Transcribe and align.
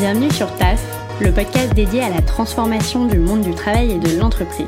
Bienvenue 0.00 0.30
sur 0.30 0.50
TAF, 0.56 0.82
le 1.20 1.30
podcast 1.30 1.74
dédié 1.74 2.00
à 2.00 2.08
la 2.08 2.22
transformation 2.22 3.04
du 3.04 3.18
monde 3.18 3.42
du 3.42 3.54
travail 3.54 3.92
et 3.92 3.98
de 3.98 4.18
l'entreprise. 4.18 4.66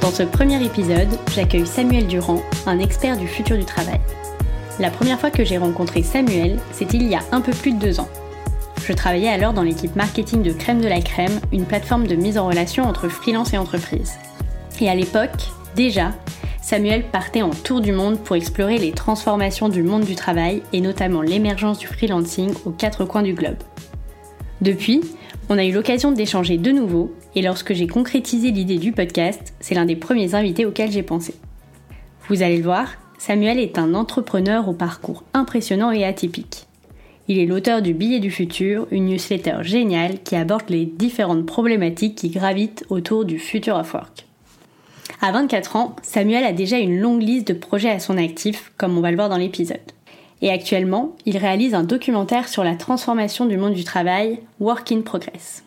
Dans 0.00 0.10
ce 0.10 0.22
premier 0.22 0.64
épisode, 0.64 1.10
j'accueille 1.34 1.66
Samuel 1.66 2.06
Durand, 2.06 2.40
un 2.64 2.78
expert 2.78 3.18
du 3.18 3.28
futur 3.28 3.58
du 3.58 3.66
travail. 3.66 4.00
La 4.78 4.90
première 4.90 5.20
fois 5.20 5.30
que 5.30 5.44
j'ai 5.44 5.58
rencontré 5.58 6.02
Samuel, 6.02 6.58
c'était 6.72 6.96
il 6.96 7.06
y 7.06 7.14
a 7.14 7.20
un 7.32 7.42
peu 7.42 7.52
plus 7.52 7.72
de 7.72 7.78
deux 7.78 8.00
ans. 8.00 8.08
Je 8.82 8.94
travaillais 8.94 9.28
alors 9.28 9.52
dans 9.52 9.62
l'équipe 9.62 9.94
marketing 9.94 10.42
de 10.42 10.54
Crème 10.54 10.80
de 10.80 10.88
la 10.88 11.02
Crème, 11.02 11.38
une 11.52 11.66
plateforme 11.66 12.06
de 12.06 12.14
mise 12.14 12.38
en 12.38 12.46
relation 12.46 12.84
entre 12.84 13.10
freelance 13.10 13.52
et 13.52 13.58
entreprise. 13.58 14.14
Et 14.80 14.88
à 14.88 14.94
l'époque, 14.94 15.50
déjà, 15.76 16.12
Samuel 16.62 17.04
partait 17.10 17.42
en 17.42 17.50
tour 17.50 17.82
du 17.82 17.92
monde 17.92 18.18
pour 18.20 18.36
explorer 18.36 18.78
les 18.78 18.92
transformations 18.92 19.68
du 19.68 19.82
monde 19.82 20.04
du 20.04 20.14
travail 20.14 20.62
et 20.72 20.80
notamment 20.80 21.20
l'émergence 21.20 21.78
du 21.78 21.88
freelancing 21.88 22.54
aux 22.64 22.70
quatre 22.70 23.04
coins 23.04 23.22
du 23.22 23.34
globe. 23.34 23.58
Depuis, 24.62 25.00
on 25.48 25.58
a 25.58 25.64
eu 25.64 25.72
l'occasion 25.72 26.12
d'échanger 26.12 26.56
de 26.56 26.70
nouveau 26.70 27.12
et 27.34 27.42
lorsque 27.42 27.74
j'ai 27.74 27.88
concrétisé 27.88 28.52
l'idée 28.52 28.78
du 28.78 28.92
podcast, 28.92 29.54
c'est 29.58 29.74
l'un 29.74 29.86
des 29.86 29.96
premiers 29.96 30.36
invités 30.36 30.64
auxquels 30.64 30.92
j'ai 30.92 31.02
pensé. 31.02 31.34
Vous 32.28 32.44
allez 32.44 32.58
le 32.58 32.62
voir, 32.62 32.92
Samuel 33.18 33.58
est 33.58 33.76
un 33.76 33.92
entrepreneur 33.92 34.68
au 34.68 34.72
parcours 34.72 35.24
impressionnant 35.34 35.90
et 35.90 36.04
atypique. 36.04 36.68
Il 37.26 37.40
est 37.40 37.46
l'auteur 37.46 37.82
du 37.82 37.92
Billet 37.92 38.20
du 38.20 38.30
futur, 38.30 38.86
une 38.92 39.06
newsletter 39.06 39.58
géniale 39.62 40.22
qui 40.22 40.36
aborde 40.36 40.70
les 40.70 40.86
différentes 40.86 41.44
problématiques 41.44 42.14
qui 42.14 42.28
gravitent 42.28 42.84
autour 42.88 43.24
du 43.24 43.40
futur 43.40 43.74
of 43.74 43.92
work. 43.94 44.26
À 45.20 45.32
24 45.32 45.74
ans, 45.74 45.96
Samuel 46.02 46.44
a 46.44 46.52
déjà 46.52 46.78
une 46.78 47.00
longue 47.00 47.22
liste 47.22 47.48
de 47.48 47.54
projets 47.54 47.90
à 47.90 47.98
son 47.98 48.16
actif, 48.16 48.70
comme 48.76 48.96
on 48.96 49.00
va 49.00 49.10
le 49.10 49.16
voir 49.16 49.28
dans 49.28 49.36
l'épisode. 49.38 49.80
Et 50.42 50.50
actuellement, 50.50 51.16
il 51.24 51.38
réalise 51.38 51.72
un 51.72 51.84
documentaire 51.84 52.48
sur 52.48 52.64
la 52.64 52.74
transformation 52.74 53.46
du 53.46 53.56
monde 53.56 53.74
du 53.74 53.84
travail, 53.84 54.40
Work 54.60 54.90
in 54.90 55.02
Progress. 55.02 55.62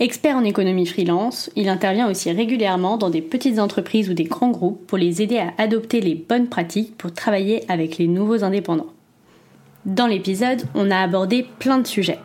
Expert 0.00 0.36
en 0.36 0.44
économie 0.44 0.86
freelance, 0.86 1.50
il 1.54 1.68
intervient 1.68 2.08
aussi 2.08 2.30
régulièrement 2.30 2.96
dans 2.96 3.10
des 3.10 3.20
petites 3.20 3.58
entreprises 3.58 4.08
ou 4.08 4.14
des 4.14 4.24
grands 4.24 4.50
groupes 4.50 4.86
pour 4.86 4.96
les 4.96 5.20
aider 5.20 5.38
à 5.38 5.52
adopter 5.58 6.00
les 6.00 6.14
bonnes 6.14 6.48
pratiques 6.48 6.96
pour 6.96 7.12
travailler 7.12 7.70
avec 7.70 7.98
les 7.98 8.06
nouveaux 8.06 8.42
indépendants. 8.42 8.92
Dans 9.84 10.06
l'épisode, 10.06 10.62
on 10.74 10.90
a 10.90 10.98
abordé 10.98 11.44
plein 11.58 11.78
de 11.78 11.86
sujets. 11.86 12.20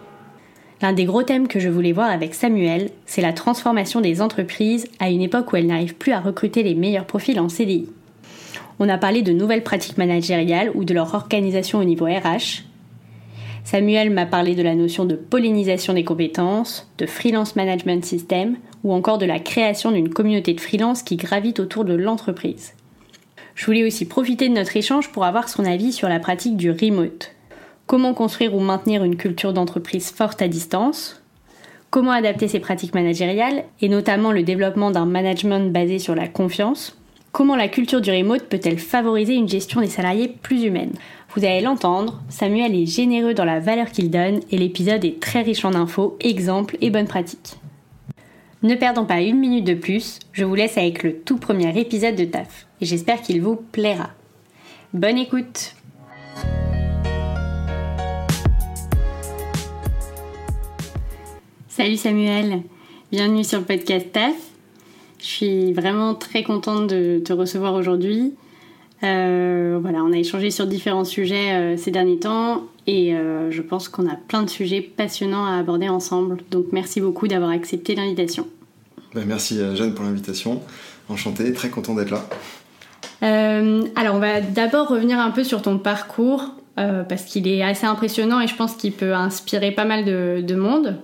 L'un 0.81 0.93
des 0.93 1.05
gros 1.05 1.23
thèmes 1.23 1.47
que 1.47 1.59
je 1.59 1.69
voulais 1.69 1.93
voir 1.93 2.09
avec 2.09 2.35
Samuel, 2.35 2.89
c'est 3.05 3.21
la 3.21 3.33
transformation 3.33 4.01
des 4.01 4.21
entreprises 4.21 4.87
à 4.99 5.09
une 5.09 5.21
époque 5.21 5.51
où 5.51 5.55
elles 5.55 5.67
n'arrivent 5.67 5.95
plus 5.95 6.11
à 6.11 6.19
recruter 6.19 6.61
les 6.61 6.75
meilleurs 6.75 7.05
profils 7.05 7.39
en 7.39 7.49
CDI. 7.49 7.89
On 8.79 8.89
a 8.89 8.97
parlé 8.97 9.21
de 9.21 9.31
nouvelles 9.31 9.63
pratiques 9.63 9.97
managériales 9.97 10.71
ou 10.73 10.83
de 10.83 10.93
leur 10.93 11.13
organisation 11.13 11.79
au 11.79 11.83
niveau 11.83 12.05
RH. 12.05 12.63
Samuel 13.63 14.09
m'a 14.09 14.25
parlé 14.25 14.55
de 14.55 14.61
la 14.61 14.75
notion 14.75 15.05
de 15.05 15.15
pollinisation 15.15 15.93
des 15.93 16.03
compétences, 16.03 16.91
de 16.97 17.05
freelance 17.05 17.55
management 17.55 18.03
system 18.03 18.57
ou 18.83 18.93
encore 18.93 19.17
de 19.17 19.25
la 19.25 19.39
création 19.39 19.91
d'une 19.91 20.09
communauté 20.09 20.53
de 20.53 20.61
freelance 20.61 21.01
qui 21.01 21.15
gravite 21.15 21.59
autour 21.59 21.85
de 21.85 21.93
l'entreprise. 21.93 22.73
Je 23.55 23.65
voulais 23.65 23.85
aussi 23.85 24.05
profiter 24.05 24.49
de 24.49 24.53
notre 24.53 24.75
échange 24.75 25.11
pour 25.11 25.25
avoir 25.25 25.47
son 25.47 25.63
avis 25.63 25.93
sur 25.93 26.09
la 26.09 26.19
pratique 26.19 26.57
du 26.57 26.71
remote, 26.71 27.31
comment 27.85 28.13
construire 28.13 28.55
ou 28.55 28.59
maintenir 28.59 29.03
une 29.03 29.15
culture 29.15 29.53
d'entreprise 29.53 30.11
forte 30.11 30.41
à 30.41 30.47
distance, 30.47 31.21
comment 31.89 32.11
adapter 32.11 32.47
ses 32.47 32.59
pratiques 32.59 32.95
managériales 32.95 33.63
et 33.79 33.89
notamment 33.89 34.31
le 34.31 34.43
développement 34.43 34.91
d'un 34.91 35.05
management 35.05 35.71
basé 35.71 35.99
sur 35.99 36.15
la 36.15 36.27
confiance, 36.27 36.97
comment 37.33 37.55
la 37.55 37.67
culture 37.67 37.99
du 37.99 38.11
remote 38.11 38.43
peut-elle 38.43 38.77
favoriser 38.77 39.33
une 39.33 39.49
gestion 39.49 39.81
des 39.81 39.87
salariés 39.87 40.29
plus 40.29 40.63
humaine? 40.63 40.93
Vous 41.35 41.43
allez 41.43 41.61
l'entendre, 41.61 42.21
Samuel 42.29 42.75
est 42.75 42.85
généreux 42.85 43.33
dans 43.33 43.43
la 43.43 43.59
valeur 43.59 43.89
qu'il 43.89 44.11
donne 44.11 44.39
et 44.51 44.57
l'épisode 44.57 45.03
est 45.03 45.19
très 45.19 45.41
riche 45.41 45.65
en 45.65 45.73
infos, 45.73 46.15
exemples 46.21 46.77
et 46.79 46.91
bonnes 46.91 47.07
pratiques. 47.07 47.57
Ne 48.61 48.75
perdons 48.75 49.05
pas 49.05 49.19
une 49.19 49.39
minute 49.39 49.65
de 49.65 49.73
plus, 49.73 50.19
je 50.31 50.45
vous 50.45 50.55
laisse 50.55 50.77
avec 50.77 51.03
le 51.03 51.17
tout 51.19 51.37
premier 51.37 51.77
épisode 51.77 52.15
de 52.15 52.23
TAF 52.23 52.67
et 52.79 52.85
j'espère 52.85 53.19
qu'il 53.21 53.41
vous 53.41 53.55
plaira. 53.55 54.11
Bonne 54.93 55.17
écoute 55.17 55.75
Salut 61.67 61.97
Samuel, 61.97 62.61
bienvenue 63.11 63.43
sur 63.43 63.57
le 63.57 63.65
podcast 63.65 64.11
TAF. 64.11 64.52
Je 65.23 65.27
suis 65.29 65.71
vraiment 65.71 66.15
très 66.15 66.43
contente 66.43 66.87
de 66.87 67.21
te 67.23 67.31
recevoir 67.31 67.75
aujourd'hui. 67.75 68.33
Euh, 69.03 69.79
voilà, 69.81 69.99
on 70.03 70.11
a 70.11 70.17
échangé 70.17 70.51
sur 70.51 70.67
différents 70.67 71.05
sujets 71.05 71.53
euh, 71.53 71.77
ces 71.77 71.91
derniers 71.91 72.19
temps 72.19 72.63
et 72.87 73.15
euh, 73.15 73.49
je 73.49 73.61
pense 73.61 73.87
qu'on 73.87 74.05
a 74.09 74.15
plein 74.15 74.43
de 74.43 74.49
sujets 74.49 74.81
passionnants 74.81 75.45
à 75.45 75.57
aborder 75.57 75.87
ensemble. 75.87 76.39
Donc 76.51 76.65
merci 76.73 76.99
beaucoup 76.99 77.29
d'avoir 77.29 77.51
accepté 77.51 77.95
l'invitation. 77.95 78.47
Ben, 79.15 79.23
merci 79.25 79.59
Jeanne 79.75 79.93
pour 79.93 80.03
l'invitation. 80.03 80.61
Enchanté, 81.07 81.53
très 81.53 81.69
content 81.69 81.95
d'être 81.95 82.11
là. 82.11 82.25
alors 83.95 84.15
on 84.15 84.19
va 84.19 84.41
d'abord 84.41 84.89
revenir 84.89 85.19
un 85.19 85.31
peu 85.31 85.45
sur 85.45 85.61
ton 85.61 85.77
parcours 85.77 86.51
parce 86.75 87.23
qu'il 87.23 87.47
est 87.47 87.63
assez 87.63 87.85
impressionnant 87.85 88.41
et 88.41 88.47
je 88.47 88.55
pense 88.55 88.75
qu'il 88.75 88.91
peut 88.91 89.13
inspirer 89.13 89.71
pas 89.71 89.85
mal 89.85 90.03
de 90.03 90.55
monde. 90.55 90.97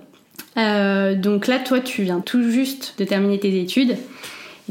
Euh, 0.60 1.14
donc 1.14 1.48
là, 1.48 1.58
toi, 1.58 1.80
tu 1.80 2.02
viens 2.02 2.20
tout 2.20 2.50
juste 2.50 2.94
de 2.98 3.04
terminer 3.04 3.40
tes 3.40 3.60
études 3.60 3.96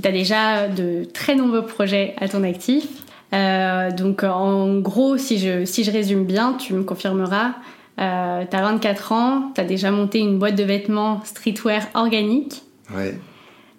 tu 0.02 0.08
as 0.08 0.12
déjà 0.12 0.68
de 0.68 1.04
très 1.14 1.36
nombreux 1.36 1.66
projets 1.66 2.14
à 2.18 2.28
ton 2.28 2.44
actif. 2.44 2.86
Euh, 3.34 3.92
donc 3.92 4.24
en 4.24 4.80
gros, 4.80 5.18
si 5.18 5.38
je, 5.38 5.66
si 5.66 5.84
je 5.84 5.92
résume 5.92 6.26
bien, 6.26 6.54
tu 6.54 6.74
me 6.74 6.84
confirmeras, 6.84 7.54
euh, 8.00 8.44
tu 8.50 8.56
as 8.56 8.62
24 8.62 9.12
ans, 9.12 9.52
tu 9.54 9.62
as 9.62 9.66
déjà 9.66 9.92
monté 9.92 10.20
une 10.20 10.40
boîte 10.40 10.56
de 10.56 10.64
vêtements 10.64 11.22
streetwear 11.26 11.84
organique. 11.94 12.64
Ouais. 12.96 13.16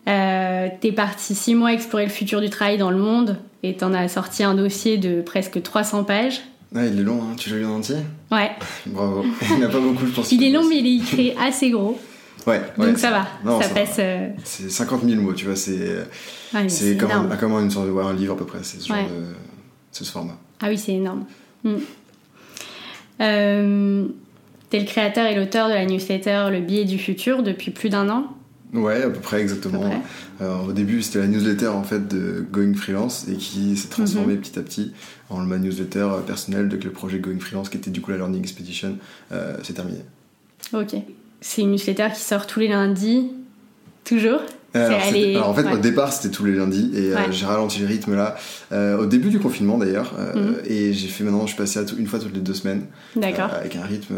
Euh, 0.08 0.68
t'es 0.80 0.92
parti 0.92 1.34
6 1.34 1.54
mois 1.54 1.72
explorer 1.72 2.04
le 2.04 2.10
futur 2.10 2.40
du 2.40 2.48
travail 2.48 2.78
dans 2.78 2.90
le 2.90 2.96
monde 2.96 3.36
et 3.62 3.74
t'en 3.74 3.92
as 3.92 4.08
sorti 4.08 4.42
un 4.42 4.54
dossier 4.54 4.98
de 4.98 5.20
presque 5.20 5.62
300 5.62 6.04
pages. 6.04 6.40
Ah, 6.74 6.86
il 6.86 7.00
est 7.00 7.02
long, 7.02 7.22
hein. 7.22 7.34
tu 7.36 7.50
l'as 7.50 7.56
lu 7.56 7.66
en 7.66 7.76
entier? 7.76 7.96
Ouais. 8.30 8.50
Bravo. 8.86 9.24
Il 9.50 9.56
n'y 9.56 9.64
a 9.64 9.68
pas 9.68 9.80
beaucoup, 9.80 10.06
je 10.06 10.12
pense. 10.12 10.30
Il 10.30 10.42
est 10.44 10.50
long, 10.50 10.68
mais 10.68 10.78
il 10.78 10.86
est 10.86 10.96
écrit 11.02 11.32
assez 11.40 11.70
gros. 11.70 11.98
Ouais, 12.46 12.62
Donc 12.78 12.96
ça 12.98 13.10
va, 13.10 13.26
ça, 13.60 13.68
passe. 13.68 13.96
Euh, 13.98 14.30
c'est 14.44 14.70
50 14.70 15.04
000 15.04 15.20
mots, 15.20 15.34
tu 15.34 15.44
vois, 15.44 15.56
c'est 15.56 16.06
c'est 16.68 16.96
comme, 16.96 17.10
un, 17.10 17.62
une 17.62 17.70
sorte 17.70 17.86
de 17.86 17.92
un 17.92 18.14
livre 18.14 18.32
à 18.34 18.36
peu 18.36 18.46
près, 18.46 18.60
c'est 18.62 18.80
ce 18.80 20.04
format. 20.04 20.38
Ah 20.60 20.68
oui, 20.68 20.78
c'est 20.78 20.92
énorme. 20.92 21.26
Mm. 21.64 21.74
Euh, 23.20 24.06
T'es 24.70 24.78
le 24.78 24.86
créateur 24.86 25.26
et 25.26 25.34
l'auteur 25.34 25.68
de 25.68 25.74
la 25.74 25.84
newsletter 25.84 26.46
Le 26.50 26.60
billet 26.60 26.84
du 26.84 26.98
futur 26.98 27.42
depuis 27.42 27.72
plus 27.72 27.88
d'un 27.88 28.08
an. 28.08 28.26
Ouais, 28.72 29.02
à 29.02 29.10
peu 29.10 29.20
près 29.20 29.40
exactement. 29.40 29.90
au 30.40 30.72
début, 30.72 31.02
c'était 31.02 31.18
la 31.18 31.26
newsletter 31.26 31.68
en 31.68 31.82
fait 31.82 32.06
de 32.06 32.44
Going 32.52 32.74
Freelance 32.74 33.26
et 33.28 33.34
qui 33.34 33.76
s'est 33.76 33.88
transformée 33.88 34.34
mhm. 34.34 34.40
petit 34.40 34.58
à 34.58 34.62
petit 34.62 34.92
en 35.28 35.38
ma 35.40 35.58
newsletter 35.58 36.08
personnelle 36.26 36.68
de 36.68 36.76
le 36.76 36.90
projet 36.90 37.18
Going 37.18 37.40
Freelance 37.40 37.68
qui 37.68 37.76
était 37.76 37.90
du 37.90 38.00
coup 38.00 38.10
la 38.10 38.18
Learning 38.18 38.40
Expedition. 38.40 38.96
Euh, 39.32 39.56
c'est 39.62 39.74
terminé. 39.74 40.00
Ok. 40.72 40.94
C'est 41.40 41.62
une 41.62 41.72
newsletter 41.72 42.08
qui 42.14 42.20
sort 42.20 42.46
tous 42.46 42.60
les 42.60 42.68
lundis, 42.68 43.32
toujours? 44.04 44.40
Alors, 44.74 45.48
en 45.48 45.54
fait, 45.54 45.72
au 45.72 45.78
départ, 45.78 46.12
c'était 46.12 46.34
tous 46.34 46.44
les 46.44 46.52
lundis 46.52 46.90
et 46.94 47.12
euh, 47.12 47.32
j'ai 47.32 47.46
ralenti 47.46 47.80
le 47.80 47.86
rythme 47.86 48.14
là. 48.14 48.36
Euh, 48.72 48.98
au 48.98 49.06
début 49.06 49.28
du 49.28 49.40
confinement 49.40 49.78
d'ailleurs. 49.78 50.14
Euh, 50.18 50.34
mhm. 50.34 50.54
Et 50.64 50.92
j'ai 50.92 51.08
fait 51.08 51.24
maintenant, 51.24 51.42
je 51.42 51.48
suis 51.48 51.56
passé 51.56 51.80
à 51.80 51.82
une 51.98 52.06
fois 52.06 52.18
toutes 52.18 52.34
les 52.34 52.40
deux 52.40 52.54
semaines. 52.54 52.86
D'accord. 53.16 53.52
avec 53.52 53.76
un 53.76 53.82
rythme. 53.82 54.14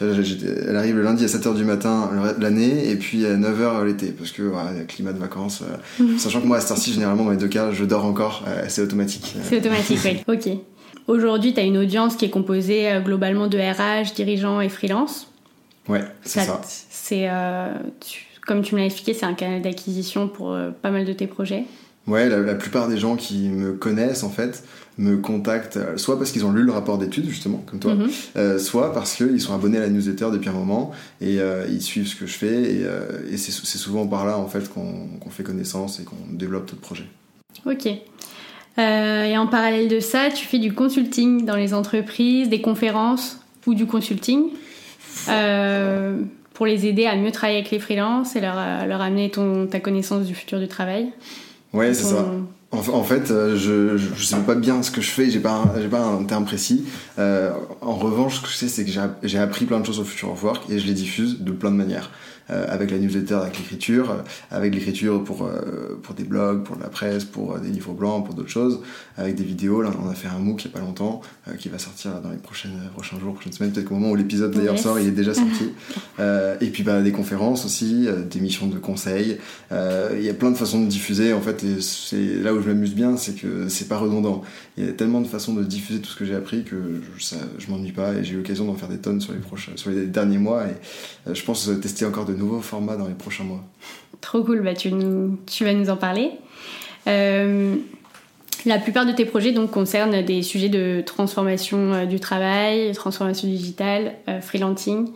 elle 0.00 0.76
arrive 0.76 0.96
le 0.96 1.02
lundi 1.02 1.24
à 1.24 1.26
7h 1.26 1.54
du 1.54 1.64
matin 1.64 2.10
l'année 2.38 2.90
et 2.90 2.96
puis 2.96 3.26
à 3.26 3.36
9h 3.36 3.84
l'été 3.84 4.08
parce 4.08 4.30
que 4.30 4.42
voilà, 4.42 4.70
climat 4.86 5.12
de 5.12 5.18
vacances. 5.18 5.62
Mhm. 5.98 6.18
Sachant 6.18 6.40
que 6.40 6.46
moi, 6.46 6.58
à 6.58 6.60
cette 6.60 6.70
heure-ci, 6.70 6.92
généralement, 6.92 7.24
dans 7.24 7.30
les 7.30 7.36
deux 7.36 7.48
cas, 7.48 7.72
je 7.72 7.84
dors 7.84 8.04
encore. 8.04 8.44
c'est 8.68 8.82
automatique. 8.82 9.34
C'est 9.42 9.58
automatique, 9.58 9.98
oui. 10.04 10.22
Ok. 10.28 10.48
Aujourd'hui, 11.08 11.54
tu 11.54 11.60
as 11.60 11.62
une 11.62 11.78
audience 11.78 12.16
qui 12.16 12.26
est 12.26 12.30
composée 12.30 12.86
globalement 13.02 13.46
de 13.46 13.58
RH, 13.58 14.14
dirigeants 14.14 14.60
et 14.60 14.68
freelance? 14.68 15.32
Ouais, 15.88 16.04
c'est 16.22 16.40
ça. 16.40 16.60
C'est 16.90 17.28
comme 18.48 18.62
tu 18.62 18.74
me 18.74 18.80
l'as 18.80 18.86
expliqué, 18.86 19.12
c'est 19.12 19.26
un 19.26 19.34
canal 19.34 19.60
d'acquisition 19.60 20.26
pour 20.26 20.52
euh, 20.52 20.70
pas 20.70 20.90
mal 20.90 21.04
de 21.04 21.12
tes 21.12 21.26
projets. 21.26 21.64
Ouais, 22.06 22.26
la, 22.30 22.54
plupart 22.54 22.88
des 22.88 22.96
gens 22.96 23.16
qui 23.16 23.50
me 23.50 23.74
connaissent 23.74 24.24
en 24.24 24.30
fait 24.30 24.64
me 24.96 25.18
contactent 25.18 25.76
euh, 25.76 25.98
soit 25.98 26.18
parce 26.18 26.32
qu'ils 26.32 26.46
ont 26.46 26.52
lu 26.52 26.62
le 26.62 26.72
rapport 26.72 26.96
d'études 26.96 27.28
justement 27.28 27.62
comme 27.66 27.78
toi, 27.78 27.94
mhm. 27.94 28.08
euh, 28.36 28.58
soit 28.58 28.94
parce 28.94 29.14
qu'ils 29.14 29.42
sont 29.42 29.54
abonnés 29.54 29.76
à 29.76 29.82
la 29.82 29.90
newsletter 29.90 30.28
depuis 30.32 30.48
un 30.48 30.54
moment 30.54 30.92
et 31.20 31.38
ils 31.68 31.82
suivent 31.82 32.08
ce 32.08 32.16
que 32.16 32.26
je 32.26 32.32
fais 32.32 32.86
et, 33.30 33.36
c'est 33.36 33.78
souvent 33.78 34.06
par 34.06 34.24
là 34.24 34.38
en 34.38 34.46
fait 34.46 34.72
qu'on 34.72 35.30
fait 35.30 35.42
connaissance 35.42 36.00
et 36.00 36.04
qu'on 36.04 36.16
développe 36.30 36.70
d'autres 36.70 36.80
projets. 36.80 37.08
Ok. 37.66 37.86
et 37.86 39.36
en 39.36 39.46
parallèle 39.46 39.88
de 39.88 40.00
ça, 40.00 40.30
tu 40.30 40.46
fais 40.46 40.58
du 40.58 40.72
consulting 40.72 41.44
dans 41.44 41.56
les 41.56 41.74
entreprises, 41.74 42.48
des 42.48 42.62
conférences 42.62 43.38
ou 43.66 43.74
du 43.74 43.84
consulting? 43.84 44.46
Pour 46.58 46.66
les 46.66 46.86
aider 46.86 47.06
à 47.06 47.14
mieux 47.14 47.30
travailler 47.30 47.60
avec 47.60 47.70
les 47.70 47.78
freelances 47.78 48.34
et 48.34 48.40
leur, 48.40 48.56
leur 48.84 49.00
amener 49.00 49.30
ton, 49.30 49.68
ta 49.68 49.78
connaissance 49.78 50.26
du 50.26 50.34
futur 50.34 50.58
du 50.58 50.66
travail. 50.66 51.12
Ouais, 51.72 51.94
c'est 51.94 52.02
ça. 52.02 52.32
en, 52.72 53.04
fait, 53.04 53.30
euh, 53.30 53.56
je, 53.56 53.96
je, 53.96 54.24
sais 54.24 54.40
pas 54.40 54.56
bien 54.56 54.82
ce 54.82 54.90
que 54.90 55.00
je 55.00 55.08
fais, 55.08 55.30
j'ai 55.30 55.38
pas, 55.38 55.72
j'ai 55.80 55.86
pas 55.86 56.00
un 56.00 56.24
terme 56.24 56.44
précis. 56.44 56.84
Euh, 57.20 57.52
en 57.80 57.94
revanche, 57.94 58.38
ce 58.38 58.40
que 58.40 58.48
je 58.48 58.54
sais, 58.54 58.66
c'est 58.66 58.84
que 58.84 58.90
j'ai 59.22 59.38
appris 59.38 59.66
plein 59.66 59.78
de 59.78 59.86
choses 59.86 60.00
au 60.00 60.04
Future 60.04 60.32
of 60.32 60.42
Work 60.42 60.68
et 60.68 60.80
je 60.80 60.86
les 60.88 60.94
diffuse 60.94 61.38
de 61.38 61.52
plein 61.52 61.70
de 61.70 61.76
manières. 61.76 62.10
Euh, 62.50 62.64
avec 62.66 62.90
la 62.90 62.96
newsletter, 62.96 63.34
avec 63.34 63.58
l'écriture, 63.58 64.10
euh, 64.10 64.22
avec 64.50 64.74
l'écriture 64.74 65.22
pour, 65.22 65.44
euh, 65.44 66.00
pour 66.02 66.14
des 66.14 66.24
blogs, 66.24 66.64
pour 66.64 66.76
la 66.76 66.88
presse, 66.88 67.26
pour 67.26 67.58
des 67.58 67.68
livres 67.68 67.92
blancs, 67.92 68.24
pour 68.24 68.34
d'autres 68.34 68.48
choses, 68.48 68.80
avec 69.18 69.34
des 69.34 69.44
vidéos. 69.44 69.82
Là, 69.82 69.90
on 70.02 70.08
a 70.08 70.14
fait 70.14 70.28
un 70.28 70.38
MOOC 70.38 70.64
il 70.64 70.68
n'y 70.68 70.74
a 70.74 70.78
pas 70.78 70.84
longtemps 70.84 71.20
qui 71.58 71.68
va 71.68 71.78
sortir 71.78 72.20
dans 72.22 72.30
les 72.30 72.36
prochaines, 72.36 72.80
prochains 72.94 73.18
jours, 73.18 73.34
prochaines 73.34 73.52
semaines, 73.52 73.72
peut-être 73.72 73.86
qu'au 73.86 73.94
moment 73.94 74.10
où 74.10 74.16
l'épisode 74.16 74.52
d'ailleurs 74.52 74.78
sort, 74.78 74.98
il 74.98 75.08
est 75.08 75.12
déjà 75.12 75.34
sorti. 75.34 75.72
et 76.60 76.70
puis 76.70 76.82
bah, 76.82 77.00
des 77.02 77.12
conférences 77.12 77.64
aussi, 77.64 78.08
des 78.30 78.40
missions 78.40 78.66
de 78.66 78.78
conseil. 78.78 79.38
Il 79.70 80.22
y 80.22 80.28
a 80.28 80.34
plein 80.34 80.50
de 80.50 80.56
façons 80.56 80.82
de 80.82 80.88
diffuser 80.88 81.32
en 81.32 81.40
fait, 81.40 81.64
et 81.64 81.80
c'est 81.80 82.36
là 82.42 82.54
où 82.54 82.62
je 82.62 82.68
m'amuse 82.68 82.94
bien, 82.94 83.16
c'est 83.16 83.34
que 83.34 83.68
c'est 83.68 83.88
pas 83.88 83.98
redondant. 83.98 84.42
Il 84.76 84.86
y 84.86 84.88
a 84.88 84.92
tellement 84.92 85.20
de 85.20 85.26
façons 85.26 85.54
de 85.54 85.64
diffuser 85.64 86.00
tout 86.00 86.10
ce 86.10 86.16
que 86.16 86.24
j'ai 86.24 86.34
appris 86.34 86.64
que 86.64 87.00
je, 87.16 87.34
je 87.58 87.70
m'ennuie 87.70 87.92
pas 87.92 88.14
et 88.14 88.24
j'ai 88.24 88.34
eu 88.34 88.36
l'occasion 88.38 88.64
d'en 88.64 88.74
faire 88.74 88.88
des 88.88 88.98
tonnes 88.98 89.20
sur 89.20 89.32
les, 89.32 89.40
prochains, 89.40 89.72
sur 89.76 89.90
les 89.90 90.06
derniers 90.06 90.38
mois 90.38 90.64
et 90.66 91.34
je 91.34 91.42
pense 91.44 91.68
tester 91.80 92.04
encore 92.04 92.24
de 92.24 92.34
nouveaux 92.34 92.60
formats 92.60 92.96
dans 92.96 93.08
les 93.08 93.14
prochains 93.14 93.44
mois. 93.44 93.64
Trop 94.20 94.42
cool, 94.42 94.62
bah, 94.62 94.74
tu, 94.74 94.90
tu 95.46 95.64
vas 95.64 95.74
nous 95.74 95.90
en 95.90 95.96
parler. 95.96 96.30
Euh, 97.06 97.76
la 98.66 98.78
plupart 98.78 99.06
de 99.06 99.12
tes 99.12 99.24
projets 99.24 99.52
donc, 99.52 99.70
concernent 99.70 100.22
des 100.22 100.42
sujets 100.42 100.68
de 100.68 101.02
transformation 101.04 101.92
euh, 101.92 102.06
du 102.06 102.20
travail, 102.20 102.92
transformation 102.92 103.48
digitale, 103.48 104.14
euh, 104.28 104.40
freelancing. 104.40 105.08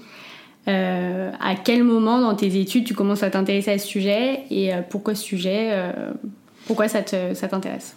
à 0.67 1.55
quel 1.65 1.83
moment 1.83 2.21
dans 2.21 2.35
tes 2.35 2.59
études 2.61 2.85
tu 2.85 2.95
commences 2.95 3.23
à 3.23 3.31
t'intéresser 3.31 3.73
à 3.73 3.79
ce 3.79 3.87
sujet 3.87 4.41
et 4.51 4.71
pourquoi 4.91 5.15
ce 5.17 5.25
sujet 5.25 5.93
Pourquoi 6.67 6.87
ça 6.87 7.03
t'intéresse? 7.03 7.97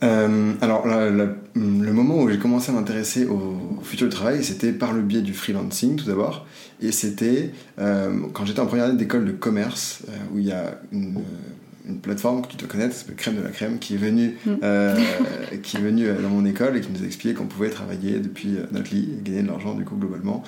Alors, 0.00 0.86
le 0.86 1.92
moment 1.92 2.16
où 2.18 2.30
j'ai 2.30 2.38
commencé 2.38 2.72
à 2.72 2.74
m'intéresser 2.74 3.26
au 3.26 3.82
futur 3.82 4.08
du 4.08 4.14
travail, 4.14 4.42
c'était 4.42 4.72
par 4.72 4.94
le 4.94 5.02
biais 5.02 5.20
du 5.20 5.34
freelancing 5.34 5.96
tout 5.96 6.06
d'abord. 6.06 6.46
Et 6.82 6.90
c'était 6.90 7.50
euh, 7.78 8.12
quand 8.32 8.44
j'étais 8.44 8.60
en 8.60 8.66
première 8.66 8.86
année 8.86 8.96
d'école 8.96 9.24
de 9.24 9.32
commerce, 9.32 10.02
euh, 10.08 10.12
où 10.34 10.38
il 10.40 10.46
y 10.46 10.52
a 10.52 10.80
une, 10.90 11.22
une 11.88 11.98
plateforme 11.98 12.42
que 12.42 12.48
tu 12.48 12.56
dois 12.56 12.68
connaître, 12.68 12.94
s'appelle 12.94 13.16
Crème 13.16 13.36
de 13.36 13.42
la 13.42 13.50
Crème, 13.50 13.78
qui 13.78 13.94
est 13.94 13.98
venue, 13.98 14.36
mm. 14.46 14.50
euh, 14.62 14.96
qui 15.62 15.76
est 15.76 15.80
venue 15.80 16.06
dans 16.22 16.28
mon 16.28 16.44
école 16.44 16.76
et 16.76 16.80
qui 16.80 16.88
nous 16.92 17.02
a 17.02 17.06
expliqué 17.06 17.34
qu'on 17.34 17.46
pouvait 17.46 17.70
travailler 17.70 18.18
depuis 18.18 18.56
notre 18.70 18.94
lit 18.94 19.08
et 19.18 19.22
gagner 19.22 19.42
de 19.42 19.48
l'argent, 19.48 19.74
du 19.74 19.84
coup, 19.84 19.96
globalement, 19.96 20.42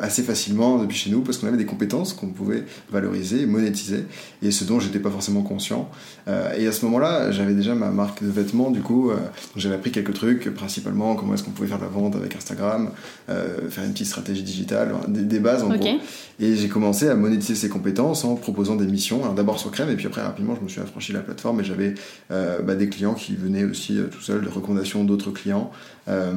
assez 0.00 0.22
facilement 0.22 0.78
depuis 0.78 0.96
chez 0.96 1.10
nous, 1.10 1.22
parce 1.22 1.38
qu'on 1.38 1.48
avait 1.48 1.56
des 1.56 1.66
compétences 1.66 2.12
qu'on 2.12 2.28
pouvait 2.28 2.64
valoriser, 2.90 3.46
monétiser, 3.46 4.04
et 4.42 4.50
ce 4.50 4.64
dont 4.64 4.80
j'étais 4.80 4.98
pas 4.98 5.10
forcément 5.10 5.42
conscient. 5.42 5.90
et 6.56 6.66
à 6.66 6.72
ce 6.72 6.84
moment-là, 6.84 7.30
j'avais 7.30 7.54
déjà 7.54 7.74
ma 7.74 7.90
marque 7.90 8.22
de 8.22 8.30
vêtements, 8.30 8.70
du 8.70 8.80
coup, 8.80 9.10
j'avais 9.56 9.74
appris 9.74 9.90
quelques 9.90 10.14
trucs, 10.14 10.52
principalement 10.54 11.14
comment 11.14 11.34
est-ce 11.34 11.42
qu'on 11.42 11.50
pouvait 11.50 11.68
faire 11.68 11.78
de 11.78 11.84
la 11.84 11.90
vente 11.90 12.16
avec 12.16 12.36
Instagram, 12.36 12.90
faire 13.26 13.84
une 13.84 13.92
petite 13.92 14.06
stratégie 14.08 14.42
digitale, 14.42 14.94
des, 15.08 15.40
bases 15.40 15.62
en 15.62 15.74
gros. 15.74 15.98
Et 16.40 16.56
j'ai 16.56 16.68
commencé 16.68 17.08
à 17.08 17.14
monétiser 17.14 17.54
ces 17.54 17.68
compétences 17.68 18.24
en 18.24 18.34
proposant 18.34 18.76
des 18.76 18.86
missions, 18.86 19.32
d'abord 19.34 19.58
sur 19.58 19.70
Crème, 19.70 19.90
et 19.90 19.96
puis 19.96 20.06
après 20.06 20.22
rapidement 20.22 20.54
je 20.54 20.64
me 20.64 20.68
suis 20.72 20.80
affranchi 20.80 21.12
de 21.12 21.18
la 21.18 21.22
plateforme 21.22 21.60
et 21.60 21.64
j'avais 21.64 21.94
euh, 22.30 22.60
bah, 22.62 22.74
des 22.74 22.88
clients 22.88 23.14
qui 23.14 23.34
venaient 23.34 23.64
aussi 23.64 23.98
euh, 23.98 24.06
tout 24.08 24.20
seuls, 24.20 24.42
de 24.42 24.48
recommandations 24.48 25.04
d'autres 25.04 25.30
clients. 25.30 25.70
Euh, 26.08 26.32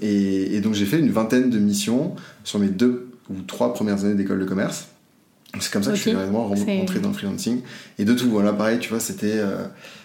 et, 0.00 0.60
donc 0.60 0.74
j'ai 0.74 0.86
fait 0.86 0.98
une 0.98 1.10
vingtaine 1.10 1.50
de 1.50 1.58
missions 1.58 2.14
sur 2.44 2.58
mes 2.58 2.68
deux 2.68 3.08
ou 3.30 3.42
trois 3.42 3.74
premières 3.74 4.04
années 4.04 4.14
d'école 4.14 4.38
de 4.38 4.44
commerce. 4.44 4.88
C'est 5.60 5.70
comme 5.70 5.82
ça 5.82 5.90
que 5.90 5.96
je 5.96 6.02
suis 6.02 6.12
vraiment 6.12 6.48
rentré 6.48 6.98
dans 7.00 7.08
le 7.08 7.14
freelancing. 7.14 7.60
Et 7.98 8.06
de 8.06 8.14
tout, 8.14 8.30
voilà, 8.30 8.54
pareil, 8.54 8.78
tu 8.78 8.88
vois, 8.88 9.00
c'était 9.00 9.38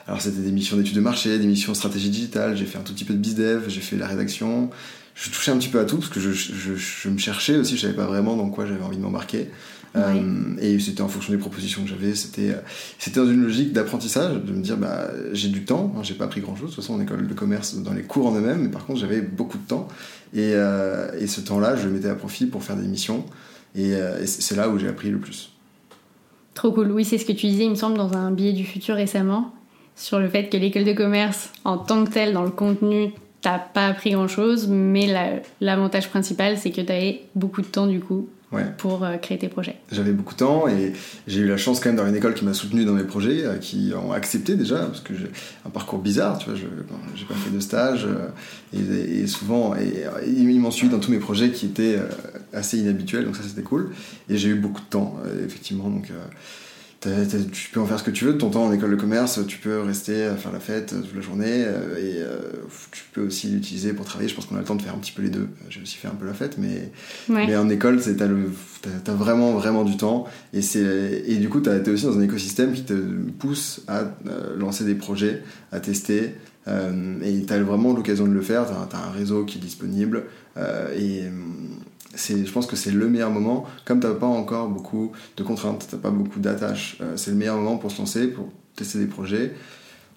alors 0.05 0.21
c'était 0.21 0.41
des 0.41 0.51
missions 0.51 0.75
d'études 0.75 0.95
de 0.95 1.01
marché, 1.01 1.39
des 1.39 1.47
missions 1.47 1.71
de 1.71 1.77
stratégie 1.77 2.09
digitale, 2.09 2.57
j'ai 2.57 2.65
fait 2.65 2.77
un 2.77 2.81
tout 2.81 2.93
petit 2.93 3.05
peu 3.05 3.13
de 3.13 3.19
bizdev, 3.19 3.69
j'ai 3.69 3.79
fait 3.79 3.95
la 3.95 4.07
rédaction, 4.07 4.69
je 5.15 5.29
touchais 5.29 5.51
un 5.51 5.57
petit 5.57 5.69
peu 5.69 5.79
à 5.79 5.85
tout 5.85 5.97
parce 5.97 6.09
que 6.09 6.19
je, 6.19 6.31
je, 6.31 6.75
je 6.75 7.09
me 7.09 7.17
cherchais 7.17 7.57
aussi, 7.57 7.75
je 7.75 7.81
savais 7.81 7.93
pas 7.93 8.05
vraiment 8.05 8.35
dans 8.35 8.49
quoi 8.49 8.65
j'avais 8.65 8.83
envie 8.83 8.97
de 8.97 9.01
m'embarquer. 9.01 9.49
Euh, 9.97 10.55
et 10.61 10.79
c'était 10.79 11.01
en 11.01 11.07
fonction 11.07 11.33
des 11.33 11.39
propositions 11.39 11.83
que 11.83 11.89
j'avais. 11.89 12.15
C'était, 12.15 12.55
c'était 12.99 13.19
dans 13.19 13.29
une 13.29 13.41
logique 13.41 13.73
d'apprentissage, 13.73 14.35
de 14.43 14.51
me 14.51 14.61
dire, 14.61 14.77
bah, 14.77 15.09
j'ai 15.33 15.49
du 15.49 15.65
temps, 15.65 15.93
hein, 15.95 16.03
j'ai 16.03 16.13
pas 16.13 16.25
appris 16.25 16.41
grand 16.41 16.55
chose, 16.55 16.71
de 16.71 16.75
toute 16.75 16.83
façon 16.83 16.95
en 16.95 17.01
école 17.01 17.27
de 17.27 17.33
commerce, 17.33 17.75
dans 17.77 17.93
les 17.93 18.03
cours 18.03 18.27
en 18.27 18.35
eux-mêmes, 18.35 18.61
mais 18.61 18.69
par 18.69 18.85
contre 18.85 18.99
j'avais 18.99 19.21
beaucoup 19.21 19.57
de 19.57 19.67
temps. 19.67 19.87
Et, 20.33 20.51
euh, 20.53 21.09
et 21.19 21.27
ce 21.27 21.41
temps-là, 21.41 21.75
je 21.75 21.87
le 21.87 21.93
mettais 21.93 22.09
à 22.09 22.15
profit 22.15 22.45
pour 22.45 22.63
faire 22.63 22.75
des 22.75 22.87
missions. 22.87 23.25
Et, 23.75 23.93
euh, 23.95 24.25
c'est 24.25 24.55
là 24.55 24.69
où 24.69 24.77
j'ai 24.77 24.87
appris 24.87 25.09
le 25.09 25.19
plus. 25.19 25.51
Trop 26.53 26.71
cool. 26.71 26.91
Oui, 26.91 27.05
c'est 27.05 27.17
ce 27.17 27.25
que 27.25 27.33
tu 27.33 27.47
disais, 27.47 27.65
il 27.65 27.69
me 27.69 27.75
semble, 27.75 27.97
dans 27.97 28.13
un 28.13 28.31
billet 28.31 28.53
du 28.53 28.65
futur 28.65 28.95
récemment, 28.95 29.53
sur 29.95 30.19
le 30.19 30.27
fait 30.27 30.49
que 30.49 30.57
l'école 30.57 30.85
de 30.85 30.93
commerce, 30.93 31.51
en 31.63 31.77
tant 31.77 32.03
que 32.03 32.11
telle, 32.11 32.33
dans 32.33 32.43
le 32.43 32.49
contenu, 32.49 33.11
t'as 33.41 33.59
pas 33.59 33.87
appris 33.87 34.11
grand 34.11 34.27
chose, 34.27 34.67
mais 34.67 35.07
l'avantage 35.61 36.09
principal, 36.09 36.57
c'est 36.57 36.71
que 36.71 36.81
tu 36.81 36.91
avais 36.91 37.21
beaucoup 37.35 37.61
de 37.61 37.67
temps 37.67 37.87
du 37.87 37.99
coup 37.99 38.27
pour 38.77 39.03
euh, 39.03 39.17
créer 39.17 39.37
tes 39.37 39.49
projets. 39.49 39.75
J'avais 39.91 40.13
beaucoup 40.13 40.33
de 40.33 40.39
temps 40.39 40.67
et 40.67 40.93
j'ai 41.27 41.41
eu 41.41 41.47
la 41.47 41.57
chance 41.57 41.79
quand 41.79 41.89
même 41.89 41.97
d'avoir 41.97 42.11
une 42.11 42.17
école 42.17 42.33
qui 42.33 42.45
m'a 42.45 42.53
soutenu 42.53 42.85
dans 42.85 42.93
mes 42.93 43.03
projets, 43.03 43.45
euh, 43.45 43.57
qui 43.57 43.91
ont 43.93 44.13
accepté 44.13 44.55
déjà, 44.55 44.85
parce 44.85 45.01
que 45.01 45.13
j'ai 45.15 45.29
un 45.65 45.69
parcours 45.69 45.99
bizarre, 45.99 46.37
tu 46.37 46.49
vois, 46.49 46.57
j'ai 46.57 47.25
pas 47.25 47.33
fait 47.33 47.49
de 47.49 47.59
stage 47.59 48.05
euh, 48.05 49.21
et, 49.23 49.27
souvent, 49.27 49.75
et, 49.75 50.05
ils 50.25 50.59
m'ont 50.59 50.71
suivi 50.71 50.91
dans 50.91 50.99
tous 50.99 51.11
mes 51.11 51.19
projets 51.19 51.51
qui 51.51 51.65
étaient 51.65 51.99
assez 52.53 52.77
inhabituels, 52.77 53.25
donc 53.25 53.35
ça 53.35 53.43
c'était 53.43 53.63
cool. 53.63 53.91
Et 54.29 54.37
j'ai 54.37 54.49
eu 54.49 54.55
beaucoup 54.55 54.81
de 54.81 54.87
temps, 54.87 55.17
effectivement, 55.45 55.89
donc 55.89 56.11
tu 57.51 57.69
peux 57.69 57.79
en 57.79 57.85
faire 57.85 57.99
ce 57.99 58.03
que 58.03 58.11
tu 58.11 58.25
veux 58.25 58.33
de 58.33 58.37
ton 58.37 58.49
temps 58.49 58.65
en 58.65 58.71
école 58.71 58.91
de 58.91 58.95
commerce, 58.95 59.39
tu 59.47 59.57
peux 59.57 59.81
rester 59.81 60.25
à 60.25 60.35
faire 60.35 60.51
la 60.51 60.59
fête 60.59 60.87
toute 60.89 61.15
la 61.15 61.21
journée 61.21 61.63
euh, 61.65 61.97
et 61.97 62.21
euh, 62.21 62.39
tu 62.91 63.03
peux 63.13 63.21
aussi 63.21 63.47
l'utiliser 63.47 63.93
pour 63.93 64.05
travailler. 64.05 64.29
Je 64.29 64.35
pense 64.35 64.45
qu'on 64.45 64.55
a 64.55 64.59
le 64.59 64.65
temps 64.65 64.75
de 64.75 64.81
faire 64.81 64.93
un 64.93 64.99
petit 64.99 65.11
peu 65.11 65.21
les 65.21 65.29
deux. 65.29 65.47
J'ai 65.69 65.81
aussi 65.81 65.97
fait 65.97 66.07
un 66.07 66.15
peu 66.15 66.25
la 66.25 66.33
fête, 66.33 66.57
mais, 66.57 66.91
mais 67.29 67.55
en 67.55 67.69
école, 67.69 68.01
tu 68.01 68.09
as, 68.09 69.13
vraiment, 69.13 69.53
vraiment 69.53 69.83
du 69.83 69.97
temps. 69.97 70.25
Et, 70.53 70.59
et 70.59 71.35
du 71.37 71.49
coup, 71.49 71.61
tu 71.61 71.69
es 71.69 71.89
aussi 71.89 72.05
dans 72.05 72.17
un 72.17 72.23
écosystème 72.23 72.73
qui 72.73 72.83
te 72.83 72.93
pousse 72.93 73.81
à 73.87 74.01
euh, 74.27 74.57
lancer 74.57 74.83
des 74.83 74.95
projets, 74.95 75.43
à 75.71 75.79
tester. 75.79 76.35
et 76.67 77.45
tu 77.47 77.53
as 77.53 77.59
vraiment 77.63 77.93
l'occasion 77.93 78.27
de 78.27 78.33
le 78.33 78.41
faire. 78.41 78.65
Tu 78.65 78.73
as, 78.73 78.97
as, 78.97 79.07
un 79.07 79.11
réseau 79.11 79.45
qui 79.45 79.57
est 79.57 79.61
disponible. 79.61 80.23
et 80.97 81.23
je 82.15 82.51
pense 82.51 82.65
que 82.67 82.75
c'est 82.75 82.91
le 82.91 83.07
meilleur 83.09 83.31
moment. 83.31 83.65
Comme 83.85 83.99
tu 83.99 84.07
n'as 84.07 84.13
pas 84.13 84.27
encore 84.27 84.69
beaucoup 84.69 85.11
de 85.35 85.43
contraintes, 85.43 85.87
tu 85.89 85.95
n'as 85.95 86.01
pas 86.01 86.09
beaucoup 86.09 86.39
d'attaches, 86.39 86.97
euh, 87.01 87.17
c'est 87.17 87.31
le 87.31 87.37
meilleur 87.37 87.57
moment 87.57 87.77
pour 87.77 87.91
se 87.91 87.99
lancer, 87.99 88.27
pour 88.27 88.49
tester 88.75 88.99
des 88.99 89.07
projets. 89.07 89.53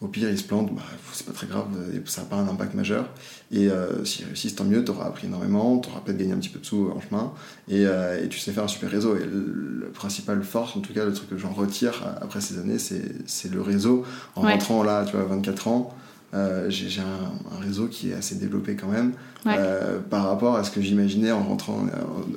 Au 0.01 0.09
pire, 0.09 0.31
ils 0.31 0.39
se 0.39 0.45
plantent, 0.45 0.75
bah, 0.75 0.81
c'est 1.13 1.27
pas 1.27 1.33
très 1.33 1.47
grave, 1.47 1.67
ça 2.07 2.23
n'a 2.23 2.27
pas 2.27 2.37
un 2.37 2.49
impact 2.49 2.75
majeur. 2.75 3.11
Et 3.53 3.69
euh, 3.69 4.03
s'ils 4.07 4.25
réussissent, 4.25 4.55
tant 4.55 4.65
mieux, 4.65 4.83
tu 4.83 4.91
auras 4.93 5.05
appris 5.05 5.27
énormément, 5.27 5.79
tu 5.79 5.91
auras 5.91 6.01
peut-être 6.01 6.17
gagné 6.17 6.33
un 6.33 6.39
petit 6.39 6.49
peu 6.49 6.59
de 6.59 6.65
sous 6.65 6.91
en 6.91 7.01
chemin, 7.01 7.35
et, 7.69 7.85
euh, 7.85 8.25
et, 8.25 8.29
tu 8.29 8.39
sais 8.39 8.53
faire 8.53 8.65
un 8.65 8.69
super 8.69 8.91
réseau. 8.91 9.17
Et 9.17 9.25
le, 9.27 9.91
principal 9.93 10.43
force, 10.43 10.75
en 10.77 10.81
tout 10.81 10.95
cas, 10.95 11.05
le 11.05 11.13
truc 11.13 11.29
que 11.29 11.37
j'en 11.37 11.53
retire 11.53 12.03
après 12.23 12.41
ces 12.41 12.59
années, 12.59 12.79
c'est 12.79 13.53
le 13.53 13.61
réseau. 13.61 14.07
En 14.37 14.43
rentrant 14.43 14.83
là, 14.83 15.05
tu 15.05 15.17
vois, 15.17 15.27
24 15.27 15.69
ans, 15.69 15.95
euh, 16.33 16.71
j'ai 16.71 17.01
un, 17.01 17.57
un, 17.57 17.61
réseau 17.61 17.89
qui 17.89 18.11
est 18.11 18.15
assez 18.15 18.37
développé 18.37 18.77
quand 18.77 18.87
même 18.87 19.15
euh, 19.47 19.99
par 19.99 20.29
rapport 20.29 20.55
à 20.55 20.63
ce 20.63 20.71
que 20.71 20.81
j'imaginais 20.81 21.33
en 21.33 21.43
rentrant 21.43 21.85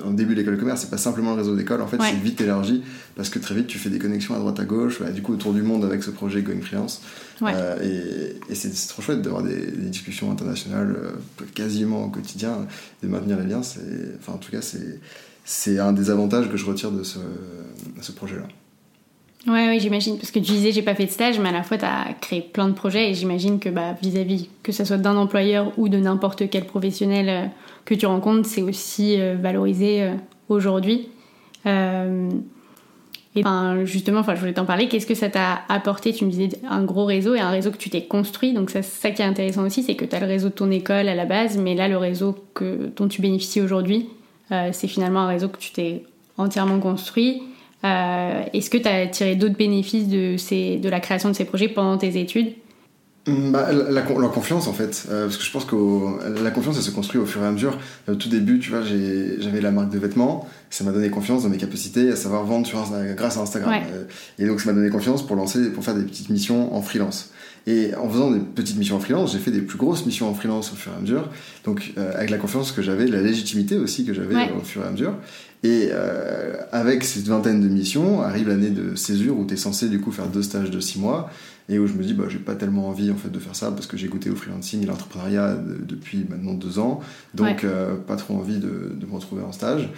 en, 0.04 0.10
début 0.10 0.34
de 0.34 0.40
l'école 0.40 0.56
de 0.56 0.60
commerce. 0.60 0.80
C'est 0.80 0.90
pas 0.90 0.98
simplement 0.98 1.30
le 1.30 1.38
réseau 1.38 1.54
d'école, 1.54 1.80
en 1.80 1.86
fait, 1.86 1.98
c'est 2.00 2.16
vite 2.16 2.40
élargi 2.40 2.82
parce 3.14 3.28
que 3.28 3.38
très 3.38 3.54
vite 3.54 3.68
tu 3.68 3.78
fais 3.78 3.90
des 3.90 4.00
connexions 4.00 4.34
à 4.34 4.38
droite 4.38 4.58
à 4.58 4.64
gauche, 4.64 5.00
du 5.00 5.22
coup 5.22 5.34
autour 5.34 5.52
du 5.52 5.62
monde 5.62 5.84
avec 5.84 6.02
ce 6.02 6.10
projet 6.10 6.42
Going 6.42 6.60
Freelance. 6.60 7.02
Euh, 7.42 8.36
et, 8.48 8.52
et 8.52 8.54
c'est 8.56 8.70
trop 8.88 9.00
chouette 9.00 9.22
d'avoir 9.22 9.44
des, 9.44 9.54
des, 9.54 9.88
discussions 9.90 10.32
internationales 10.32 10.96
quasiment 11.54 12.04
au 12.04 12.08
quotidien, 12.08 12.66
de 13.02 13.08
maintenir 13.08 13.38
les 13.38 13.46
liens. 13.46 13.60
Enfin, 13.60 14.32
en 14.32 14.38
tout 14.38 14.50
cas, 14.50 14.60
c'est 15.44 15.78
un 15.78 15.92
des 15.92 16.10
avantages 16.10 16.50
que 16.50 16.56
je 16.56 16.66
retire 16.66 16.90
de 16.90 17.04
ce, 17.04 17.18
de 17.18 18.02
ce 18.02 18.10
projet-là. 18.10 18.48
Ouais, 19.46 19.68
oui, 19.68 19.78
j'imagine. 19.78 20.16
Parce 20.16 20.30
que 20.30 20.38
tu 20.38 20.52
disais, 20.52 20.72
j'ai 20.72 20.82
pas 20.82 20.94
fait 20.94 21.04
de 21.04 21.10
stage, 21.10 21.38
mais 21.38 21.50
à 21.50 21.52
la 21.52 21.62
fois, 21.62 21.76
tu 21.76 21.84
as 21.84 22.14
créé 22.20 22.40
plein 22.40 22.66
de 22.66 22.72
projets 22.72 23.10
et 23.10 23.14
j'imagine 23.14 23.58
que 23.58 23.68
bah, 23.68 23.94
vis-à-vis, 24.00 24.48
que 24.62 24.72
ce 24.72 24.84
soit 24.84 24.96
d'un 24.96 25.16
employeur 25.16 25.72
ou 25.76 25.88
de 25.88 25.98
n'importe 25.98 26.48
quel 26.48 26.64
professionnel 26.64 27.28
euh, 27.28 27.46
que 27.84 27.94
tu 27.94 28.06
rencontres, 28.06 28.48
c'est 28.48 28.62
aussi 28.62 29.20
euh, 29.20 29.36
valorisé 29.38 30.02
euh, 30.02 30.14
aujourd'hui. 30.48 31.08
et 31.66 33.42
ben, 33.42 33.84
justement, 33.84 34.22
je 34.22 34.40
voulais 34.40 34.54
t'en 34.54 34.64
parler. 34.64 34.88
Qu'est-ce 34.88 35.06
que 35.06 35.14
ça 35.14 35.28
t'a 35.28 35.60
apporté? 35.68 36.14
Tu 36.14 36.24
me 36.24 36.30
disais 36.30 36.48
un 36.66 36.82
gros 36.82 37.04
réseau 37.04 37.34
et 37.34 37.40
un 37.40 37.50
réseau 37.50 37.70
que 37.70 37.76
tu 37.76 37.90
t'es 37.90 38.04
construit. 38.04 38.54
Donc, 38.54 38.70
ça, 38.70 39.10
qui 39.10 39.20
est 39.20 39.26
intéressant 39.26 39.66
aussi, 39.66 39.82
c'est 39.82 39.94
que 39.94 40.06
tu 40.06 40.16
as 40.16 40.20
le 40.20 40.26
réseau 40.26 40.48
de 40.48 40.54
ton 40.54 40.70
école 40.70 41.06
à 41.08 41.14
la 41.14 41.26
base, 41.26 41.58
mais 41.58 41.74
là, 41.74 41.88
le 41.88 41.98
réseau 41.98 42.34
dont 42.96 43.08
tu 43.08 43.20
bénéficies 43.20 43.60
aujourd'hui, 43.60 44.08
c'est 44.72 44.88
finalement 44.88 45.20
un 45.20 45.26
réseau 45.26 45.48
que 45.48 45.58
tu 45.58 45.72
t'es 45.72 46.04
entièrement 46.38 46.78
construit 46.78 47.42
est-ce 47.84 48.70
que 48.70 48.78
tu 48.78 48.88
as 48.88 49.06
tiré 49.06 49.36
d'autres 49.36 49.56
bénéfices 49.56 50.08
de, 50.08 50.36
ces, 50.36 50.78
de 50.78 50.88
la 50.88 51.00
création 51.00 51.28
de 51.28 51.34
ces 51.34 51.44
projets 51.44 51.68
pendant 51.68 51.98
tes 51.98 52.18
études? 52.18 52.54
Mm, 53.26 53.52
bah, 53.52 53.72
la, 53.72 54.02
confiance 54.02 54.66
en 54.66 54.74
fait, 54.74 55.06
euh, 55.10 55.24
parce 55.24 55.38
que 55.38 55.44
je 55.44 55.50
pense 55.50 55.64
que 55.64 56.42
la 56.42 56.50
confiance 56.50 56.76
elle 56.76 56.82
se 56.82 56.90
construit 56.90 57.18
au 57.18 57.24
fur 57.24 57.42
et 57.42 57.46
à 57.46 57.50
mesure. 57.50 57.78
Au 58.06 58.14
tout 58.16 58.28
début, 58.28 58.58
tu 58.58 58.70
vois, 58.70 58.82
j'avais 58.82 59.60
la 59.62 59.70
marque 59.70 59.90
de 59.90 59.98
vêtements, 59.98 60.46
ça 60.68 60.84
m'a 60.84 60.92
donné 60.92 61.08
confiance 61.08 61.42
dans 61.42 61.48
mes 61.48 61.56
capacités 61.56 62.10
à 62.10 62.16
savoir 62.16 62.44
vendre 62.44 62.66
sur 62.66 62.84
grâce 63.16 63.38
à 63.38 63.40
Instagram. 63.40 63.72
Euh, 63.92 64.04
et 64.38 64.46
donc 64.46 64.60
ça 64.60 64.70
m'a 64.70 64.78
donné 64.78 64.90
confiance 64.90 65.26
pour 65.26 65.36
lancer, 65.36 65.70
pour 65.70 65.82
faire 65.82 65.94
des 65.94 66.04
petites 66.04 66.28
missions 66.28 66.74
en 66.74 66.82
freelance. 66.82 67.32
Et 67.66 67.94
en 67.94 68.10
faisant 68.10 68.30
des 68.30 68.40
petites 68.40 68.76
missions 68.76 68.96
en 68.96 69.00
freelance, 69.00 69.32
j'ai 69.32 69.38
fait 69.38 69.50
des 69.50 69.62
plus 69.62 69.78
grosses 69.78 70.04
missions 70.04 70.28
en 70.28 70.34
freelance 70.34 70.70
au 70.74 70.76
fur 70.76 70.92
et 70.92 70.96
à 70.96 71.00
mesure. 71.00 71.30
Donc 71.64 71.94
euh, 71.96 72.12
avec 72.14 72.28
la 72.28 72.36
confiance 72.36 72.72
que 72.72 72.82
j'avais, 72.82 73.06
la 73.06 73.22
légitimité 73.22 73.78
aussi 73.78 74.04
que 74.04 74.12
j'avais 74.12 74.50
au 74.52 74.60
fur 74.60 74.82
et 74.82 74.86
à 74.86 74.90
mesure. 74.90 75.14
Et 75.64 75.88
euh, 75.92 76.56
avec 76.72 77.04
cette 77.04 77.26
vingtaine 77.26 77.62
de 77.62 77.68
missions, 77.68 78.20
arrive 78.20 78.48
l'année 78.48 78.68
de 78.68 78.94
césure 78.94 79.38
où 79.38 79.46
tu 79.46 79.54
es 79.54 79.56
censé 79.56 79.88
du 79.88 79.98
coup 79.98 80.12
faire 80.12 80.28
deux 80.28 80.42
stages 80.42 80.70
de 80.70 80.78
six 80.78 81.00
mois 81.00 81.30
et 81.70 81.78
où 81.78 81.86
je 81.86 81.94
me 81.94 82.02
dis 82.02 82.12
bah 82.12 82.24
j'ai 82.28 82.38
pas 82.38 82.54
tellement 82.54 82.88
envie 82.88 83.10
en 83.10 83.16
fait 83.16 83.30
de 83.30 83.38
faire 83.38 83.56
ça 83.56 83.70
parce 83.70 83.86
que 83.86 83.96
j'ai 83.96 84.08
goûté 84.08 84.28
au 84.28 84.36
freelancing 84.36 84.82
et 84.82 84.86
l'entrepreneuriat 84.86 85.56
depuis 85.56 86.26
maintenant 86.28 86.52
deux 86.52 86.78
ans. 86.78 87.00
Donc 87.32 87.64
euh, 87.64 87.94
pas 87.96 88.16
trop 88.16 88.34
envie 88.34 88.58
de, 88.58 88.92
de, 88.94 89.06
me 89.06 89.14
retrouver 89.14 89.42
en 89.42 89.52
stage. 89.52 89.90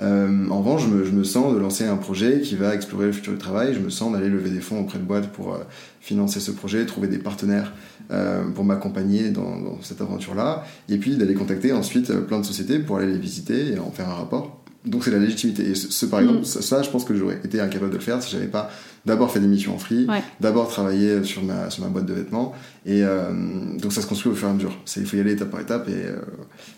Euh, 0.00 0.48
en 0.48 0.58
revanche 0.58 0.82
je 0.82 0.88
me, 0.88 1.04
je 1.04 1.12
me, 1.12 1.22
sens 1.22 1.54
de 1.54 1.58
lancer 1.58 1.84
un 1.84 1.96
projet 1.96 2.40
qui 2.40 2.56
va 2.56 2.74
explorer 2.74 3.06
le 3.06 3.12
futur 3.12 3.34
du 3.34 3.38
travail. 3.38 3.74
Je 3.74 3.78
me 3.78 3.90
sens 3.90 4.12
d'aller 4.12 4.28
lever 4.28 4.50
des 4.50 4.60
fonds 4.60 4.80
auprès 4.80 4.98
de 4.98 5.04
boîtes 5.04 5.30
pour 5.30 5.54
euh, 5.54 5.58
financer 6.00 6.40
ce 6.40 6.50
projet 6.50 6.84
trouver 6.86 7.06
des 7.06 7.18
partenaires 7.18 7.72
euh, 8.10 8.42
pour 8.50 8.64
m'accompagner 8.64 9.30
dans, 9.30 9.60
dans, 9.60 9.80
cette 9.82 10.00
aventure 10.00 10.34
là 10.34 10.64
et 10.88 10.96
puis 10.96 11.16
d'aller 11.16 11.34
contacter 11.34 11.72
ensuite 11.72 12.12
plein 12.26 12.40
de 12.40 12.44
sociétés 12.44 12.80
pour 12.80 12.96
aller 12.96 13.12
les 13.12 13.18
visiter 13.18 13.74
et 13.74 13.78
en 13.78 13.92
faire 13.92 14.08
un 14.08 14.14
rapport 14.14 14.61
donc 14.84 15.04
c'est 15.04 15.10
la 15.10 15.18
légitimité. 15.18 15.70
Et 15.70 15.74
ce, 15.74 16.06
par 16.06 16.20
exemple, 16.20 16.40
mm. 16.40 16.44
ça, 16.44 16.82
je 16.82 16.90
pense 16.90 17.04
que 17.04 17.14
j'aurais 17.14 17.40
été 17.44 17.60
incapable 17.60 17.90
de 17.90 17.96
le 17.96 18.02
faire 18.02 18.22
si 18.22 18.30
j'avais 18.30 18.48
pas 18.48 18.70
d'abord 19.04 19.30
fait 19.30 19.40
des 19.40 19.46
missions 19.46 19.74
en 19.74 19.78
free, 19.78 20.06
d'abord 20.40 20.68
travaillé 20.68 21.24
sur 21.24 21.42
ma, 21.42 21.70
sur 21.70 21.82
ma 21.82 21.90
boîte 21.90 22.06
de 22.06 22.14
vêtements. 22.14 22.52
Et 22.86 23.02
euh, 23.02 23.32
donc 23.78 23.92
ça 23.92 24.00
se 24.02 24.06
construit 24.06 24.32
au 24.32 24.34
fur 24.34 24.48
et 24.48 24.50
à 24.50 24.54
mesure. 24.54 24.76
Il 24.96 25.06
faut 25.06 25.16
y 25.16 25.20
aller 25.20 25.32
étape 25.32 25.50
par 25.50 25.60
étape 25.60 25.88
et 25.88 26.06
euh, 26.06 26.20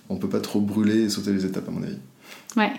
on 0.09 0.17
peut 0.17 0.29
pas 0.29 0.41
trop 0.41 0.61
brûler 0.61 1.03
et 1.03 1.09
sauter 1.11 1.33
les 1.33 1.45
étapes 1.45 1.69
à 1.69 1.71
mon 1.71 1.83
avis. 1.83 1.99
Ouais. 2.57 2.73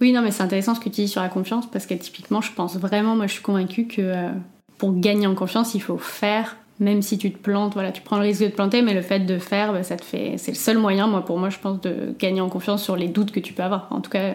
Oui, 0.00 0.12
non, 0.12 0.22
mais 0.22 0.30
c'est 0.30 0.42
intéressant 0.42 0.74
ce 0.74 0.80
que 0.80 0.88
tu 0.88 1.02
dis 1.02 1.08
sur 1.08 1.20
la 1.20 1.28
confiance 1.28 1.70
parce 1.70 1.86
que 1.86 1.94
typiquement, 1.94 2.40
je 2.40 2.52
pense 2.52 2.76
vraiment, 2.76 3.16
moi 3.16 3.26
je 3.26 3.34
suis 3.34 3.42
convaincue 3.42 3.86
que 3.86 4.02
euh, 4.02 4.30
pour 4.78 4.98
gagner 4.98 5.26
en 5.26 5.34
confiance, 5.34 5.74
il 5.74 5.82
faut 5.82 5.98
faire 5.98 6.56
même 6.80 7.02
si 7.02 7.18
tu 7.18 7.32
te 7.32 7.38
plantes, 7.38 7.74
voilà, 7.74 7.92
tu 7.92 8.02
prends 8.02 8.16
le 8.16 8.22
risque 8.22 8.42
de 8.42 8.48
te 8.48 8.54
planter, 8.54 8.82
mais 8.82 8.94
le 8.94 9.02
fait 9.02 9.20
de 9.20 9.38
faire, 9.38 9.72
bah, 9.72 9.82
ça 9.82 9.96
te 9.96 10.04
fait, 10.04 10.34
c'est 10.36 10.52
le 10.52 10.56
seul 10.56 10.78
moyen, 10.78 11.06
moi, 11.06 11.24
pour 11.24 11.38
moi, 11.38 11.50
je 11.50 11.58
pense, 11.58 11.80
de 11.80 12.14
gagner 12.18 12.40
en 12.40 12.48
confiance 12.48 12.82
sur 12.82 12.96
les 12.96 13.08
doutes 13.08 13.30
que 13.30 13.40
tu 13.40 13.52
peux 13.52 13.62
avoir. 13.62 13.88
En 13.90 14.00
tout 14.00 14.10
cas, 14.10 14.34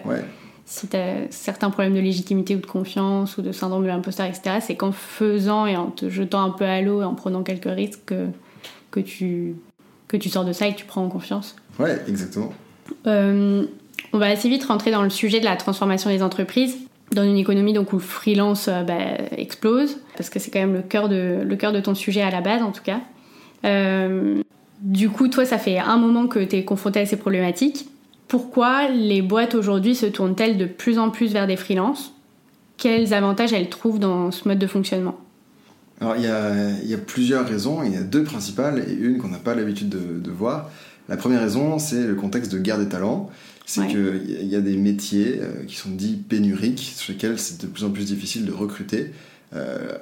si 0.65 0.87
tu 0.87 0.97
as 0.97 1.29
certains 1.29 1.69
problèmes 1.69 1.95
de 1.95 1.99
légitimité 1.99 2.55
ou 2.55 2.59
de 2.59 2.65
confiance 2.65 3.37
ou 3.37 3.41
de 3.41 3.51
syndrome 3.51 3.83
de 3.83 3.87
l'imposteur, 3.87 4.25
etc., 4.25 4.57
c'est 4.61 4.75
qu'en 4.75 4.91
faisant 4.91 5.65
et 5.65 5.75
en 5.75 5.87
te 5.87 6.09
jetant 6.09 6.43
un 6.43 6.49
peu 6.49 6.65
à 6.65 6.81
l'eau 6.81 7.01
et 7.01 7.05
en 7.05 7.15
prenant 7.15 7.43
quelques 7.43 7.65
risques 7.65 8.05
que, 8.05 8.27
que, 8.91 8.99
tu, 8.99 9.55
que 10.07 10.17
tu 10.17 10.29
sors 10.29 10.45
de 10.45 10.53
ça 10.53 10.67
et 10.67 10.73
que 10.73 10.79
tu 10.79 10.85
prends 10.85 11.03
en 11.03 11.09
confiance. 11.09 11.55
Ouais, 11.79 11.97
exactement. 12.07 12.53
Euh, 13.05 13.65
on 14.13 14.17
va 14.17 14.27
assez 14.27 14.49
vite 14.49 14.63
rentrer 14.65 14.91
dans 14.91 15.03
le 15.03 15.09
sujet 15.09 15.39
de 15.39 15.45
la 15.45 15.55
transformation 15.55 16.09
des 16.09 16.21
entreprises 16.21 16.77
dans 17.11 17.23
une 17.23 17.37
économie 17.37 17.73
donc 17.73 17.93
où 17.93 17.97
le 17.97 18.01
freelance 18.01 18.67
euh, 18.67 18.83
bah, 18.83 18.99
explose, 19.37 19.97
parce 20.17 20.29
que 20.29 20.39
c'est 20.39 20.51
quand 20.51 20.59
même 20.59 20.73
le 20.73 20.81
cœur, 20.81 21.07
de, 21.07 21.43
le 21.43 21.55
cœur 21.55 21.71
de 21.71 21.79
ton 21.79 21.95
sujet 21.95 22.21
à 22.21 22.31
la 22.31 22.41
base 22.41 22.61
en 22.61 22.71
tout 22.71 22.83
cas. 22.83 22.99
Euh, 23.65 24.41
du 24.81 25.09
coup, 25.09 25.27
toi, 25.27 25.45
ça 25.45 25.57
fait 25.57 25.79
un 25.79 25.97
moment 25.97 26.27
que 26.27 26.39
tu 26.39 26.57
es 26.57 26.63
confronté 26.63 26.99
à 26.99 27.05
ces 27.05 27.15
problématiques. 27.15 27.89
Pourquoi 28.27 28.89
les 28.89 29.21
boîtes 29.21 29.55
aujourd'hui 29.55 29.95
se 29.95 30.05
tournent-elles 30.05 30.57
de 30.57 30.65
plus 30.65 30.99
en 30.99 31.09
plus 31.09 31.31
vers 31.31 31.47
des 31.47 31.55
freelances? 31.55 32.13
Quels 32.75 33.13
avantages 33.13 33.53
elles 33.53 33.69
trouvent 33.69 33.99
dans 33.99 34.31
ce 34.31 34.47
mode 34.47 34.59
de 34.59 34.67
fonctionnement? 34.67 35.17
Alors, 36.01 36.15
il 36.15 36.23
y 36.23 36.27
a, 36.27 36.71
y 36.83 36.93
a, 36.93 36.97
plusieurs 36.97 37.47
raisons. 37.47 37.83
Il 37.83 37.93
y 37.93 37.97
a 37.97 38.03
deux 38.03 38.23
principales 38.23 38.85
et 38.87 38.93
une 38.93 39.17
qu'on 39.17 39.29
n'a 39.29 39.39
pas 39.39 39.55
l'habitude 39.55 39.89
de, 39.89 40.19
de 40.19 40.31
voir. 40.31 40.69
La 41.09 41.17
première 41.17 41.39
raison, 41.39 41.79
c'est 41.79 42.05
le 42.05 42.13
contexte 42.13 42.51
de 42.51 42.59
guerre 42.59 42.77
des 42.77 42.89
talents 42.89 43.31
c'est 43.67 43.85
qu'il 43.87 44.47
y 44.47 44.55
a 44.55 44.61
des 44.61 44.77
métiers 44.77 45.39
euh, 45.41 45.65
qui 45.65 45.75
sont 45.75 45.89
dits 45.89 46.15
pénuriques, 46.15 46.93
sur 46.95 47.11
lesquels 47.11 47.37
c'est 47.37 47.61
de 47.61 47.67
plus 47.67 47.83
en 47.83 47.89
plus 47.89 48.05
difficile 48.05 48.45
de 48.45 48.53
recruter. 48.53 49.11
Euh, 49.55 49.97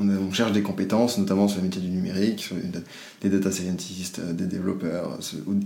on, 0.00 0.32
cherche 0.32 0.52
des 0.52 0.62
compétences, 0.62 1.18
notamment 1.18 1.46
sur 1.46 1.58
les 1.58 1.64
métiers 1.64 1.82
du 1.82 1.90
numérique, 1.90 2.40
sur 2.40 2.56
des 3.20 3.28
data 3.28 3.50
scientists, 3.50 4.20
euh, 4.20 4.32
des 4.32 4.46
développeurs, 4.46 5.18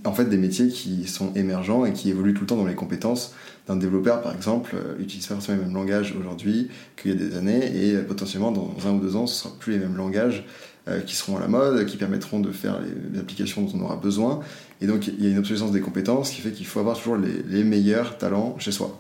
en 0.05 0.13
fait 0.13 0.25
des 0.25 0.37
métiers 0.37 0.69
qui 0.69 1.07
sont 1.07 1.33
émergents 1.35 1.85
et 1.85 1.93
qui 1.93 2.11
évoluent 2.11 2.35
tout 2.35 2.41
le 2.41 2.47
temps 2.49 2.57
dans 2.57 2.67
les 2.67 2.75
compétences 2.75 3.33
d'un 3.69 3.77
développeur, 3.77 4.23
par 4.23 4.35
exemple, 4.35 4.75
utilise 4.99 5.27
pas 5.27 5.35
forcément 5.35 5.59
les 5.59 5.65
mêmes 5.65 5.75
langages 5.75 6.15
aujourd'hui 6.19 6.69
qu'il 7.01 7.13
y 7.13 7.15
a 7.15 7.17
des 7.17 7.37
années, 7.37 7.91
et 7.91 7.97
potentiellement 7.99 8.51
dans 8.51 8.75
un 8.87 8.93
ou 8.93 9.01
deux 9.01 9.15
ans, 9.17 9.27
ce 9.27 9.35
ne 9.35 9.51
sera 9.51 9.59
plus 9.59 9.73
les 9.73 9.79
mêmes 9.79 9.97
langages 9.97 10.45
qui 11.05 11.17
seront 11.17 11.37
à 11.37 11.41
la 11.41 11.49
mode, 11.49 11.85
qui 11.87 11.97
permettront 11.97 12.39
de 12.39 12.53
faire 12.53 12.79
les 13.13 13.19
applications 13.19 13.63
dont 13.63 13.73
on 13.77 13.83
aura 13.83 13.97
besoin. 13.97 14.39
Et 14.81 14.87
donc, 14.87 15.09
il 15.09 15.25
y 15.25 15.27
a 15.27 15.31
une 15.31 15.39
obsolescence 15.39 15.73
des 15.73 15.81
compétences 15.81 16.31
qui 16.31 16.41
fait 16.41 16.53
qu'il 16.53 16.65
faut 16.65 16.79
avoir 16.79 16.97
toujours 16.97 17.17
les, 17.17 17.43
les, 17.49 17.65
meilleurs 17.65 18.19
talents 18.19 18.55
chez 18.61 18.71
soi. 18.71 18.97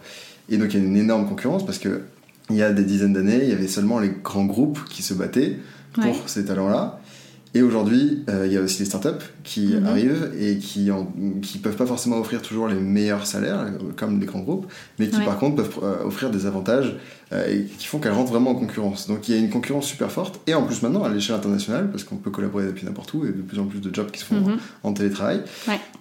Et 0.48 0.56
donc, 0.56 0.74
il 0.74 0.80
y 0.80 0.82
a 0.82 0.84
une 0.84 0.96
énorme 0.96 1.28
concurrence 1.28 1.64
parce 1.64 1.78
que 1.78 2.02
il 2.50 2.56
y 2.56 2.62
a 2.62 2.72
des 2.72 2.84
dizaines 2.84 3.12
d'années, 3.12 3.40
il 3.42 3.48
y 3.48 3.52
avait 3.52 3.68
seulement 3.68 3.98
les 3.98 4.10
grands 4.22 4.44
groupes 4.44 4.80
qui 4.88 5.02
se 5.02 5.14
battaient 5.14 5.58
pour 5.94 6.28
ces 6.28 6.44
talents-là. 6.44 7.00
Et 7.56 7.62
aujourd'hui, 7.62 8.22
euh, 8.28 8.46
il 8.46 8.52
y 8.52 8.58
a 8.58 8.60
aussi 8.60 8.80
des 8.80 8.84
startups 8.84 9.24
qui 9.42 9.68
mhm. 9.68 9.86
arrivent 9.86 10.30
et 10.38 10.58
qui 10.58 10.90
ne 10.90 11.40
qui 11.40 11.56
peuvent 11.56 11.76
pas 11.76 11.86
forcément 11.86 12.18
offrir 12.18 12.42
toujours 12.42 12.68
les 12.68 12.74
meilleurs 12.74 13.26
salaires, 13.26 13.60
euh, 13.60 13.92
comme 13.96 14.20
les 14.20 14.26
grands 14.26 14.40
groupes, 14.40 14.70
mais 14.98 15.08
qui 15.08 15.20
par 15.20 15.38
contre 15.38 15.56
peuvent 15.56 15.78
euh, 15.82 16.04
offrir 16.04 16.30
des 16.30 16.44
avantages 16.44 16.96
et 17.32 17.64
qui 17.64 17.86
font 17.86 17.98
qu'elles 17.98 18.12
rentrent 18.12 18.30
vraiment 18.30 18.50
en 18.50 18.54
concurrence. 18.54 19.08
Donc 19.08 19.28
il 19.28 19.34
y 19.34 19.38
a 19.38 19.40
une 19.40 19.48
concurrence 19.48 19.86
super 19.86 20.12
forte, 20.12 20.38
et 20.46 20.54
en 20.54 20.64
plus 20.64 20.82
maintenant 20.82 21.02
à 21.02 21.08
l'échelle 21.08 21.34
internationale, 21.34 21.90
parce 21.90 22.04
qu'on 22.04 22.16
peut 22.16 22.30
collaborer 22.30 22.66
depuis 22.66 22.84
n'importe 22.84 23.14
où, 23.14 23.24
et 23.24 23.28
de 23.28 23.42
plus 23.42 23.58
en 23.58 23.64
plus 23.64 23.80
de 23.80 23.92
jobs 23.92 24.10
qui 24.10 24.20
se 24.20 24.26
font 24.26 24.40
mhm. 24.40 24.58
en 24.82 24.92
télétravail. 24.92 25.40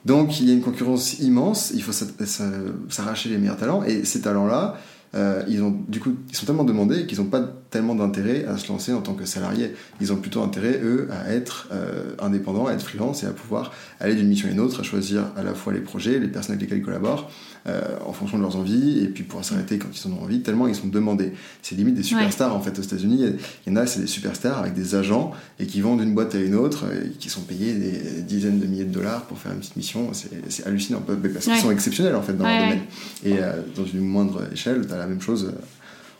Donc 0.04 0.42
il 0.42 0.50
y 0.50 0.52
a 0.52 0.54
une 0.54 0.62
concurrence 0.62 1.20
immense, 1.20 1.72
il 1.74 1.82
faut 1.82 1.94
s'arracher 1.94 3.30
les 3.30 3.38
meilleurs 3.38 3.58
talents, 3.58 3.84
et 3.84 4.04
ces 4.04 4.20
talents-là, 4.20 4.78
ils 5.48 5.64
ont 5.64 5.76
du 5.88 6.00
coup 6.00 6.16
ils 6.30 6.36
sont 6.36 6.46
tellement 6.46 6.64
demandés 6.64 7.06
qu'ils 7.06 7.20
n'ont 7.20 7.30
pas 7.30 7.42
tellement 7.70 7.96
d'intérêt 7.96 8.46
à 8.46 8.58
se 8.58 8.68
lancer 8.68 8.94
en 8.94 9.02
tant 9.02 9.14
que 9.14 9.26
salarié. 9.26 9.74
Ils 10.02 10.14
ont 10.14 10.18
plutôt 10.18 10.42
intérêt 10.42 10.80
eux 10.84 11.08
à 11.12 11.32
être 11.32 11.68
euh, 11.72 12.14
indépendants, 12.20 12.68
à 12.68 12.74
être 12.74 12.84
freelance 12.84 13.24
et 13.24 13.28
à 13.28 13.32
pouvoir 13.32 13.72
aller 14.00 14.16
d'une 14.16 14.28
mission 14.28 14.48
à 14.48 14.52
une 14.52 14.60
autre, 14.60 14.80
à 14.80 14.84
choisir 14.84 15.26
à 15.36 15.44
la 15.44 15.54
fois 15.54 15.74
les 15.74 15.82
projets, 15.82 16.20
les 16.20 16.28
personnes 16.28 16.56
avec 16.56 16.64
lesquelles 16.64 16.80
ils 16.80 16.86
collaborent, 16.86 17.30
euh, 17.68 17.82
en 18.06 18.14
fonction 18.14 18.38
de 18.38 18.44
leurs 18.44 18.56
envies 18.56 19.04
et 19.04 19.08
puis 19.08 19.24
pouvoir 19.24 19.44
s'arrêter 19.44 19.78
quand 19.78 19.88
ils 19.94 20.08
en 20.08 20.16
ont 20.16 20.24
envie. 20.24 20.42
Tellement 20.42 20.68
ils 20.68 20.76
sont 20.76 20.88
demandés. 20.88 21.34
C'est 21.62 21.76
limite 21.76 21.96
des 21.96 22.04
superstars 22.04 22.56
en 22.56 22.62
fait 22.62 22.78
aux 22.80 22.84
États-Unis. 22.84 23.26
Il 23.66 23.74
y 23.74 23.74
en 23.74 23.78
a 23.78 23.88
c'est 23.88 24.02
des 24.02 24.08
superstars 24.08 24.60
avec 24.60 24.74
des 24.74 24.96
agents 24.96 25.32
et 25.60 25.66
qui 25.66 25.82
vont 25.82 25.96
d'une 25.96 26.14
boîte 26.14 26.36
à 26.36 26.40
une 26.40 26.56
autre 26.56 26.86
et 26.92 27.10
qui 27.12 27.30
sont 27.30 27.42
payés 27.42 27.74
des 27.74 28.22
dizaines 28.22 28.60
de 28.60 28.66
milliers 28.66 28.86
de 28.86 28.94
dollars 28.94 29.24
pour 29.24 29.38
faire 29.38 29.52
une 29.52 29.60
petite 29.60 29.76
mission. 29.76 30.12
C'est 30.50 30.66
hallucinant 30.66 31.02
parce 31.06 31.46
qu'ils 31.46 31.58
sont 31.58 31.72
exceptionnels 31.72 32.16
en 32.16 32.22
fait 32.22 32.34
dans 32.34 32.46
leur 32.46 32.60
domaine. 32.60 32.82
Et 33.24 33.36
dans 33.76 33.86
une 33.86 34.02
moindre 34.02 34.44
échelle, 34.52 34.86
tu 34.88 34.96
la 34.96 35.08
même 35.08 35.22
chose 35.22 35.46
euh, 35.46 35.62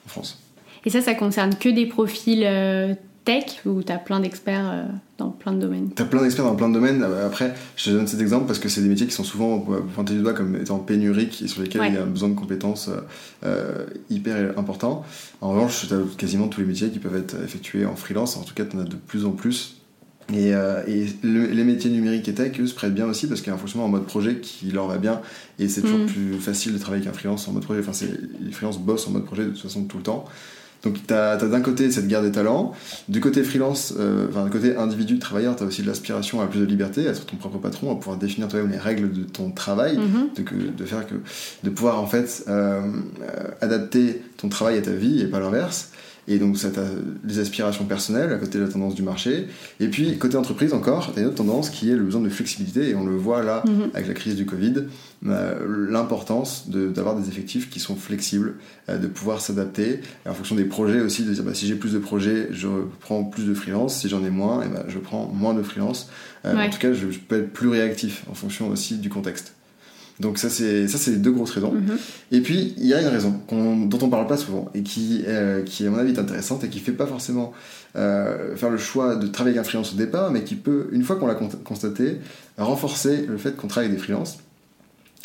en 0.06 0.10
France. 0.10 0.45
Et 0.86 0.90
ça, 0.90 1.02
ça 1.02 1.16
concerne 1.16 1.56
que 1.56 1.70
des 1.70 1.86
profils 1.86 2.44
euh, 2.46 2.94
tech 3.24 3.62
ou 3.66 3.82
tu 3.82 3.92
as 3.92 3.98
plein 3.98 4.20
d'experts 4.20 4.70
euh, 4.72 4.84
dans 5.18 5.32
plein 5.32 5.54
de 5.54 5.60
domaines 5.60 5.90
Tu 5.96 6.02
as 6.02 6.06
plein 6.06 6.22
d'experts 6.22 6.46
dans 6.46 6.56
plein 6.56 6.70
de 6.70 6.74
domaines. 6.74 7.04
Après, 7.04 7.54
je 7.76 7.86
te 7.86 7.90
donne 7.90 8.08
cet 8.08 8.22
exemple 8.22 8.46
parce 8.46 8.60
que 8.60 8.70
c'est 8.70 8.82
des 8.82 8.90
métiers 8.90 9.08
qui 9.08 9.14
sont 9.14 9.24
souvent 9.24 9.60
pointés 9.60 10.14
du 10.14 10.22
doigt 10.22 10.34
comme 10.34 10.56
étant 10.56 10.80
pénuriques 10.80 11.42
et 11.42 11.48
sur 11.48 11.62
lesquels 11.62 11.82
il 11.88 11.94
y 11.94 11.98
a 11.98 12.04
un 12.04 12.08
besoin 12.08 12.30
de 12.30 12.36
compétences 12.36 12.90
hyper 14.10 14.58
important. 14.60 15.04
En 15.42 15.50
revanche, 15.52 15.88
tu 15.88 15.94
as 15.94 15.98
quasiment 16.18 16.48
tous 16.48 16.62
les 16.62 16.68
métiers 16.68 16.90
qui 16.90 17.00
peuvent 17.00 17.16
être 17.16 17.36
effectués 17.44 17.86
en 17.86 17.96
freelance. 17.96 18.38
En 18.38 18.44
tout 18.44 18.54
cas, 18.54 18.66
tu 18.66 18.78
en 18.78 18.82
as 18.82 18.84
de 18.84 18.96
plus 18.96 19.26
en 19.26 19.32
plus 19.32 19.78
et, 20.34 20.56
euh, 20.56 20.82
et 20.88 21.06
les 21.24 21.64
métiers 21.64 21.92
numériques 21.92 22.28
et 22.28 22.34
tech, 22.34 22.60
eux, 22.60 22.66
se 22.66 22.74
prêtent 22.74 22.96
bien 22.96 23.06
aussi 23.06 23.28
parce 23.28 23.42
qu'il 23.42 23.50
y 23.50 23.52
a 23.52 23.56
un 23.56 23.60
fonctionnement 23.60 23.86
en 23.86 23.92
mode 23.92 24.06
projet 24.06 24.40
qui 24.40 24.72
leur 24.72 24.88
va 24.88 24.98
bien 24.98 25.22
et 25.60 25.68
c'est 25.68 25.82
toujours 25.82 26.00
mm. 26.00 26.06
plus 26.08 26.34
facile 26.34 26.74
de 26.74 26.80
travailler 26.80 27.04
qu'un 27.04 27.14
freelance 27.14 27.48
en 27.48 27.52
mode 27.52 27.64
projet. 27.64 27.82
Enfin, 27.88 28.06
les 28.42 28.52
freelances 28.52 28.80
bossent 28.80 29.08
en 29.08 29.12
mode 29.12 29.26
projet 29.26 29.44
de 29.44 29.50
toute 29.50 29.62
façon 29.62 29.84
tout 29.84 29.98
le 29.98 30.04
temps. 30.04 30.26
Donc, 30.86 31.06
tu 31.06 31.14
as, 31.14 31.38
d'un 31.38 31.62
côté 31.62 31.92
cette 31.92 32.08
guerre 32.08 32.22
des 32.22 32.32
talents, 32.32 32.74
du 33.10 33.20
côté 33.20 33.44
freelance, 33.44 33.94
euh, 34.00 34.28
enfin, 34.30 34.46
du 34.46 34.52
côté 34.52 34.76
individu, 34.78 35.18
travailleur, 35.20 35.56
tu 35.56 35.64
as 35.64 35.66
aussi 35.66 35.82
de 35.82 35.88
l'aspiration 35.88 36.42
à 36.42 36.48
plus 36.48 36.60
de 36.60 36.66
liberté, 36.66 37.08
à 37.08 37.12
être 37.12 37.26
ton 37.26 37.38
propre 37.38 37.58
patron, 37.58 37.92
à 37.92 37.96
pouvoir 37.96 38.18
définir 38.18 38.48
toi-même 38.48 38.72
les 38.72 38.78
règles 38.78 39.12
de 39.12 39.24
ton 39.24 39.50
travail, 39.52 39.98
mm-hmm. 39.98 40.38
de, 40.38 40.42
que, 40.44 40.56
de, 40.56 40.86
faire 40.86 41.08
que, 41.08 41.16
de 41.64 41.70
pouvoir 41.72 42.00
en 42.00 42.06
fait 42.06 42.46
euh, 42.48 42.82
adapter 43.62 44.22
ton 44.38 44.48
travail 44.48 44.78
à 44.78 44.82
ta 44.82 44.92
vie 44.92 45.22
et 45.22 45.26
pas 45.26 45.40
l'inverse. 45.40 45.92
Et 46.28 46.40
donc, 46.40 46.58
ça, 46.58 46.70
as 46.70 47.28
des 47.28 47.40
aspirations 47.40 47.86
personnelles 47.86 48.34
à 48.34 48.38
côté 48.38 48.58
de 48.58 48.64
la 48.64 48.70
tendance 48.70 48.96
du 48.96 49.04
marché. 49.04 49.48
Et 49.80 49.88
puis, 49.88 50.18
côté 50.18 50.38
entreprise 50.38 50.74
encore, 50.74 51.14
tu 51.14 51.20
as 51.20 51.22
une 51.22 51.28
autre 51.28 51.38
tendance 51.38 51.70
qui 51.70 51.90
est 51.92 51.96
le 51.96 52.04
besoin 52.04 52.22
de 52.22 52.30
flexibilité. 52.30 52.90
Et 52.90 52.96
on 52.96 53.06
le 53.06 53.16
voit 53.16 53.44
là, 53.44 53.64
mhm. 53.68 53.92
avec 53.94 54.08
la 54.08 54.14
crise 54.14 54.36
du 54.36 54.46
Covid, 54.46 54.86
euh, 55.28 55.88
l'importance 55.90 56.70
d'avoir 56.70 57.16
des 57.16 57.28
effectifs 57.28 57.70
qui 57.70 57.80
sont 57.80 57.96
flexibles, 57.96 58.56
euh, 58.90 58.98
de 58.98 59.08
pouvoir 59.08 59.40
s'adapter. 59.40 60.02
En 60.28 60.34
fonction 60.34 60.56
des 60.56 60.66
projets 60.66 61.02
aussi, 61.02 61.24
de 61.24 61.34
dire 61.34 61.44
bah, 61.44 61.54
si 61.54 61.68
j'ai 61.68 61.76
plus 61.76 61.94
de 61.94 62.00
projets, 62.00 62.48
je 62.52 62.68
prends 63.02 63.24
plus 63.24 63.46
de 63.46 63.54
freelance. 63.54 64.00
Si 64.00 64.10
j'en 64.10 64.24
ai 64.26 64.32
moins, 64.32 64.64
et 64.64 64.68
eh 64.70 64.74
ben, 64.74 64.84
je 64.88 64.98
prends 64.98 65.28
moins 65.28 65.54
de 65.54 65.62
freelance. 65.62 66.10
Euh, 66.46 66.56
en 66.56 66.70
tout 66.70 66.80
cas, 66.80 66.94
je 66.94 67.06
peux 67.06 67.40
être 67.40 67.54
plus 67.54 67.70
réactif 67.70 68.24
en 68.30 68.34
fonction 68.34 68.70
aussi 68.70 68.98
du 68.98 69.10
contexte. 69.10 69.56
Donc 70.20 70.38
ça 70.38 70.50
c'est 70.50 70.88
ça 70.88 70.98
c'est 70.98 71.12
les 71.12 71.18
deux 71.18 71.32
grosses 71.32 71.52
raisons. 71.52 71.74
Mhm. 71.74 71.98
Et 72.32 72.42
puis 72.42 72.74
il 72.78 72.86
y 72.86 72.94
a 72.94 73.02
une 73.02 73.08
raison 73.08 73.40
dont 73.52 74.00
on 74.02 74.10
parle 74.10 74.28
pas 74.28 74.38
souvent 74.38 74.70
et 74.74 74.82
qui 74.82 75.24
euh, 75.28 75.62
qui 75.64 75.86
à 75.86 75.90
mon 75.90 75.98
avis 75.98 76.14
est 76.14 76.20
intéressante 76.20 76.64
et 76.64 76.70
qui 76.70 76.80
fait 76.80 76.94
pas 76.94 77.06
forcément 77.06 77.52
euh, 77.96 78.56
faire 78.56 78.70
le 78.70 78.78
choix 78.78 79.16
de 79.16 79.28
travailler 79.28 79.58
avec 79.58 79.68
un 79.68 79.70
freelance 79.70 79.94
au 79.94 79.98
départ, 79.98 80.32
mais 80.32 80.44
qui 80.44 80.56
peut 80.56 80.88
une 80.92 81.04
fois 81.04 81.18
qu'on 81.18 81.28
l'a 81.28 81.36
constaté 81.36 82.20
renforcer 82.58 83.26
le 83.28 83.38
fait 83.38 83.56
qu'on 83.56 83.68
travaille 83.68 83.90
avec 83.90 84.00
des 84.00 84.04
freelances. 84.04 84.38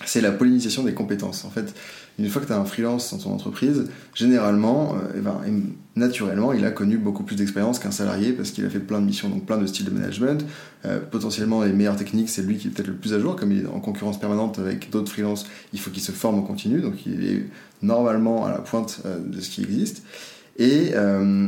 c'est 0.06 0.20
la 0.20 0.32
pollinisation 0.32 0.82
des 0.82 0.94
compétences. 0.94 1.44
En 1.44 1.50
fait, 1.50 1.73
une 2.21 2.29
fois 2.29 2.43
que 2.43 2.47
tu 2.47 2.53
as 2.53 2.59
un 2.59 2.65
freelance 2.65 3.12
dans 3.12 3.19
ton 3.19 3.31
entreprise, 3.33 3.87
généralement, 4.15 4.95
euh, 4.95 5.12
eh 5.17 5.21
ben, 5.21 5.41
naturellement, 5.97 6.53
il 6.53 6.65
a 6.65 6.71
connu 6.71 6.99
beaucoup 6.99 7.23
plus 7.23 7.37
d'expérience 7.37 7.79
qu'un 7.79 7.91
salarié 7.91 8.33
parce 8.33 8.50
qu'il 8.50 8.65
a 8.65 8.71
fait 8.71 8.81
plein 8.81 9.00
de 9.00 9.07
missions, 9.07 9.29
donc 9.29 9.47
plein 9.47 9.59
de 9.59 9.67
styles 9.67 9.87
de 9.87 9.91
management. 9.91 10.45
Euh, 10.85 11.00
potentiellement, 11.00 11.62
les 11.62 11.73
meilleures 11.73 11.97
techniques, 11.97 12.29
c'est 12.29 12.43
lui 12.43 12.57
qui 12.57 12.69
est 12.69 12.71
peut-être 12.71 12.89
le 12.89 12.95
plus 12.95 13.15
à 13.15 13.21
jour. 13.21 13.37
Comme 13.37 13.53
il 13.53 13.62
est 13.62 13.67
en 13.67 13.81
concurrence 13.81 14.21
permanente 14.21 14.59
avec 14.59 14.91
d'autres 14.91 15.11
freelances, 15.11 15.47
il 15.73 15.81
faut 15.81 15.91
qu'il 15.91 16.03
se 16.03 16.12
forme 16.12 16.39
en 16.39 16.43
continu, 16.43 16.81
donc 16.81 17.07
il 17.07 17.25
est 17.25 17.47
normalement 17.83 18.45
à 18.45 18.50
la 18.50 18.59
pointe 18.59 19.00
euh, 19.07 19.19
de 19.19 19.41
ce 19.41 19.49
qui 19.50 19.62
existe. 19.62 20.03
Et, 20.59 20.93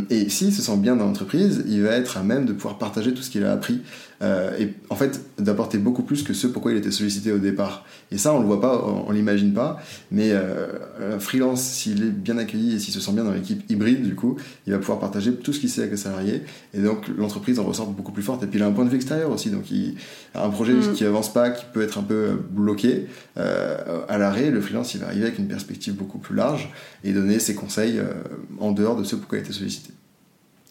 et 0.09 0.31
s'il 0.31 0.55
se 0.55 0.63
sent 0.63 0.79
bien 0.79 0.97
dans 0.97 1.05
l'entreprise, 1.05 1.65
il 1.69 1.83
va 1.83 1.91
être 1.91 2.17
à 2.17 2.23
même 2.23 2.47
de 2.47 2.55
pouvoir 2.55 2.79
partager 2.79 3.13
tout 3.13 3.21
ce 3.21 3.29
qu'il 3.29 3.45
a 3.45 3.53
appris 3.53 3.83
euh, 4.23 4.57
et 4.59 4.69
en 4.89 4.95
fait 4.95 5.21
d'apporter 5.39 5.79
beaucoup 5.79 6.03
plus 6.03 6.23
que 6.23 6.33
ce 6.33 6.47
pourquoi 6.47 6.73
il 6.73 6.79
était 6.79 6.91
sollicité 6.91 7.33
au 7.33 7.39
départ. 7.39 7.85
Et 8.11 8.19
ça, 8.19 8.33
on 8.35 8.41
le 8.41 8.47
voit 8.47 8.61
pas, 8.61 8.85
on, 8.85 9.11
l'imagine 9.11 9.53
pas, 9.53 9.83
mais 10.11 10.31
euh, 10.33 11.15
un 11.15 11.19
freelance, 11.19 11.63
s'il 11.63 12.03
est 12.05 12.11
bien 12.11 12.39
accueilli 12.39 12.77
et 12.77 12.79
s'il 12.79 12.95
se 12.95 13.01
sent 13.01 13.13
bien 13.13 13.25
dans 13.25 13.33
l'équipe 13.33 13.69
hybride, 13.69 14.03
du 14.03 14.15
coup, 14.15 14.37
il 14.67 14.73
va 14.73 14.79
pouvoir 14.79 15.01
partager 15.01 15.35
tout 15.35 15.53
ce 15.53 15.61
qu'il 15.61 15.69
sait 15.69 15.81
avec 15.81 15.93
les 15.93 15.97
salariés, 15.97 16.43
et 16.75 16.81
donc 16.81 17.09
l'entreprise 17.17 17.59
en 17.59 17.65
ressort 17.65 17.89
beaucoup 17.89 18.13
plus 18.13 18.23
forte. 18.23 18.43
Et 18.45 18.47
puis 18.47 18.59
il 18.59 18.63
a 18.63 18.67
un 18.67 18.73
point 18.73 18.85
de 18.85 18.91
vue 18.91 18.97
extérieur 18.97 19.31
aussi, 19.31 19.51
donc 19.51 19.71
il 19.71 19.97
a 20.35 20.45
un 20.45 20.51
projet 20.51 20.75
mm. 20.75 20.93
qui 20.93 21.05
avance 21.05 21.33
pas, 21.33 21.51
qui 21.51 21.65
peut 21.73 21.83
être 21.83 21.99
un 21.99 22.03
peu 22.03 22.39
bloqué 22.51 23.07
euh, 23.39 24.03
à 24.09 24.19
l'arrêt, 24.19 24.51
le 24.51 24.61
freelance 24.61 24.95
il 24.95 25.01
va 25.01 25.07
arriver 25.07 25.27
avec 25.27 25.39
une 25.39 25.49
perspective 25.49 25.95
beaucoup 25.95 26.19
plus 26.19 26.37
large 26.37 26.71
et 27.03 27.13
donner 27.13 27.39
ses 27.39 27.55
conseils 27.55 28.01
en 28.61 28.73
dehors 28.73 28.97
de 28.97 29.05
ce 29.05 29.17
pourquoi 29.17 29.39
il 29.39 29.41
été 29.43 29.53
sollicité. 29.53 29.93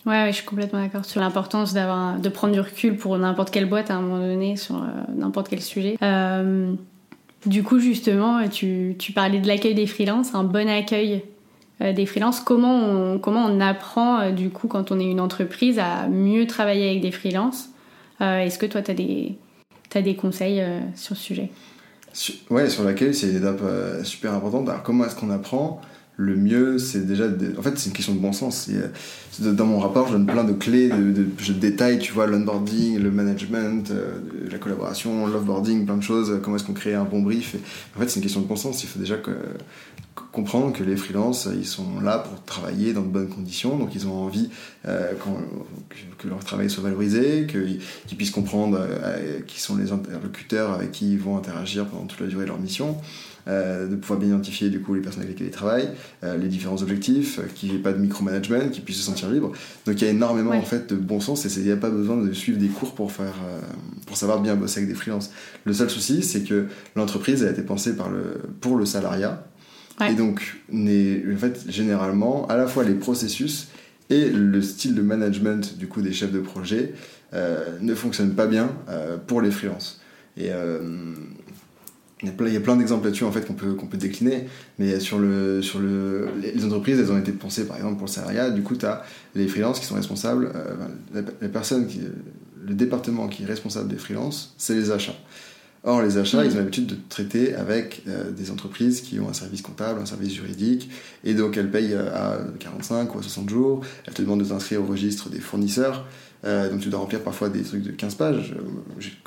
Ouais, 0.05 0.27
je 0.29 0.37
suis 0.37 0.45
complètement 0.45 0.81
d'accord 0.81 1.05
sur 1.05 1.21
l'importance 1.21 1.73
d'avoir 1.73 2.17
de 2.17 2.27
prendre 2.27 2.53
du 2.53 2.59
recul 2.59 2.95
pour 2.95 3.17
n'importe 3.19 3.51
quelle 3.51 3.69
boîte 3.69 3.91
à 3.91 3.95
un 3.95 4.01
moment 4.01 4.17
donné 4.17 4.55
sur 4.55 4.77
euh, 4.77 4.87
n'importe 5.15 5.47
quel 5.47 5.61
sujet. 5.61 5.95
Euh, 6.01 6.73
du 7.45 7.61
coup, 7.61 7.79
justement, 7.79 8.47
tu, 8.47 8.95
tu 8.97 9.11
parlais 9.11 9.39
de 9.39 9.47
l'accueil 9.47 9.75
des 9.75 9.85
freelances, 9.85 10.33
un 10.33 10.43
bon 10.43 10.67
accueil 10.67 11.23
euh, 11.81 11.93
des 11.93 12.07
freelances. 12.07 12.39
Comment 12.39 12.75
on, 12.77 13.19
comment 13.19 13.45
on 13.45 13.59
apprend, 13.59 14.31
du 14.31 14.49
coup, 14.49 14.67
quand 14.67 14.91
on 14.91 14.99
est 14.99 15.05
une 15.05 15.19
entreprise, 15.19 15.77
à 15.77 16.07
mieux 16.07 16.47
travailler 16.47 16.89
avec 16.89 17.01
des 17.01 17.11
freelances? 17.11 17.69
Est-ce 18.19 18.59
que 18.59 18.67
toi, 18.67 18.81
tu 18.81 18.91
as 18.91 18.93
des, 18.93 19.35
des 19.95 20.15
conseils 20.15 20.63
sur 20.95 21.15
ce 21.15 21.23
sujet? 21.23 21.51
Ouais, 22.51 22.69
sur 22.69 22.83
l'accueil, 22.83 23.15
c'est 23.15 23.29
une 23.29 23.37
étape 23.37 23.61
super 24.03 24.33
importante. 24.35 24.69
Alors, 24.69 24.83
comment 24.83 25.05
est-ce 25.05 25.15
qu'on 25.15 25.31
apprend? 25.31 25.81
Le 26.17 26.35
mieux, 26.35 26.77
c'est 26.77 27.05
déjà. 27.05 27.25
En 27.57 27.61
fait, 27.61 27.77
c'est 27.77 27.87
une 27.87 27.95
question 27.95 28.13
de 28.13 28.19
bon 28.19 28.33
sens. 28.33 28.69
Dans 29.39 29.65
mon 29.65 29.79
rapport, 29.79 30.07
je 30.07 30.13
donne 30.13 30.25
plein 30.25 30.43
de 30.43 30.53
clés, 30.53 30.89
de, 30.89 31.25
je 31.39 31.53
détaille, 31.53 31.99
tu 31.99 32.11
vois, 32.13 32.27
l'onboarding, 32.27 32.99
le 32.99 33.11
management, 33.11 33.89
euh, 33.91 34.19
la 34.51 34.57
collaboration, 34.57 35.25
l'offboarding, 35.27 35.85
plein 35.85 35.97
de 35.97 36.03
choses. 36.03 36.39
Comment 36.43 36.57
est-ce 36.57 36.65
qu'on 36.65 36.73
crée 36.73 36.93
un 36.93 37.05
bon 37.05 37.21
brief 37.21 37.55
En 37.95 37.99
fait, 37.99 38.09
c'est 38.09 38.17
une 38.17 38.23
question 38.23 38.41
de 38.41 38.45
bon 38.45 38.55
sens. 38.55 38.83
Il 38.83 38.87
faut 38.87 38.99
déjà 38.99 39.17
comprendre 40.31 40.73
que 40.73 40.83
les 40.83 40.95
freelances, 40.95 41.47
ils 41.53 41.65
sont 41.65 41.99
là 42.01 42.19
pour 42.19 42.43
travailler 42.43 42.93
dans 42.93 43.01
de 43.01 43.07
bonnes 43.07 43.29
conditions. 43.29 43.77
Donc, 43.77 43.95
ils 43.95 44.07
ont 44.07 44.13
envie 44.13 44.49
euh, 44.87 45.13
que, 46.19 46.27
leur 46.27 46.39
travail 46.43 46.69
soit 46.69 46.83
valorisé, 46.83 47.47
qu'ils 47.47 48.17
puissent 48.17 48.31
comprendre 48.31 48.77
euh, 48.79 49.39
qui 49.47 49.59
sont 49.59 49.75
les 49.77 49.91
interlocuteurs 49.91 50.71
avec 50.71 50.91
qui 50.91 51.13
ils 51.13 51.19
vont 51.19 51.37
interagir 51.37 51.87
pendant 51.87 52.05
toute 52.05 52.19
la 52.19 52.27
durée 52.27 52.43
de 52.43 52.49
leur 52.49 52.59
mission. 52.59 52.97
Euh, 53.47 53.87
de 53.87 53.95
pouvoir 53.95 54.19
bien 54.19 54.29
identifier 54.29 54.69
du 54.69 54.81
coup 54.81 54.93
les 54.93 55.01
personnes 55.01 55.23
avec 55.23 55.33
lesquelles 55.33 55.47
ils 55.47 55.55
travaillent, 55.55 55.89
euh, 56.23 56.37
les 56.37 56.47
différents 56.47 56.79
objectifs, 56.81 57.39
euh, 57.39 57.43
qu'il 57.55 57.69
n'y 57.69 57.75
ait 57.75 57.79
pas 57.79 57.91
de 57.91 57.97
micromanagement, 57.97 58.69
qu'ils 58.69 58.83
puissent 58.83 58.99
se 58.99 59.03
sentir 59.03 59.31
libres. 59.31 59.51
Donc 59.85 59.99
il 59.99 60.05
y 60.05 60.07
a 60.07 60.11
énormément 60.11 60.51
en 60.51 60.61
fait 60.61 60.93
de 60.93 60.95
bon 60.95 61.19
sens 61.19 61.45
et 61.45 61.59
il 61.59 61.65
n'y 61.65 61.71
a 61.71 61.77
pas 61.77 61.89
besoin 61.89 62.17
de 62.17 62.31
suivre 62.33 62.59
des 62.59 62.67
cours 62.67 62.93
pour 62.93 63.11
faire, 63.11 63.33
pour 64.05 64.15
savoir 64.15 64.41
bien 64.41 64.55
bosser 64.55 64.81
avec 64.81 64.89
des 64.89 64.95
freelances. 64.95 65.31
Le 65.65 65.73
seul 65.73 65.89
souci, 65.89 66.21
c'est 66.21 66.41
que 66.41 66.67
l'entreprise 66.95 67.43
a 67.43 67.49
été 67.49 67.63
pensée 67.63 67.95
par 67.95 68.09
le, 68.09 68.41
pour 68.59 68.75
le 68.75 68.85
salariat. 68.85 69.43
Et 70.07 70.13
donc, 70.13 70.61
en 70.73 71.37
fait, 71.37 71.65
généralement, 71.67 72.47
à 72.47 72.57
la 72.57 72.67
fois 72.67 72.83
les 72.83 72.95
processus 72.95 73.69
et 74.09 74.29
le 74.29 74.61
style 74.61 74.95
de 74.95 75.01
management 75.01 75.77
du 75.77 75.87
coup 75.87 76.01
des 76.01 76.11
chefs 76.11 76.31
de 76.31 76.39
projet 76.39 76.93
ne 77.33 77.95
fonctionnent 77.95 78.35
pas 78.35 78.47
bien 78.47 78.69
pour 79.25 79.41
les 79.41 79.51
freelances. 79.51 79.99
Et 80.37 80.49
il 82.21 82.27
y 82.27 82.57
a 82.57 82.59
plein, 82.59 82.75
d'exemples 82.75 83.05
là-dessus 83.05 83.23
en 83.23 83.31
fait 83.31 83.45
qu'on 83.45 83.53
peut, 83.53 83.73
qu'on 83.73 83.87
peut 83.87 83.97
décliner, 83.97 84.45
mais 84.77 84.99
sur, 84.99 85.17
le, 85.17 85.61
sur 85.61 85.79
le, 85.79 86.29
les 86.41 86.63
entreprises, 86.65 86.99
elles 86.99 87.11
ont 87.11 87.17
été 87.17 87.31
pensées 87.31 87.65
par 87.65 87.77
exemple 87.77 87.95
pour 87.95 88.07
le 88.07 88.11
salariat, 88.11 88.51
du 88.51 88.61
coup 88.61 88.75
tu 88.75 88.85
as 88.85 89.03
les 89.35 89.47
freelances 89.47 89.79
qui 89.79 89.85
sont 89.85 89.95
responsables, 89.95 90.51
euh, 90.55 90.75
la, 91.13 91.61
qui, 91.85 92.01
le 92.63 92.73
département 92.75 93.27
qui 93.27 93.43
est 93.43 93.47
responsable 93.47 93.87
des 93.87 93.97
freelances, 93.97 94.53
c'est 94.57 94.75
les 94.75 94.91
achats. 94.91 95.15
Or, 95.83 96.03
les 96.03 96.19
achats, 96.19 96.45
ils 96.45 96.53
ont 96.53 96.57
l'habitude 96.57 96.85
de 96.85 96.95
traiter 97.09 97.55
avec 97.55 98.03
euh, 98.07 98.29
des 98.29 98.51
entreprises 98.51 99.01
qui 99.01 99.19
ont 99.19 99.29
un 99.29 99.33
service 99.33 99.63
comptable, 99.63 99.99
un 99.99 100.05
service 100.05 100.31
juridique, 100.31 100.91
et 101.23 101.33
donc 101.33 101.57
elles 101.57 101.71
payent 101.71 101.95
euh, 101.95 102.13
à 102.13 102.37
45 102.59 103.15
ou 103.15 103.17
à 103.17 103.23
60 103.23 103.49
jours, 103.49 103.81
elles 104.05 104.13
te 104.13 104.21
demandent 104.21 104.43
de 104.43 104.47
t'inscrire 104.47 104.83
au 104.83 104.85
registre 104.85 105.29
des 105.29 105.39
fournisseurs, 105.39 106.05
donc 106.43 106.79
tu 106.79 106.89
dois 106.89 106.99
remplir 106.99 107.21
parfois 107.21 107.49
des 107.49 107.61
trucs 107.61 107.83
de 107.83 107.91
15 107.91 108.15
pages. 108.15 108.55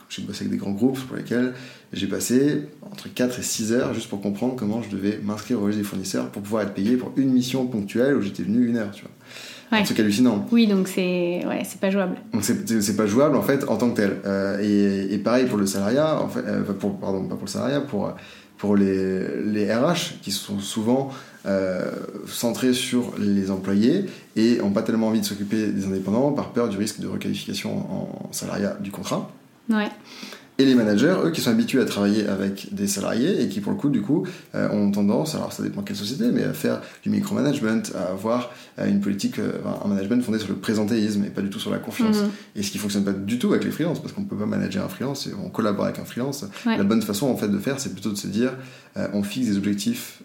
J'ai 0.09 0.23
bossé 0.23 0.43
avec 0.43 0.51
des 0.51 0.57
grands 0.57 0.73
groupes 0.73 0.99
pour 0.99 1.17
lesquels 1.17 1.55
j'ai 1.93 2.07
passé 2.07 2.63
entre 2.91 3.13
4 3.13 3.39
et 3.39 3.43
6 3.43 3.73
heures 3.73 3.95
juste 3.95 4.09
pour 4.09 4.21
comprendre 4.21 4.55
comment 4.57 4.83
je 4.83 4.91
devais 4.91 5.19
m'inscrire 5.23 5.61
au 5.61 5.65
registre 5.65 5.83
des 5.83 5.89
fournisseurs 5.89 6.31
pour 6.31 6.43
pouvoir 6.43 6.63
être 6.63 6.75
payé 6.75 6.97
pour 6.97 7.13
une 7.17 7.31
mission 7.31 7.67
ponctuelle 7.67 8.17
où 8.17 8.23
j'étais 8.23 8.43
venu 8.43 8.67
une 8.67 8.77
heure, 8.77 8.91
tu 8.91 9.03
vois. 9.03 9.11
Ouais. 9.73 9.79
Un 9.79 9.85
truc 9.85 9.99
hallucinant. 9.99 10.47
Oui, 10.53 10.67
donc 10.67 10.89
c'est 10.89 11.45
ouais, 11.47 11.63
c'est 11.65 11.81
pas 11.81 11.91
jouable. 11.91 12.17
Donc 12.33 12.45
c'est 12.45 12.97
pas 12.97 13.07
jouable 13.07 13.37
en 13.37 13.43
fait 13.43 13.65
en 13.69 13.77
tant 13.77 13.91
que 13.91 13.97
tel. 13.97 14.21
Euh, 14.27 14.59
et, 14.61 15.15
et, 15.15 15.19
pareil 15.19 15.47
pour 15.47 15.59
le 15.59 15.67
salariat, 15.67 16.21
en 16.21 16.29
fait, 16.29 16.41
euh, 16.47 16.63
pour, 16.63 16.99
pardon, 16.99 17.25
pas 17.25 17.35
pour 17.37 17.47
le 17.47 17.51
salariat, 17.51 17.81
pour, 17.81 18.13
pour 18.59 18.77
les, 18.77 19.43
les 19.43 19.75
RH 19.75 20.21
qui 20.23 20.33
sont 20.33 20.61
souvent 20.61 21.11
euh, 21.47 21.91
centrés 22.27 22.73
sur 22.73 23.15
les 23.19 23.51
employés 23.51 24.07
et 24.37 24.61
ont 24.63 24.71
pas 24.71 24.83
tellement 24.83 25.09
envie 25.09 25.21
de 25.21 25.27
s'occuper 25.27 25.69
des 25.69 25.87
indépendants 25.87 26.33
par 26.33 26.53
peur 26.53 26.69
du 26.69 26.77
risque 26.77 27.01
de 27.01 27.07
requalification 27.07 27.79
en 27.79 28.33
salariat 28.33 28.77
du 28.81 28.91
contrat. 28.91 29.31
Ouais. 29.69 29.91
Et 30.57 30.65
les 30.65 30.77
managers, 30.77 31.17
eux, 31.25 31.31
qui 31.33 31.41
sont 31.41 31.51
habitués 31.51 31.81
à 31.81 31.85
travailler 31.85 32.29
avec 32.29 32.73
des 32.73 32.87
salariés 32.87 33.43
et 33.43 33.49
qui, 33.49 33.61
pour 33.61 33.73
le 33.73 33.79
coup, 33.79 33.89
du 33.89 34.03
coup, 34.03 34.25
euh, 34.55 34.69
ont 34.71 34.89
tendance, 34.93 35.35
alors 35.35 35.53
ça 35.53 35.65
dépend 35.65 35.83
quelle 35.83 35.97
société, 35.97 36.27
mais 36.33 36.45
à 36.45 36.53
faire 36.53 36.81
du 37.03 37.11
micromanagement, 37.11 37.83
à 37.97 38.13
avoir 38.13 38.53
euh, 38.79 38.87
une 38.87 39.01
politique, 39.01 39.41
euh, 39.41 39.51
un 39.85 39.89
management 39.89 40.23
fondé 40.23 40.39
sur 40.39 40.49
le 40.51 40.55
présentéisme 40.55 41.25
et 41.25 41.31
pas 41.31 41.43
du 41.43 41.51
tout 41.51 41.59
sur 41.59 41.73
la 41.73 41.79
confiance. 41.79 42.19
Mhm. 42.19 42.31
Et 42.55 42.63
ce 42.63 42.71
qui 42.71 42.79
fonctionne 42.79 43.03
pas 43.03 43.13
du 43.13 43.41
tout 43.41 43.51
avec 43.51 43.65
les 43.65 43.73
freelances, 43.73 44.01
parce 44.01 44.13
qu'on 44.13 44.23
peut 44.23 44.37
pas 44.37 44.47
manager 44.47 44.85
un 44.85 44.89
freelance, 44.89 45.29
on 45.45 45.49
collabore 45.49 45.87
avec 45.87 45.99
un 45.99 46.05
freelance. 46.05 46.45
La 46.65 46.85
bonne 46.85 47.03
façon, 47.03 47.27
en 47.27 47.37
fait, 47.37 47.49
de 47.49 47.59
faire, 47.59 47.81
c'est 47.81 47.93
plutôt 47.93 48.11
de 48.11 48.17
se 48.17 48.29
dire, 48.29 48.53
on 48.97 49.23
fixe 49.23 49.49
des 49.49 49.57
objectifs 49.57 50.23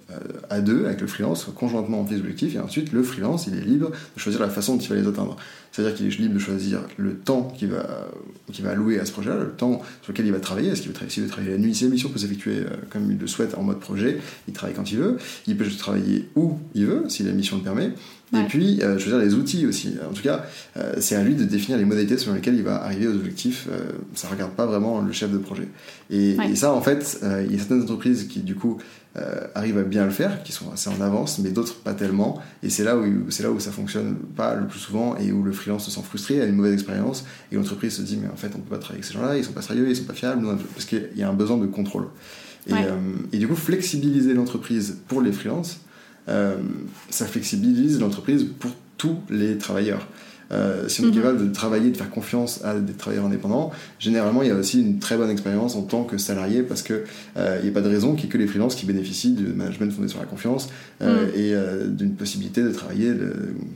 à 0.50 0.62
deux 0.62 0.86
avec 0.86 1.02
le 1.02 1.08
freelance, 1.08 1.48
conjointement 1.56 2.02
on 2.02 2.06
fixe 2.06 2.18
des 2.18 2.22
objectifs, 2.22 2.56
et 2.56 2.60
ensuite 2.60 2.92
le 2.92 3.04
freelance, 3.04 3.48
il 3.48 3.58
est 3.58 3.62
libre 3.62 3.90
de 3.90 4.20
choisir 4.20 4.40
la 4.42 4.50
façon 4.50 4.76
dont 4.76 4.82
il 4.82 4.90
va 4.90 4.96
les 4.96 5.08
atteindre. 5.08 5.38
C'est-à-dire 5.72 5.96
qu'il 5.96 6.08
est 6.08 6.18
libre 6.18 6.34
de 6.34 6.40
choisir 6.40 6.82
le 6.98 7.16
temps 7.16 7.54
qu'il 7.58 7.70
va, 7.70 8.10
qu'il 8.52 8.66
va 8.66 8.72
allouer 8.72 9.00
à 9.00 9.06
ce 9.06 9.12
projet-là, 9.12 9.38
le 9.38 9.52
temps 9.52 9.82
sur 10.02 10.12
lequel 10.12 10.26
il 10.26 10.32
va 10.32 10.40
travailler. 10.40 10.70
Est-ce 10.70 10.82
qu'il 10.82 10.90
veut, 10.90 10.96
travailler, 10.96 11.28
travailler 11.28 11.52
la 11.52 11.58
nuit 11.58 11.76
Si 11.76 11.84
l'émission 11.84 12.10
peut 12.10 12.20
s'effectuer 12.20 12.60
euh, 12.60 12.70
comme 12.90 13.12
il 13.12 13.18
le 13.18 13.28
souhaite 13.28 13.56
en 13.56 13.64
mode 13.64 13.80
projet, 13.80 14.20
il 14.48 14.54
travaille 14.54 14.76
quand 14.76 14.92
il 14.92 14.98
veut. 14.98 15.18
Il 15.48 15.58
peut 15.58 15.66
travailler 15.78 16.28
où 16.36 16.58
il 16.74 16.86
veut, 16.86 17.04
si 17.08 17.24
la 17.24 17.32
mission 17.32 17.58
le 17.58 17.64
permet. 17.64 17.92
Et 18.34 18.44
puis, 18.48 18.82
euh, 18.82 19.00
je 19.00 19.06
veux 19.06 19.12
dire, 19.12 19.20
les 19.20 19.34
outils 19.34 19.65
aussi. 19.65 19.96
En 20.08 20.13
tout 20.13 20.22
cas, 20.22 20.46
euh, 20.78 20.94
c'est 21.00 21.15
à 21.15 21.24
lui 21.24 21.34
de 21.34 21.44
définir 21.44 21.80
les 21.80 21.86
modalités 21.86 22.18
selon 22.18 22.36
lesquelles 22.36 22.56
il 22.56 22.63
va 22.63 22.84
arriver 22.84 23.08
aux 23.08 23.15
objectifs. 23.15 23.68
ça 24.13 24.28
ne 24.28 24.34
regarde 24.34 24.52
pas 24.52 24.65
vraiment 24.65 25.02
le 25.02 25.12
chef 25.12 25.32
de 25.32 25.39
projet. 25.39 25.68
Et, 26.12 26.38
et 26.50 26.56
ça, 26.56 26.74
en 26.74 26.82
fait, 26.82 27.20
il 27.48 27.52
y 27.52 27.56
a 27.56 27.58
certaines 27.60 27.82
entreprises 27.82 28.28
qui, 28.28 28.42
du 28.42 28.56
coup, 28.56 28.78
euh, 29.18 29.48
arrivent 29.56 29.80
à 29.80 29.84
bien 29.84 30.06
le 30.06 30.12
faire, 30.12 30.44
qui 30.44 30.52
sont 30.52 30.72
assez 30.72 30.88
en 30.88 31.02
avance, 31.02 31.39
mais 31.39 31.50
d'autres 31.50 31.76
pas 31.82 31.96
tellement. 31.96 32.39
Et 32.62 32.70
c'est 32.70 32.84
là 32.84 32.96
où 32.96 33.32
c'est 33.32 33.42
là 33.42 33.50
où 33.50 33.60
ça 33.60 33.72
fonctionne 33.72 34.15
pas 34.36 34.54
le 34.54 34.68
plus 34.68 34.78
souvent 34.78 35.18
et 35.18 35.32
où 35.32 35.42
le 35.42 35.52
freelance 35.52 35.86
se 35.86 35.92
sent 35.92 36.02
frustré, 36.04 36.39
a 36.39 36.46
une 36.46 36.56
mauvaise 36.56 36.74
expérience 36.74 37.26
et 37.52 37.56
l'entreprise 37.56 37.96
se 37.96 38.04
dit 38.04 38.20
mais 38.22 38.30
en 38.30 38.36
fait 38.36 38.52
on 38.54 38.60
peut 38.60 38.70
pas 38.70 38.78
travailler 38.78 39.00
avec 39.00 39.06
ces 39.06 39.13
gens-là, 39.15 39.36
ils 39.36 39.44
sont 39.44 39.52
pas 39.52 39.63
sérieux, 39.63 39.89
ils 39.89 39.96
sont 39.96 40.04
pas 40.04 40.13
fiables, 40.13 40.46
parce 40.76 40.86
qu'il 40.86 41.10
y 41.15 41.24
a 41.24 41.30
un 41.30 41.34
besoin 41.34 41.58
de 41.58 41.65
contrôle. 41.65 42.06
Et, 42.68 42.74
euh, 42.74 43.00
et 43.34 43.39
du 43.39 43.48
coup 43.48 43.56
flexibiliser 43.56 44.36
l'entreprise 44.36 44.98
pour 45.08 45.22
les 45.22 45.32
freelances, 45.32 45.80
euh, 45.80 45.88
ça 47.10 47.26
flexibilise 47.26 48.00
l'entreprise 48.00 48.46
pour 48.60 48.72
tous 48.98 49.18
les 49.30 49.58
travailleurs. 49.58 50.08
Euh, 50.52 50.88
si 50.88 51.02
on 51.02 51.10
est 51.10 51.15
capable 51.15 51.48
de 51.48 51.54
travailler, 51.54 51.92
de 51.92 51.98
faire 51.98 52.10
confiance 52.10 52.63
à 52.63 52.74
des 52.80 52.94
travailleurs 52.94 53.26
indépendants, 53.26 53.72
généralement 54.00 54.42
il 54.42 54.50
y 54.50 54.52
a 54.52 54.56
aussi 54.56 54.82
une 54.82 55.00
très 55.00 55.15
bonne 55.15 55.30
expérience 55.30 55.76
en 55.76 55.84
tant 55.84 56.04
que 56.04 56.18
salarié 56.18 56.63
parce 56.63 56.82
qu'il 56.82 57.04
euh, 57.38 57.62
n'y 57.62 57.70
a 57.70 57.72
pas 57.72 57.82
de 57.82 57.89
raison 57.89 58.15
qu'il 58.15 58.24
n'y 58.24 58.30
ait 58.30 58.34
que 58.34 58.38
les 58.39 58.48
freelances 58.48 58.76
qui 58.76 58.88
bénéficient 58.88 59.34
du 59.34 59.46
management 59.46 59.92
fondé 59.92 60.08
sur 60.08 60.20
la 60.20 60.26
confiance 60.26 60.70
euh, 61.02 61.28
mhm. 61.28 61.32
et 61.36 61.96
d'une 61.96 62.15
possibilité 62.15 62.63
de 62.63 62.72
travailler 62.72 63.13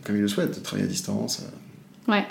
comme 0.03 0.15
ils 0.15 0.21
le 0.21 0.27
souhaitent, 0.27 0.57
de 0.57 0.63
travailler 0.63 0.87
à 0.87 0.91
distance. 0.91 1.43
Ouais. 2.07 2.25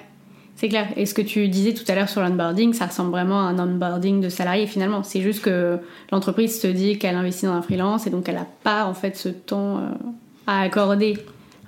C'est 0.56 0.68
clair. 0.68 0.88
Et 0.96 1.06
ce 1.06 1.14
que 1.14 1.22
tu 1.22 1.48
disais 1.48 1.74
tout 1.74 1.84
à 1.88 1.94
l'heure 1.94 2.08
sur 2.08 2.20
l'onboarding, 2.20 2.72
ça 2.72 2.86
ressemble 2.86 3.10
vraiment 3.10 3.40
à 3.40 3.50
un 3.50 3.58
onboarding 3.58 4.20
de 4.20 4.28
salarié 4.28 4.66
finalement. 4.66 5.02
C'est 5.02 5.20
juste 5.20 5.42
que 5.42 5.78
l'entreprise 6.12 6.60
se 6.60 6.66
dit 6.66 6.98
qu'elle 6.98 7.16
investit 7.16 7.46
dans 7.46 7.52
un 7.52 7.62
freelance 7.62 8.06
et 8.06 8.10
donc 8.10 8.28
elle 8.28 8.36
n'a 8.36 8.46
pas 8.62 8.84
en 8.84 8.94
fait 8.94 9.16
ce 9.16 9.28
temps 9.28 9.80
à 10.46 10.60
accorder 10.60 11.18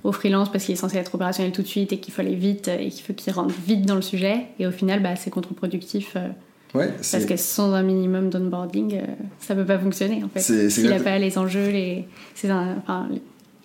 au 0.04 0.12
freelance 0.12 0.52
parce 0.52 0.64
qu'il 0.64 0.74
est 0.74 0.78
censé 0.78 0.98
être 0.98 1.14
opérationnel 1.14 1.52
tout 1.52 1.62
de 1.62 1.66
suite 1.66 1.92
et 1.92 1.98
qu'il 1.98 2.12
faut 2.12 2.20
aller 2.20 2.34
vite 2.34 2.68
et 2.68 2.90
qu'il 2.90 3.02
faut 3.04 3.14
qu'il 3.14 3.32
rentre 3.32 3.54
vite 3.66 3.86
dans 3.86 3.96
le 3.96 4.02
sujet. 4.02 4.46
Et 4.58 4.66
au 4.66 4.70
final, 4.70 5.02
bah, 5.02 5.16
c'est 5.16 5.30
contre-productif 5.30 6.12
euh, 6.16 6.28
Ouais, 6.74 6.88
Parce 6.88 7.24
que 7.24 7.36
sans 7.36 7.72
un 7.72 7.84
minimum 7.84 8.30
d'onboarding, 8.30 9.00
ça 9.38 9.54
peut 9.54 9.64
pas 9.64 9.78
fonctionner 9.78 10.24
en 10.24 10.28
fait. 10.28 10.70
S'il 10.70 10.90
n'a 10.90 10.98
pas 10.98 11.18
les 11.18 11.38
enjeux, 11.38 11.68
les, 11.68 12.04
enfin, 12.44 13.08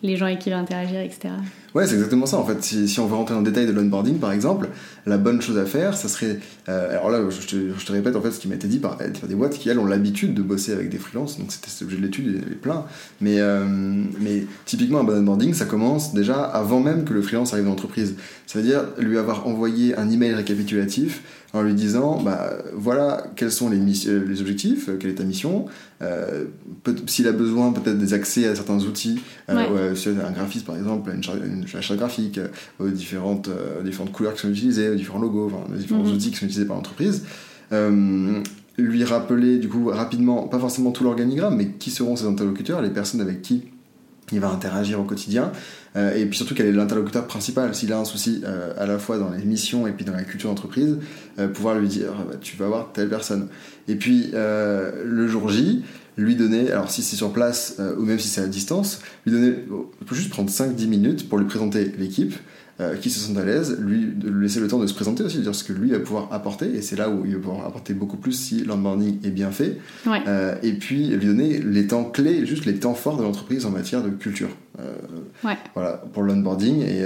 les 0.01 0.15
gens 0.15 0.25
avec 0.25 0.39
qui 0.39 0.49
il 0.49 0.53
va 0.53 0.59
interagir, 0.59 0.99
etc. 1.01 1.29
Ouais, 1.75 1.85
c'est 1.85 1.95
exactement 1.95 2.25
ça. 2.25 2.37
En 2.37 2.45
fait, 2.45 2.63
si, 2.63 2.99
on 2.99 3.05
veut 3.05 3.15
rentrer 3.15 3.35
dans 3.35 3.41
le 3.41 3.45
détail 3.45 3.67
de 3.67 3.71
l'onboarding, 3.71 4.17
par 4.17 4.31
exemple, 4.31 4.69
la 5.05 5.17
bonne 5.17 5.41
chose 5.41 5.57
à 5.57 5.65
faire, 5.65 5.95
ça 5.95 6.07
serait. 6.07 6.39
Euh, 6.67 6.91
alors 6.91 7.09
là, 7.11 7.21
je 7.29 7.45
te, 7.85 7.91
répète 7.91 8.15
en 8.15 8.21
fait 8.21 8.31
ce 8.31 8.39
qui 8.39 8.47
m'a 8.47 8.55
été 8.55 8.67
dit 8.67 8.79
par, 8.79 8.97
des 8.97 9.35
boîtes 9.35 9.53
qui, 9.53 9.69
elles, 9.69 9.77
ont 9.77 9.85
l'habitude 9.85 10.33
de 10.33 10.41
bosser 10.41 10.73
avec 10.73 10.89
des 10.89 10.97
freelances. 10.97 11.37
Donc, 11.37 11.51
c'était 11.51 11.69
cet 11.69 11.83
objet 11.83 11.97
de 11.97 12.01
l'étude, 12.01 12.25
il 12.27 12.33
y 12.33 12.37
avait 12.43 12.55
plein. 12.55 12.85
Mais, 13.21 13.39
euh, 13.39 13.65
mais 14.19 14.45
typiquement, 14.65 15.01
un 15.01 15.03
bon 15.03 15.19
onboarding, 15.19 15.53
ça 15.53 15.65
commence 15.65 16.13
déjà 16.13 16.41
avant 16.41 16.79
même 16.79 17.03
que 17.03 17.13
le 17.13 17.21
freelance 17.21 17.53
arrive 17.53 17.65
dans 17.65 17.71
l'entreprise. 17.71 18.15
Ça 18.47 18.59
veut 18.59 18.65
dire 18.65 18.85
lui 18.97 19.17
avoir 19.17 19.47
envoyé 19.47 19.95
un 19.95 20.09
email 20.09 20.33
récapitulatif 20.33 21.21
en 21.53 21.61
lui 21.63 21.73
disant 21.73 22.21
bah, 22.21 22.53
voilà 22.73 23.23
quels 23.35 23.51
sont 23.51 23.69
les, 23.69 23.79
les 23.79 24.41
objectifs, 24.41 24.89
quelle 24.99 25.11
est 25.11 25.15
ta 25.15 25.23
mission, 25.23 25.65
euh, 26.01 26.45
s'il 27.07 27.27
a 27.27 27.31
besoin 27.31 27.71
peut-être 27.71 27.97
des 27.97 28.13
accès 28.13 28.47
à 28.47 28.55
certains 28.55 28.79
outils, 28.79 29.19
euh, 29.49 29.95
un 30.07 30.31
graphiste 30.31 30.65
par 30.65 30.77
exemple, 30.77 31.11
une, 31.11 31.61
une, 31.61 31.67
charte 31.67 31.97
graphique, 31.97 32.37
euh, 32.37 32.47
aux 32.79 32.89
différentes, 32.89 33.49
différentes 33.83 34.11
couleurs 34.11 34.33
qui 34.33 34.41
sont 34.41 34.49
utilisées, 34.49 34.89
aux 34.89 34.95
différents 34.95 35.19
logos, 35.19 35.47
enfin, 35.47 35.73
aux 35.73 35.77
différents 35.77 36.03
mhm. 36.03 36.13
outils 36.13 36.31
qui 36.31 36.37
sont 36.37 36.45
utilisés 36.45 36.65
par 36.67 36.75
l'entreprise. 36.75 37.23
lui 38.77 39.03
rappeler 39.03 39.57
du 39.57 39.67
coup 39.67 39.87
rapidement, 39.87 40.47
pas 40.47 40.59
forcément 40.59 40.91
tout 40.91 41.03
l'organigramme, 41.03 41.55
mais 41.55 41.67
qui 41.67 41.89
seront 41.89 42.15
ses 42.15 42.25
interlocuteurs, 42.25 42.81
les 42.81 42.91
personnes 42.91 43.21
avec 43.21 43.41
qui 43.41 43.63
il 44.31 44.39
va 44.39 44.49
interagir 44.49 44.99
au 44.99 45.03
quotidien, 45.03 45.51
euh, 45.95 46.15
et 46.15 46.25
puis 46.25 46.37
surtout 46.37 46.55
quel 46.55 46.67
est 46.67 46.71
l'interlocuteur 46.71 47.25
principal. 47.27 47.73
S'il 47.73 47.91
a 47.93 47.99
un 47.99 48.05
souci 48.05 48.41
euh, 48.45 48.73
à 48.77 48.85
la 48.85 48.99
fois 48.99 49.17
dans 49.17 49.31
les 49.31 49.43
missions 49.43 49.87
et 49.87 49.91
puis 49.91 50.05
dans 50.05 50.13
la 50.13 50.23
culture 50.23 50.49
d'entreprise, 50.49 50.97
euh, 51.39 51.47
pouvoir 51.47 51.75
lui 51.75 51.87
dire 51.87 52.13
bah, 52.27 52.35
tu 52.39 52.57
vas 52.57 52.67
voir 52.67 52.91
telle 52.93 53.09
personne. 53.09 53.47
Et 53.87 53.95
puis 53.95 54.31
le 54.33 55.27
jour 55.27 55.49
J, 55.49 55.83
lui 56.17 56.35
donner, 56.35 56.71
alors 56.71 56.91
si 56.91 57.01
c'est 57.01 57.15
sur 57.15 57.31
place 57.33 57.77
ou 57.97 58.03
même 58.03 58.19
si 58.19 58.27
c'est 58.27 58.41
à 58.41 58.47
distance, 58.47 59.01
lui 59.25 59.31
donner, 59.31 59.55
il 60.01 60.05
peut 60.05 60.15
juste 60.15 60.29
prendre 60.29 60.49
5-10 60.49 60.87
minutes 60.87 61.29
pour 61.29 61.39
lui 61.39 61.47
présenter 61.47 61.91
l'équipe, 61.97 62.35
euh, 62.81 62.95
qui 62.95 63.09
se 63.09 63.19
sentent 63.19 63.37
à 63.37 63.43
l'aise, 63.43 63.77
lui, 63.79 64.05
de 64.05 64.29
lui 64.29 64.43
laisser 64.43 64.61
le 64.61 64.69
temps 64.69 64.79
de 64.79 64.87
se 64.87 64.93
présenter 64.93 65.23
aussi, 65.23 65.37
de 65.37 65.41
dire 65.41 65.53
ce 65.53 65.65
que 65.65 65.73
lui 65.73 65.91
va 65.91 65.99
pouvoir 65.99 66.29
apporter, 66.31 66.73
et 66.73 66.81
c'est 66.81 66.95
là 66.95 67.09
où 67.09 67.25
il 67.25 67.33
va 67.33 67.39
pouvoir 67.39 67.65
apporter 67.65 67.93
beaucoup 67.93 68.15
plus 68.15 68.31
si 68.31 68.63
l'onboarding 68.63 69.17
est 69.25 69.31
bien 69.31 69.51
fait, 69.51 69.77
euh, 70.07 70.55
et 70.63 70.73
puis 70.73 71.07
lui 71.07 71.25
donner 71.25 71.59
les 71.59 71.87
temps 71.87 72.05
clés, 72.05 72.45
juste 72.45 72.65
les 72.65 72.75
temps 72.75 72.93
forts 72.93 73.17
de 73.17 73.23
l'entreprise 73.23 73.65
en 73.65 73.71
matière 73.71 74.01
de 74.01 74.09
culture. 74.09 74.49
Euh, 74.79 74.95
voilà, 75.73 76.01
pour 76.13 76.23
l'onboarding, 76.23 76.81
et, 76.83 77.05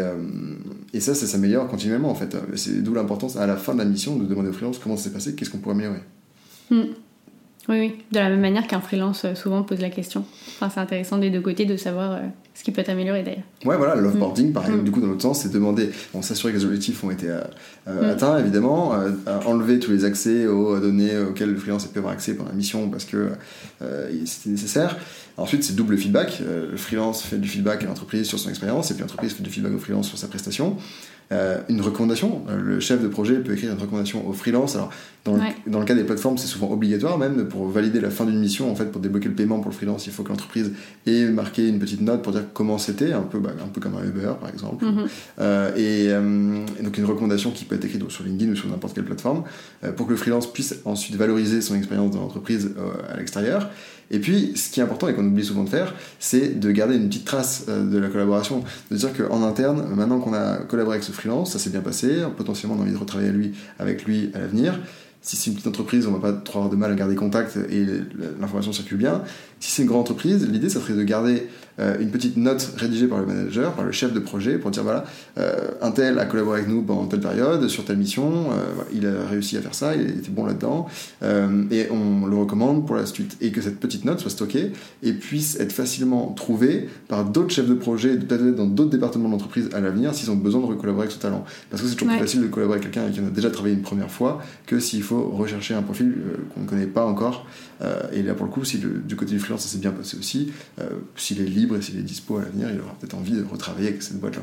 et 0.93 0.99
ça, 0.99 1.15
ça 1.15 1.25
s'améliore 1.25 1.67
continuellement 1.67 2.11
en 2.11 2.15
fait. 2.15 2.37
C'est 2.55 2.83
d'où 2.83 2.93
l'importance 2.93 3.35
à 3.35 3.47
la 3.47 3.55
fin 3.55 3.73
de 3.73 3.79
la 3.79 3.85
mission 3.85 4.15
de 4.15 4.25
demander 4.25 4.49
au 4.49 4.53
freelance 4.53 4.77
comment 4.77 4.95
ça 4.95 5.05
s'est 5.05 5.13
passé, 5.13 5.33
qu'est-ce 5.33 5.49
qu'on 5.49 5.57
pourrait 5.57 5.75
améliorer. 5.75 6.01
Hmm. 6.69 6.83
Oui, 7.69 7.79
oui, 7.79 7.95
de 8.11 8.19
la 8.19 8.29
même 8.29 8.41
manière 8.41 8.67
qu'un 8.67 8.81
freelance 8.81 9.25
souvent 9.35 9.63
pose 9.63 9.79
la 9.79 9.89
question. 9.89 10.25
Enfin, 10.49 10.69
c'est 10.69 10.81
intéressant 10.81 11.17
des 11.17 11.29
deux 11.29 11.41
côtés 11.41 11.65
de 11.65 11.77
savoir 11.77 12.19
ce 12.55 12.63
qui 12.63 12.71
peut 12.71 12.81
être 12.81 12.89
amélioré 12.89 13.23
d'ailleurs. 13.23 13.43
Ouais, 13.65 13.77
voilà, 13.77 13.95
l'offboarding, 13.95 14.49
mm. 14.49 14.53
pareil, 14.53 14.75
mm. 14.75 14.83
du 14.83 14.91
coup, 14.91 15.01
dans 15.01 15.07
l'autre 15.07 15.21
sens, 15.21 15.41
c'est 15.41 15.51
demander, 15.51 15.89
on 16.13 16.21
s'assurer 16.21 16.53
que 16.53 16.57
les 16.57 16.65
objectifs 16.65 17.03
ont 17.03 17.09
été 17.09 17.27
euh, 17.29 17.41
euh, 17.87 18.01
mm. 18.01 18.11
atteints, 18.11 18.37
évidemment, 18.37 18.93
euh, 18.93 19.11
enlever 19.45 19.79
tous 19.79 19.91
les 19.91 20.05
accès 20.05 20.45
aux 20.45 20.79
données 20.79 21.17
auxquelles 21.17 21.51
le 21.51 21.57
freelance 21.57 21.85
peut 21.87 21.99
avoir 21.99 22.13
accès 22.13 22.35
pendant 22.35 22.49
la 22.49 22.55
mission 22.55 22.89
parce 22.89 23.05
que 23.05 23.29
c'était 24.25 24.49
nécessaire. 24.49 24.97
Ensuite, 25.35 25.63
c'est 25.63 25.75
double 25.75 25.97
feedback. 25.97 26.41
le 26.41 26.77
freelance 26.77 27.23
fait 27.23 27.37
du 27.37 27.49
feedback 27.49 27.83
à 27.83 27.87
l'entreprise 27.87 28.27
sur 28.27 28.37
son 28.37 28.49
expérience 28.49 28.91
et 28.91 28.93
puis 28.93 29.01
l'entreprise 29.01 29.33
fait 29.33 29.43
du 29.43 29.49
feedback 29.49 29.73
au 29.73 29.79
freelance 29.79 30.07
sur 30.07 30.17
sa 30.17 30.27
prestation. 30.27 30.77
Une 31.31 31.81
recommandation. 31.81 32.43
Le 32.55 32.79
chef 32.79 33.01
de 33.01 33.07
projet 33.07 33.35
peut 33.35 33.53
écrire 33.53 33.71
une 33.71 33.79
recommandation 33.79 34.27
au 34.27 34.33
freelance. 34.33 34.75
Alors, 34.75 34.91
dans, 35.25 35.35
le, 35.35 35.41
dans 35.67 35.79
le 35.79 35.85
cas 35.85 35.95
des 35.95 36.03
plateformes, 36.03 36.37
c'est 36.37 36.47
souvent 36.47 36.69
obligatoire 36.69 37.17
même 37.17 37.47
pour 37.47 37.67
valider 37.67 38.01
la 38.01 38.09
fin 38.09 38.25
d'une 38.25 38.39
mission. 38.39 38.69
En 38.69 38.75
fait, 38.75 38.91
pour 38.91 39.01
débloquer 39.01 39.29
le 39.29 39.35
paiement 39.35 39.59
pour 39.59 39.71
le 39.71 39.75
freelance, 39.75 40.05
il 40.05 40.13
faut 40.13 40.23
que 40.23 40.29
l'entreprise 40.29 40.73
ait 41.07 41.25
marqué 41.25 41.67
une 41.67 41.79
petite 41.79 42.01
note 42.01 42.21
pour 42.21 42.33
dire 42.33 42.43
comment 42.53 42.77
c'était, 42.77 43.13
un 43.13 43.21
peu, 43.21 43.39
bah, 43.39 43.51
un 43.63 43.67
peu 43.67 43.81
comme 43.81 43.95
un 43.95 44.03
Uber 44.03 44.33
par 44.39 44.49
exemple. 44.49 44.85
Mhm. 44.85 45.07
Euh, 45.39 45.63
euh, 45.77 46.65
et, 46.77 46.83
donc 46.83 46.97
une 46.97 47.05
recommandation 47.05 47.51
qui 47.51 47.65
peut 47.65 47.75
être 47.75 47.85
écrite 47.85 48.09
sur 48.09 48.23
LinkedIn 48.23 48.51
ou 48.51 48.55
sur 48.55 48.69
n'importe 48.69 48.95
quelle 48.95 49.05
plateforme 49.05 49.43
euh, 49.83 49.91
pour 49.91 50.07
que 50.07 50.11
le 50.11 50.17
freelance 50.17 50.51
puisse 50.51 50.75
ensuite 50.85 51.15
valoriser 51.15 51.61
son 51.61 51.75
expérience 51.75 52.11
dans 52.11 52.21
l'entreprise 52.21 52.71
à 53.09 53.17
l'extérieur. 53.17 53.69
Et 54.11 54.19
puis, 54.19 54.53
ce 54.55 54.69
qui 54.69 54.79
est 54.79 54.83
important 54.83 55.07
et 55.07 55.13
qu'on 55.13 55.25
oublie 55.25 55.45
souvent 55.45 55.63
de 55.63 55.69
faire, 55.69 55.93
c'est 56.19 56.59
de 56.59 56.71
garder 56.71 56.95
une 56.95 57.07
petite 57.07 57.25
trace 57.25 57.65
de 57.67 57.97
la 57.97 58.09
collaboration. 58.09 58.63
De 58.91 58.95
dire 58.95 59.09
qu'en 59.15 59.43
interne, 59.43 59.85
maintenant 59.95 60.19
qu'on 60.19 60.33
a 60.33 60.57
collaboré 60.57 60.95
avec 60.95 61.03
ce 61.03 61.11
freelance, 61.11 61.53
ça 61.53 61.59
s'est 61.59 61.69
bien 61.69 61.81
passé, 61.81 62.23
potentiellement 62.37 62.75
on 62.77 62.79
a 62.79 62.83
envie 62.83 62.93
de 62.93 62.97
retravailler 62.97 63.51
avec 63.79 64.05
lui 64.05 64.31
à 64.33 64.39
l'avenir 64.39 64.79
si 65.23 65.37
c'est 65.37 65.49
une 65.49 65.55
petite 65.55 65.67
entreprise, 65.67 66.05
on 66.05 66.11
va 66.11 66.19
pas 66.19 66.33
trop 66.33 66.59
avoir 66.59 66.69
de 66.69 66.75
mal 66.75 66.91
à 66.91 66.95
garder 66.95 67.15
contact 67.15 67.57
et 67.71 67.85
l'information 68.39 68.73
circule 68.73 68.97
bien. 68.97 69.23
Si 69.61 69.71
c'est 69.71 69.83
une 69.83 69.87
grande 69.87 70.01
entreprise, 70.01 70.45
l'idée, 70.49 70.67
ça 70.67 70.81
serait 70.81 70.93
de 70.93 71.03
garder 71.03 71.47
euh, 71.79 71.95
une 72.01 72.09
petite 72.09 72.35
note 72.35 72.73
rédigée 72.75 73.07
par 73.07 73.19
le 73.19 73.25
manager, 73.25 73.73
par 73.73 73.85
le 73.85 73.93
chef 73.93 74.11
de 74.11 74.19
projet, 74.19 74.57
pour 74.57 74.69
dire 74.69 74.83
voilà, 74.83 75.05
euh, 75.37 75.71
un 75.81 75.91
tel 75.91 76.19
a 76.19 76.25
collaboré 76.25 76.59
avec 76.59 76.69
nous 76.69 76.81
pendant 76.81 77.05
telle 77.05 77.21
période, 77.21 77.69
sur 77.69 77.85
telle 77.85 77.97
mission, 77.97 78.51
euh, 78.51 78.83
il 78.93 79.07
a 79.07 79.25
réussi 79.25 79.55
à 79.55 79.61
faire 79.61 79.73
ça, 79.73 79.95
il 79.95 80.09
était 80.09 80.29
bon 80.29 80.45
là-dedans, 80.45 80.87
et 81.71 81.87
on 81.89 82.25
le 82.27 82.35
recommande 82.35 82.85
pour 82.85 82.97
la 82.97 83.05
suite. 83.05 83.37
Et 83.39 83.51
que 83.51 83.61
cette 83.61 83.79
petite 83.79 84.03
note 84.03 84.19
soit 84.19 84.29
stockée 84.29 84.73
et 85.01 85.13
puisse 85.13 85.57
être 85.61 85.71
facilement 85.71 86.33
trouvée 86.33 86.89
par 87.07 87.23
d'autres 87.23 87.51
chefs 87.51 87.67
de 87.67 87.73
projet, 87.73 88.17
peut-être 88.17 88.43
dans 88.55 88.67
d'autres 88.67 88.89
départements 88.89 89.29
de 89.29 89.31
l'entreprise 89.33 89.69
à 89.73 89.79
l'avenir, 89.79 90.13
s'ils 90.13 90.29
ont 90.29 90.35
besoin 90.35 90.59
de 90.59 90.73
collaborer 90.73 91.03
avec 91.03 91.11
ce 91.11 91.19
talent. 91.19 91.45
Parce 91.69 91.81
que 91.81 91.87
c'est 91.87 91.95
toujours 91.95 92.09
plus 92.09 92.19
facile 92.19 92.41
de 92.41 92.47
collaborer 92.47 92.79
avec 92.79 92.91
quelqu'un 92.91 93.03
avec 93.03 93.13
qui 93.13 93.21
on 93.21 93.27
a 93.27 93.29
déjà 93.29 93.49
travaillé 93.49 93.75
une 93.75 93.81
première 93.81 94.11
fois 94.11 94.41
que 94.65 94.79
s'il 94.79 95.01
faut 95.01 95.12
rechercher 95.13 95.73
un 95.73 95.81
profil 95.81 96.15
qu'on 96.53 96.61
ne 96.61 96.67
connaît 96.67 96.87
pas 96.87 97.05
encore. 97.05 97.45
et 98.11 98.21
là, 98.23 98.33
pour 98.33 98.45
le 98.45 98.51
coup, 98.51 98.63
si 98.63 98.77
du 98.79 99.15
côté 99.15 99.31
du 99.31 99.39
freelance, 99.39 99.61
ça 99.61 99.67
s'est 99.67 99.79
bien 99.79 99.91
passé 99.91 100.17
aussi. 100.17 100.51
Euh, 100.79 100.89
s'il 101.15 101.41
est 101.41 101.45
libre 101.45 101.77
et 101.77 101.81
s'il 101.81 101.97
est 101.97 102.03
dispo 102.03 102.37
à 102.37 102.43
l'avenir, 102.43 102.69
il 102.71 102.79
aura 102.79 102.93
peut-être 102.99 103.15
envie 103.15 103.33
de 103.33 103.43
retravailler 103.43 103.89
avec 103.89 104.01
cette 104.01 104.19
boîte-là. 104.19 104.41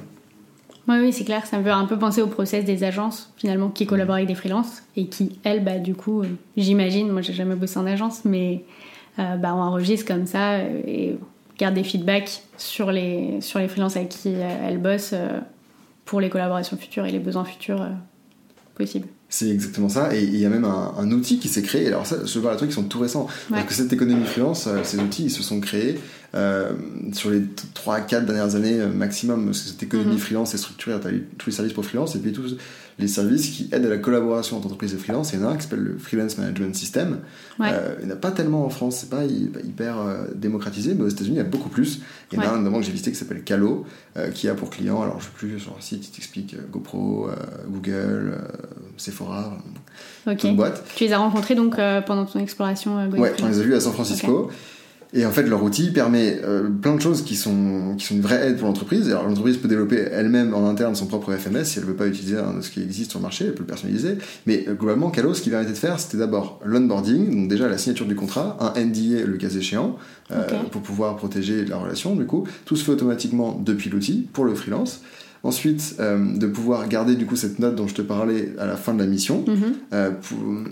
Oui, 0.88 0.96
oui, 1.00 1.12
c'est 1.12 1.24
clair. 1.24 1.46
Ça 1.46 1.58
me 1.58 1.64
fait 1.64 1.70
un 1.70 1.84
peu 1.84 1.98
penser 1.98 2.22
au 2.22 2.26
process 2.26 2.64
des 2.64 2.84
agences, 2.84 3.32
finalement, 3.36 3.68
qui 3.68 3.86
collaborent 3.86 4.16
avec 4.16 4.28
des 4.28 4.34
freelances 4.34 4.82
et 4.96 5.06
qui, 5.06 5.38
elles, 5.44 5.62
bah, 5.62 5.78
du 5.78 5.94
coup, 5.94 6.22
euh, 6.22 6.26
j'imagine, 6.56 7.10
moi 7.10 7.22
j'ai 7.22 7.32
jamais 7.32 7.54
bossé 7.54 7.78
en 7.78 7.86
agence, 7.86 8.24
mais 8.24 8.64
euh, 9.18 9.36
bah, 9.36 9.54
on 9.54 9.60
enregistre 9.60 10.06
comme 10.06 10.26
ça 10.26 10.58
et 10.58 11.18
garde 11.58 11.74
des 11.74 11.84
feedbacks 11.84 12.42
sur 12.56 12.90
les, 12.90 13.40
sur 13.40 13.58
les 13.58 13.68
freelances 13.68 13.96
avec 13.96 14.08
qui 14.08 14.30
elles 14.30 14.78
bossent 14.78 15.14
pour 16.06 16.20
les 16.20 16.30
collaborations 16.30 16.78
futures 16.78 17.04
et 17.04 17.10
les 17.10 17.18
besoins 17.18 17.44
futurs 17.44 17.86
possibles. 18.74 19.08
C'est 19.32 19.48
exactement 19.48 19.88
ça. 19.88 20.14
Et 20.14 20.24
il 20.24 20.36
y 20.36 20.44
a 20.44 20.48
même 20.48 20.64
un, 20.64 21.10
outil 21.12 21.38
qui 21.38 21.48
s'est 21.48 21.62
créé. 21.62 21.86
Alors 21.86 22.04
ça, 22.04 22.16
je 22.26 22.38
parle 22.40 22.54
de 22.54 22.58
trucs 22.58 22.70
qui 22.70 22.74
sont 22.74 22.82
tout 22.82 22.98
récents. 22.98 23.28
Parce 23.48 23.64
que 23.64 23.74
cette 23.74 23.92
économie 23.92 24.24
freelance, 24.24 24.66
euh, 24.66 24.80
ces 24.82 24.98
outils, 24.98 25.26
ils 25.26 25.30
se 25.30 25.44
sont 25.44 25.60
créés 25.60 26.00
euh, 26.34 26.72
sur 27.12 27.30
les 27.30 27.42
3-4 27.74 28.24
dernières 28.24 28.56
années 28.56 28.80
euh, 28.80 28.88
maximum. 28.88 29.46
Parce 29.46 29.60
que 29.60 29.68
cette 29.68 29.82
économie 29.84 30.16
mm-hmm. 30.16 30.18
freelance 30.18 30.54
est 30.54 30.58
structurée. 30.58 30.98
Tu 31.00 31.06
as 31.06 31.12
eu 31.12 31.28
tous 31.38 31.50
les 31.50 31.54
services 31.54 31.72
pour 31.72 31.84
freelance 31.84 32.16
et 32.16 32.18
puis 32.18 32.32
tous 32.32 32.56
les 33.00 33.08
services 33.08 33.48
qui 33.48 33.68
aident 33.72 33.86
à 33.86 33.88
la 33.88 33.98
collaboration 33.98 34.56
entre 34.56 34.66
entreprises 34.66 34.94
et 34.94 34.96
freelance. 34.96 35.32
Il 35.32 35.40
y 35.40 35.42
en 35.42 35.48
a 35.48 35.52
un 35.52 35.56
qui 35.56 35.62
s'appelle 35.62 35.80
le 35.80 35.98
Freelance 35.98 36.38
Management 36.38 36.74
System. 36.74 37.20
Euh, 37.60 37.96
il 38.00 38.06
n'y 38.06 38.12
en 38.12 38.14
a 38.14 38.18
pas 38.18 38.30
tellement 38.30 38.64
en 38.64 38.70
France, 38.70 38.98
c'est 38.98 39.10
pas 39.10 39.24
hyper 39.24 39.98
euh, 39.98 40.24
démocratisé, 40.34 40.94
mais 40.94 41.04
aux 41.04 41.08
États-Unis, 41.08 41.36
il 41.36 41.38
y 41.38 41.42
a 41.42 41.48
beaucoup 41.48 41.68
plus. 41.68 42.00
Il 42.30 42.38
y 42.38 42.40
en 42.40 42.44
a 42.44 42.48
un 42.50 42.58
notamment 42.58 42.78
que 42.78 42.84
j'ai 42.84 42.92
visité 42.92 43.10
qui 43.10 43.16
s'appelle 43.16 43.42
Calo, 43.42 43.84
euh, 44.16 44.30
qui 44.30 44.48
a 44.48 44.54
pour 44.54 44.70
client, 44.70 45.02
alors 45.02 45.20
je 45.20 45.26
ne 45.26 45.30
sais 45.30 45.36
plus 45.36 45.60
sur 45.60 45.72
leur 45.72 45.82
site, 45.82 46.06
il 46.06 46.10
t'explique 46.10 46.56
GoPro, 46.70 47.30
Google, 47.68 48.38
Sephora, 48.96 49.58
okay. 50.26 50.48
une 50.48 50.56
boîte. 50.56 50.84
Tu 50.94 51.04
les 51.04 51.12
as 51.12 51.18
rencontrés 51.18 51.54
donc 51.54 51.76
pendant 52.06 52.26
ton 52.26 52.38
exploration 52.38 52.96
Ouais, 53.10 53.34
on 53.42 53.48
les 53.48 53.58
a 53.58 53.62
vus 53.62 53.74
à 53.74 53.80
San 53.80 53.92
Francisco. 53.92 54.50
Et 55.12 55.26
en 55.26 55.30
fait, 55.32 55.42
leur 55.42 55.62
outil 55.62 55.90
permet 55.90 56.40
euh, 56.44 56.68
plein 56.68 56.94
de 56.94 57.00
choses 57.00 57.24
qui 57.24 57.34
sont, 57.34 57.96
qui 57.98 58.06
sont 58.06 58.14
une 58.14 58.20
vraie 58.20 58.46
aide 58.46 58.58
pour 58.58 58.68
l'entreprise. 58.68 59.08
Alors, 59.08 59.26
l'entreprise 59.26 59.56
peut 59.56 59.66
développer 59.66 59.96
elle-même 59.96 60.54
en 60.54 60.68
interne 60.68 60.94
son 60.94 61.06
propre 61.06 61.34
FMS 61.34 61.64
si 61.64 61.78
elle 61.78 61.84
ne 61.84 61.90
veut 61.90 61.96
pas 61.96 62.06
utiliser 62.06 62.38
un 62.38 62.54
de 62.54 62.60
ce 62.60 62.70
qui 62.70 62.80
existe 62.80 63.10
sur 63.10 63.18
le 63.18 63.24
marché, 63.24 63.46
elle 63.46 63.54
peut 63.54 63.60
le 63.60 63.66
personnaliser. 63.66 64.18
Mais 64.46 64.64
euh, 64.68 64.74
globalement, 64.74 65.10
Calo, 65.10 65.34
ce 65.34 65.42
qu'il 65.42 65.50
permettait 65.50 65.72
de 65.72 65.78
faire, 65.78 65.98
c'était 65.98 66.18
d'abord 66.18 66.60
l'onboarding, 66.64 67.34
donc 67.34 67.48
déjà 67.48 67.68
la 67.68 67.78
signature 67.78 68.06
du 68.06 68.14
contrat, 68.14 68.56
un 68.60 68.80
NDA 68.80 69.24
le 69.24 69.36
cas 69.36 69.48
échéant, 69.48 69.96
euh, 70.30 70.46
pour 70.70 70.82
pouvoir 70.82 71.16
protéger 71.16 71.64
la 71.64 71.76
relation. 71.76 72.14
Du 72.14 72.24
coup, 72.24 72.46
tout 72.64 72.76
se 72.76 72.84
fait 72.84 72.92
automatiquement 72.92 73.60
depuis 73.64 73.90
l'outil 73.90 74.28
pour 74.32 74.44
le 74.44 74.54
freelance. 74.54 75.02
Ensuite, 75.42 75.96
euh, 76.00 76.36
de 76.36 76.46
pouvoir 76.46 76.86
garder 76.86 77.16
du 77.16 77.24
coup 77.24 77.36
cette 77.36 77.58
note 77.60 77.74
dont 77.74 77.88
je 77.88 77.94
te 77.94 78.02
parlais 78.02 78.52
à 78.58 78.66
la 78.66 78.76
fin 78.76 78.92
de 78.92 78.98
la 78.98 79.06
mission, 79.06 79.42
mhm. 79.46 79.74
euh, 79.94 80.10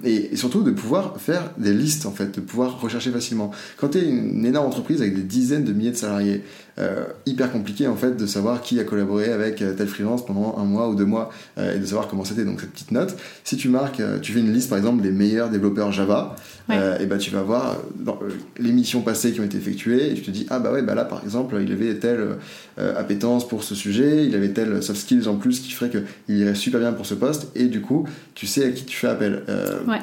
et, 0.04 0.36
surtout 0.36 0.62
de 0.62 0.70
pouvoir 0.70 1.18
faire 1.18 1.52
des 1.56 1.72
listes 1.72 2.04
en 2.04 2.10
fait, 2.10 2.34
de 2.34 2.40
pouvoir 2.42 2.78
rechercher 2.80 3.10
facilement. 3.10 3.50
Quand 3.78 3.88
tu 3.88 3.98
es 3.98 4.08
une 4.08 4.44
énorme 4.44 4.66
entreprise 4.66 5.00
avec 5.00 5.14
des 5.14 5.22
dizaines 5.22 5.64
de 5.64 5.72
milliers 5.72 5.92
de 5.92 5.96
salariés, 5.96 6.42
euh, 6.78 7.04
hyper 7.26 7.50
compliqué 7.50 7.86
en 7.86 7.96
fait 7.96 8.16
de 8.16 8.26
savoir 8.26 8.62
qui 8.62 8.78
a 8.80 8.84
collaboré 8.84 9.32
avec 9.32 9.56
tel 9.56 9.88
freelance 9.88 10.24
pendant 10.24 10.56
un 10.58 10.64
mois 10.64 10.88
ou 10.88 10.94
deux 10.94 11.04
mois 11.04 11.30
et 11.58 11.78
de 11.78 11.84
savoir 11.84 12.08
comment 12.08 12.24
c'était. 12.24 12.44
Donc 12.44 12.60
cette 12.60 12.72
petite 12.72 12.92
note, 12.92 13.16
si 13.44 13.56
tu 13.56 13.68
marques, 13.68 14.00
tu 14.22 14.32
fais 14.32 14.40
une 14.40 14.52
liste 14.52 14.68
par 14.68 14.78
exemple 14.78 15.02
des 15.02 15.10
meilleurs 15.10 15.50
développeurs 15.50 15.92
Java, 15.92 16.36
et 16.70 17.06
ben 17.06 17.18
tu 17.18 17.30
vas 17.30 17.42
voir 17.42 17.76
dans, 17.96 18.18
les 18.58 18.72
missions 18.72 19.00
passées 19.00 19.32
qui 19.32 19.40
ont 19.40 19.44
été 19.44 19.56
effectuées 19.56 20.12
et 20.12 20.14
tu 20.14 20.22
te 20.22 20.30
dis 20.30 20.46
ah 20.50 20.58
bah 20.58 20.72
ouais 20.72 20.82
bah 20.82 20.94
là 20.94 21.04
par 21.04 21.22
exemple 21.24 21.58
il 21.60 21.72
avait 21.72 21.94
telle 21.96 22.36
appétence 22.76 23.48
pour 23.48 23.64
ce 23.64 23.74
sujet, 23.74 24.26
il 24.26 24.34
avait 24.34 24.50
telle 24.50 24.82
soft 24.82 25.00
skills 25.00 25.28
en 25.28 25.36
plus 25.36 25.60
qui 25.60 25.72
ferait 25.72 25.90
qu'il 25.90 26.36
irait 26.36 26.54
super 26.54 26.80
bien 26.80 26.92
pour 26.92 27.06
ce 27.06 27.14
poste, 27.14 27.48
et 27.54 27.66
du 27.66 27.80
coup, 27.80 28.06
tu 28.34 28.46
sais 28.46 28.64
à 28.64 28.70
qui 28.70 28.84
tu 28.84 28.96
fais 28.96 29.08
appel. 29.08 29.42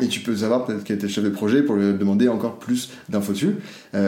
Et 0.01 0.07
tu 0.07 0.19
peux 0.19 0.35
savoir 0.35 0.65
peut-être 0.65 0.83
qu'il 0.83 0.95
était 0.95 1.07
chef 1.07 1.23
de 1.23 1.29
projet 1.29 1.61
pour 1.61 1.75
lui 1.75 1.93
demander 1.93 2.27
encore 2.27 2.59
plus 2.59 2.89
d'infos 3.09 3.33
dessus. 3.33 3.55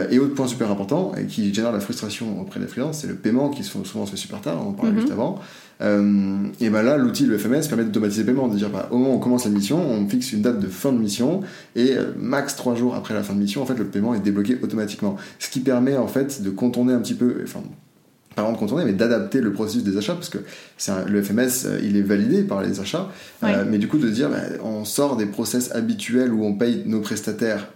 Et 0.09 0.19
autre 0.19 0.33
point 0.33 0.47
super 0.47 0.69
important, 0.71 1.13
et 1.15 1.25
qui 1.25 1.53
génère 1.53 1.71
la 1.71 1.79
frustration 1.79 2.41
auprès 2.41 2.59
des 2.59 2.67
freelances, 2.67 2.99
c'est 2.99 3.07
le 3.07 3.15
paiement 3.15 3.49
qui 3.49 3.63
souvent 3.63 4.05
se 4.05 4.11
fait 4.11 4.17
super 4.17 4.41
tard, 4.41 4.61
on 4.65 4.69
en 4.69 4.73
parlait 4.73 4.91
mhm. 4.91 4.99
juste 4.99 5.11
avant. 5.11 5.39
Euh, 5.81 6.37
et 6.59 6.69
ben 6.69 6.81
là, 6.81 6.97
l'outil, 6.97 7.25
le 7.25 7.37
FMS, 7.37 7.67
permet 7.67 7.83
d'automatiser 7.83 8.23
le 8.23 8.27
paiement, 8.27 8.47
de 8.47 8.55
dire 8.55 8.69
bah, 8.69 8.87
au 8.91 8.97
moment 8.97 9.11
où 9.11 9.15
on 9.15 9.19
commence 9.19 9.45
la 9.45 9.51
mission, 9.51 9.79
on 9.79 10.07
fixe 10.07 10.33
une 10.33 10.41
date 10.41 10.59
de 10.59 10.67
fin 10.67 10.91
de 10.91 10.97
mission, 10.97 11.41
et 11.75 11.93
euh, 11.93 12.11
max 12.17 12.55
3 12.55 12.75
jours 12.75 12.95
après 12.95 13.13
la 13.13 13.23
fin 13.23 13.33
de 13.33 13.39
mission, 13.39 13.61
en 13.61 13.65
fait, 13.65 13.77
le 13.77 13.85
paiement 13.85 14.13
est 14.13 14.19
débloqué 14.19 14.57
automatiquement. 14.61 15.17
Ce 15.39 15.49
qui 15.49 15.59
permet 15.59 15.97
en 15.97 16.07
fait 16.07 16.41
de 16.41 16.49
contourner 16.49 16.93
un 16.93 16.99
petit 16.99 17.13
peu, 17.13 17.41
enfin, 17.43 17.61
pas 18.43 18.51
de 18.51 18.57
contourner, 18.57 18.85
mais 18.85 18.93
d'adapter 18.93 19.41
le 19.41 19.51
processus 19.51 19.83
des 19.83 19.97
achats, 19.97 20.13
parce 20.13 20.29
que 20.29 20.39
le 21.07 21.23
FMS, 21.23 21.65
euh, 21.65 21.79
il 21.83 21.97
est 21.97 22.01
validé 22.01 22.43
par 22.43 22.61
les 22.61 22.79
achats, 22.79 23.09
mais 23.41 23.77
du 23.77 23.87
coup 23.87 23.97
de 23.97 24.09
dire, 24.09 24.29
bah, 24.29 24.37
on 24.63 24.85
sort 24.85 25.17
des 25.17 25.25
process 25.25 25.73
habituels 25.75 26.33
où 26.33 26.45
on 26.45 26.53
paye 26.53 26.83
nos 26.85 27.01
prestataires 27.01 27.67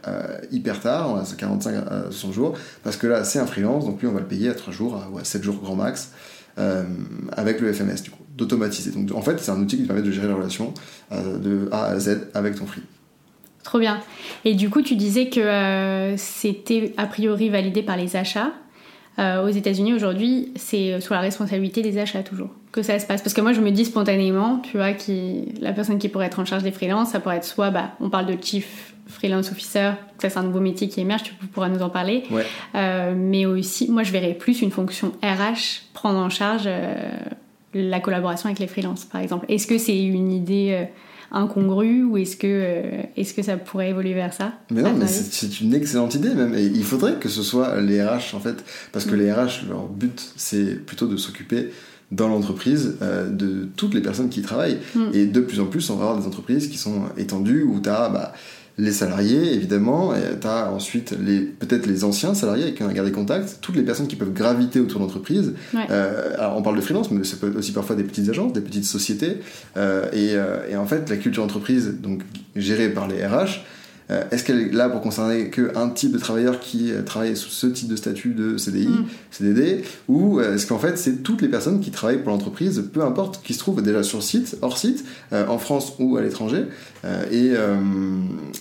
hyper 0.51 0.79
tard, 0.79 1.11
on 1.11 1.15
a 1.15 1.25
45 1.25 1.75
à 1.75 2.03
60 2.11 2.33
jours, 2.33 2.57
parce 2.83 2.97
que 2.97 3.07
là, 3.07 3.23
c'est 3.23 3.39
un 3.39 3.45
freelance, 3.45 3.85
donc 3.85 4.01
lui, 4.01 4.07
on 4.07 4.13
va 4.13 4.19
le 4.19 4.27
payer 4.27 4.49
à 4.49 4.53
3 4.53 4.73
jours, 4.73 5.01
à 5.19 5.23
7 5.23 5.43
jours 5.43 5.59
grand 5.61 5.75
max. 5.75 6.11
Euh, 6.57 6.83
avec 7.31 7.61
le 7.61 7.71
FMS, 7.71 8.03
du 8.03 8.11
coup, 8.11 8.23
d'automatiser. 8.35 8.91
Donc 8.91 9.15
en 9.15 9.21
fait, 9.21 9.39
c'est 9.39 9.51
un 9.51 9.59
outil 9.59 9.77
qui 9.77 9.83
permet 9.83 10.01
de 10.01 10.11
gérer 10.11 10.27
la 10.27 10.35
relation 10.35 10.73
euh, 11.11 11.37
de 11.37 11.69
A 11.71 11.85
à 11.85 11.99
Z 11.99 12.27
avec 12.33 12.55
ton 12.55 12.65
free. 12.65 12.81
Trop 13.63 13.79
bien. 13.79 14.01
Et 14.43 14.55
du 14.55 14.69
coup, 14.69 14.81
tu 14.81 14.95
disais 14.95 15.29
que 15.29 15.39
euh, 15.39 16.17
c'était 16.17 16.93
a 16.97 17.05
priori 17.05 17.49
validé 17.49 17.83
par 17.83 17.95
les 17.95 18.15
achats. 18.15 18.51
Aux 19.17 19.49
États-Unis 19.49 19.93
aujourd'hui, 19.93 20.51
c'est 20.55 20.99
sous 20.99 21.13
la 21.13 21.19
responsabilité 21.19 21.81
des 21.81 21.97
achats 21.97 22.23
toujours 22.23 22.49
que 22.71 22.81
ça 22.81 22.99
se 22.99 23.05
passe. 23.05 23.21
Parce 23.21 23.33
que 23.33 23.41
moi, 23.41 23.53
je 23.53 23.61
me 23.61 23.71
dis 23.71 23.85
spontanément, 23.85 24.59
tu 24.59 24.77
vois, 24.77 24.93
qui 24.93 25.53
la 25.59 25.73
personne 25.73 25.99
qui 25.99 26.09
pourrait 26.09 26.27
être 26.27 26.39
en 26.39 26.45
charge 26.45 26.63
des 26.63 26.71
freelances, 26.71 27.09
ça 27.09 27.19
pourrait 27.19 27.37
être 27.37 27.45
soit, 27.45 27.69
bah, 27.69 27.91
on 27.99 28.09
parle 28.09 28.25
de 28.25 28.37
chief 28.41 28.93
freelance 29.07 29.51
officer, 29.51 29.91
ça 30.19 30.29
c'est 30.29 30.37
un 30.37 30.43
nouveau 30.43 30.61
métier 30.61 30.87
qui 30.87 31.01
émerge, 31.01 31.23
tu 31.23 31.33
pourras 31.33 31.67
nous 31.67 31.81
en 31.81 31.89
parler. 31.89 32.23
Euh, 32.75 33.13
mais 33.15 33.45
aussi, 33.45 33.91
moi 33.91 34.03
je 34.03 34.11
verrais 34.11 34.33
plus 34.33 34.61
une 34.61 34.71
fonction 34.71 35.11
RH 35.21 35.81
prendre 35.93 36.17
en 36.17 36.29
charge 36.29 36.63
euh, 36.65 36.95
la 37.73 37.99
collaboration 37.99 38.47
avec 38.47 38.59
les 38.59 38.67
freelances, 38.67 39.03
par 39.03 39.19
exemple. 39.19 39.45
Est-ce 39.49 39.67
que 39.67 39.77
c'est 39.77 40.01
une 40.01 40.31
idée 40.31 40.87
euh, 41.33 41.37
incongrue 41.37 42.03
ou 42.03 42.17
est-ce 42.17 42.35
que, 42.37 42.81
est-ce 43.15 43.33
que 43.33 43.41
ça 43.41 43.57
pourrait 43.57 43.89
évoluer 43.89 44.13
vers 44.13 44.33
ça 44.33 44.53
Mais 44.69 44.81
non, 44.81 44.93
mais 44.93 45.07
c'est 45.07 45.61
une 45.61 45.73
excellente 45.73 46.15
idée 46.15 46.33
même. 46.33 46.55
Et 46.55 46.65
il 46.65 46.83
faudrait 46.83 47.15
que 47.15 47.29
ce 47.29 47.43
soit 47.43 47.79
les 47.81 48.03
RH 48.03 48.33
en 48.33 48.39
fait, 48.39 48.63
parce 48.91 49.05
que 49.05 49.15
mm. 49.15 49.19
les 49.19 49.31
RH, 49.31 49.67
leur 49.69 49.87
but 49.87 50.33
c'est 50.35 50.85
plutôt 50.85 51.07
de 51.07 51.17
s'occuper 51.17 51.71
dans 52.11 52.27
l'entreprise 52.27 52.97
de 52.99 53.69
toutes 53.77 53.93
les 53.93 54.01
personnes 54.01 54.29
qui 54.29 54.41
y 54.41 54.43
travaillent. 54.43 54.79
Mm. 54.95 55.01
Et 55.13 55.25
de 55.25 55.39
plus 55.39 55.59
en 55.59 55.65
plus, 55.65 55.89
on 55.89 55.95
va 55.95 56.05
avoir 56.05 56.19
des 56.19 56.27
entreprises 56.27 56.67
qui 56.67 56.77
sont 56.77 57.03
étendues 57.17 57.63
où 57.63 57.79
tu 57.79 57.89
as 57.89 58.09
bah, 58.09 58.33
les 58.81 58.91
salariés, 58.91 59.53
évidemment, 59.53 60.11
tu 60.41 60.47
as 60.47 60.71
ensuite 60.71 61.15
les, 61.23 61.41
peut-être 61.41 61.85
les 61.85 62.03
anciens 62.03 62.33
salariés 62.33 62.63
avec 62.63 62.75
qui 62.77 62.83
on 62.83 62.89
a 62.89 62.93
gardé 62.93 63.11
contact, 63.11 63.59
toutes 63.61 63.75
les 63.75 63.83
personnes 63.83 64.07
qui 64.07 64.15
peuvent 64.15 64.33
graviter 64.33 64.79
autour 64.79 64.99
de 64.99 65.05
l'entreprise. 65.05 65.53
Euh, 65.75 66.33
alors 66.39 66.57
on 66.57 66.63
parle 66.63 66.77
de 66.77 66.81
freelance, 66.81 67.11
mais 67.11 67.23
ça 67.23 67.37
peut 67.39 67.49
être 67.49 67.57
aussi 67.57 67.73
parfois 67.73 67.95
des 67.95 68.03
petites 68.03 68.27
agences, 68.27 68.53
des 68.53 68.61
petites 68.61 68.85
sociétés. 68.85 69.37
Euh, 69.77 70.07
et, 70.13 70.31
euh, 70.31 70.67
et, 70.67 70.75
en 70.77 70.87
fait, 70.87 71.11
la 71.11 71.17
culture 71.17 71.43
d'entreprise, 71.43 71.93
donc 72.01 72.21
gérée 72.55 72.89
par 72.89 73.07
les 73.07 73.23
RH, 73.23 73.63
est-ce 74.31 74.43
qu'elle 74.43 74.59
est 74.59 74.73
là 74.73 74.89
pour 74.89 74.99
concerner 74.99 75.49
qu'un 75.49 75.87
type 75.87 76.11
de 76.11 76.17
travailleur 76.17 76.59
qui 76.59 76.91
travaille 77.05 77.37
sous 77.37 77.49
ce 77.49 77.65
type 77.67 77.87
de 77.87 77.95
statut 77.95 78.33
de 78.33 78.57
CDI, 78.57 78.89
mm. 78.89 79.05
CDD, 79.31 79.83
ou 80.09 80.41
est-ce 80.41 80.67
qu'en 80.67 80.79
fait 80.79 80.97
c'est 80.97 81.23
toutes 81.23 81.41
les 81.41 81.47
personnes 81.47 81.79
qui 81.79 81.91
travaillent 81.91 82.21
pour 82.21 82.33
l'entreprise, 82.33 82.83
peu 82.91 83.03
importe, 83.03 83.41
qui 83.41 83.53
se 83.53 83.59
trouvent 83.59 83.81
déjà 83.81 84.03
sur 84.03 84.21
site, 84.21 84.57
hors 84.61 84.77
site, 84.77 85.05
en 85.31 85.57
France 85.57 85.93
ou 85.97 86.17
à 86.17 86.21
l'étranger, 86.21 86.65
et, 87.31 87.53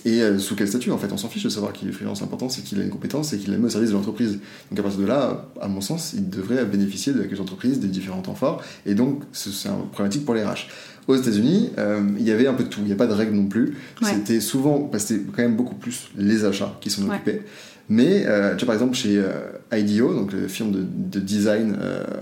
et 0.05 0.39
sous 0.39 0.55
quel 0.55 0.67
statut 0.67 0.91
en 0.91 0.97
fait? 0.97 1.11
On 1.11 1.17
s'en 1.17 1.29
fiche 1.29 1.43
de 1.43 1.49
savoir 1.49 1.73
qu'il 1.73 1.87
est 1.89 1.91
freelance. 1.91 2.21
L'important 2.21 2.49
c'est 2.49 2.61
qu'il 2.61 2.79
a 2.79 2.83
une 2.83 2.89
compétence 2.89 3.33
et 3.33 3.37
qu'il 3.37 3.53
est 3.53 3.57
mis 3.57 3.65
au 3.65 3.69
service 3.69 3.89
de 3.89 3.95
l'entreprise. 3.95 4.39
Donc 4.69 4.79
à 4.79 4.83
partir 4.83 5.01
de 5.01 5.05
là, 5.05 5.47
à 5.61 5.67
mon 5.67 5.81
sens, 5.81 6.13
il 6.13 6.29
devrait 6.29 6.65
bénéficier 6.65 7.13
de 7.13 7.19
la 7.19 7.25
culture 7.25 7.45
d'entreprise, 7.45 7.79
des 7.79 7.87
différents 7.87 8.21
temps 8.21 8.35
forts, 8.35 8.63
et 8.85 8.95
donc 8.95 9.23
c'est 9.31 9.69
un 9.69 9.85
problématique 9.91 10.25
pour 10.25 10.33
les 10.33 10.43
RH. 10.43 10.67
Aux 11.07 11.15
États-Unis, 11.15 11.71
euh, 11.77 12.01
il 12.17 12.25
y 12.25 12.31
avait 12.31 12.47
un 12.47 12.53
peu 12.53 12.63
de 12.63 12.69
tout. 12.69 12.81
Il 12.81 12.87
n'y 12.87 12.93
a 12.93 12.95
pas 12.95 13.07
de 13.07 13.13
règles 13.13 13.33
non 13.33 13.47
plus. 13.47 13.75
C'était 14.01 14.39
souvent, 14.39 14.89
c'était 14.97 15.21
quand 15.35 15.41
même 15.41 15.55
beaucoup 15.55 15.75
plus 15.75 16.09
les 16.15 16.45
achats 16.45 16.77
qui 16.79 16.89
s'en 16.89 17.07
occupaient. 17.09 17.43
Mais, 17.89 18.25
euh, 18.25 18.55
tu 18.55 18.59
vois, 18.59 18.67
par 18.67 18.75
exemple, 18.75 18.95
chez 18.95 19.17
euh, 19.17 19.77
IDEO, 19.77 20.13
donc 20.13 20.31
le 20.31 20.47
firme 20.47 20.71
de, 20.71 21.19
design 21.19 21.75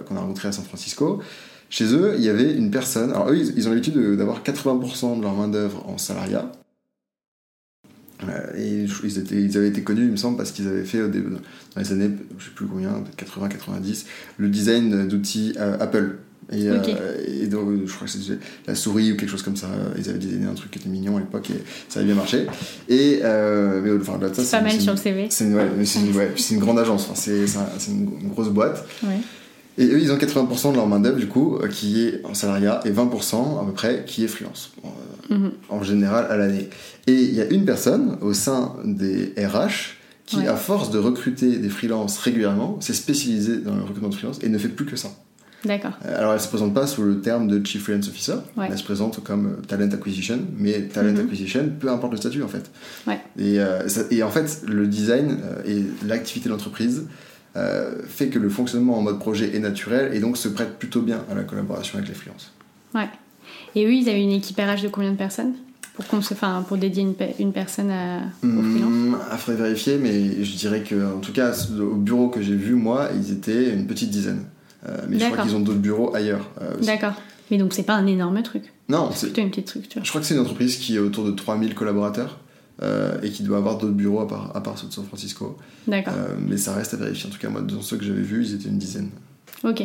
qu'on 0.07 0.15
a 0.15 0.19
rencontré 0.19 0.47
à 0.47 0.51
San 0.51 0.65
Francisco, 0.65 1.21
chez 1.69 1.93
eux, 1.93 2.15
il 2.17 2.23
y 2.23 2.29
avait 2.29 2.53
une 2.53 2.71
personne. 2.71 3.11
Alors, 3.11 3.29
eux, 3.29 3.37
ils, 3.37 3.67
ont 3.67 3.69
l'habitude 3.69 3.95
d'avoir 4.15 4.43
80% 4.43 5.17
de 5.17 5.21
leur 5.21 5.33
main-d'œuvre 5.33 5.87
en 5.87 5.97
salariat. 5.97 6.51
et 8.57 8.85
ils, 9.03 9.17
étaient, 9.17 9.41
ils, 9.41 9.57
avaient 9.57 9.69
été 9.69 9.83
connus, 9.83 10.05
il 10.05 10.11
me 10.11 10.17
semble, 10.17 10.37
parce 10.37 10.51
qu'ils 10.51 10.67
avaient 10.67 10.85
fait 10.85 10.99
dans 10.99 11.39
les 11.77 11.91
années, 11.91 12.09
je 12.37 12.45
sais 12.45 12.51
plus 12.55 12.65
combien, 12.65 13.03
80-90, 13.17 14.05
le 14.37 14.49
design 14.49 15.07
d'outils 15.07 15.55
Apple. 15.57 16.17
Et, 16.51 16.67
euh, 16.67 16.81
et, 17.27 17.47
donc, 17.47 17.69
je 17.85 17.93
crois 17.93 18.07
que 18.07 18.13
c'était 18.13 18.39
la 18.65 18.73
souris 18.73 19.11
ou 19.11 19.17
quelque 19.17 19.29
chose 19.29 19.43
comme 19.43 19.55
ça. 19.55 19.67
Ils 19.97 20.09
avaient 20.09 20.17
designé 20.17 20.47
un 20.47 20.55
truc 20.55 20.71
qui 20.71 20.79
était 20.79 20.89
mignon 20.89 21.17
à 21.17 21.19
l'époque 21.19 21.49
et 21.51 21.63
ça 21.89 21.99
avait 21.99 22.07
bien 22.07 22.15
marché. 22.15 22.47
Et, 22.87 23.19
euh, 23.23 23.81
mais 23.83 23.91
enfin, 24.01 24.19
ça, 24.33 24.43
c'est 24.43 24.57
pas 24.57 24.63
mal 24.63 24.81
sur 24.81 24.93
le 24.93 24.97
CV. 24.97 25.27
C'est 25.29 25.43
une, 25.43 25.55
ouais, 25.55 25.67
une, 25.67 26.17
ouais, 26.17 26.31
une, 26.49 26.57
grande 26.57 26.79
agence, 26.79 27.07
enfin, 27.11 27.13
c'est 27.15 27.91
une, 27.91 28.29
grosse 28.29 28.49
boîte. 28.49 28.83
Et 29.79 29.87
eux, 29.87 29.99
ils 29.99 30.11
ont 30.11 30.17
80% 30.17 30.71
de 30.71 30.75
leur 30.75 30.87
main-d'œuvre, 30.87 31.17
du 31.17 31.27
coup, 31.27 31.57
euh, 31.57 31.67
qui 31.67 32.05
est 32.05 32.23
en 32.25 32.33
salariat 32.33 32.81
et 32.85 32.91
20% 32.91 33.61
à 33.61 33.65
peu 33.65 33.71
près 33.71 34.03
qui 34.05 34.25
est 34.25 34.27
freelance, 34.27 34.73
mhm. 35.29 35.51
en 35.69 35.81
général 35.81 36.27
à 36.29 36.37
l'année. 36.37 36.69
Et 37.07 37.13
il 37.13 37.33
y 37.33 37.41
a 37.41 37.45
une 37.45 37.65
personne 37.65 38.17
au 38.21 38.33
sein 38.33 38.75
des 38.83 39.33
RH 39.37 39.95
qui, 40.25 40.45
à 40.45 40.55
force 40.55 40.91
de 40.91 40.99
recruter 40.99 41.57
des 41.57 41.69
freelances 41.69 42.19
régulièrement, 42.19 42.79
s'est 42.81 42.93
spécialisée 42.93 43.57
dans 43.57 43.73
le 43.73 43.81
recrutement 43.81 44.09
de 44.09 44.15
freelance 44.15 44.39
et 44.43 44.49
ne 44.49 44.57
fait 44.59 44.67
plus 44.67 44.85
que 44.85 44.95
ça. 44.95 45.09
D'accord. 45.65 45.91
Euh, 46.05 46.17
alors, 46.17 46.33
elle 46.33 46.39
se 46.39 46.47
présente 46.47 46.73
pas 46.73 46.87
sous 46.87 47.03
le 47.03 47.21
terme 47.21 47.47
de 47.47 47.65
Chief 47.65 47.83
Freelance 47.83 48.07
Officer, 48.07 48.35
elle 48.61 48.77
se 48.77 48.83
présente 48.83 49.23
comme 49.23 49.47
euh, 49.47 49.65
Talent 49.67 49.89
Acquisition, 49.91 50.39
mais 50.57 50.83
Talent 50.83 51.13
mhm. 51.13 51.19
Acquisition, 51.21 51.69
peu 51.79 51.89
importe 51.89 52.13
le 52.13 52.17
statut 52.17 52.43
en 52.43 52.47
fait. 52.47 52.69
Ouais. 53.07 53.19
Et, 53.37 53.59
euh, 53.59 53.87
et, 54.11 54.23
en 54.23 54.29
fait, 54.29 54.61
le 54.67 54.87
design 54.87 55.37
et 55.65 55.83
l'activité 56.05 56.49
de 56.49 56.53
l'entreprise 56.53 57.07
fait 58.07 58.27
que 58.29 58.39
le 58.39 58.49
fonctionnement 58.49 58.97
en 58.97 59.01
mode 59.01 59.19
projet 59.19 59.55
est 59.55 59.59
naturel 59.59 60.13
et 60.13 60.19
donc 60.19 60.37
se 60.37 60.47
prête 60.47 60.79
plutôt 60.79 61.01
bien 61.01 61.23
à 61.31 61.35
la 61.35 61.43
collaboration 61.43 61.97
avec 61.97 62.07
les 62.07 62.15
freelances. 62.15 62.53
Ouais. 62.95 63.09
Et 63.75 63.85
eux, 63.85 63.93
ils 63.93 64.09
avaient 64.09 64.23
une 64.23 64.31
équipe 64.31 64.57
RH 64.57 64.83
de 64.83 64.87
combien 64.87 65.11
de 65.11 65.17
personnes 65.17 65.53
pour, 66.07 66.19
enfin, 66.19 66.63
pour 66.67 66.77
dédier 66.77 67.03
une, 67.03 67.15
une 67.39 67.51
personne 67.51 67.91
à, 67.91 68.21
au 68.43 68.47
hmm, 68.47 68.71
freelance 68.71 69.21
Il 69.31 69.37
faudrait 69.37 69.63
vérifier, 69.63 69.97
mais 69.97 70.43
je 70.43 70.55
dirais 70.55 70.81
que, 70.81 71.15
en 71.15 71.19
tout 71.19 71.33
cas, 71.33 71.53
au 71.79 71.95
bureau 71.95 72.29
que 72.29 72.41
j'ai 72.41 72.55
vu, 72.55 72.75
moi, 72.75 73.09
ils 73.15 73.31
étaient 73.31 73.73
une 73.73 73.85
petite 73.85 74.09
dizaine. 74.09 74.45
Euh, 74.87 74.97
mais 75.09 75.19
je 75.19 75.25
crois 75.25 75.43
qu'ils 75.43 75.55
ont 75.55 75.59
d'autres 75.59 75.79
bureaux 75.79 76.15
ailleurs. 76.15 76.49
Euh, 76.61 76.75
D'accord. 76.81 77.13
Mais 77.51 77.57
donc 77.57 77.73
c'est 77.73 77.83
pas 77.83 77.95
un 77.95 78.05
énorme 78.05 78.41
truc. 78.43 78.71
Non, 78.87 79.09
c'est 79.13 79.27
plutôt 79.27 79.41
une 79.41 79.49
petite 79.49 79.69
structure. 79.69 80.03
Je 80.03 80.09
crois 80.09 80.21
que 80.21 80.27
c'est 80.27 80.35
une 80.35 80.39
entreprise 80.39 80.77
qui 80.77 80.95
est 80.95 80.99
autour 80.99 81.25
de 81.25 81.31
3000 81.31 81.73
collaborateurs. 81.73 82.39
Euh, 82.81 83.19
et 83.21 83.29
qui 83.29 83.43
doit 83.43 83.57
avoir 83.57 83.77
d'autres 83.77 83.93
bureaux 83.93 84.21
à 84.21 84.27
part, 84.27 84.55
à 84.55 84.61
part 84.61 84.77
ceux 84.77 84.87
de 84.87 84.93
San 84.93 85.03
Francisco. 85.03 85.57
D'accord. 85.85 86.13
mais 86.39 86.55
ça 86.55 86.73
reste 86.73 86.93
à 86.93 86.97
vérifier. 86.97 87.27
En 87.27 87.31
tout 87.31 87.39
cas, 87.39 87.49
moi, 87.49 87.61
dans 87.61 87.81
ceux 87.81 87.97
que 87.97 88.05
j'avais 88.05 88.21
vus, 88.21 88.45
ils 88.45 88.55
étaient 88.55 88.69
une 88.69 88.77
dizaine. 88.77 89.09
Ok. 89.65 89.81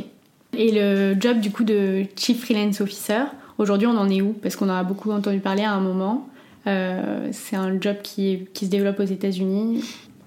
Et 0.57 0.71
le 0.71 1.21
job 1.21 1.41
du 1.41 1.51
coup 1.51 1.65
de 1.65 2.05
Chief 2.15 2.41
Freelance 2.41 2.81
Officer, 2.81 3.23
aujourd'hui 3.59 3.89
on 3.89 3.99
en 3.99 4.09
est 4.09 4.23
où? 4.23 4.33
Parce 4.35 4.55
qu'on 4.55 4.71
en 4.71 4.77
a 4.77 4.85
beaucoup 4.85 5.11
entendu 5.11 5.41
parler 5.41 5.65
à 5.65 5.73
un 5.73 5.81
moment. 5.81 6.29
c'est 6.65 7.57
un 7.57 7.81
job 7.81 7.97
qui, 8.05 8.47
qui 8.55 8.67
se 8.67 8.71
développe 8.71 9.01
aux 9.01 9.05
États-Unis 9.05 9.83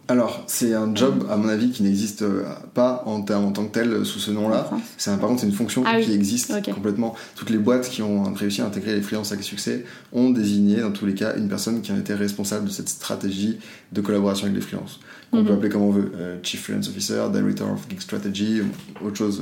alors, 0.09 0.43
c'est 0.47 0.73
un 0.73 0.95
job, 0.95 1.25
à 1.29 1.35
mon 1.35 1.49
avis, 1.49 1.71
qui 1.71 1.83
n'existe 1.83 2.21
euh, 2.21 2.43
pas 2.73 3.03
en, 3.05 3.19
en, 3.19 3.51
tant 3.51 3.65
que 3.65 3.71
tel 3.71 3.91
euh, 3.91 4.03
sous 4.05 4.19
ce 4.19 4.31
nom-là. 4.31 4.69
C'est 4.97 5.11
par 5.19 5.27
contre, 5.27 5.41
c'est 5.41 5.47
une 5.47 5.53
fonction 5.53 5.83
ah 5.85 5.99
qui 5.99 6.13
existe 6.13 6.53
complètement. 6.73 7.13
Toutes 7.35 7.49
les 7.49 7.57
boîtes 7.57 7.89
qui 7.89 8.01
ont 8.01 8.23
réussi 8.33 8.61
à 8.61 8.65
intégrer 8.65 8.95
les 8.95 9.01
freelances 9.01 9.33
avec 9.33 9.43
succès 9.43 9.83
ont 10.13 10.29
désigné, 10.29 10.79
dans 10.79 10.91
tous 10.91 11.05
les 11.05 11.13
cas, 11.13 11.35
une 11.35 11.49
personne 11.49 11.81
qui 11.81 11.91
en 11.91 11.97
était 11.97 12.13
responsable 12.13 12.65
de 12.65 12.71
cette 12.71 12.87
stratégie 12.87 13.59
de 13.91 13.99
collaboration 13.99 14.45
avec 14.45 14.55
les 14.55 14.61
freelances. 14.61 15.01
On 15.33 15.43
peut 15.43 15.49
mhm. 15.49 15.57
appeler 15.57 15.69
comme 15.69 15.81
on 15.81 15.91
veut, 15.91 16.11
euh, 16.15 16.37
Chief 16.41 16.63
Freelance 16.63 16.87
Officer, 16.87 17.23
Director 17.33 17.69
of 17.69 17.85
Geek 17.89 18.01
Strategy, 18.01 18.61
autre 19.03 19.17
chose. 19.17 19.41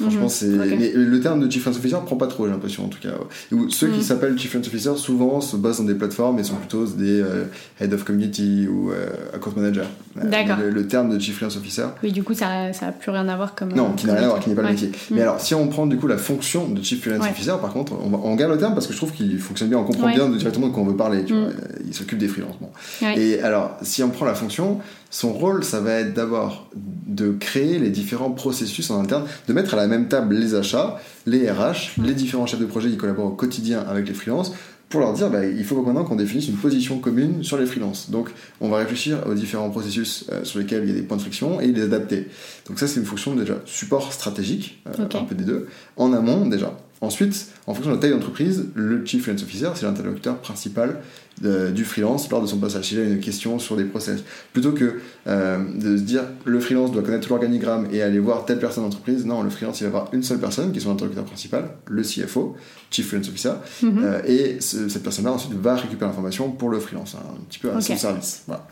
Franchement, 0.00 0.22
mhm. 0.22 0.28
c'est. 0.28 0.46
Mais 0.46 0.92
le 0.94 1.20
terme 1.20 1.44
de 1.44 1.50
Chief 1.50 1.66
Officer 1.66 1.96
prend 2.06 2.16
pas 2.16 2.28
trop, 2.28 2.46
j'ai 2.46 2.52
l'impression, 2.52 2.84
en 2.84 2.88
tout 2.88 3.00
cas. 3.00 3.14
ceux 3.68 3.88
qui 3.88 3.98
mhm. 3.98 4.02
s'appellent 4.02 4.38
Chief 4.38 4.54
Officer, 4.54 4.92
souvent 4.96 5.40
se 5.40 5.56
basent 5.56 5.78
dans 5.78 5.84
des 5.84 5.94
plateformes 5.94 6.38
et 6.38 6.44
sont 6.44 6.54
plutôt 6.54 6.86
des 6.86 7.20
euh, 7.20 7.44
Head 7.80 7.92
of 7.92 8.04
Community 8.04 8.68
ou 8.68 8.92
euh, 8.92 9.08
Account 9.34 9.52
Manager. 9.56 9.86
Euh, 10.18 10.28
D'accord. 10.28 10.56
Le, 10.58 10.86
terme 10.86 11.10
de 11.14 11.18
Chief 11.18 11.42
Officer. 11.42 11.86
Oui, 12.02 12.12
du 12.12 12.22
coup, 12.22 12.34
ça, 12.34 12.72
ça 12.72 12.86
a 12.86 12.92
plus 12.92 13.10
rien 13.10 13.28
à 13.28 13.36
voir 13.36 13.54
comme. 13.54 13.72
Non, 13.72 13.92
qui 13.92 14.06
n'a 14.06 14.14
rien 14.14 14.24
à 14.24 14.28
voir, 14.28 14.40
qui 14.40 14.50
n'est 14.50 14.54
pas 14.54 14.62
le 14.62 14.68
métier. 14.68 14.92
Mais 15.10 15.22
alors, 15.22 15.40
si 15.40 15.54
on 15.54 15.66
prend 15.66 15.86
du 15.86 15.96
coup 15.96 16.06
la 16.06 16.18
fonction 16.18 16.68
de 16.68 16.80
Chief 16.82 17.02
Financial 17.02 17.32
Officer, 17.32 17.54
par 17.60 17.72
contre, 17.72 17.94
on, 17.94 18.14
on, 18.14 18.34
garde 18.36 18.52
le 18.52 18.58
terme 18.58 18.74
parce 18.74 18.86
que 18.86 18.92
je 18.92 18.98
trouve 18.98 19.12
qu'il 19.12 19.38
fonctionne 19.38 19.68
bien, 19.68 19.78
on 19.78 19.84
comprend 19.84 20.08
bien 20.08 20.28
directement 20.28 20.68
de 20.68 20.72
quoi 20.72 20.82
on 20.84 20.86
veut 20.86 20.96
parler. 20.96 21.24
Tu 21.24 21.34
vois, 21.34 21.48
il 21.84 21.92
s'occupe 21.92 22.18
des 22.18 22.28
freelances. 22.28 22.56
Bon. 22.60 22.70
Et 23.16 23.40
alors, 23.40 23.76
si 23.82 24.02
on 24.04 24.10
prend 24.10 24.26
la 24.26 24.34
fonction, 24.34 24.78
Son 25.10 25.32
rôle, 25.32 25.64
ça 25.64 25.80
va 25.80 25.94
être 25.94 26.14
d'abord 26.14 26.68
de 26.74 27.32
créer 27.32 27.78
les 27.78 27.90
différents 27.90 28.30
processus 28.30 28.90
en 28.90 29.00
interne, 29.00 29.24
de 29.46 29.52
mettre 29.52 29.74
à 29.74 29.76
la 29.76 29.86
même 29.86 30.08
table 30.08 30.34
les 30.34 30.54
achats, 30.54 31.00
les 31.26 31.50
RH, 31.50 32.00
les 32.02 32.14
différents 32.14 32.46
chefs 32.46 32.60
de 32.60 32.66
projet 32.66 32.90
qui 32.90 32.96
collaborent 32.96 33.32
au 33.32 33.36
quotidien 33.36 33.80
avec 33.88 34.06
les 34.06 34.14
freelances, 34.14 34.52
pour 34.88 35.00
leur 35.00 35.12
dire 35.12 35.30
bah, 35.30 35.44
il 35.44 35.64
faut 35.64 35.80
maintenant 35.82 36.04
qu'on 36.04 36.16
définisse 36.16 36.48
une 36.48 36.56
position 36.56 36.98
commune 36.98 37.42
sur 37.42 37.58
les 37.58 37.66
freelances. 37.66 38.10
Donc 38.10 38.30
on 38.60 38.68
va 38.68 38.78
réfléchir 38.78 39.18
aux 39.26 39.34
différents 39.34 39.70
processus 39.70 40.26
euh, 40.32 40.44
sur 40.44 40.58
lesquels 40.58 40.84
il 40.84 40.88
y 40.88 40.92
a 40.92 40.94
des 40.94 41.02
points 41.02 41.16
de 41.16 41.22
friction 41.22 41.60
et 41.60 41.66
les 41.66 41.82
adapter. 41.82 42.28
Donc 42.66 42.78
ça 42.78 42.86
c'est 42.86 43.00
une 43.00 43.06
fonction 43.06 43.34
déjà 43.34 43.56
support 43.66 44.12
stratégique, 44.12 44.82
euh, 44.86 45.04
un 45.14 45.24
peu 45.24 45.34
des 45.34 45.44
deux, 45.44 45.68
en 45.96 46.12
amont 46.12 46.46
déjà. 46.46 46.76
Ensuite, 47.00 47.48
en 47.66 47.74
fonction 47.74 47.92
de 47.92 47.96
la 47.96 48.02
taille 48.02 48.10
d'entreprise, 48.10 48.66
le 48.74 49.06
Chief 49.06 49.22
Freelance 49.22 49.44
Officer, 49.44 49.70
c'est 49.74 49.86
l'interlocuteur 49.86 50.38
principal 50.38 51.00
du 51.40 51.84
freelance 51.84 52.28
lors 52.30 52.42
de 52.42 52.46
son 52.46 52.58
passage. 52.58 52.86
S'il 52.86 52.98
a 52.98 53.04
une 53.04 53.20
question 53.20 53.58
sur 53.58 53.76
des 53.76 53.84
process. 53.84 54.22
Plutôt 54.52 54.72
que 54.72 55.00
euh, 55.26 55.58
de 55.74 55.96
se 55.96 56.02
dire 56.02 56.22
le 56.44 56.60
freelance 56.60 56.92
doit 56.92 57.02
connaître 57.02 57.28
l'organigramme 57.28 57.88
et 57.92 58.02
aller 58.02 58.18
voir 58.18 58.44
telle 58.44 58.58
personne 58.58 58.84
d'entreprise, 58.84 59.24
non, 59.24 59.42
le 59.42 59.50
freelance 59.50 59.80
il 59.80 59.84
va 59.84 59.88
avoir 59.88 60.14
une 60.14 60.22
seule 60.22 60.38
personne 60.38 60.72
qui 60.72 60.78
est 60.78 60.82
son 60.82 60.92
interlocuteur 60.92 61.24
principal, 61.24 61.70
le 61.86 62.02
CFO, 62.02 62.56
Chief 62.90 63.06
Freelance 63.06 63.28
Officer, 63.28 63.52
mhm. 63.82 64.02
euh, 64.02 64.20
et 64.26 64.60
cette 64.60 65.02
personne-là 65.02 65.32
ensuite 65.32 65.54
va 65.54 65.76
récupérer 65.76 66.06
l'information 66.06 66.50
pour 66.50 66.70
le 66.70 66.80
freelance, 66.80 67.14
hein, 67.14 67.24
un 67.32 67.44
petit 67.44 67.58
peu 67.58 67.70
à 67.70 67.80
son 67.80 67.96
service. 67.96 68.42
Voilà. 68.46 68.66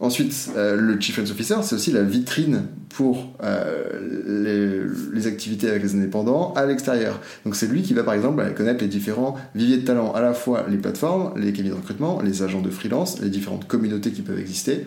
Ensuite, 0.00 0.50
euh, 0.56 0.76
le 0.76 1.00
Chief 1.00 1.14
Friends 1.14 1.30
Officer, 1.30 1.54
c'est 1.62 1.76
aussi 1.76 1.92
la 1.92 2.02
vitrine 2.02 2.66
pour 2.90 3.32
euh, 3.42 4.82
les, 5.12 5.26
activités 5.26 5.70
avec 5.70 5.82
les 5.82 5.94
indépendants 5.94 6.52
à 6.54 6.66
l'extérieur. 6.66 7.20
Donc 7.44 7.56
c'est 7.56 7.66
lui 7.66 7.82
qui 7.82 7.94
va 7.94 8.02
par 8.02 8.14
exemple 8.14 8.44
connaître 8.54 8.82
les 8.82 8.88
différents 8.88 9.36
viviers 9.54 9.78
de 9.78 9.84
talents, 9.84 10.12
à 10.12 10.20
la 10.20 10.34
fois 10.34 10.66
les 10.68 10.76
plateformes, 10.76 11.32
les 11.36 11.52
cabinets 11.52 11.70
de 11.70 11.80
recrutement, 11.80 12.20
les 12.22 12.42
agents 12.42 12.60
de 12.60 12.70
freelance, 12.70 13.20
les 13.20 13.30
différentes 13.30 13.66
communautés 13.66 14.10
qui 14.10 14.22
peuvent 14.22 14.38
exister, 14.38 14.84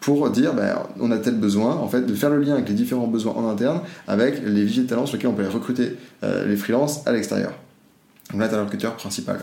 pour 0.00 0.28
dire 0.30 0.54
ben, 0.54 0.76
on 1.00 1.10
a 1.10 1.18
tel 1.18 1.36
besoin, 1.36 1.76
en 1.76 1.88
fait, 1.88 2.02
de 2.02 2.14
faire 2.14 2.30
le 2.30 2.40
lien 2.40 2.54
avec 2.54 2.68
les 2.68 2.74
différents 2.74 3.06
besoins 3.06 3.34
en 3.34 3.48
interne 3.48 3.80
avec 4.06 4.42
les 4.44 4.64
viviers 4.64 4.82
de 4.82 4.88
talents 4.88 5.06
sur 5.06 5.16
lesquels 5.16 5.30
on 5.30 5.34
peut 5.34 5.48
recruter 5.48 5.96
euh, 6.24 6.46
les 6.46 6.56
freelances 6.56 7.06
à 7.06 7.12
l'extérieur. 7.12 7.52
Donc 8.32 8.40
là, 8.40 8.48
tu 8.48 8.54
as 8.54 8.58
le 8.58 8.64
recruteur 8.64 8.96
principal. 8.96 9.38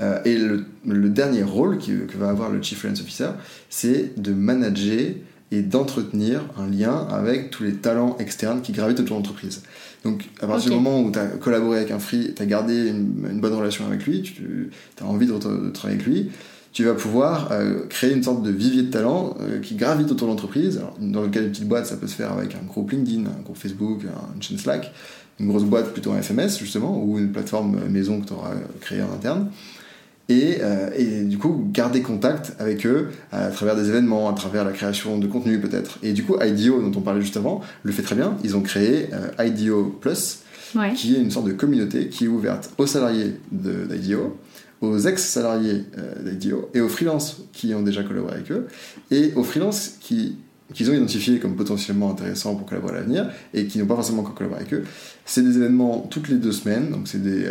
Euh, 0.00 0.20
et 0.24 0.36
le, 0.36 1.08
dernier 1.08 1.42
rôle 1.42 1.78
que 1.78 2.16
va 2.16 2.30
avoir 2.30 2.50
le 2.50 2.62
Chief 2.62 2.78
Freelance 2.78 3.00
Officer, 3.00 3.30
c'est 3.68 4.20
de 4.20 4.32
manager 4.32 5.14
et 5.52 5.62
d'entretenir 5.62 6.42
un 6.56 6.68
lien 6.68 7.06
avec 7.10 7.50
tous 7.50 7.64
les 7.64 7.74
talents 7.74 8.16
externes 8.18 8.62
qui 8.62 8.72
gravitent 8.72 9.00
autour 9.00 9.16
de 9.16 9.22
l'entreprise. 9.22 9.62
Donc, 10.04 10.28
à 10.40 10.46
partir 10.46 10.70
du 10.70 10.76
moment 10.76 11.02
où 11.02 11.10
tu 11.10 11.18
as 11.18 11.26
collaboré 11.26 11.78
avec 11.78 11.90
un 11.90 11.98
free, 11.98 12.32
tu 12.34 12.42
as 12.42 12.46
gardé 12.46 12.88
une, 12.88 13.40
bonne 13.40 13.54
relation 13.54 13.86
avec 13.86 14.06
lui, 14.06 14.22
tu 14.22 14.70
as 15.00 15.04
envie 15.04 15.26
de, 15.26 15.36
travailler 15.70 16.00
avec 16.00 16.06
lui, 16.06 16.30
tu 16.72 16.84
vas 16.84 16.94
pouvoir 16.94 17.50
euh, 17.50 17.86
créer 17.88 18.12
une 18.12 18.22
sorte 18.22 18.44
de 18.44 18.50
vivier 18.50 18.84
de 18.84 18.90
talents 18.90 19.36
euh, 19.40 19.58
qui 19.58 19.74
gravite 19.74 20.10
autour 20.10 20.28
de 20.28 20.32
l'entreprise. 20.32 20.80
Dans 21.00 21.22
le 21.22 21.28
cas 21.28 21.40
d'une 21.40 21.50
petite 21.50 21.66
boîte, 21.66 21.86
ça 21.86 21.96
peut 21.96 22.06
se 22.06 22.14
faire 22.14 22.32
avec 22.32 22.54
un 22.54 22.64
groupe 22.64 22.92
LinkedIn, 22.92 23.26
un 23.26 23.42
groupe 23.42 23.56
Facebook, 23.56 24.02
une 24.04 24.40
chaîne 24.40 24.56
Slack, 24.56 24.92
une 25.40 25.48
grosse 25.48 25.64
boîte 25.64 25.92
plutôt 25.92 26.12
un 26.12 26.22
FMS 26.22 26.58
justement, 26.60 27.02
ou 27.02 27.18
une 27.18 27.32
plateforme 27.32 27.76
maison 27.88 28.20
que 28.20 28.28
tu 28.28 28.32
auras 28.34 28.52
créée 28.80 29.02
en 29.02 29.12
interne. 29.12 29.50
Euh, 30.30 30.90
et, 30.96 31.22
du 31.24 31.38
coup 31.38 31.68
garder 31.72 32.02
contact 32.02 32.52
avec 32.58 32.86
eux 32.86 33.10
à 33.32 33.48
travers 33.48 33.76
des 33.76 33.88
événements, 33.88 34.28
à 34.28 34.32
travers 34.32 34.64
la 34.64 34.72
création 34.72 35.18
de 35.18 35.26
contenu 35.26 35.60
peut-être. 35.60 35.98
Et 36.02 36.12
du 36.12 36.24
coup, 36.24 36.36
IDEO, 36.40 36.80
dont 36.80 36.98
on 36.98 37.02
parlait 37.02 37.20
juste 37.20 37.36
avant, 37.36 37.60
le 37.82 37.92
fait 37.92 38.02
très 38.02 38.14
bien. 38.16 38.36
Ils 38.44 38.56
ont 38.56 38.62
créé 38.62 39.08
euh, 39.12 39.44
IDEO 39.44 39.96
Plus, 40.00 40.40
qui 40.94 41.16
est 41.16 41.20
une 41.20 41.30
sorte 41.30 41.46
de 41.46 41.52
communauté 41.52 42.08
qui 42.08 42.26
est 42.26 42.28
ouverte 42.28 42.70
aux 42.78 42.86
salariés 42.86 43.36
d'IDEO, 43.50 44.36
aux 44.80 44.98
ex-salariés 44.98 45.84
euh, 45.98 46.30
d'IDEO 46.30 46.70
et 46.74 46.80
aux 46.80 46.88
freelances 46.88 47.42
qui 47.52 47.74
ont 47.74 47.82
déjà 47.82 48.02
collaboré 48.02 48.34
avec 48.34 48.50
eux, 48.52 48.68
et 49.10 49.32
aux 49.34 49.44
freelances 49.44 49.96
qui 50.00 50.36
qu'ils 50.72 50.88
ont 50.88 50.94
identifiés 50.94 51.40
comme 51.40 51.56
potentiellement 51.56 52.12
intéressants 52.12 52.54
pour 52.54 52.64
collaborer 52.64 52.92
à 52.92 53.00
l'avenir 53.00 53.28
et 53.52 53.66
qui 53.66 53.80
n'ont 53.80 53.86
pas 53.86 53.96
forcément 53.96 54.20
encore 54.20 54.36
collaboré 54.36 54.60
avec 54.60 54.72
eux. 54.72 54.84
C'est 55.24 55.42
des 55.42 55.56
événements 55.56 56.06
toutes 56.08 56.28
les 56.28 56.36
deux 56.36 56.52
semaines, 56.52 56.90
donc 56.90 57.08
c'est 57.08 57.20
des, 57.20 57.50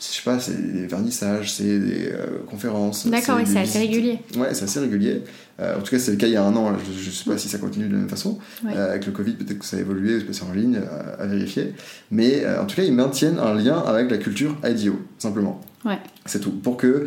je 0.00 0.06
sais 0.06 0.22
pas, 0.22 0.40
c'est 0.40 0.72
des 0.72 0.86
vernissages, 0.86 1.52
c'est 1.52 1.78
des 1.78 2.08
euh, 2.10 2.38
conférences. 2.48 3.06
D'accord, 3.06 3.36
oui, 3.36 3.44
c'est 3.46 3.58
assez 3.58 3.78
régulier. 3.78 4.18
Ouais, 4.36 4.54
c'est 4.54 4.64
assez 4.64 4.80
régulier. 4.80 5.22
Euh, 5.60 5.76
en 5.78 5.82
tout 5.82 5.90
cas, 5.90 5.98
c'est 5.98 6.12
le 6.12 6.16
cas 6.16 6.26
il 6.26 6.32
y 6.32 6.36
a 6.36 6.44
un 6.44 6.56
an. 6.56 6.72
Je, 6.78 7.06
ne 7.06 7.12
sais 7.12 7.24
pas 7.28 7.36
si 7.36 7.48
ça 7.48 7.58
continue 7.58 7.86
de 7.86 7.92
la 7.92 7.98
même 7.98 8.08
façon. 8.08 8.38
Euh, 8.64 8.90
avec 8.90 9.04
le 9.04 9.12
Covid, 9.12 9.34
peut-être 9.34 9.58
que 9.58 9.64
ça 9.64 9.76
a 9.76 9.80
évolué, 9.80 10.24
c'est 10.30 10.42
en 10.42 10.52
ligne, 10.52 10.80
à 11.18 11.26
vérifier. 11.26 11.74
Mais 12.10 12.46
en 12.46 12.64
tout 12.64 12.76
cas, 12.76 12.82
ils 12.82 12.94
maintiennent 12.94 13.38
un 13.38 13.54
lien 13.54 13.78
avec 13.78 14.10
la 14.10 14.16
culture 14.16 14.56
IDEO, 14.64 14.98
simplement. 15.18 15.60
Ouais. 15.84 15.98
C'est 16.24 16.40
tout. 16.40 16.50
Pour, 16.50 16.78
que, 16.78 17.06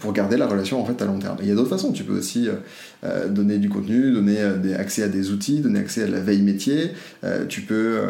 pour, 0.00 0.12
garder 0.12 0.36
la 0.36 0.46
relation 0.46 0.80
en 0.80 0.84
fait 0.84 1.00
à 1.00 1.06
long 1.06 1.18
terme. 1.18 1.36
il 1.40 1.48
y 1.48 1.52
a 1.52 1.54
d'autres 1.54 1.68
façons. 1.70 1.92
Tu 1.92 2.04
peux 2.04 2.18
aussi 2.18 2.48
donner 3.28 3.56
du 3.56 3.70
contenu, 3.70 4.12
donner 4.12 4.38
des, 4.62 4.74
accès 4.74 5.02
à 5.02 5.08
des 5.08 5.30
outils, 5.30 5.60
donner 5.60 5.80
accès 5.80 6.02
à 6.02 6.06
la 6.06 6.20
veille 6.20 6.42
métier. 6.42 6.92
tu 7.48 7.62
peux 7.62 8.00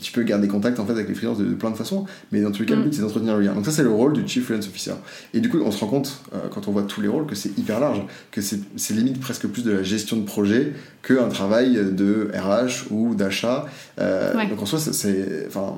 tu 0.00 0.12
peux 0.12 0.22
garder 0.22 0.48
contact 0.48 0.78
en 0.80 0.86
fait 0.86 0.92
avec 0.92 1.08
les 1.08 1.14
freelances 1.14 1.38
de, 1.38 1.44
plein 1.54 1.70
de 1.70 1.76
façons, 1.76 2.06
mais 2.32 2.40
dans 2.40 2.50
tous 2.50 2.62
les 2.62 2.66
cas, 2.66 2.74
le 2.74 2.82
but 2.82 2.88
mm. 2.88 2.92
c'est 2.92 3.02
d'entretenir 3.02 3.36
le 3.36 3.44
lien. 3.44 3.54
Donc 3.54 3.64
ça 3.64 3.70
c'est 3.70 3.82
le 3.82 3.90
rôle 3.90 4.12
du 4.12 4.26
Chief 4.26 4.44
Freelance 4.44 4.66
Officer. 4.66 4.94
Et 5.34 5.40
du 5.40 5.48
coup, 5.48 5.58
on 5.64 5.70
se 5.70 5.80
rend 5.80 5.88
compte 5.88 6.22
euh, 6.34 6.48
quand 6.50 6.68
on 6.68 6.72
voit 6.72 6.82
tous 6.82 7.00
les 7.00 7.08
rôles 7.08 7.26
que 7.26 7.34
c'est 7.34 7.56
hyper 7.58 7.80
large, 7.80 8.02
que 8.30 8.40
c'est 8.40 8.94
limite 8.94 9.20
presque 9.20 9.46
plus 9.46 9.64
de 9.64 9.72
la 9.72 9.82
gestion 9.82 10.16
de 10.16 10.24
projet 10.24 10.72
qu'un 11.02 11.28
travail 11.28 11.74
de 11.92 12.30
RH 12.34 12.90
ou 12.90 13.14
d'achat. 13.14 13.66
Euh, 13.98 14.32
donc 14.48 14.62
en 14.62 14.66
soi, 14.66 14.78
c'est 14.78 15.46
enfin, 15.46 15.76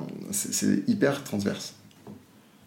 hyper 0.87 1.23
transverse. 1.23 1.73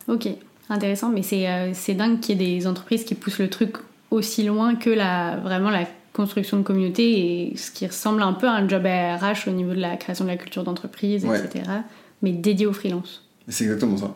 Ok, 0.08 0.28
intéressant, 0.68 1.10
mais 1.10 1.22
c'est 1.22 1.48
euh, 1.48 1.72
dingue 1.94 2.20
qu'il 2.20 2.40
y 2.40 2.44
ait 2.44 2.58
des 2.58 2.66
entreprises 2.66 3.04
qui 3.04 3.14
poussent 3.14 3.38
le 3.38 3.48
truc 3.48 3.76
aussi 4.10 4.44
loin 4.44 4.74
que 4.74 4.90
la, 4.90 5.36
vraiment 5.36 5.70
la 5.70 5.86
construction 6.14 6.56
de 6.58 6.62
communauté 6.62 7.50
et 7.52 7.56
ce 7.56 7.70
qui 7.70 7.86
ressemble 7.86 8.22
un 8.22 8.32
peu 8.32 8.46
à 8.46 8.52
un 8.52 8.66
job 8.68 8.84
RH 8.86 9.48
au 9.48 9.50
niveau 9.50 9.74
de 9.74 9.80
la 9.80 9.96
création 9.96 10.24
de 10.24 10.30
la 10.30 10.36
culture 10.36 10.64
d'entreprise, 10.64 11.26
etc. 11.26 11.64
Mais 12.22 12.32
dédié 12.32 12.66
aux 12.66 12.72
freelance. 12.72 13.22
C'est 13.48 13.64
exactement 13.64 13.98
ça. 13.98 14.14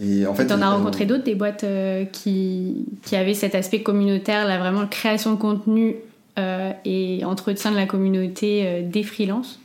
Et 0.00 0.26
en 0.26 0.34
fait, 0.34 0.52
en 0.52 0.62
as 0.62 0.70
rencontré 0.70 1.06
d'autres, 1.06 1.24
des 1.24 1.34
boîtes 1.34 1.64
euh, 1.64 2.04
qui, 2.04 2.86
qui 3.02 3.16
avaient 3.16 3.34
cet 3.34 3.56
aspect 3.56 3.82
communautaire, 3.82 4.46
là, 4.46 4.58
vraiment 4.58 4.86
création 4.86 5.34
de 5.34 5.40
contenu 5.40 5.96
euh, 6.38 6.70
et 6.84 7.24
entretien 7.24 7.72
de 7.72 7.76
la 7.76 7.86
communauté 7.86 8.62
euh, 8.64 8.82
des 8.84 9.02
freelances? 9.02 9.58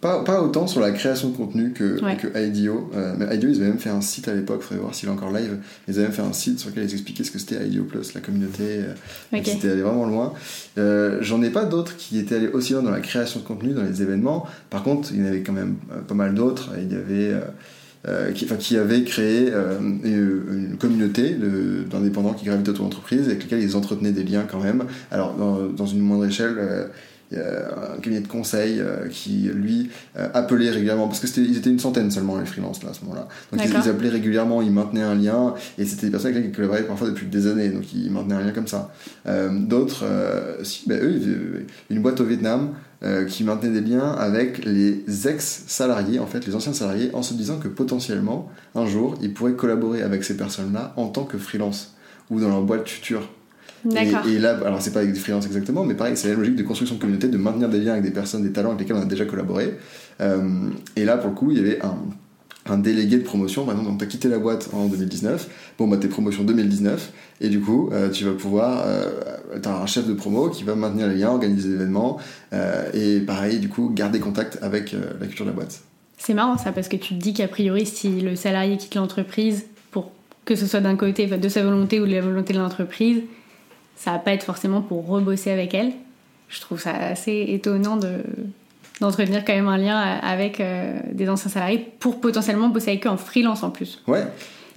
Pas, 0.00 0.22
pas, 0.24 0.42
autant 0.42 0.66
sur 0.66 0.80
la 0.80 0.90
création 0.92 1.30
de 1.30 1.36
contenu 1.36 1.72
que, 1.72 1.98
que 2.16 2.38
IDEO. 2.38 2.90
Euh, 2.94 3.14
mais 3.18 3.34
IDEO, 3.34 3.48
ils 3.48 3.56
avaient 3.56 3.68
même 3.68 3.78
fait 3.78 3.90
un 3.90 4.02
site 4.02 4.28
à 4.28 4.34
l'époque, 4.34 4.58
il 4.60 4.64
faudrait 4.64 4.82
voir 4.82 4.94
s'il 4.94 5.08
est 5.08 5.12
encore 5.12 5.32
live. 5.32 5.58
Ils 5.88 5.94
avaient 5.94 6.04
même 6.04 6.12
fait 6.12 6.22
un 6.22 6.32
site 6.34 6.60
sur 6.60 6.68
lequel 6.68 6.84
ils 6.84 6.92
expliquaient 6.92 7.24
ce 7.24 7.30
que 7.30 7.38
c'était 7.38 7.66
IDEO 7.66 7.84
Plus, 7.84 8.12
la 8.14 8.20
communauté. 8.20 8.62
Euh, 8.62 9.40
C'était 9.42 9.70
allé 9.70 9.82
vraiment 9.82 10.06
loin. 10.06 10.34
Euh, 10.78 11.18
J'en 11.22 11.42
ai 11.42 11.50
pas 11.50 11.64
d'autres 11.64 11.96
qui 11.96 12.18
étaient 12.18 12.36
allés 12.36 12.48
aussi 12.48 12.74
loin 12.74 12.82
dans 12.82 12.90
la 12.90 13.00
création 13.00 13.40
de 13.40 13.44
contenu, 13.44 13.72
dans 13.72 13.84
les 13.84 14.02
événements. 14.02 14.46
Par 14.68 14.82
contre, 14.82 15.12
il 15.12 15.20
y 15.20 15.22
en 15.24 15.26
avait 15.26 15.40
quand 15.40 15.54
même 15.54 15.76
euh, 15.90 16.00
pas 16.02 16.14
mal 16.14 16.34
d'autres. 16.34 16.72
Il 16.78 16.92
y 16.92 16.96
avait. 16.96 17.40
Euh, 18.06 18.30
qui, 18.30 18.44
enfin, 18.44 18.54
qui 18.54 18.76
avait 18.76 19.02
créé 19.02 19.50
une, 19.50 20.00
une, 20.04 20.76
communauté 20.78 21.34
d'indépendants 21.90 22.34
qui 22.34 22.44
gravitent 22.44 22.68
autour 22.68 22.84
de 22.84 22.90
l'entreprise 22.90 23.26
avec 23.26 23.42
lesquels 23.42 23.60
ils 23.60 23.76
entretenaient 23.76 24.12
des 24.12 24.22
liens 24.22 24.44
quand 24.48 24.60
même. 24.60 24.84
Alors, 25.10 25.34
dans, 25.34 25.66
dans 25.66 25.86
une 25.86 25.98
moindre 25.98 26.26
échelle, 26.26 26.88
un 27.32 28.00
cabinet 28.00 28.20
de 28.20 28.28
conseil 28.28 28.80
euh, 28.80 29.08
qui, 29.08 29.50
lui, 29.52 29.90
euh, 30.16 30.28
appelait 30.34 30.70
régulièrement, 30.70 31.08
parce 31.08 31.20
que 31.20 31.26
c'était, 31.26 31.42
ils 31.42 31.56
étaient 31.56 31.70
une 31.70 31.78
centaine 31.78 32.10
seulement, 32.10 32.38
les 32.38 32.46
freelances, 32.46 32.82
là, 32.82 32.90
à 32.90 32.94
ce 32.94 33.04
moment-là. 33.04 33.28
Donc 33.52 33.62
ils, 33.64 33.88
appelaient 33.88 34.08
régulièrement, 34.08 34.62
ils 34.62 34.70
maintenaient 34.70 35.02
un 35.02 35.14
lien, 35.14 35.54
et 35.78 35.84
c'était 35.84 36.06
des 36.06 36.12
personnes 36.12 36.32
avec 36.32 36.46
qui 36.46 36.52
collaboraient 36.52 36.84
parfois 36.84 37.08
depuis 37.08 37.26
des 37.26 37.46
années, 37.46 37.68
donc 37.68 37.92
ils 37.92 38.10
maintenaient 38.10 38.36
un 38.36 38.42
lien 38.42 38.52
comme 38.52 38.68
ça. 38.68 38.92
Euh, 39.26 39.50
d'autres, 39.52 40.04
si, 40.62 40.88
ben, 40.88 41.02
eux, 41.02 41.66
une 41.90 42.00
boîte 42.00 42.20
au 42.20 42.24
Vietnam, 42.24 42.74
qui 43.28 43.44
maintenait 43.44 43.70
des 43.70 43.82
liens 43.82 44.12
avec 44.12 44.64
les 44.64 45.28
ex-salariés, 45.28 46.18
en 46.18 46.26
fait, 46.26 46.44
les 46.46 46.54
anciens 46.56 46.72
salariés, 46.72 47.10
en 47.12 47.22
se 47.22 47.34
disant 47.34 47.58
que 47.58 47.68
potentiellement, 47.68 48.50
un 48.74 48.86
jour, 48.86 49.16
ils 49.22 49.32
pourraient 49.32 49.52
collaborer 49.52 50.02
avec 50.02 50.24
ces 50.24 50.36
personnes-là 50.36 50.92
en 50.96 51.08
tant 51.08 51.24
que 51.24 51.38
freelance 51.38 51.94
ou 52.30 52.40
dans 52.40 52.48
leur 52.48 52.62
boîte 52.62 52.88
future. 52.88 53.28
Et, 54.26 54.38
là, 54.38 54.58
alors 54.64 54.80
c'est 54.82 54.92
pas 54.92 55.00
avec 55.00 55.12
des 55.12 55.18
freelances 55.18 55.46
exactement, 55.46 55.84
mais 55.84 55.94
pareil, 55.94 56.16
c'est 56.16 56.28
la 56.28 56.34
logique 56.34 56.56
de 56.56 56.62
construction 56.62 56.96
de 56.96 57.00
communauté, 57.00 57.28
de 57.28 57.36
maintenir 57.36 57.68
des 57.68 57.78
liens 57.78 57.92
avec 57.92 58.04
des 58.04 58.10
personnes, 58.10 58.42
des 58.42 58.52
talents 58.52 58.70
avec 58.70 58.80
lesquels 58.80 58.96
on 58.96 59.02
a 59.02 59.06
déjà 59.06 59.24
collaboré. 59.24 59.74
Euh, 60.20 60.68
et 60.96 61.04
là, 61.04 61.16
pour 61.16 61.30
le 61.30 61.36
coup, 61.36 61.50
il 61.50 61.58
y 61.58 61.60
avait 61.60 61.80
un, 61.82 61.96
un 62.66 62.78
délégué 62.78 63.18
de 63.18 63.22
promotion. 63.22 63.64
Maintenant, 63.64 63.84
donc, 63.84 63.98
tu 63.98 64.04
as 64.04 64.08
quitté 64.08 64.28
la 64.28 64.38
boîte 64.38 64.70
en 64.72 64.86
2019. 64.86 65.48
Bon, 65.78 65.88
bah, 65.88 65.98
t'es 65.98 66.08
promotion 66.08 66.44
2019. 66.44 67.12
Et 67.40 67.48
du 67.48 67.60
coup, 67.60 67.90
euh, 67.92 68.10
tu 68.10 68.24
vas 68.24 68.32
pouvoir. 68.32 68.82
Euh, 68.86 69.10
tu 69.62 69.68
as 69.68 69.76
un 69.76 69.86
chef 69.86 70.06
de 70.06 70.14
promo 70.14 70.48
qui 70.48 70.64
va 70.64 70.74
maintenir 70.74 71.08
les 71.08 71.16
liens, 71.16 71.30
organiser 71.30 71.68
des 71.68 71.74
événements. 71.74 72.18
et 72.94 73.20
pareil, 73.20 73.58
du 73.58 73.68
coup, 73.68 73.90
garder 73.94 74.20
contact 74.20 74.58
avec 74.62 74.92
la 74.92 75.26
culture 75.26 75.44
de 75.44 75.50
la 75.50 75.56
boîte. 75.56 75.82
C'est 76.18 76.34
marrant 76.34 76.56
ça, 76.56 76.72
parce 76.72 76.88
que 76.88 76.96
tu 76.96 77.14
te 77.14 77.22
dis 77.22 77.34
qu'a 77.34 77.48
priori, 77.48 77.86
si 77.86 78.20
le 78.20 78.36
salarié 78.36 78.76
quitte 78.76 78.94
l'entreprise, 78.94 79.66
pour 79.90 80.10
que 80.44 80.56
ce 80.56 80.66
soit 80.66 80.80
d'un 80.80 80.96
côté 80.96 81.26
de 81.26 81.48
sa 81.48 81.62
volonté 81.62 82.00
ou 82.00 82.06
de 82.06 82.12
la 82.12 82.22
volonté 82.22 82.54
de 82.54 82.58
l'entreprise, 82.58 83.22
ça 83.96 84.12
va 84.12 84.18
pas 84.18 84.32
être 84.32 84.44
forcément 84.44 84.82
pour 84.82 85.06
rebosser 85.06 85.50
avec 85.50 85.74
elle. 85.74 85.92
Je 86.48 86.60
trouve 86.60 86.80
ça 86.80 86.92
assez 86.92 87.46
étonnant 87.48 87.96
de 87.96 88.22
d'entretenir 89.00 89.44
quand 89.44 89.52
même 89.52 89.68
un 89.68 89.76
lien 89.76 89.98
avec 89.98 90.58
euh, 90.58 90.98
des 91.12 91.28
anciens 91.28 91.50
salariés 91.50 91.86
pour 92.00 92.18
potentiellement 92.18 92.68
bosser 92.68 92.92
avec 92.92 93.06
eux 93.06 93.10
en 93.10 93.18
freelance 93.18 93.62
en 93.62 93.70
plus. 93.70 94.02
Ouais. 94.06 94.24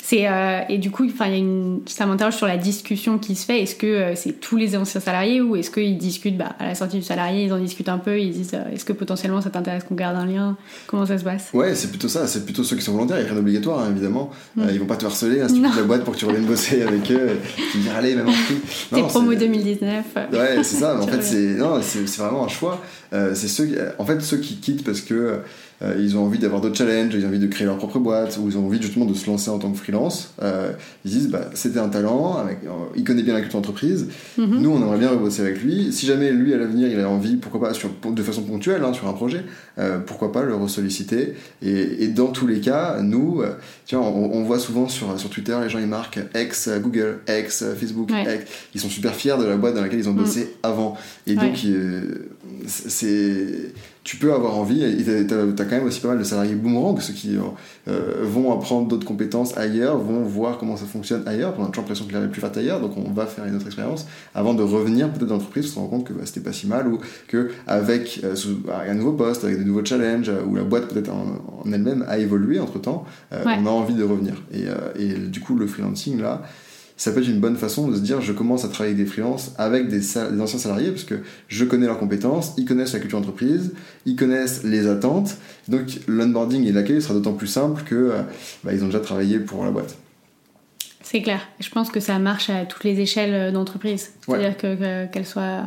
C'est 0.10 0.28
euh, 0.28 0.62
et 0.70 0.80
du 0.80 0.90
coup, 0.90 1.06
enfin, 1.06 1.28
il 1.28 1.34
y 1.34 1.36
a 1.36 1.38
une, 1.38 1.82
ça 1.86 2.08
m'interroge 2.08 2.34
sur 2.34 2.48
la 2.48 2.58
discussion 2.58 3.20
qui 3.20 3.36
se 3.36 3.46
fait. 3.46 3.62
Est-ce 3.62 3.76
que 3.76 3.86
euh, 3.86 4.16
c'est 4.16 4.40
tous 4.40 4.58
les 4.58 4.76
anciens 4.76 5.00
salariés 5.00 5.40
ou 5.40 5.56
est-ce 5.56 5.70
qu'ils 5.70 6.00
discutent 6.00 6.36
bah, 6.36 6.56
à 6.58 6.66
la 6.66 6.74
sortie 6.74 6.98
du 6.98 7.04
salarié, 7.04 7.46
ils 7.46 7.54
en 7.54 7.60
discutent 7.60 7.90
un 7.90 8.00
peu, 8.00 8.20
ils 8.20 8.32
disent 8.32 8.56
euh, 8.56 8.74
est-ce 8.74 8.86
que 8.86 8.94
potentiellement 8.94 9.40
ça 9.40 9.52
t'intéresse 9.52 9.84
qu'on 9.84 9.94
garde 9.94 10.16
un 10.16 10.26
lien? 10.26 10.58
Comment 10.88 11.06
ça 11.06 11.20
se 11.20 11.24
passe? 11.24 11.50
Ouais, 11.54 11.76
c'est 11.76 11.90
plutôt 11.90 12.08
ça. 12.08 12.26
C'est 12.26 12.44
plutôt 12.44 12.64
ceux 12.64 12.76
qui 12.76 12.82
sont 12.82 12.94
volontaires. 12.94 13.18
Il 13.18 13.20
n'y 13.20 13.26
a 13.28 13.30
rien 13.34 13.40
d'obligatoire, 13.40 13.82
hein, 13.82 13.92
évidemment. 13.92 14.32
Mm. 14.56 14.64
ils 14.72 14.80
vont 14.80 14.88
pas 14.88 14.98
te 14.98 15.06
harceler 15.06 15.42
hein, 15.42 15.48
si 15.48 15.54
tu 15.54 15.62
quittes 15.62 15.76
la 15.76 15.84
boîte 15.84 16.04
pour 16.04 16.16
que 16.16 16.20
tu 16.20 16.26
reviennes 16.26 16.48
bosser 16.48 16.82
avec 16.88 17.12
eux. 17.12 17.38
Tu 17.72 17.78
dis 17.78 17.90
allez, 17.96 18.16
même 18.16 18.30
en 18.30 18.96
T'es 18.96 19.04
promo 19.04 19.36
2019. 19.36 20.06
Ouais, 20.16 20.64
c'est 20.64 20.78
ça. 20.78 21.00
en 21.00 21.06
fait, 21.08 21.22
c'est 21.22 21.54
non, 21.54 21.82
c'est 21.84 22.04
vraiment 22.18 22.46
un 22.46 22.50
choix. 22.50 22.82
c'est 23.12 23.48
ceux, 23.48 23.78
en 24.00 24.06
fait, 24.06 24.20
ceux 24.22 24.38
qui 24.38 24.56
quittent 24.56 24.84
parce 24.84 25.02
que 25.02 25.42
euh, 25.82 25.96
ils 25.98 26.18
ont 26.18 26.26
envie 26.26 26.40
d'avoir 26.40 26.62
d'autres 26.62 26.78
challenges, 26.78 27.14
ils 27.14 27.26
ont 27.26 27.30
envie 27.30 27.40
de 27.40 27.48
créer 27.48 27.66
leur 27.66 27.78
propre 27.78 28.00
boîte, 28.00 28.38
ou 28.42 28.50
ils 28.50 28.58
ont 28.58 28.66
envie 28.66 28.82
justement 28.82 29.06
de 29.06 29.14
se 29.14 29.28
lancer 29.28 29.50
en 29.50 29.60
tant 29.60 29.72
que 29.72 29.78
freelance. 29.78 30.34
Euh, 30.42 30.72
ils 31.06 31.12
disent, 31.12 31.30
bah, 31.30 31.50
c'était 31.54 31.80
un 31.80 31.90
talent, 31.90 32.38
avec, 32.38 32.60
euh, 32.66 32.70
il 32.96 33.04
connaît 33.04 33.24
bien 33.24 33.34
la 33.34 33.42
culture 33.42 33.60
d'entreprise, 33.60 34.08
mhm. 34.38 34.62
nous 34.62 34.72
on 34.72 34.82
aimerait 34.82 34.98
bien 34.98 35.10
rebosser 35.10 35.42
avec 35.42 35.62
lui. 35.62 35.92
Si 35.94 36.06
jamais 36.06 36.32
lui 36.32 36.54
à 36.54 36.58
l'avenir 36.58 36.90
il 36.90 37.00
a 37.00 37.10
envie, 37.10 37.38
pourquoi 37.38 37.70
pas, 37.70 37.74
sur, 37.74 37.90
de 38.06 38.24
façon 38.24 38.44
ponctuelle, 38.44 38.84
hein, 38.84 38.94
sur 38.94 39.08
un 39.08 39.14
projet, 39.14 39.44
pourquoi 40.06 40.32
pas 40.34 40.44
le 40.44 40.56
ressolliciter. 40.56 41.36
Et, 41.62 42.04
et 42.04 42.08
dans 42.10 42.28
tous 42.28 42.48
les 42.48 42.60
cas, 42.60 43.00
nous, 43.02 43.42
tu 43.86 43.96
vois, 43.96 44.06
on, 44.06 44.44
voit 44.44 44.60
souvent 44.60 44.90
sur, 44.90 45.18
sur 45.18 45.30
Twitter, 45.30 45.58
les 45.62 45.70
gens 45.70 45.80
ils 45.80 45.88
marquent 45.88 46.20
ex 46.34 46.70
Google, 46.82 47.20
ex 47.28 47.64
Facebook, 47.80 48.12
ex, 48.12 48.46
ils 48.74 48.82
sont 48.82 48.90
super 48.90 49.16
fiers 49.16 49.38
de 49.40 49.46
la 49.46 49.56
boîte 49.56 49.76
dans 49.76 49.82
laquelle 49.82 50.00
ils 50.00 50.10
ont 50.10 50.14
bossé 50.14 50.42
mm. 50.42 50.68
avant. 50.68 50.98
Et 51.28 51.36
donc, 51.36 51.56
c'est 52.70 53.74
tu 54.10 54.18
peux 54.18 54.34
avoir 54.34 54.58
envie, 54.58 54.84
et 54.84 55.04
tu 55.04 55.12
as, 55.12 55.66
quand 55.66 55.76
même 55.76 55.84
aussi 55.84 56.00
pas 56.00 56.08
mal 56.08 56.18
de 56.18 56.24
salariés 56.24 56.56
boomerang, 56.56 57.00
ceux 57.00 57.14
qui 57.14 57.38
euh, 57.38 58.24
vont 58.24 58.52
apprendre 58.52 58.88
d'autres 58.88 59.06
compétences 59.06 59.56
ailleurs, 59.56 60.00
vont 60.00 60.24
voir 60.24 60.58
comment 60.58 60.78
ça 60.78 60.86
fonctionne 60.86 61.22
ailleurs, 61.28 61.54
on 61.60 61.64
a 61.64 61.68
toujours 61.68 61.84
l'impression 61.84 62.06
qu'il 62.06 62.16
avait 62.16 62.30
plus 62.30 62.42
fait 62.42 62.58
ailleurs, 62.58 62.80
donc 62.80 62.94
on 62.98 63.12
va 63.12 63.28
faire 63.28 63.46
une 63.46 63.56
autre 63.56 63.68
expérience. 63.68 64.08
Avant 64.34 64.56
de 64.56 64.64
revenir 64.64 65.12
peut-être 65.12 65.28
dans 65.28 65.36
l'entreprise, 65.36 65.66
on 65.66 65.70
se 65.70 65.80
rend 65.80 65.88
compte 65.88 66.08
que 66.08 66.14
bah, 66.14 66.22
c'était 66.26 66.40
pas 66.40 66.54
si 66.54 66.66
mal, 66.66 66.88
ou 66.88 67.00
qu'avec 67.28 68.22
euh, 68.24 68.36
bah, 68.66 68.82
un 68.88 68.96
nouveau 68.96 69.14
poste, 69.14 69.44
avec 69.44 69.60
de 69.60 69.64
nouveaux 69.64 69.86
challenges, 69.86 70.32
ou 70.48 70.56
la 70.56 70.64
boîte 70.64 70.88
peut-être 70.88 71.12
en, 71.12 71.70
elle-même 71.72 72.04
a 72.08 72.18
évolué 72.18 72.60
entre 72.60 72.80
temps, 72.80 73.06
euh, 73.32 73.44
on 73.46 73.66
a 73.68 73.70
envie 73.70 73.94
de 73.94 74.04
revenir. 74.04 74.42
Et, 74.52 74.66
et 75.00 75.14
du 75.14 75.40
coup, 75.40 75.56
le 75.56 75.68
freelancing 75.68 76.20
là, 76.20 76.42
ça 77.00 77.14
peut 77.14 77.22
être 77.22 77.30
une 77.30 77.40
bonne 77.40 77.56
façon 77.56 77.88
de 77.88 77.96
se 77.96 78.02
dire 78.02 78.20
je 78.20 78.34
commence 78.34 78.66
à 78.66 78.68
travailler 78.68 78.94
avec 78.94 79.06
des 79.06 79.10
freelances, 79.10 79.54
avec 79.58 79.88
des, 79.88 80.18
anciens 80.42 80.60
salariés, 80.60 80.92
parce 80.92 81.06
que 81.06 81.16
je 81.48 81.64
connais 81.64 81.86
leurs 81.86 81.98
compétences, 81.98 82.54
ils 82.58 82.66
connaissent 82.66 82.92
la 82.92 83.00
culture 83.00 83.20
d'entreprise, 83.20 83.74
ils 84.06 84.18
connaissent 84.18 84.66
les 84.66 84.86
attentes, 84.86 85.38
donc 85.70 86.02
l'onboarding 86.08 86.68
et 86.68 86.74
l'accueil 86.74 87.02
sera 87.02 87.14
d'autant 87.14 87.32
plus 87.32 87.48
simple 87.48 87.84
que 87.84 87.96
euh, 87.96 88.22
bah, 88.66 88.74
ils 88.74 88.84
ont 88.84 88.88
déjà 88.88 89.00
travaillé 89.00 89.40
pour 89.40 89.64
la 89.64 89.72
boîte. 89.72 89.96
C'est 91.02 91.22
clair. 91.22 91.40
Je 91.62 91.70
pense 91.70 91.90
que 91.90 92.02
ça 92.02 92.20
marche 92.20 92.50
à 92.50 92.66
toutes 92.66 92.84
les 92.84 93.00
échelles 93.00 93.34
euh, 93.34 93.52
d'entreprise. 93.52 94.12
C'est-à-dire 94.26 94.58
que, 94.58 95.06
qu'elle 95.06 95.26
soit 95.26 95.64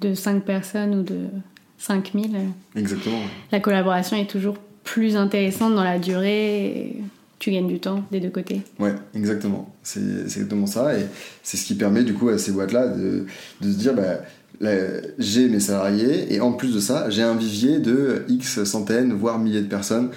de 0.00 0.12
5 0.12 0.44
personnes 0.44 0.96
ou 0.96 1.02
de 1.04 1.20
5000. 1.78 2.34
Euh, 2.34 2.80
Exactement. 2.80 3.20
La 3.52 3.60
collaboration 3.60 4.16
est 4.16 4.28
toujours 4.28 4.56
plus 4.82 5.16
intéressante 5.16 5.76
dans 5.76 5.84
la 5.84 6.00
durée 6.00 6.96
tu 7.38 7.50
gagnes 7.50 7.68
du 7.68 7.80
temps 7.80 8.04
des 8.10 8.20
deux 8.20 8.30
côtés. 8.30 8.62
Ouais, 8.78 8.94
exactement. 9.14 9.74
C'est 9.82 10.00
exactement 10.00 10.66
ça. 10.66 10.98
Et 10.98 11.04
c'est 11.42 11.56
ce 11.56 11.64
qui 11.64 11.74
permet 11.74 12.04
du 12.04 12.14
coup 12.14 12.28
à 12.28 12.38
ces 12.38 12.52
boîtes-là 12.52 12.88
de, 12.88 13.26
de, 13.60 13.72
se 13.72 13.76
dire 13.76 13.94
bah, 13.94 14.20
j'ai 15.18 15.48
mes 15.48 15.60
salariés 15.60 16.32
et 16.32 16.40
en 16.40 16.52
plus 16.52 16.74
de 16.74 16.80
ça, 16.80 17.10
j'ai 17.10 17.22
un 17.22 17.34
vivier 17.34 17.78
de 17.78 18.24
X 18.28 18.64
centaines, 18.64 19.12
voire 19.12 19.38
milliers 19.38 19.62
de 19.62 19.68
personnes 19.68 20.10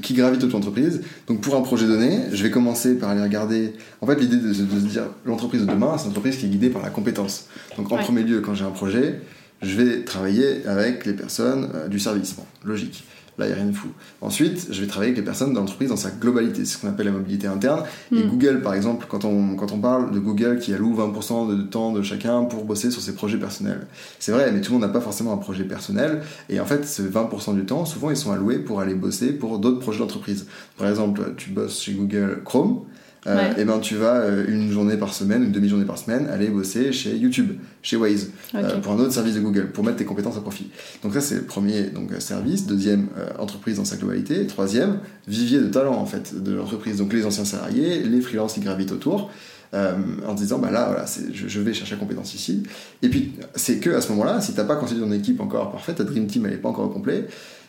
qui 0.00 0.14
gravitent 0.14 0.42
autour 0.44 0.60
de 0.60 0.64
l'entreprise. 0.64 1.02
Donc 1.26 1.40
pour 1.40 1.54
un 1.54 1.60
projet 1.60 1.86
donné, 1.86 2.20
je 2.32 2.42
vais 2.42 2.50
commencer 2.50 2.96
par 2.96 3.10
aller 3.10 3.22
regarder. 3.22 3.74
En 4.00 4.06
fait, 4.06 4.18
l'idée 4.18 4.36
de, 4.36 4.52
se 4.52 4.62
dire 4.62 5.04
l'entreprise 5.24 5.60
de 5.62 5.66
demain, 5.66 5.96
c'est 5.98 6.04
une 6.04 6.10
entreprise 6.10 6.36
qui 6.36 6.46
est 6.46 6.50
guidée 6.50 6.70
par 6.70 6.82
la 6.82 6.90
compétence. 6.90 7.48
Donc 7.76 7.92
en 7.92 7.98
premier 7.98 8.22
lieu, 8.22 8.40
quand 8.40 8.54
j'ai 8.54 8.64
un 8.64 8.70
projet, 8.70 9.20
je 9.60 9.76
vais 9.76 10.04
travailler 10.04 10.66
avec 10.66 11.06
les 11.06 11.12
personnes 11.12 11.70
euh, 11.74 11.88
du 11.88 12.00
service. 12.00 12.34
Bon, 12.34 12.44
logique. 12.64 13.04
Là, 13.38 13.46
il 13.46 13.48
n'y 13.48 13.54
a 13.54 13.56
rien 13.56 13.70
de 13.70 13.76
fou. 13.76 13.88
Ensuite, 14.20 14.68
je 14.70 14.80
vais 14.80 14.86
travailler 14.86 15.12
avec 15.12 15.18
les 15.18 15.24
personnes 15.24 15.52
de 15.52 15.58
l'entreprise 15.58 15.88
dans 15.88 15.96
sa 15.96 16.10
globalité, 16.10 16.64
c'est 16.66 16.76
ce 16.76 16.78
qu'on 16.78 16.88
appelle 16.88 17.06
la 17.06 17.12
mobilité 17.12 17.46
interne. 17.46 17.82
Et 18.12 18.16
hmm. 18.16 18.28
Google, 18.28 18.60
par 18.60 18.74
exemple, 18.74 19.06
quand 19.08 19.24
on, 19.24 19.56
quand 19.56 19.72
on 19.72 19.78
parle 19.78 20.10
de 20.10 20.18
Google 20.18 20.58
qui 20.58 20.74
alloue 20.74 20.94
20% 20.94 21.48
de 21.56 21.62
temps 21.62 21.92
de 21.92 22.02
chacun 22.02 22.44
pour 22.44 22.64
bosser 22.64 22.90
sur 22.90 23.00
ses 23.00 23.14
projets 23.14 23.38
personnels. 23.38 23.86
C'est 24.18 24.32
vrai, 24.32 24.52
mais 24.52 24.60
tout 24.60 24.72
le 24.72 24.78
monde 24.78 24.86
n'a 24.86 24.92
pas 24.92 25.00
forcément 25.00 25.32
un 25.32 25.38
projet 25.38 25.64
personnel. 25.64 26.22
Et 26.50 26.60
en 26.60 26.66
fait, 26.66 26.86
ce 26.86 27.02
20% 27.02 27.54
du 27.54 27.64
temps, 27.64 27.86
souvent, 27.86 28.10
ils 28.10 28.16
sont 28.16 28.32
alloués 28.32 28.58
pour 28.58 28.80
aller 28.80 28.94
bosser 28.94 29.32
pour 29.32 29.58
d'autres 29.58 29.80
projets 29.80 30.00
d'entreprise. 30.00 30.46
Par 30.76 30.88
exemple, 30.88 31.34
tu 31.36 31.50
bosses 31.50 31.80
chez 31.80 31.92
Google 31.94 32.42
Chrome, 32.44 32.82
euh, 33.26 33.54
et 33.56 33.64
ben 33.64 33.78
tu 33.78 33.94
vas 33.94 34.16
euh, 34.16 34.44
une 34.48 34.72
journée 34.72 34.96
par 34.96 35.14
semaine, 35.14 35.44
une 35.44 35.52
demi-journée 35.52 35.84
par 35.84 35.96
semaine, 35.96 36.26
aller 36.28 36.48
bosser 36.48 36.92
chez 36.92 37.16
YouTube, 37.16 37.52
chez 37.80 37.96
Waze, 37.96 38.30
euh, 38.54 38.80
pour 38.80 38.92
un 38.92 38.98
autre 38.98 39.12
service 39.12 39.36
de 39.36 39.40
Google, 39.40 39.70
pour 39.70 39.84
mettre 39.84 39.98
tes 39.98 40.04
compétences 40.04 40.36
à 40.36 40.40
profit. 40.40 40.70
Donc 41.02 41.14
ça 41.14 41.20
c'est 41.20 41.36
le 41.36 41.42
premier 41.42 41.84
donc 41.84 42.10
service, 42.18 42.66
deuxième 42.66 43.08
entreprise 43.38 43.76
dans 43.76 43.84
sa 43.84 43.96
globalité, 43.96 44.46
troisième 44.46 44.98
vivier 45.28 45.60
de 45.60 45.68
talent 45.68 45.94
en 45.94 46.06
fait 46.06 46.42
de 46.42 46.52
l'entreprise. 46.52 46.96
Donc 46.96 47.12
les 47.12 47.24
anciens 47.24 47.44
salariés, 47.44 48.02
les 48.02 48.20
freelances 48.20 48.54
qui 48.54 48.60
gravitent 48.60 48.92
autour. 48.92 49.30
en 49.72 50.34
disant 50.34 50.58
bah 50.58 50.70
là 50.70 50.86
voilà 50.86 51.06
je, 51.32 51.48
je, 51.48 51.60
vais 51.60 51.72
chercher 51.72 51.94
la 51.94 52.00
compétence 52.00 52.34
ici 52.34 52.62
et 53.00 53.08
puis 53.08 53.32
c'est 53.54 53.78
que 53.78 53.88
à 53.88 54.02
ce 54.02 54.12
moment 54.12 54.24
là 54.24 54.42
si 54.42 54.52
t'as 54.52 54.64
pas 54.64 54.76
constitué 54.76 55.02
ton 55.02 55.12
équipe 55.12 55.40
encore 55.40 55.70
parfaite 55.70 55.96
ta 55.96 56.04
dream 56.04 56.26
team 56.26 56.44
elle 56.44 56.52
est 56.52 56.56
pas 56.58 56.68
encore 56.68 56.84
au 56.84 56.90
complet 56.90 57.26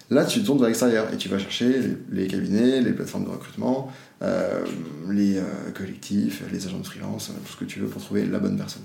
Là, 0.10 0.26
tu 0.26 0.44
tournes 0.44 0.60
vers 0.60 0.68
l'extérieur 0.68 1.08
et 1.14 1.18
tu 1.18 1.30
vas 1.30 1.40
chercher 1.40 1.74
les, 2.12 2.28
cabinets, 2.28 2.82
les 2.82 2.92
plateformes 2.92 3.26
de 3.26 3.30
recrutement, 3.30 3.92
euh, 4.22 4.64
les 5.10 5.38
euh, 5.38 5.44
collectifs, 5.74 6.44
les 6.52 6.68
agents 6.68 6.80
de 6.80 6.86
freelance, 6.86 7.32
tout 7.46 7.52
ce 7.52 7.58
que 7.58 7.66
tu 7.66 7.80
veux 7.80 7.88
pour 7.88 8.02
trouver 8.02 8.26
la 8.26 8.40
bonne 8.40 8.58
personne. 8.58 8.84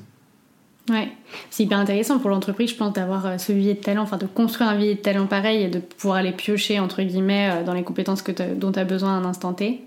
Ouais, 0.89 1.09
c'est 1.51 1.65
hyper 1.65 1.79
intéressant 1.79 2.19
pour 2.19 2.31
l'entreprise, 2.31 2.71
je 2.71 2.77
pense, 2.77 2.95
d'avoir 2.95 3.27
euh, 3.27 3.39
ce 3.39 3.53
vivier 3.53 3.75
de 3.75 3.81
talent, 3.81 4.03
enfin 4.03 4.17
de 4.17 4.27
construire 4.27 4.71
un 4.71 4.77
vivier 4.77 4.95
de 4.95 5.01
talent 5.01 5.27
pareil 5.27 5.65
et 5.65 5.69
de 5.69 5.81
pouvoir 5.81 6.19
aller 6.19 6.33
piocher, 6.33 6.81
entre 6.81 7.03
guillemets, 7.03 7.63
dans 7.65 7.75
les 7.75 7.83
compétences 7.83 8.23
que 8.23 8.33
dont 8.55 8.73
tu 8.73 8.79
as 8.79 8.85
besoin 8.85 9.11
à 9.11 9.21
un 9.21 9.25
instant 9.25 9.53
T 9.53 9.83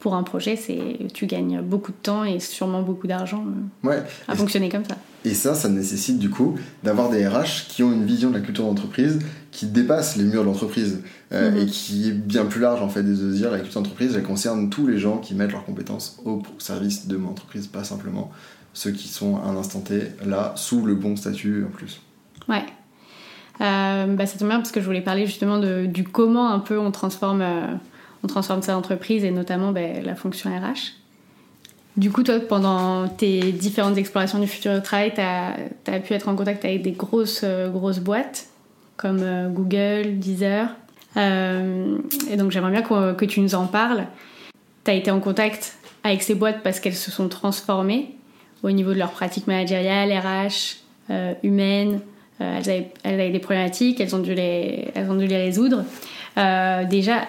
pour 0.00 0.14
un 0.14 0.22
projet, 0.22 0.56
c'est 0.56 0.96
tu 1.12 1.26
gagnes 1.26 1.60
beaucoup 1.60 1.92
de 1.92 1.96
temps 2.02 2.24
et 2.24 2.40
sûrement 2.40 2.82
beaucoup 2.82 3.06
d'argent 3.06 3.44
ouais. 3.84 4.02
à 4.26 4.34
fonctionner 4.34 4.70
comme 4.70 4.84
ça. 4.84 4.96
Et 5.24 5.34
ça, 5.34 5.54
ça 5.54 5.68
nécessite 5.68 6.18
du 6.18 6.30
coup 6.30 6.58
d'avoir 6.82 7.10
des 7.10 7.26
RH 7.26 7.68
qui 7.68 7.82
ont 7.82 7.92
une 7.92 8.06
vision 8.06 8.30
de 8.30 8.34
la 8.34 8.40
culture 8.40 8.64
d'entreprise 8.64 9.18
qui 9.50 9.66
dépasse 9.66 10.16
les 10.16 10.24
murs 10.24 10.42
de 10.42 10.46
l'entreprise 10.46 11.02
euh, 11.32 11.50
mhm. 11.50 11.58
et 11.58 11.66
qui 11.66 12.08
est 12.08 12.12
bien 12.12 12.46
plus 12.46 12.60
large 12.60 12.80
en 12.80 12.88
fait 12.88 13.02
de 13.02 13.14
se 13.14 13.36
dire 13.36 13.50
la 13.50 13.58
culture 13.58 13.82
d'entreprise, 13.82 14.14
elle 14.16 14.22
concerne 14.22 14.70
tous 14.70 14.86
les 14.86 14.98
gens 14.98 15.18
qui 15.18 15.34
mettent 15.34 15.52
leurs 15.52 15.64
compétences 15.64 16.20
au 16.24 16.42
service 16.58 17.06
de 17.06 17.16
mon 17.16 17.30
entreprise, 17.30 17.66
pas 17.66 17.84
simplement 17.84 18.30
ceux 18.72 18.92
qui 18.92 19.08
sont 19.08 19.36
à 19.36 19.48
un 19.48 19.56
instant 19.56 19.80
T 19.80 20.12
là 20.24 20.52
sous 20.56 20.86
le 20.86 20.94
bon 20.94 21.16
statut 21.16 21.64
en 21.66 21.70
plus. 21.70 22.00
Ouais. 22.48 22.64
Euh, 23.60 24.06
bah, 24.14 24.24
ça 24.26 24.38
tombe 24.38 24.48
bien 24.48 24.58
parce 24.58 24.72
que 24.72 24.80
je 24.80 24.86
voulais 24.86 25.02
parler 25.02 25.26
justement 25.26 25.58
de, 25.58 25.84
du 25.86 26.04
comment 26.04 26.50
un 26.50 26.60
peu 26.60 26.78
on 26.78 26.90
transforme, 26.90 27.42
euh, 27.42 27.66
on 28.22 28.26
transforme 28.26 28.62
sa 28.62 28.76
entreprise 28.76 29.24
et 29.24 29.30
notamment 29.30 29.72
bah, 29.72 30.00
la 30.02 30.14
fonction 30.14 30.50
RH. 30.50 30.94
Du 32.00 32.10
coup, 32.10 32.22
toi, 32.22 32.40
pendant 32.40 33.08
tes 33.08 33.52
différentes 33.52 33.98
explorations 33.98 34.38
du 34.38 34.46
futur 34.46 34.72
de 34.72 34.80
travail, 34.80 35.12
tu 35.14 35.20
as, 35.20 36.00
pu 36.00 36.14
être 36.14 36.30
en 36.30 36.34
contact 36.34 36.64
avec 36.64 36.80
des 36.80 36.92
grosses, 36.92 37.42
euh, 37.44 37.68
grosses 37.68 37.98
boîtes 37.98 38.46
comme 38.96 39.18
euh, 39.20 39.50
Google, 39.50 40.18
Deezer. 40.18 40.68
Euh, 41.18 41.98
et 42.30 42.38
donc, 42.38 42.52
j'aimerais 42.52 42.70
bien 42.70 42.80
que, 42.80 43.24
tu 43.26 43.42
nous 43.42 43.54
en 43.54 43.66
parles. 43.66 44.06
Tu 44.84 44.90
as 44.90 44.94
été 44.94 45.10
en 45.10 45.20
contact 45.20 45.76
avec 46.02 46.22
ces 46.22 46.34
boîtes 46.34 46.62
parce 46.62 46.80
qu'elles 46.80 46.96
se 46.96 47.10
sont 47.10 47.28
transformées 47.28 48.14
au 48.62 48.70
niveau 48.70 48.94
de 48.94 48.98
leurs 48.98 49.12
pratiques 49.12 49.46
managériales, 49.46 50.10
RH, 50.10 50.78
humaines. 51.42 52.00
Elles 52.38 52.88
avaient, 53.04 53.30
des 53.30 53.40
problématiques, 53.40 54.00
elles 54.00 54.16
ont 54.16 54.20
dû 54.20 54.34
les, 54.34 54.88
elles 54.94 55.10
ont 55.10 55.16
dû 55.16 55.26
les 55.26 55.36
résoudre. 55.36 55.84
déjà, 56.88 57.26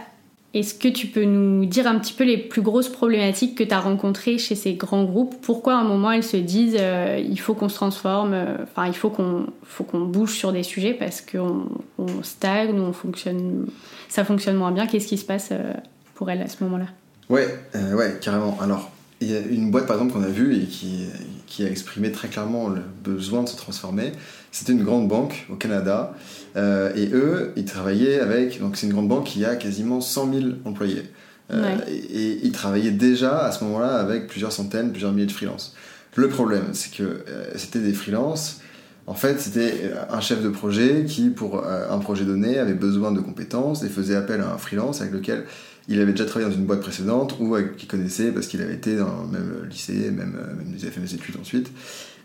est-ce 0.54 0.74
que 0.74 0.89
tu 0.89 1.08
peux 1.08 1.24
nous 1.24 1.66
dire 1.66 1.88
un 1.88 1.97
petit 1.97 2.14
peu 2.14 2.26
les 2.26 2.38
plus 2.38 2.62
grosses 2.62 2.89
problématiques 2.89 3.58
que 3.58 3.64
tu 3.64 3.74
as 3.74 3.80
rencontrées 3.80 4.38
chez 4.38 4.56
ces 4.56 4.74
grands 4.74 5.06
groupes? 5.06 5.36
Pourquoi 5.41 5.76
à 5.76 5.78
un 5.78 5.86
moment 5.86 6.12
elles 6.12 6.24
se 6.24 6.36
disent 6.36 6.78
euh, 6.78 7.24
il 7.24 7.39
faut 7.39 7.54
qu'on 7.54 7.70
se 7.70 7.76
transforme, 7.76 8.34
euh, 8.34 8.58
enfin 8.64 8.86
il 8.88 8.93
faut 8.93 9.10
qu'on 9.10 9.47
faut 9.64 9.86
qu'on 9.86 10.02
bouge 10.02 10.34
sur 10.34 10.52
des 10.52 10.64
sujets 10.64 10.93
parce 10.93 11.22
qu'on 11.22 11.68
on 11.97 12.24
stagne, 12.24 12.78
on 12.80 12.91
fonctionne, 12.91 13.68
ça 14.10 14.26
fonctionne 14.26 14.58
moins 14.58 14.72
bien? 14.72 14.88
Qu'est-ce 14.88 15.08
qui 15.08 15.18
se 15.18 15.26
passe 15.26 15.49
euh, 15.52 15.74
pour 16.16 16.30
elles 16.30 16.41
à 16.41 16.47
ce 16.47 16.62
moment-là? 16.66 16.88
Ouais, 17.30 17.47
ouais, 17.93 18.18
carrément. 18.20 18.58
Alors 18.60 18.91
y 19.30 19.36
a 19.36 19.39
une 19.39 19.69
boîte 19.72 19.86
par 19.86 19.97
exemple 19.97 20.13
qu'on 20.13 20.24
a 20.24 20.30
vue 20.30 20.55
et 20.55 20.65
qui, 20.65 21.05
qui 21.51 21.65
a 21.65 21.69
exprimé 21.69 22.11
très 22.11 22.30
clairement 22.30 22.69
le 22.69 22.82
besoin 23.03 23.43
de 23.43 23.49
se 23.49 23.57
transformer. 23.57 24.13
C'était 24.51 24.72
une 24.72 24.84
grande 24.84 25.07
banque 25.07 25.45
au 25.49 25.55
Canada 25.55 26.13
euh, 26.55 26.93
et 26.95 27.09
eux, 27.13 27.51
ils 27.55 27.65
travaillaient 27.65 28.19
avec. 28.19 28.59
Donc, 28.59 28.78
c'est 28.78 28.88
une 28.88 28.93
grande 28.93 29.07
banque 29.09 29.26
qui 29.26 29.45
a 29.45 29.55
quasiment 29.55 30.01
100 30.01 30.34
000 30.34 30.45
employés. 30.65 31.03
Euh, 31.51 31.76
et, 31.88 32.39
ils 32.43 32.51
travaillaient 32.51 32.91
déjà 32.91 33.39
à 33.39 33.51
ce 33.51 33.63
moment-là 33.65 33.95
avec 33.95 34.28
plusieurs 34.28 34.53
centaines, 34.53 34.91
plusieurs 34.91 35.11
milliers 35.11 35.28
de 35.28 35.32
freelances. 35.32 35.76
Le 36.15 36.30
problème, 36.30 36.69
c'est 36.74 36.93
que 36.93 37.03
euh, 37.03 37.51
c'était 37.55 37.80
des 37.80 37.93
freelances 37.93 38.61
En 39.07 39.13
fait, 39.13 39.39
c'était 39.39 39.91
un 40.09 40.22
chef 40.22 40.41
de 40.41 40.49
projet 40.49 41.05
qui, 41.05 41.30
pour 41.30 41.65
un 41.65 41.97
projet 41.99 42.24
donné, 42.24 42.59
avait 42.59 42.74
besoin 42.74 43.11
de 43.11 43.19
compétences 43.19 43.84
et 43.84 43.89
faisait 43.89 44.15
appel 44.15 44.39
à 44.41 44.53
un 44.53 44.57
freelance 44.57 45.01
avec 45.01 45.13
lequel 45.13 45.45
il 45.88 45.99
avait 45.99 46.11
déjà 46.11 46.25
travaillé 46.25 46.49
dans 46.49 46.57
une 46.57 46.65
boîte 46.65 46.82
précédente 46.82 47.38
ou 47.39 47.55
qu'il 47.77 47.88
connaissait 47.88 48.32
parce 48.32 48.47
qu'il 48.47 48.61
avait 48.61 48.75
été 48.75 48.95
dans 48.95 49.23
le 49.23 49.27
même 49.27 49.67
lycée, 49.69 50.11
même, 50.11 50.34
même 50.34 50.65
il 50.67 50.82
avait 50.82 50.91
fait 50.91 51.01
des 51.01 51.15
études 51.15 51.36
ensuite. 51.39 51.71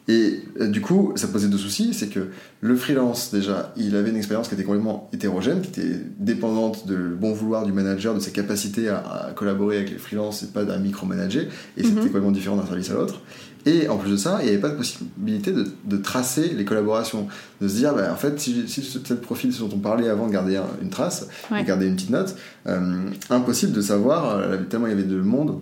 Et 0.09 0.41
euh, 0.61 0.69
du 0.69 0.81
coup, 0.81 1.13
ça 1.17 1.27
posait 1.27 1.49
deux 1.49 1.59
soucis, 1.59 1.93
c'est 1.93 2.07
que 2.07 2.29
le 2.61 2.77
freelance, 2.77 3.33
déjà, 3.33 3.73
il 3.77 3.97
avait 3.97 4.11
une 4.11 4.17
expérience 4.17 4.49
qui 4.49 4.55
était 4.55 4.63
complètement 4.63 5.11
hétérogène, 5.13 5.63
qui 5.63 5.81
était 5.81 6.01
dépendante 6.19 6.87
du 6.87 7.17
bon 7.17 7.33
vouloir 7.33 7.67
du 7.67 7.73
manager, 7.73 8.15
de 8.15 8.21
ses 8.21 8.31
capacités 8.31 8.89
à, 8.89 9.33
collaborer 9.35 9.79
avec 9.79 9.91
les 9.91 9.99
freelances 9.99 10.45
et 10.45 10.47
pas 10.47 10.65
d'un 10.65 10.79
micromanager, 10.79 11.47
et 11.77 11.83
c'était 11.83 11.97
mhm. 11.97 12.05
complètement 12.05 12.31
différent 12.31 12.57
d'un 12.57 12.67
service 12.67 12.91
à 12.91 12.95
l'autre. 12.95 13.21
Et 13.67 13.89
en 13.89 13.97
plus 13.97 14.13
de 14.13 14.17
ça, 14.17 14.39
il 14.41 14.45
n'y 14.45 14.51
avait 14.51 14.61
pas 14.61 14.69
de 14.69 14.77
possibilité 14.77 15.53
de, 15.53 15.97
tracer 15.97 16.55
les 16.55 16.65
collaborations, 16.65 17.27
de 17.61 17.67
se 17.67 17.75
dire, 17.75 17.95
bah, 17.95 18.13
en 18.13 18.17
fait, 18.17 18.39
si, 18.39 18.69
si 18.69 18.83
ce 18.83 19.15
profil 19.15 19.53
dont 19.59 19.69
on 19.73 19.79
parlait 19.79 20.09
avant 20.09 20.29
garder 20.29 20.61
une 20.81 20.89
trace, 20.89 21.29
ouais. 21.51 21.65
garder 21.65 21.87
une 21.87 21.97
petite 21.97 22.11
note, 22.11 22.37
euh, 22.69 23.11
impossible 23.29 23.73
de 23.73 23.81
savoir, 23.81 24.37
euh, 24.37 24.59
tellement 24.71 24.87
il 24.87 24.91
y 24.91 24.93
avait 24.93 25.03
de 25.03 25.21
monde 25.21 25.61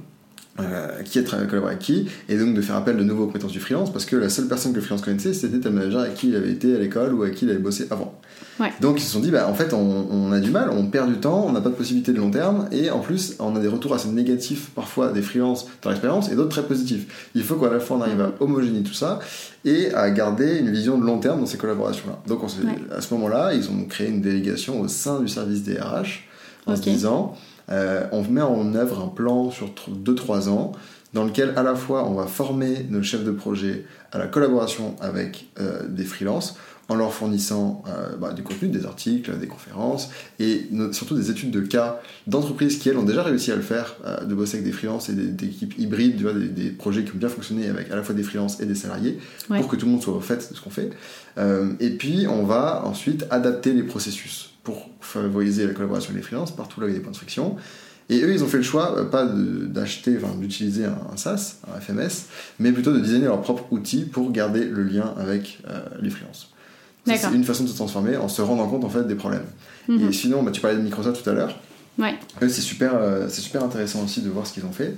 euh, 0.61 1.03
qui 1.03 1.19
est 1.19 1.25
collaboré 1.25 1.73
avec 1.73 1.79
qui, 1.81 2.09
et 2.29 2.39
donc 2.39 2.55
de 2.55 2.61
faire 2.61 2.77
appel 2.77 2.97
de 2.97 3.03
nouveau 3.03 3.25
aux 3.25 3.27
compétences 3.27 3.51
du 3.51 3.59
freelance, 3.59 3.93
parce 3.93 4.05
que 4.05 4.15
la 4.15 4.29
seule 4.29 4.47
personne 4.47 4.71
que 4.71 4.77
le 4.77 4.83
freelance 4.83 5.03
connaissait, 5.03 5.35
c'était 5.35 5.67
un 5.67 5.71
manager 5.71 6.03
avec 6.03 6.15
qui 6.15 6.29
il 6.29 6.37
avait 6.37 6.53
été 6.53 6.77
à 6.77 6.79
l'école 6.79 7.13
ou 7.13 7.25
avec 7.25 7.35
qui 7.35 7.45
il 7.45 7.51
avait 7.51 7.59
bossé 7.59 7.89
avant. 7.91 8.15
Donc 8.81 9.01
ils 9.01 9.03
se 9.03 9.11
sont 9.11 9.19
dit, 9.19 9.33
bah, 9.33 9.49
en 9.49 9.55
fait, 9.55 9.73
on, 9.73 10.31
a 10.31 10.39
du 10.39 10.53
mal, 10.53 10.71
on 10.71 10.87
perd 10.87 11.09
du 11.09 11.19
temps, 11.19 11.45
on 11.45 11.51
n'a 11.51 11.61
pas 11.61 11.71
de 11.71 11.75
possibilité 11.75 12.13
de 12.13 12.19
long 12.19 12.31
terme, 12.31 12.69
et 12.71 12.89
en 12.89 13.01
plus, 13.01 13.35
on 13.41 13.57
a 13.57 13.59
des 13.59 13.67
retours 13.67 13.95
assez 13.95 14.09
négatifs 14.09 14.71
parfois 14.77 15.11
des 15.11 15.23
freelances 15.23 15.67
dans 15.83 15.91
l'expérience, 15.91 16.31
et 16.31 16.37
d'autres 16.37 16.51
très 16.51 16.63
positifs. 16.63 17.31
Il 17.35 17.43
faut 17.43 17.57
qu'à 17.57 17.69
la 17.69 17.81
fois 17.81 17.97
on 17.97 18.03
arrive 18.03 18.21
à 18.21 18.33
homogénéiser 18.39 18.85
tout 18.85 18.95
ça, 18.95 19.19
et 19.65 19.93
à 19.93 20.09
garder 20.11 20.59
une 20.59 20.71
vision 20.71 20.99
de 20.99 21.05
long 21.05 21.19
terme 21.19 21.41
dans 21.41 21.47
ces 21.47 21.59
collaborations-là. 21.59 22.21
Donc 22.29 22.43
à 22.97 23.01
ce 23.01 23.15
moment-là, 23.15 23.55
ils 23.55 23.69
ont 23.71 23.85
créé 23.89 24.09
une 24.09 24.21
délégation 24.21 24.81
au 24.81 24.87
sein 24.87 25.21
du 25.21 25.27
service 25.27 25.65
des 25.65 25.81
RH, 25.81 26.23
en 26.67 26.77
se 26.77 26.83
disant, 26.83 27.35
euh, 27.71 28.07
on 28.12 28.23
met 28.23 28.43
en 28.43 28.75
œuvre 28.75 29.03
un 29.03 29.09
plan 29.09 29.51
sur 29.51 29.71
2-3 29.89 30.49
ans 30.49 30.73
dans 31.12 31.25
lequel 31.25 31.53
à 31.57 31.62
la 31.62 31.75
fois 31.75 32.09
on 32.09 32.15
va 32.15 32.27
former 32.27 32.87
nos 32.91 33.03
chefs 33.03 33.25
de 33.25 33.31
projet 33.31 33.85
à 34.12 34.19
la 34.19 34.27
collaboration 34.27 34.97
avec 35.01 35.47
euh, 35.61 35.87
des 35.89 36.05
freelances 36.05 36.57
en 36.91 36.97
leur 36.97 37.15
fournissant 37.15 37.83
euh, 37.89 38.15
bah, 38.17 38.33
du 38.33 38.43
contenu, 38.43 38.69
des 38.69 38.85
articles, 38.85 39.39
des 39.39 39.47
conférences 39.47 40.11
et 40.39 40.69
surtout 40.93 41.17
des 41.17 41.31
études 41.31 41.51
de 41.51 41.61
cas 41.61 42.03
d'entreprises 42.27 42.79
qui 42.79 42.91
elles 42.91 42.99
ont 42.99 43.05
déjà 43.05 43.23
réussi 43.23 43.51
à 43.53 43.57
le 43.57 43.62
faire, 43.62 43.97
de 44.27 44.35
bosser 44.35 44.59
avec 44.59 44.67
des 44.67 44.73
freelances 44.73 45.09
et 45.09 45.15
des, 45.15 45.47
équipes 45.47 45.79
hybrides, 45.79 46.23
des, 46.53 46.71
projets 46.71 47.05
qui 47.05 47.12
ont 47.12 47.19
bien 47.19 47.31
fonctionné 47.31 47.69
avec 47.69 47.91
à 47.91 47.97
la 47.97 48.03
fois 48.03 48.15
des 48.15 48.23
freelances 48.23 48.61
et 48.61 48.67
des 48.67 48.75
salariés 48.75 49.19
pour 49.49 49.69
que 49.69 49.77
tout 49.77 49.87
le 49.87 49.93
monde 49.93 50.03
soit 50.03 50.15
au 50.15 50.21
fait 50.21 50.51
de 50.51 50.55
ce 50.55 50.61
qu'on 50.61 50.69
fait. 50.69 50.91
et 51.81 51.91
puis 51.91 52.27
on 52.29 52.45
va 52.45 52.85
ensuite 52.85 53.25
adapter 53.31 53.73
les 53.73 53.85
processus 53.85 54.54
pour 54.65 54.91
favoriser 55.01 55.67
la 55.67 55.75
collaboration 55.75 56.11
avec 56.11 56.23
les 56.23 56.27
freelances 56.27 56.57
partout 56.57 56.81
là 56.81 56.87
où 56.87 56.89
il 56.89 56.93
y 56.93 56.97
a 56.97 56.99
des 56.99 57.03
points 57.03 57.12
de 57.12 57.17
friction. 57.17 57.57
Et 58.11 58.21
eux, 58.21 58.33
ils 58.35 58.45
ont 58.45 58.49
fait 58.49 58.59
le 58.59 58.62
choix, 58.62 58.99
euh, 58.99 59.05
pas 59.05 59.25
d'acheter, 59.27 60.17
enfin 60.17 60.35
d'utiliser 60.35 60.85
un, 60.85 61.17
SaaS, 61.17 61.57
un 61.75 61.81
FMS, 61.81 62.27
mais 62.59 62.73
plutôt 62.73 62.93
de 62.93 63.01
designer 63.01 63.29
leur 63.29 63.41
propre 63.41 63.65
outil 63.71 64.05
pour 64.05 64.31
garder 64.31 64.65
le 64.65 64.83
lien 64.83 65.15
avec 65.17 65.61
euh, 65.69 65.81
les 66.03 66.11
freelances. 66.11 66.51
C'est 67.07 67.35
une 67.35 67.45
façon 67.45 67.65
de 67.65 67.69
se 67.69 67.75
transformer 67.75 68.17
en 68.17 68.29
se 68.29 68.41
rendant 68.41 68.67
compte 68.67 68.85
en 68.85 68.89
fait 68.89 69.07
des 69.07 69.15
problèmes. 69.15 69.45
Mhm. 69.89 70.09
Et 70.09 70.12
sinon, 70.12 70.43
bah, 70.43 70.51
tu 70.51 70.61
parlais 70.61 70.77
de 70.77 70.83
Microsoft 70.83 71.23
tout 71.23 71.31
à 71.31 71.35
l'heure. 71.35 71.59
Ouais. 71.99 72.15
c'est 72.41 72.61
super, 72.61 72.95
euh, 72.97 73.27
c'est 73.29 73.41
super 73.41 73.62
intéressant 73.62 74.03
aussi 74.03 74.21
de 74.21 74.29
voir 74.29 74.47
ce 74.47 74.53
qu'ils 74.53 74.65
ont 74.65 74.73
fait. 74.73 74.95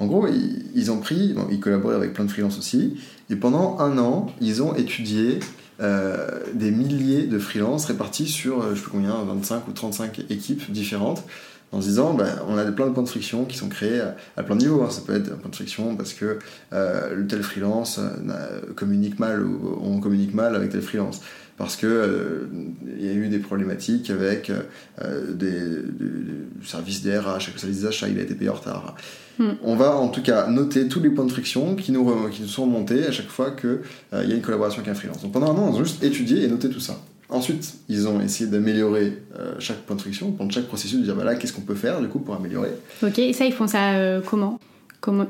En 0.00 0.06
gros, 0.06 0.26
ils, 0.74 0.90
ont 0.90 0.98
pris, 0.98 1.34
ils 1.50 1.60
collaboraient 1.60 1.94
avec 1.94 2.14
plein 2.14 2.24
de 2.24 2.30
freelances 2.30 2.58
aussi, 2.58 2.98
et 3.28 3.36
pendant 3.36 3.78
un 3.80 3.98
an, 3.98 4.32
ils 4.40 4.62
ont 4.62 4.74
étudié 4.74 5.40
des 6.54 6.70
milliers 6.70 7.26
de 7.26 7.38
freelances 7.38 7.86
répartis 7.86 8.28
sur, 8.28 8.62
euh, 8.62 8.74
je 8.74 8.80
sais 8.80 8.86
combien, 8.90 9.14
25 9.14 9.68
ou 9.68 9.72
35 9.72 10.20
équipes 10.30 10.70
différentes, 10.70 11.24
en 11.72 11.80
se 11.80 11.88
disant, 11.88 12.14
ben, 12.14 12.40
on 12.48 12.56
a 12.58 12.64
plein 12.72 12.86
de 12.86 12.92
points 12.92 13.02
de 13.02 13.08
friction 13.08 13.44
qui 13.44 13.56
sont 13.56 13.68
créés 13.68 14.00
à, 14.36 14.42
plein 14.42 14.56
de 14.56 14.62
niveaux. 14.62 14.82
Hein. 14.82 14.90
Ça 14.90 15.02
peut 15.06 15.14
être 15.14 15.32
un 15.32 15.36
point 15.36 15.50
de 15.50 15.54
friction 15.54 15.96
parce 15.96 16.12
que 16.12 16.38
euh, 16.72 17.14
le 17.14 17.26
tel 17.26 17.42
freelance 17.42 18.00
communique 18.74 19.18
mal 19.18 19.42
ou 19.44 19.78
on 19.82 20.00
communique 20.00 20.34
mal 20.34 20.56
avec 20.56 20.70
tel 20.70 20.82
freelance 20.82 21.20
parce 21.56 21.76
que 21.76 22.48
il 22.98 23.04
y 23.04 23.10
a 23.10 23.12
eu 23.12 23.28
des 23.28 23.38
problématiques 23.38 24.08
avec 24.08 24.50
des, 24.98 25.60
services 26.64 27.02
DRH, 27.02 27.52
le 27.52 27.58
service 27.58 27.82
d'achat, 27.82 28.08
il 28.08 28.18
a 28.18 28.22
été 28.22 28.34
payé 28.34 28.50
en 28.50 28.54
retard. 28.54 28.96
Hmm. 29.38 29.52
On 29.62 29.74
va 29.74 29.96
en 29.96 30.08
tout 30.08 30.22
cas 30.22 30.46
noter 30.48 30.86
tous 30.88 31.00
les 31.00 31.08
points 31.08 31.24
de 31.24 31.32
friction 31.32 31.74
qui 31.74 31.92
nous, 31.92 32.28
qui 32.28 32.42
nous 32.42 32.48
sont 32.48 32.64
remontés 32.64 33.06
à 33.06 33.10
chaque 33.10 33.28
fois 33.28 33.52
qu'il 33.52 33.78
euh, 34.12 34.24
y 34.24 34.32
a 34.32 34.34
une 34.34 34.42
collaboration 34.42 34.80
avec 34.80 34.90
un 34.90 34.94
freelance. 34.94 35.22
Donc 35.22 35.32
pendant 35.32 35.54
un 35.54 35.58
an, 35.58 35.70
ils 35.72 35.80
ont 35.80 35.84
juste 35.84 36.02
étudié 36.02 36.44
et 36.44 36.48
noté 36.48 36.68
tout 36.68 36.80
ça. 36.80 37.00
Ensuite, 37.30 37.74
ils 37.88 38.08
ont 38.08 38.20
essayé 38.20 38.50
d'améliorer 38.50 39.18
euh, 39.38 39.54
chaque 39.58 39.78
point 39.82 39.96
de 39.96 40.00
friction, 40.00 40.32
pendant 40.32 40.50
chaque 40.50 40.66
processus, 40.66 40.98
de 40.98 41.04
dire 41.04 41.14
voilà, 41.14 41.36
qu'est-ce 41.36 41.52
qu'on 41.52 41.60
peut 41.60 41.74
faire 41.74 42.00
du 42.00 42.08
coup 42.08 42.18
pour 42.18 42.34
améliorer? 42.34 42.70
Ok, 43.02 43.18
et 43.18 43.32
ça, 43.32 43.44
ils 43.44 43.52
font 43.52 43.68
ça 43.68 43.92
euh, 43.92 44.20
comment? 44.24 44.58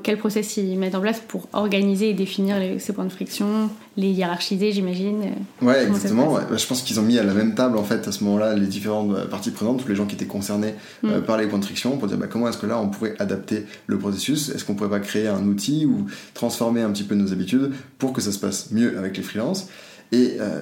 Quel 0.03 0.19
process 0.19 0.57
ils 0.57 0.77
mettent 0.77 0.97
en 0.97 1.01
place 1.01 1.21
pour 1.21 1.49
organiser 1.53 2.11
et 2.11 2.15
définir 2.15 2.57
ces 2.81 2.93
points 2.93 3.05
de 3.05 3.11
friction, 3.13 3.71
les 3.97 4.09
hiérarchiser, 4.09 4.73
j'imagine 4.73 5.23
euh, 5.23 5.65
Ouais, 5.65 5.87
exactement. 5.87 6.33
Bah, 6.33 6.57
je 6.57 6.67
pense 6.67 6.83
qu'ils 6.83 6.99
ont 6.99 7.05
mis 7.05 7.19
à 7.19 7.23
la 7.23 7.35
même 7.35 7.55
table, 7.55 7.79
en 7.79 7.85
fait, 7.85 8.09
à 8.09 8.13
ce 8.13 8.25
moment-là, 8.25 8.55
les 8.55 8.67
différentes 8.67 9.29
parties 9.29 9.53
prenantes, 9.53 9.83
tous 9.83 9.89
les 9.89 9.95
gens 9.95 10.07
qui 10.07 10.17
étaient 10.17 10.27
concernés 10.27 10.75
euh, 11.05 11.21
mm. 11.21 11.25
par 11.25 11.39
les 11.39 11.47
points 11.47 11.61
de 11.61 11.65
friction, 11.65 11.97
pour 11.99 12.09
dire 12.09 12.19
bah, 12.19 12.27
comment 12.27 12.49
est-ce 12.49 12.59
que 12.59 12.67
là, 12.67 12.81
on 12.81 12.89
pourrait 12.89 13.15
adapter 13.21 13.65
le 13.87 13.99
processus? 13.99 14.49
Est-ce 14.49 14.65
qu'on 14.65 14.75
pourrait 14.75 14.91
pas 14.91 15.01
créer 15.01 15.29
un 15.29 15.47
outil 15.47 15.87
ou 15.87 16.07
transformer 16.35 16.83
un 16.83 16.91
petit 16.91 17.05
peu 17.05 17.15
nos 17.15 17.33
habitudes 17.33 17.71
pour 17.99 18.13
que 18.13 18.21
ça 18.21 18.33
se 18.33 18.39
passe 18.39 18.73
mieux 18.73 18.99
avec 18.99 19.17
les 19.17 19.23
freelances? 19.23 19.69
Et 20.13 20.39
euh, 20.41 20.61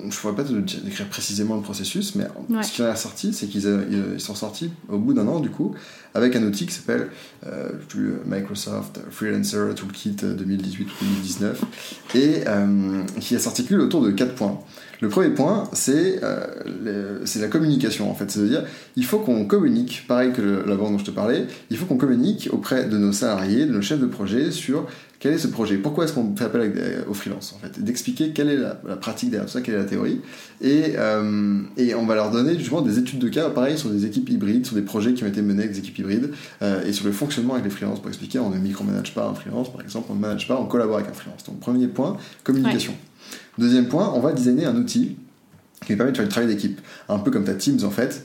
je 0.00 0.06
ne 0.06 0.10
pourrais 0.10 0.34
pas 0.34 0.42
te 0.42 0.52
décrire 0.52 1.06
précisément 1.08 1.54
le 1.54 1.62
processus, 1.62 2.16
mais 2.16 2.26
ce 2.62 2.72
qui 2.72 2.82
en 2.82 2.92
est 2.92 2.96
sorti, 2.96 3.32
c'est 3.32 3.46
qu'ils 3.46 3.62
sont 4.18 4.34
sortis 4.34 4.70
au 4.88 4.98
bout 4.98 5.14
d'un 5.14 5.28
an, 5.28 5.38
du 5.38 5.50
coup, 5.50 5.74
avec 6.14 6.34
un 6.34 6.42
outil 6.42 6.66
qui 6.66 6.74
s'appelle 6.74 7.08
euh, 7.46 7.70
Microsoft 8.26 9.00
Freelancer 9.10 9.74
Toolkit 9.76 10.16
2018 10.22 10.84
ou 10.84 11.04
2019, 11.04 11.64
et 12.16 12.42
euh, 12.46 13.04
qui 13.20 13.38
s'articule 13.38 13.80
autour 13.80 14.02
de 14.02 14.10
quatre 14.10 14.34
points. 14.34 14.58
Le 15.00 15.08
premier 15.08 15.30
point, 15.30 15.64
c'est 15.72 16.20
euh, 16.22 17.18
la 17.36 17.48
communication, 17.48 18.10
en 18.10 18.14
fait. 18.14 18.30
C'est-à-dire, 18.30 18.64
il 18.96 19.04
faut 19.04 19.18
qu'on 19.18 19.46
communique, 19.46 20.04
pareil 20.06 20.32
que 20.32 20.62
la 20.66 20.76
banque 20.76 20.92
dont 20.92 20.98
je 20.98 21.04
te 21.04 21.10
parlais, 21.10 21.46
il 21.70 21.76
faut 21.76 21.86
qu'on 21.86 21.96
communique 21.96 22.48
auprès 22.52 22.84
de 22.84 22.98
nos 22.98 23.12
salariés, 23.12 23.64
de 23.64 23.72
nos 23.72 23.82
chefs 23.82 24.00
de 24.00 24.06
projet, 24.06 24.50
sur 24.50 24.86
quel 25.20 25.34
est 25.34 25.38
ce 25.38 25.48
projet 25.48 25.76
Pourquoi 25.76 26.04
est-ce 26.04 26.14
qu'on 26.14 26.34
fait 26.34 26.44
appel 26.44 26.72
aux 27.06 27.12
freelance 27.12 27.54
en 27.54 27.58
fait? 27.58 27.78
D'expliquer 27.82 28.30
quelle 28.30 28.48
est 28.48 28.56
la, 28.56 28.74
pratique 28.96 29.30
derrière 29.30 29.46
tout 29.46 29.52
ça, 29.52 29.60
quelle 29.60 29.74
est 29.74 29.78
la 29.78 29.84
théorie. 29.84 30.20
Et, 30.62 30.94
euh, 30.96 31.60
et, 31.76 31.94
on 31.94 32.06
va 32.06 32.14
leur 32.14 32.30
donner 32.30 32.56
justement 32.58 32.80
des 32.80 32.98
études 32.98 33.18
de 33.18 33.28
cas, 33.28 33.50
pareil, 33.50 33.76
sur 33.76 33.90
des 33.90 34.06
équipes 34.06 34.30
hybrides, 34.30 34.64
sur 34.64 34.76
des 34.76 34.82
projets 34.82 35.12
qui 35.12 35.22
ont 35.22 35.26
été 35.26 35.42
menés 35.42 35.64
avec 35.64 35.72
des 35.72 35.78
équipes 35.78 35.98
hybrides, 35.98 36.30
euh, 36.62 36.84
et 36.86 36.94
sur 36.94 37.04
le 37.04 37.12
fonctionnement 37.12 37.52
avec 37.52 37.64
les 37.64 37.70
freelances 37.70 38.00
pour 38.00 38.08
expliquer, 38.08 38.38
on 38.38 38.48
ne 38.48 38.58
micromanage 38.58 39.14
pas 39.14 39.26
un 39.26 39.34
freelance 39.34 39.70
par 39.70 39.82
exemple, 39.82 40.06
on 40.10 40.14
ne 40.14 40.20
manage 40.20 40.48
pas, 40.48 40.58
on 40.58 40.64
collabore 40.64 40.96
avec 40.96 41.10
un 41.10 41.14
freelance. 41.14 41.44
Donc 41.44 41.60
premier 41.60 41.86
point, 41.86 42.16
communication. 42.42 42.94
Deuxième 43.58 43.88
point, 43.88 44.12
on 44.14 44.20
va 44.20 44.32
designer 44.32 44.66
un 44.66 44.76
outil 44.76 45.16
qui 45.86 45.96
permet 45.96 46.12
de 46.12 46.16
faire 46.16 46.26
du 46.26 46.30
travail 46.30 46.48
d'équipe. 46.48 46.80
Un 47.08 47.18
peu 47.18 47.30
comme 47.30 47.44
ta 47.44 47.54
Teams 47.54 47.84
en 47.84 47.90
fait, 47.90 48.24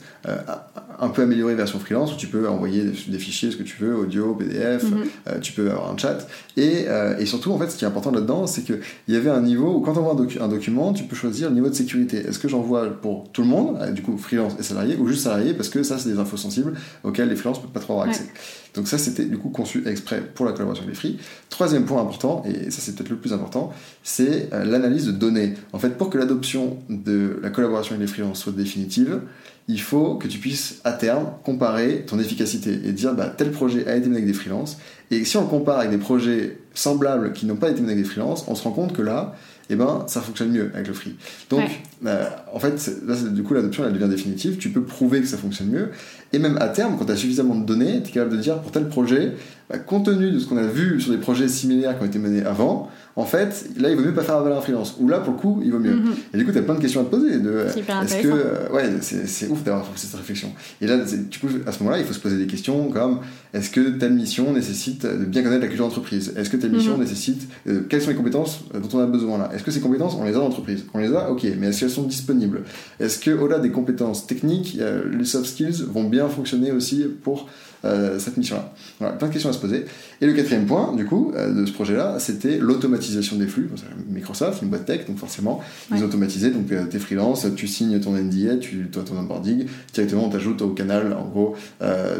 un 0.98 1.08
peu 1.08 1.22
amélioré 1.22 1.54
version 1.54 1.78
freelance 1.78 2.12
où 2.14 2.16
tu 2.16 2.26
peux 2.26 2.48
envoyer 2.48 2.84
des, 2.84 3.18
fichiers, 3.18 3.50
ce 3.50 3.56
que 3.56 3.62
tu 3.62 3.76
veux, 3.82 3.96
audio, 3.96 4.34
PDF, 4.34 4.84
mhm. 4.84 5.04
euh, 5.28 5.38
tu 5.40 5.52
peux 5.52 5.70
avoir 5.70 5.92
un 5.92 5.96
chat. 5.96 6.26
Et, 6.56 6.84
euh, 6.88 7.18
et, 7.18 7.26
surtout, 7.26 7.52
en 7.52 7.58
fait, 7.58 7.70
ce 7.70 7.76
qui 7.76 7.84
est 7.84 7.88
important 7.88 8.10
là-dedans, 8.10 8.46
c'est 8.46 8.62
qu'il 8.62 8.80
y 9.08 9.16
avait 9.16 9.30
un 9.30 9.42
niveau 9.42 9.74
où 9.74 9.80
quand 9.80 9.96
on 9.96 10.00
envoie 10.00 10.12
un, 10.40 10.48
document, 10.48 10.92
tu 10.92 11.04
peux 11.04 11.16
choisir 11.16 11.48
le 11.48 11.54
niveau 11.54 11.68
de 11.68 11.74
sécurité. 11.74 12.18
Est-ce 12.18 12.38
que 12.38 12.48
j'envoie 12.48 12.86
pour 12.86 13.30
tout 13.32 13.42
le 13.42 13.48
monde, 13.48 13.78
du 13.92 14.02
coup 14.02 14.16
freelance 14.16 14.54
et 14.58 14.62
salarié, 14.62 14.96
ou 14.96 15.06
juste 15.06 15.24
salarié, 15.24 15.54
parce 15.54 15.68
que 15.68 15.82
ça, 15.82 15.98
c'est 15.98 16.08
des 16.08 16.18
infos 16.18 16.36
sensibles 16.36 16.74
auxquelles 17.04 17.28
les 17.28 17.36
freelances 17.36 17.58
ne 17.58 17.62
peuvent 17.64 17.72
pas 17.72 17.80
trop 17.80 17.94
avoir 17.94 18.08
accès. 18.08 18.26
Donc 18.74 18.88
ça, 18.88 18.98
c'était 18.98 19.24
du 19.24 19.38
coup 19.38 19.48
conçu 19.48 19.82
exprès 19.86 20.22
pour 20.34 20.44
la 20.44 20.52
collaboration 20.52 20.84
avec 20.84 20.94
les 20.94 21.00
free. 21.00 21.18
Troisième 21.48 21.84
point 21.84 22.00
important, 22.00 22.42
et 22.46 22.70
ça 22.70 22.80
c'est 22.80 22.94
peut-être 22.94 23.08
le 23.08 23.16
plus 23.16 23.32
important, 23.32 23.72
c'est 24.02 24.50
l'analyse 24.52 25.06
de 25.06 25.12
données. 25.12 25.54
En 25.72 25.78
fait, 25.78 25.96
pour 25.96 26.10
que 26.10 26.18
l'adoption 26.18 26.76
de 26.90 27.38
la 27.42 27.48
collaboration 27.48 27.94
avec 27.94 28.06
les 28.06 28.12
freelances 28.12 28.40
soit 28.40 28.52
définitive, 28.52 29.20
il 29.68 29.80
faut 29.80 30.14
que 30.14 30.28
tu 30.28 30.38
puisses 30.38 30.80
à 30.84 30.92
terme 30.92 31.26
comparer 31.44 32.04
ton 32.06 32.18
efficacité 32.18 32.72
et 32.84 32.92
dire 32.92 33.14
bah, 33.14 33.32
tel 33.36 33.50
projet 33.50 33.86
a 33.86 33.96
été 33.96 34.06
mené 34.06 34.18
avec 34.18 34.26
des 34.26 34.32
freelances. 34.32 34.78
Et 35.10 35.24
si 35.24 35.36
on 35.36 35.42
le 35.42 35.48
compare 35.48 35.78
avec 35.78 35.90
des 35.90 35.98
projets 35.98 36.58
semblables 36.74 37.32
qui 37.32 37.46
n'ont 37.46 37.56
pas 37.56 37.70
été 37.70 37.80
menés 37.80 37.92
avec 37.92 38.04
des 38.04 38.10
freelances, 38.10 38.44
on 38.48 38.54
se 38.54 38.62
rend 38.62 38.70
compte 38.70 38.92
que 38.92 39.02
là, 39.02 39.34
eh 39.68 39.74
ben, 39.74 40.04
ça 40.06 40.20
fonctionne 40.20 40.50
mieux 40.50 40.70
avec 40.74 40.86
le 40.86 40.94
free. 40.94 41.16
Donc, 41.50 41.64
euh, 42.06 42.28
en 42.52 42.60
fait, 42.60 42.88
là, 43.04 43.16
du 43.16 43.42
coup, 43.42 43.54
l'adoption, 43.54 43.84
elle 43.84 43.92
devient 43.92 44.08
définitive. 44.08 44.58
Tu 44.58 44.70
peux 44.70 44.82
prouver 44.82 45.20
que 45.20 45.26
ça 45.26 45.36
fonctionne 45.36 45.68
mieux. 45.68 45.90
Et 46.32 46.38
même 46.38 46.56
à 46.60 46.68
terme, 46.68 46.96
quand 46.96 47.06
tu 47.06 47.12
as 47.12 47.16
suffisamment 47.16 47.56
de 47.56 47.64
données, 47.64 48.00
tu 48.02 48.10
es 48.10 48.12
capable 48.12 48.36
de 48.36 48.40
dire 48.40 48.60
pour 48.60 48.70
tel 48.70 48.88
projet, 48.88 49.32
bah, 49.68 49.78
compte 49.78 50.06
tenu 50.06 50.30
de 50.30 50.38
ce 50.38 50.46
qu'on 50.46 50.56
a 50.56 50.66
vu 50.66 51.00
sur 51.00 51.10
des 51.10 51.18
projets 51.18 51.48
similaires 51.48 51.98
qui 51.98 52.04
ont 52.04 52.06
été 52.06 52.20
menés 52.20 52.44
avant, 52.44 52.88
en 53.18 53.24
fait, 53.24 53.70
là, 53.78 53.88
il 53.88 53.96
vaut 53.96 54.02
mieux 54.02 54.12
pas 54.12 54.22
faire 54.22 54.36
appel 54.36 54.52
à 54.52 54.58
un 54.58 54.60
freelance. 54.60 54.96
Ou 55.00 55.08
là, 55.08 55.20
pour 55.20 55.32
le 55.32 55.38
coup, 55.38 55.62
il 55.64 55.72
vaut 55.72 55.78
mieux. 55.78 55.96
Mhm. 55.96 56.14
Et 56.34 56.36
du 56.36 56.44
coup, 56.44 56.52
tu 56.52 56.58
as 56.58 56.62
plein 56.62 56.74
de 56.74 56.80
questions 56.80 57.00
à 57.00 57.04
te 57.04 57.08
poser. 57.08 57.38
De, 57.38 57.64
est-ce 57.66 58.22
que, 58.22 58.28
euh, 58.28 58.68
ouais, 58.70 58.90
c'est 59.00 59.48
ouf 59.48 59.64
d'avoir 59.64 59.86
cette 59.96 60.14
réflexion. 60.14 60.52
Et 60.82 60.86
là, 60.86 60.98
du 60.98 61.38
coup, 61.38 61.48
à 61.66 61.72
ce 61.72 61.78
moment-là, 61.78 61.98
il 61.98 62.04
faut 62.04 62.12
se 62.12 62.20
poser 62.20 62.36
des 62.36 62.46
questions 62.46 62.90
comme 62.90 63.20
est-ce 63.54 63.70
que 63.70 63.80
telle 63.96 64.12
mission 64.12 64.52
nécessite 64.52 65.06
de 65.06 65.24
bien 65.24 65.42
connaître 65.42 65.62
la 65.62 65.68
culture 65.68 65.86
d'entreprise? 65.86 66.34
Est-ce 66.36 66.50
que 66.50 66.58
telle 66.58 66.72
mission 66.72 66.92
mhm. 66.94 67.04
nécessite 67.04 67.48
euh, 67.68 67.86
quelles 67.88 68.02
sont 68.02 68.10
les 68.10 68.16
compétences 68.16 68.64
dont 68.74 68.98
on 68.98 69.00
a 69.00 69.06
besoin 69.06 69.38
là? 69.38 69.50
Est-ce 69.54 69.62
que 69.62 69.70
ces 69.70 69.80
compétences, 69.80 70.14
on 70.14 70.24
les 70.24 70.34
a 70.34 70.40
en 70.40 70.46
entreprise 70.46 70.84
On 70.92 70.98
les 70.98 71.14
a, 71.14 71.30
ok, 71.30 71.46
mais 71.58 71.68
est-ce 71.68 71.80
qu'elles 71.80 71.90
sont 71.90 72.02
disponibles? 72.02 72.64
Est-ce 73.00 73.18
que 73.18 73.30
au-delà 73.30 73.60
des 73.60 73.70
compétences 73.70 74.26
techniques, 74.26 74.78
les 75.10 75.24
soft 75.24 75.46
skills 75.46 75.84
vont 75.90 76.04
bien 76.04 76.28
fonctionner 76.28 76.70
aussi 76.70 77.06
pour 77.22 77.48
euh, 77.86 78.18
cette 78.18 78.36
mission-là? 78.36 78.72
Voilà, 78.98 79.14
plein 79.14 79.28
de 79.28 79.32
questions 79.32 79.50
à 79.50 79.52
se 79.52 79.58
poser. 79.58 79.84
Et 80.20 80.26
le 80.26 80.32
quatrième 80.32 80.66
point, 80.66 80.94
du 80.94 81.04
coup, 81.04 81.32
euh, 81.34 81.52
de 81.52 81.66
ce 81.66 81.72
projet-là, 81.72 82.18
c'était 82.18 82.58
l'automatisation 82.58 83.05
des 83.14 83.46
flux. 83.46 83.70
Microsoft, 84.08 84.62
une 84.62 84.68
boîte 84.68 84.86
tech, 84.86 85.06
donc 85.06 85.18
forcément, 85.18 85.62
ils 85.94 86.02
automatisaient. 86.02 86.50
Donc, 86.50 86.70
euh, 86.72 86.86
t'es 86.86 86.98
freelance, 86.98 87.46
tu 87.56 87.66
signes 87.66 88.00
ton 88.00 88.12
NDA, 88.12 88.56
tu 88.58 88.88
as 88.94 89.02
ton 89.02 89.16
onboarding, 89.18 89.66
directement, 89.92 90.24
on 90.24 90.30
t'ajoute 90.30 90.62
au 90.62 90.70
canal, 90.70 91.12
en 91.12 91.26
gros, 91.26 91.56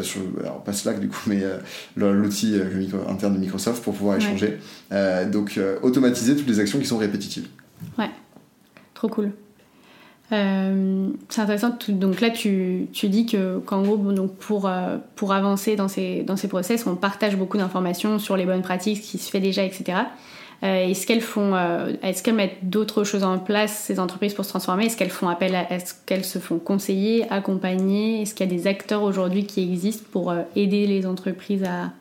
sur, 0.01 0.21
alors 0.39 0.63
pas 0.63 0.73
Slack 0.73 0.99
du 0.99 1.07
coup, 1.07 1.21
mais 1.27 1.43
l'outil 1.95 2.55
interne 3.09 3.33
de 3.33 3.39
Microsoft 3.39 3.83
pour 3.83 3.93
pouvoir 3.93 4.17
échanger. 4.17 4.57
donc, 5.31 5.59
automatiser 5.81 6.35
toutes 6.35 6.47
les 6.47 6.59
actions 6.59 6.79
qui 6.79 6.85
sont 6.85 6.97
répétitives. 6.97 7.47
Ouais, 7.97 8.09
trop 8.93 9.07
cool. 9.07 9.31
Euh, 10.33 11.07
c'est 11.29 11.41
intéressant. 11.41 11.77
Donc 11.87 12.19
là, 12.19 12.29
tu, 12.29 12.87
tu 12.91 13.07
dis 13.07 13.25
que 13.25 13.59
qu'en 13.59 13.81
gros, 13.81 13.95
donc 13.97 14.35
pour 14.35 14.67
euh, 14.67 14.97
pour 15.15 15.31
avancer 15.31 15.75
dans 15.75 15.87
ces 15.87 16.23
dans 16.23 16.35
ces 16.35 16.49
process, 16.49 16.85
on 16.85 16.95
partage 16.95 17.37
beaucoup 17.37 17.57
d'informations 17.57 18.19
sur 18.19 18.35
les 18.35 18.45
bonnes 18.45 18.61
pratiques, 18.61 18.97
ce 18.97 19.11
qui 19.11 19.17
se 19.19 19.29
fait 19.29 19.39
déjà, 19.39 19.63
etc. 19.63 19.99
Euh, 20.63 20.87
est-ce 20.87 21.05
qu'elles 21.05 21.21
font, 21.21 21.55
est-ce 22.01 22.23
qu'elles 22.23 22.35
mettent 22.35 22.69
d'autres 22.69 23.03
choses 23.03 23.23
en 23.23 23.37
place 23.37 23.83
ces 23.85 23.99
entreprises 23.99 24.33
pour 24.33 24.43
se 24.43 24.49
transformer? 24.49 24.85
Est-ce 24.85 24.97
qu'elles 24.97 25.11
font 25.11 25.29
appel, 25.29 25.55
est-ce 25.69 25.93
qu'elles 26.05 26.25
se 26.25 26.39
font 26.39 26.57
conseiller, 26.57 27.29
accompagner? 27.29 28.21
Est-ce 28.21 28.33
qu'il 28.33 28.49
y 28.49 28.49
a 28.49 28.55
des 28.55 28.67
acteurs 28.67 29.03
aujourd'hui 29.03 29.45
qui 29.45 29.61
existent 29.61 30.05
pour 30.11 30.33
aider 30.55 30.87
les 30.87 31.05
entreprises 31.05 31.63
à, 31.63 31.91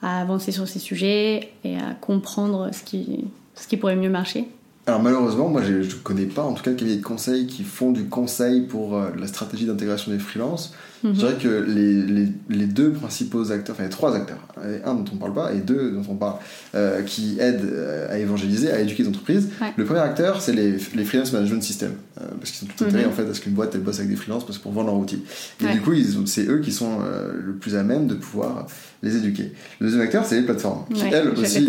à 0.00 0.20
avancer 0.20 0.52
sur 0.52 0.68
ces 0.68 0.78
sujets 0.78 1.50
et 1.64 1.76
à 1.76 1.94
comprendre 2.00 2.70
ce 2.72 2.82
qui 2.84 3.24
ce 3.54 3.68
qui 3.68 3.76
pourrait 3.76 3.96
mieux 3.96 4.10
marcher? 4.10 4.46
Alors 4.86 5.00
malheureusement, 5.00 5.48
moi 5.48 5.62
je 5.62 5.74
ne 5.74 6.02
connais 6.02 6.26
pas 6.26 6.42
en 6.42 6.54
tout 6.54 6.62
cas 6.62 6.72
de 6.72 6.76
cabinets 6.76 6.96
de 6.96 7.02
conseil 7.02 7.46
qui 7.46 7.62
font 7.62 7.92
du 7.92 8.06
conseil 8.06 8.62
pour 8.62 8.96
euh, 8.96 9.10
la 9.16 9.26
stratégie 9.26 9.66
d'intégration 9.66 10.10
des 10.10 10.18
freelances. 10.18 10.74
Je 11.02 11.08
mhm. 11.08 11.14
dirais 11.14 11.34
que 11.40 11.48
les, 11.48 12.02
les, 12.02 12.28
les, 12.48 12.66
deux 12.66 12.92
principaux 12.92 13.50
acteurs, 13.50 13.74
enfin 13.74 13.84
les 13.84 13.90
trois 13.90 14.14
acteurs, 14.14 14.38
un 14.84 14.94
dont 14.94 15.04
on 15.10 15.14
ne 15.16 15.20
parle 15.20 15.34
pas 15.34 15.52
et 15.52 15.58
deux 15.58 15.90
dont 15.90 16.04
on 16.08 16.14
parle, 16.14 16.36
euh, 16.74 17.02
qui 17.02 17.38
aident 17.40 17.68
euh, 17.72 18.12
à 18.12 18.18
évangéliser, 18.18 18.70
à 18.70 18.80
éduquer 18.80 19.02
les 19.02 19.08
entreprises. 19.08 19.48
Le 19.76 19.84
premier 19.84 20.00
acteur, 20.00 20.40
c'est 20.40 20.52
les, 20.52 20.76
les 20.94 21.04
freelance 21.04 21.32
management 21.32 21.62
systems, 21.62 21.94
parce 22.14 22.52
qu'ils 22.52 22.68
sont 22.68 22.74
tout 22.74 22.84
intérêts 22.84 23.04
mhm. 23.04 23.10
en 23.10 23.12
fait 23.12 23.28
à 23.28 23.34
ce 23.34 23.40
qu'une 23.40 23.52
boîte 23.52 23.74
elle 23.74 23.80
bosse 23.80 23.98
avec 23.98 24.10
des 24.10 24.16
freelances 24.16 24.46
parce 24.46 24.58
pour 24.58 24.70
vendre 24.70 24.88
leur 24.88 24.96
outil. 24.96 25.22
Et 25.60 25.72
du 25.72 25.80
coup, 25.80 25.92
c'est 26.26 26.46
eux 26.46 26.60
qui 26.60 26.70
sont 26.70 26.98
le 27.34 27.52
plus 27.54 27.74
à 27.74 27.82
même 27.82 28.06
de 28.06 28.14
pouvoir 28.14 28.66
les 29.02 29.16
éduquer. 29.16 29.52
Le 29.80 29.86
deuxième 29.86 30.02
acteur, 30.02 30.24
c'est 30.24 30.36
les 30.36 30.42
plateformes, 30.42 30.84
qui 30.94 31.02
elles 31.10 31.30
aussi 31.30 31.66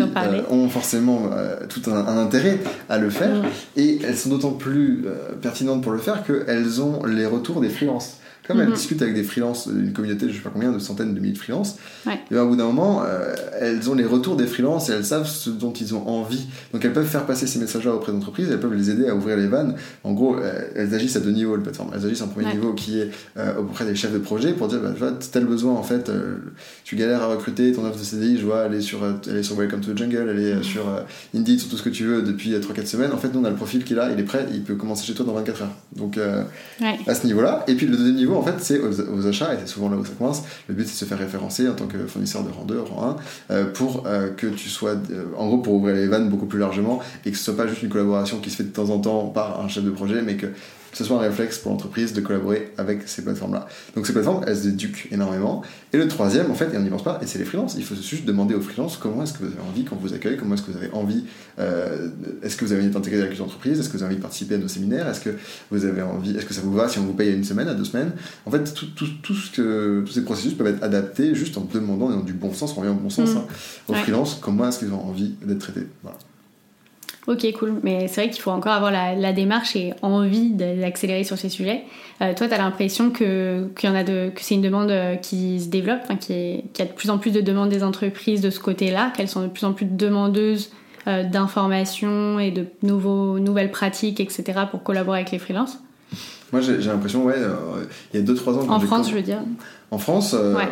ont 0.50 0.68
forcément 0.68 1.30
tout 1.68 1.82
un, 1.90 1.96
un, 1.96 2.18
intérêt 2.18 2.60
à 2.88 2.98
le 2.98 3.10
faire, 3.10 3.42
mhm. 3.42 3.48
et 3.76 3.98
elles 4.04 4.16
sont 4.16 4.28
d'autant 4.28 4.52
plus 4.52 5.04
pertinentes 5.42 5.82
pour 5.82 5.90
le 5.90 5.98
faire 5.98 6.22
qu'elles 6.24 6.80
ont 6.80 7.04
les 7.04 7.26
retours 7.26 7.60
des 7.60 7.68
freelances 7.68 8.18
comme 8.46 8.60
elles 8.60 8.68
mhm. 8.68 8.74
discutent 8.74 9.02
avec 9.02 9.14
des 9.14 9.22
freelances, 9.22 9.66
une 9.66 9.92
communauté, 9.92 10.28
je 10.28 10.34
sais 10.34 10.40
pas 10.40 10.50
combien, 10.50 10.70
de 10.70 10.78
centaines 10.78 11.14
de 11.14 11.20
milliers 11.20 11.32
de 11.32 11.38
freelances, 11.38 11.76
et 12.06 12.10
ben, 12.30 12.42
au 12.42 12.48
bout 12.48 12.56
d'un 12.56 12.66
moment, 12.66 13.02
euh, 13.04 13.34
elles 13.58 13.88
ont 13.90 13.94
les 13.94 14.04
retours 14.04 14.36
des 14.36 14.46
freelances 14.46 14.90
et 14.90 14.92
elles 14.92 15.04
savent 15.04 15.26
ce 15.26 15.48
dont 15.48 15.72
ils 15.72 15.94
ont 15.94 16.06
envie. 16.06 16.46
Donc 16.72 16.84
elles 16.84 16.92
peuvent 16.92 17.06
faire 17.06 17.24
passer 17.24 17.46
ces 17.46 17.58
messages-là 17.58 17.94
auprès 17.94 18.12
d'entreprises, 18.12 18.48
elles 18.50 18.60
peuvent 18.60 18.74
les 18.74 18.90
aider 18.90 19.08
à 19.08 19.14
ouvrir 19.14 19.36
les 19.36 19.46
vannes. 19.46 19.76
En 20.04 20.12
gros, 20.12 20.36
euh, 20.36 20.68
elles 20.74 20.94
agissent 20.94 21.16
à 21.16 21.20
deux 21.20 21.30
niveaux, 21.30 21.56
la 21.56 21.62
plateforme. 21.62 21.90
Elles 21.94 22.04
agissent 22.04 22.22
en 22.22 22.28
premier 22.28 22.52
niveau 22.52 22.74
qui 22.74 23.00
est 23.00 23.10
euh, 23.38 23.56
auprès 23.58 23.86
des 23.86 23.94
chefs 23.94 24.12
de 24.12 24.18
projet 24.18 24.52
pour 24.52 24.68
dire, 24.68 24.80
bah, 24.80 24.90
tu 24.92 24.98
vois, 24.98 25.12
tel 25.12 25.46
besoin, 25.46 25.72
en 25.72 25.82
fait, 25.82 26.10
tu 26.84 26.96
galères 26.96 27.22
à 27.22 27.28
recruter, 27.28 27.72
ton 27.72 27.84
offre 27.86 27.98
de 27.98 28.04
CDI, 28.04 28.38
je 28.38 28.44
vois, 28.44 28.64
elle 28.66 28.74
est 28.74 28.80
sur, 28.82 29.00
elle 29.26 29.36
est 29.36 29.42
sur 29.42 29.56
Welcome 29.56 29.80
to 29.80 29.92
the 29.92 29.98
Jungle, 29.98 30.28
elle 30.30 30.40
est 30.40 30.54
mhm. 30.56 30.62
sur 30.62 30.82
Indeed, 31.34 31.60
sur 31.60 31.70
tout 31.70 31.76
ce 31.76 31.82
que 31.82 31.90
tu 31.90 32.04
veux 32.04 32.22
depuis 32.22 32.52
3-4 32.52 32.86
semaines. 32.86 33.12
En 33.12 33.18
fait, 33.18 33.32
nous, 33.32 33.40
on 33.40 33.44
a 33.44 33.50
le 33.50 33.56
profil 33.56 33.84
qu'il 33.84 33.98
a, 33.98 34.12
il 34.12 34.20
est 34.20 34.24
prêt, 34.24 34.46
il 34.52 34.62
peut 34.62 34.74
commencer 34.74 35.06
chez 35.06 35.14
toi 35.14 35.24
dans 35.24 35.32
24 35.32 35.62
heures. 35.62 35.74
Donc, 35.96 36.18
à 37.06 37.14
ce 37.14 37.26
niveau-là. 37.26 37.64
Et 37.68 37.74
puis 37.74 37.86
le 37.86 37.96
deuxième 37.96 38.16
niveau, 38.16 38.33
en 38.36 38.42
fait, 38.42 38.54
c'est 38.58 38.80
aux, 38.80 39.26
achats, 39.26 39.54
et 39.54 39.58
c'est 39.60 39.66
souvent 39.66 39.88
là 39.88 39.96
où 39.96 40.04
ça 40.04 40.12
coince, 40.18 40.42
le 40.68 40.74
but 40.74 40.86
c'est 40.86 40.92
de 40.92 40.98
se 40.98 41.04
faire 41.04 41.18
référencer 41.18 41.68
en 41.68 41.74
tant 41.74 41.86
que 41.86 42.06
fournisseur 42.06 42.42
de 42.42 42.50
rang 42.50 42.64
2, 42.64 42.80
rang 42.80 43.16
1, 43.50 43.64
pour 43.66 44.04
euh, 44.06 44.30
que 44.30 44.46
tu 44.46 44.68
sois, 44.68 44.94
euh, 45.10 45.24
en 45.36 45.46
gros, 45.46 45.58
pour 45.58 45.74
ouvrir 45.74 45.94
les 45.94 46.06
vannes 46.06 46.28
beaucoup 46.28 46.46
plus 46.46 46.58
largement, 46.58 47.00
et 47.24 47.30
que 47.30 47.36
ce 47.36 47.44
soit 47.44 47.56
pas 47.56 47.66
juste 47.66 47.82
une 47.82 47.88
collaboration 47.88 48.38
qui 48.38 48.50
se 48.50 48.56
fait 48.56 48.64
de 48.64 48.72
temps 48.72 48.90
en 48.90 48.98
temps 48.98 49.26
par 49.26 49.60
un 49.60 49.68
chef 49.68 49.84
de 49.84 49.90
projet, 49.90 50.22
mais 50.22 50.36
que 50.36 50.46
que 50.94 50.98
ce 50.98 51.04
soit 51.04 51.16
un 51.16 51.22
réflexe 51.22 51.58
pour 51.58 51.72
l'entreprise 51.72 52.12
de 52.12 52.20
collaborer 52.20 52.72
avec 52.78 53.08
ces 53.08 53.22
plateformes-là. 53.22 53.66
Donc 53.96 54.06
ces 54.06 54.12
plateformes, 54.12 54.44
elles 54.46 54.56
se 54.56 54.68
éduquent 54.68 55.08
énormément. 55.10 55.62
Et 55.92 55.96
le 55.96 56.06
troisième, 56.06 56.52
en 56.52 56.54
fait, 56.54 56.72
et 56.72 56.78
on 56.78 56.82
n'y 56.82 56.88
pense 56.88 57.02
pas, 57.02 57.18
et 57.20 57.26
c'est 57.26 57.40
les 57.40 57.44
freelances. 57.44 57.74
Il 57.76 57.82
faut 57.82 57.96
juste 57.96 58.24
demander 58.24 58.54
aux 58.54 58.60
freelances 58.60 58.96
comment 58.96 59.24
est-ce 59.24 59.32
que 59.32 59.38
vous 59.38 59.46
avez 59.46 59.68
envie 59.68 59.84
qu'on 59.84 59.96
vous 59.96 60.14
accueille, 60.14 60.36
comment 60.36 60.54
est-ce 60.54 60.62
que 60.62 60.70
vous 60.70 60.76
avez 60.76 60.92
envie, 60.92 61.24
euh, 61.58 62.10
est-ce 62.44 62.56
que 62.56 62.64
vous 62.64 62.70
avez 62.70 62.82
envie 62.82 62.92
d'intégrer 62.92 63.22
avec 63.22 63.36
l'entreprise, 63.36 63.80
est-ce 63.80 63.88
que 63.88 63.96
vous 63.96 64.04
avez 64.04 64.12
envie 64.12 64.18
de 64.18 64.22
participer 64.22 64.54
à 64.54 64.58
nos 64.58 64.68
séminaires, 64.68 65.08
est-ce 65.08 65.20
que 65.20 65.30
vous 65.72 65.84
avez 65.84 66.02
envie, 66.02 66.36
est-ce 66.36 66.46
que 66.46 66.54
ça 66.54 66.60
vous 66.60 66.72
va 66.72 66.88
si 66.88 67.00
on 67.00 67.02
vous 67.02 67.12
paye 67.12 67.30
à 67.30 67.32
une 67.32 67.42
semaine, 67.42 67.66
à 67.66 67.74
deux 67.74 67.84
semaines? 67.84 68.12
En 68.46 68.52
fait, 68.52 68.72
tout, 68.72 68.86
tout, 68.94 69.08
tout 69.20 69.34
ce 69.34 69.50
que, 69.50 70.04
tous 70.06 70.12
ces 70.12 70.22
processus 70.22 70.54
peuvent 70.54 70.68
être 70.68 70.84
adaptés 70.84 71.34
juste 71.34 71.58
en 71.58 71.62
demandant 71.72 72.12
et 72.12 72.14
dans 72.14 72.20
du 72.20 72.34
bon 72.34 72.52
sens, 72.52 72.72
on 72.76 72.80
revient 72.82 72.92
au 72.92 72.94
bon 72.94 73.10
sens, 73.10 73.34
mmh. 73.34 73.38
hein, 73.38 73.46
aux 73.88 73.94
freelances, 73.94 74.38
comment 74.40 74.68
est-ce 74.68 74.78
qu'ils 74.78 74.92
ont 74.92 75.04
envie 75.04 75.34
d'être 75.42 75.58
traités. 75.58 75.88
Voilà. 76.04 76.18
Ok, 77.26 77.46
cool. 77.58 77.80
Mais 77.82 78.06
c'est 78.08 78.22
vrai 78.22 78.30
qu'il 78.30 78.42
faut 78.42 78.50
encore 78.50 78.72
avoir 78.72 78.90
la, 78.90 79.32
démarche 79.32 79.76
et 79.76 79.94
envie 80.02 80.50
d'accélérer 80.50 81.24
sur 81.24 81.38
ces 81.38 81.48
sujets. 81.48 81.84
Euh, 82.20 82.34
toi, 82.34 82.48
tu 82.48 82.54
as 82.54 82.58
l'impression 82.58 83.10
que, 83.10 83.68
qu'il 83.78 83.88
y 83.88 83.92
en 83.92 83.96
a 83.96 84.04
de, 84.04 84.30
que 84.34 84.40
c'est 84.42 84.54
une 84.54 84.62
demande 84.62 84.90
euh, 84.90 85.16
qui 85.16 85.60
se 85.60 85.68
développe, 85.68 86.00
qu'il 86.20 86.36
y, 86.36 86.82
a 86.82 86.84
de 86.84 86.92
plus 86.92 87.10
en 87.10 87.18
plus 87.18 87.30
de 87.30 87.40
demandes 87.40 87.70
des 87.70 87.82
entreprises 87.82 88.40
de 88.40 88.50
ce 88.50 88.60
côté-là, 88.60 89.10
qu'elles 89.16 89.28
sont 89.28 89.42
de 89.42 89.48
plus 89.48 89.64
en 89.64 89.72
plus 89.72 89.86
demandeuses 89.86 90.70
euh, 91.06 91.24
d'informations 91.24 92.38
et 92.38 92.50
de 92.50 92.66
nouveaux, 92.82 93.38
nouvelles 93.38 93.70
pratiques, 93.70 94.20
etc., 94.20 94.60
pour 94.70 94.82
collaborer 94.82 95.20
avec 95.20 95.30
les 95.30 95.38
freelances? 95.38 95.78
Moi, 96.52 96.60
j'ai, 96.60 96.76
l'impression, 96.76 97.24
ouais, 97.24 97.36
il 98.12 98.20
y 98.20 98.22
a 98.22 98.26
2-3 98.26 98.58
ans. 98.58 98.70
En 98.70 98.80
France, 98.80 99.10
je 99.10 99.14
veux 99.14 99.22
dire. 99.22 99.40
En 99.90 99.98
France, 99.98 100.34
ouais. 100.34 100.68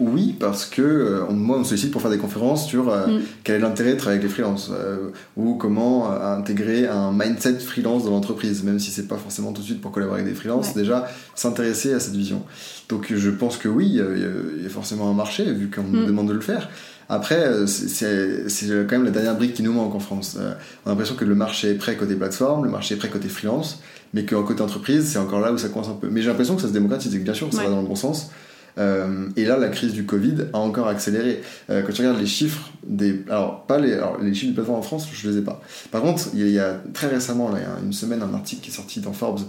Oui, 0.00 0.34
parce 0.40 0.64
que 0.64 0.80
euh, 0.80 1.26
moi, 1.30 1.56
on 1.56 1.60
me 1.60 1.64
sollicite 1.64 1.90
pour 1.90 2.00
faire 2.00 2.10
des 2.10 2.18
conférences 2.18 2.66
sur 2.66 2.88
euh, 2.88 3.06
mm. 3.06 3.20
quel 3.44 3.56
est 3.56 3.58
l'intérêt 3.58 3.92
de 3.92 3.98
travailler 3.98 4.18
avec 4.18 4.28
les 4.28 4.32
freelances 4.32 4.70
euh, 4.72 5.10
ou 5.36 5.54
comment 5.54 6.10
intégrer 6.10 6.88
un 6.88 7.12
mindset 7.12 7.58
freelance 7.58 8.04
dans 8.04 8.10
l'entreprise, 8.10 8.64
même 8.64 8.78
si 8.78 8.90
c'est 8.90 9.06
pas 9.06 9.18
forcément 9.18 9.52
tout 9.52 9.60
de 9.60 9.66
suite 9.66 9.82
pour 9.82 9.92
collaborer 9.92 10.22
avec 10.22 10.32
des 10.32 10.38
freelances, 10.38 10.74
déjà 10.74 11.06
s'intéresser 11.34 11.92
à 11.92 12.00
cette 12.00 12.16
vision. 12.16 12.42
Donc 12.88 13.12
je 13.14 13.30
pense 13.30 13.58
que 13.58 13.68
oui, 13.68 13.88
il 13.88 14.62
y, 14.62 14.66
a 14.66 14.70
forcément 14.70 15.10
un 15.10 15.14
marché 15.14 15.44
vu 15.52 15.68
qu'on 15.68 15.82
nous 15.82 16.02
mm. 16.02 16.06
demande 16.06 16.28
de 16.28 16.34
le 16.34 16.40
faire. 16.40 16.70
Après, 17.10 17.66
c'est 17.66 18.06
quand 18.88 18.92
même 18.92 19.04
la 19.04 19.10
dernière 19.10 19.36
brique 19.36 19.54
qui 19.54 19.62
nous 19.62 19.72
manque 19.72 19.94
en 19.94 20.00
France. 20.00 20.38
on 20.38 20.88
a 20.88 20.92
l'impression 20.92 21.16
que 21.16 21.24
le 21.24 21.34
marché 21.34 21.70
est 21.70 21.74
prêt 21.74 21.96
côté 21.96 22.14
plateforme, 22.14 22.64
le 22.64 22.70
marché 22.70 22.94
est 22.94 22.98
prêt 22.98 23.08
côté 23.08 23.28
freelance, 23.28 23.80
mais 24.14 24.24
qu'en 24.24 24.44
côté 24.44 24.62
entreprise, 24.62 25.10
c'est 25.12 25.18
encore 25.18 25.40
là 25.40 25.52
où 25.52 25.58
ça 25.58 25.68
coince 25.68 25.88
un 25.88 25.94
peu. 25.94 26.08
Mais 26.08 26.22
j'ai 26.22 26.28
l'impression 26.28 26.54
que 26.54 26.62
ça 26.62 26.68
se 26.68 26.72
démocratise 26.72 27.14
et 27.14 27.18
que 27.18 27.24
bien 27.24 27.34
sûr, 27.34 27.52
ça 27.52 27.64
va 27.64 27.68
dans 27.68 27.82
le 27.82 27.86
bon 27.86 27.96
sens. 27.96 28.30
Euh, 28.78 29.28
et 29.36 29.44
là, 29.44 29.56
la 29.56 29.68
crise 29.68 29.92
du 29.92 30.04
Covid 30.04 30.34
a 30.52 30.58
encore 30.58 30.88
accéléré. 30.88 31.42
Euh, 31.70 31.82
quand 31.82 31.92
tu 31.92 32.02
regardes 32.02 32.20
les 32.20 32.26
chiffres 32.26 32.70
des, 32.86 33.22
alors 33.28 33.66
pas 33.66 33.78
les, 33.78 33.94
alors, 33.94 34.18
les 34.20 34.32
chiffres 34.34 34.48
du 34.48 34.54
plateforme 34.54 34.78
en 34.78 34.82
France, 34.82 35.08
je 35.12 35.28
les 35.28 35.38
ai 35.38 35.42
pas. 35.42 35.60
Par 35.90 36.02
contre, 36.02 36.28
il 36.34 36.48
y 36.48 36.58
a, 36.58 36.80
très 36.92 37.08
récemment, 37.08 37.50
il 37.56 37.62
y 37.62 37.64
a 37.64 37.84
une 37.84 37.92
semaine, 37.92 38.22
un 38.22 38.34
article 38.34 38.62
qui 38.62 38.70
est 38.70 38.74
sorti 38.74 39.00
dans 39.00 39.12
Forbes 39.12 39.40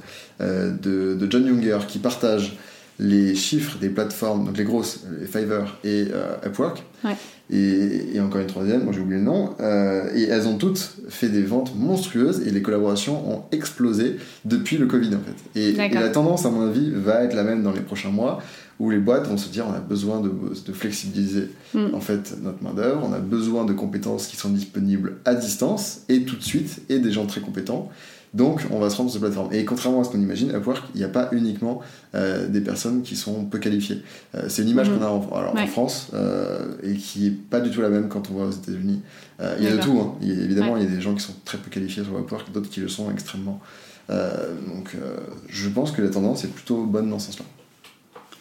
euh, 0.42 0.72
de, 0.72 1.16
de, 1.16 1.32
John 1.32 1.46
Younger 1.46 1.80
qui 1.88 2.00
partage 2.00 2.58
les 3.00 3.34
chiffres 3.34 3.80
des 3.80 3.90
plateformes, 3.90 4.46
donc 4.46 4.58
les 4.58 4.64
grosses, 4.64 5.00
les 5.20 5.26
Fiverr 5.26 5.80
et 5.84 6.08
Upwork. 6.46 6.84
Et, 7.50 8.16
et, 8.16 8.20
encore 8.20 8.42
une 8.42 8.48
troisième, 8.48 8.84
moi 8.84 8.94
j'ai 8.94 9.00
oublié 9.00 9.18
le 9.18 9.26
nom, 9.26 9.56
et 10.14 10.24
elles 10.24 10.48
ont 10.48 10.58
toutes 10.58 10.98
fait 11.10 11.30
des 11.30 11.42
ventes 11.42 11.74
monstrueuses 11.76 12.46
et 12.46 12.52
les 12.52 12.62
collaborations 12.62 13.28
ont 13.28 13.44
explosé 13.52 14.18
depuis 14.46 14.78
le 14.78 14.86
Covid 14.86 15.16
en 15.16 15.20
fait. 15.20 15.60
Et, 15.60 15.70
et, 15.70 15.90
la 15.90 16.10
tendance, 16.10 16.46
à 16.46 16.52
mon 16.52 16.68
avis, 16.68 16.92
va 16.92 17.24
être 17.24 17.34
la 17.34 17.44
même 17.44 17.64
dans 17.64 17.72
les 17.72 17.82
prochains 17.82 18.12
mois 18.12 18.40
où 18.82 18.90
les 18.90 18.98
boîtes 18.98 19.28
vont 19.28 19.38
se 19.38 19.50
dire 19.50 19.66
on 19.70 19.74
a 19.74 19.80
besoin 19.80 20.22
de, 20.22 20.30
de 20.30 20.74
flexibiliser 20.74 21.50
mm. 21.76 21.94
en 21.94 22.02
fait 22.02 22.36
notre 22.42 22.64
main 22.64 22.74
d'œuvre, 22.74 23.08
on 23.08 23.14
a 23.14 23.20
besoin 23.20 23.64
de 23.64 23.74
compétences 23.74 24.26
qui 24.26 24.38
sont 24.38 24.50
disponibles 24.50 25.18
à 25.24 25.36
distance 25.36 26.02
et 26.10 26.24
tout 26.24 26.36
de 26.36 26.44
suite 26.44 26.82
et 26.90 26.98
des 26.98 27.12
gens 27.12 27.28
très 27.28 27.42
compétents. 27.42 27.90
Donc 28.34 28.62
on 28.72 28.80
va 28.80 28.90
se 28.90 28.96
rendre 28.96 29.12
sur 29.12 29.20
cette 29.20 29.30
plateforme. 29.30 29.54
Et 29.54 29.66
contrairement 29.66 30.02
à 30.02 30.04
ce 30.04 30.10
qu'on 30.10 30.20
imagine, 30.20 30.50
Upwork, 30.50 30.84
il 30.96 30.98
n'y 30.98 31.04
a 31.04 31.10
pas 31.10 31.30
uniquement 31.32 31.82
euh, 32.16 32.48
des 32.48 32.62
personnes 32.62 33.04
qui 33.04 33.16
sont 33.16 33.46
peu 33.46 33.60
qualifiées. 33.60 34.02
Euh, 34.34 34.46
c'est 34.48 34.64
une 34.64 34.70
image 34.70 34.90
mm. 34.90 34.98
qu'on 34.98 35.06
a 35.06 35.10
en, 35.10 35.30
alors, 35.36 35.56
en 35.56 35.68
France 35.68 36.08
euh, 36.16 36.74
et 36.82 36.96
qui 36.96 37.28
est 37.28 37.32
pas 37.32 37.60
du 37.60 37.70
tout 37.70 37.82
la 37.82 37.90
même 37.90 38.08
quand 38.10 38.32
on 38.32 38.40
va 38.40 38.46
aux 38.46 38.52
États-Unis. 38.52 39.02
il 39.60 39.64
y 39.64 39.68
a 39.68 39.76
de 39.76 39.82
tout. 39.82 40.00
Hein. 40.00 40.16
évidemment, 40.24 40.76
il 40.78 40.84
y 40.84 40.88
a 40.88 40.90
des 40.90 41.02
gens 41.02 41.14
qui 41.14 41.24
sont 41.24 41.36
très 41.46 41.60
peu 41.60 41.70
qualifiés 41.70 42.04
sur 42.04 42.18
Upwork, 42.18 42.52
d'autres 42.52 42.70
qui 42.70 42.80
le 42.80 42.88
sont 42.88 43.12
extrêmement. 43.12 43.60
donc 44.10 44.96
je 45.50 45.70
pense 45.70 45.92
que 45.92 46.02
la 46.02 46.10
tendance 46.10 46.44
est 46.46 46.52
plutôt 46.52 46.84
bonne 46.86 47.12
dans 47.12 47.20
ce 47.20 47.28
sens-là. 47.28 47.46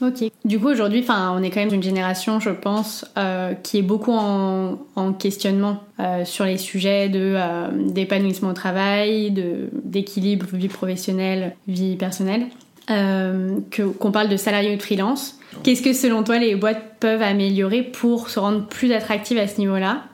Ok. 0.03 0.25
Du 0.45 0.59
coup, 0.59 0.69
aujourd'hui, 0.69 1.05
on 1.09 1.43
est 1.43 1.51
quand 1.51 1.61
même 1.61 1.69
d'une 1.69 1.83
génération, 1.83 2.41
je 2.41 2.51
pense, 2.51 3.05
euh, 3.19 3.53
qui 3.53 3.79
est 3.79 3.83
beaucoup 3.83 4.13
en, 4.13 4.79
questionnement 5.19 5.85
euh, 5.99 6.25
sur 6.25 6.45
les 6.45 6.57
sujets 6.57 7.09
de 7.09 7.35
euh, 7.37 7.69
d'épanouissement 7.73 8.51
au 8.51 8.55
travail, 8.55 9.31
de 9.31 9.69
d'équilibre 9.73 10.47
vie 10.53 10.69
professionnelle, 10.69 11.55
vie 11.69 11.97
personnelle. 11.97 12.47
que 12.89 13.83
qu'on 13.83 14.11
parle 14.11 14.29
de 14.29 14.37
salarié 14.37 14.73
ou 14.73 14.77
de 14.77 14.83
freelance. 14.83 15.39
Qu'est-ce 15.63 15.83
que 15.83 15.93
selon 15.93 16.23
toi 16.23 16.39
les 16.39 16.55
boîtes 16.57 16.99
peuvent 16.99 17.23
améliorer 17.23 17.83
pour 17.83 18.31
se 18.31 18.39
rendre 18.39 18.67
plus 18.67 18.93
attractives 18.93 19.39
à 19.39 19.47
ce 19.47 19.59
niveau-là 19.59 20.05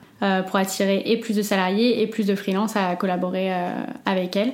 pour 0.47 0.55
attirer 0.57 1.03
et 1.05 1.17
plus 1.17 1.35
de 1.35 1.41
salariés 1.41 2.01
et 2.01 2.07
plus 2.07 2.25
de 2.25 2.35
freelance 2.35 2.75
à 2.75 2.95
collaborer 2.95 3.51
avec 4.05 4.35
elle 4.35 4.53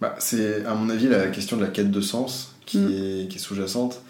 bah, 0.00 0.14
C'est 0.18 0.64
à 0.64 0.74
mon 0.74 0.90
avis 0.90 1.08
la 1.08 1.28
question 1.28 1.56
de 1.56 1.62
la 1.62 1.70
quête 1.70 1.90
de 1.90 2.00
sens 2.00 2.54
qui 2.66 2.78
mm. 2.78 3.28
est 3.34 3.38
sous-jacente. 3.38 4.02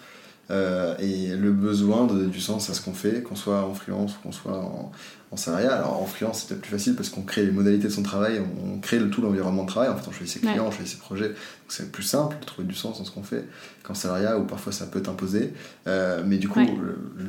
Euh, 0.51 0.95
et 0.99 1.29
le 1.29 1.51
besoin 1.51 2.05
de 2.05 2.13
donner 2.13 2.27
du 2.27 2.41
sens 2.41 2.69
à 2.69 2.73
ce 2.73 2.81
qu'on 2.81 2.93
fait, 2.93 3.23
qu'on 3.23 3.35
soit 3.35 3.63
en 3.63 3.73
freelance 3.73 4.15
ou 4.15 4.19
qu'on 4.23 4.31
soit 4.33 4.57
en, 4.57 4.91
en 5.31 5.37
salariat. 5.37 5.73
Alors 5.73 6.01
en 6.01 6.05
freelance, 6.05 6.41
c'est 6.41 6.49
peut-être 6.49 6.61
plus 6.61 6.71
facile 6.71 6.95
parce 6.95 7.09
qu'on 7.09 7.21
crée 7.21 7.45
les 7.45 7.51
modalités 7.51 7.87
de 7.87 7.93
son 7.93 8.03
travail, 8.03 8.41
on, 8.65 8.79
crée 8.79 8.99
le, 8.99 9.09
tout 9.09 9.21
l'environnement 9.21 9.63
de 9.63 9.69
travail. 9.69 9.89
En 9.89 9.95
fait, 9.95 10.07
on 10.07 10.11
choisit 10.11 10.33
ses 10.33 10.39
clients, 10.41 10.65
on 10.67 10.71
choisit 10.71 10.95
ses 10.95 10.99
projets. 10.99 11.29
Donc 11.29 11.69
c'est 11.69 11.91
plus 11.91 12.03
simple 12.03 12.35
de 12.39 12.45
trouver 12.45 12.67
du 12.67 12.75
sens 12.75 12.99
dans 12.99 13.05
ce 13.05 13.11
qu'on 13.11 13.23
fait 13.23 13.45
qu'en 13.83 13.93
salariat 13.93 14.37
où 14.37 14.43
parfois 14.43 14.73
ça 14.73 14.85
peut 14.85 15.01
t'imposer. 15.01 15.53
Euh, 15.87 16.21
mais 16.25 16.37
du 16.37 16.49
coup, 16.49 16.59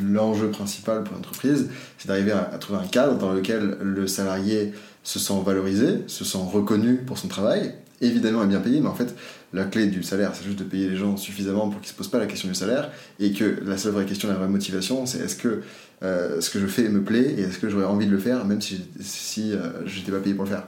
l'enjeu 0.05 0.51
principal 0.51 1.05
pour 1.05 1.15
l'entreprise, 1.15 1.71
c'est 1.99 2.09
d'arriver 2.09 2.33
à, 2.33 2.59
trouver 2.59 2.81
un 2.81 2.89
cadre 2.89 3.17
dans 3.19 3.33
lequel 3.33 3.79
le 3.81 4.07
salarié 4.09 4.73
se 5.03 5.19
sent 5.19 5.35
valorisé, 5.45 6.05
se 6.07 6.25
sent 6.25 6.39
reconnu 6.53 6.97
pour 6.97 7.19
son 7.19 7.29
travail, 7.29 7.75
évidemment 8.01 8.43
est 8.43 8.47
bien 8.47 8.61
payé, 8.61 8.81
mais 8.81 8.89
en 8.89 8.95
fait, 8.95 9.15
la 9.53 9.65
clé 9.65 9.87
du 9.87 10.03
salaire, 10.03 10.33
c'est 10.35 10.45
juste 10.45 10.59
de 10.59 10.65
payer 10.65 10.89
les 10.89 10.97
gens 10.97 11.17
suffisamment 11.17 11.69
pour 11.69 11.81
qu'ils 11.81 11.91
se 11.91 11.95
posent 11.95 12.11
pas 12.11 12.19
la 12.19 12.27
question 12.27 12.49
du 12.49 12.55
salaire, 12.55 12.91
et 13.21 13.33
que 13.33 13.59
la 13.65 13.77
seule 13.77 13.93
vraie 13.93 14.07
question, 14.07 14.29
la 14.29 14.35
vraie 14.35 14.49
motivation, 14.49 15.07
c'est 15.07 15.19
est-ce 15.19 15.37
que 15.37 15.63
euh, 16.03 16.41
ce 16.41 16.51
que 16.51 16.59
je 16.59 16.67
fais 16.67 16.89
me 16.89 17.03
plaît, 17.03 17.35
et 17.39 17.43
est-ce 17.43 17.59
que 17.59 17.69
j'aurais 17.69 17.85
envie 17.85 18.07
de 18.07 18.11
le 18.11 18.19
faire, 18.19 18.45
même 18.45 18.61
si, 18.61 18.81
si 19.01 19.53
euh, 19.53 19.87
je 19.87 19.99
n'étais 19.99 20.13
pas 20.13 20.19
payé 20.19 20.35
pour 20.35 20.45
le 20.45 20.51
faire. 20.51 20.65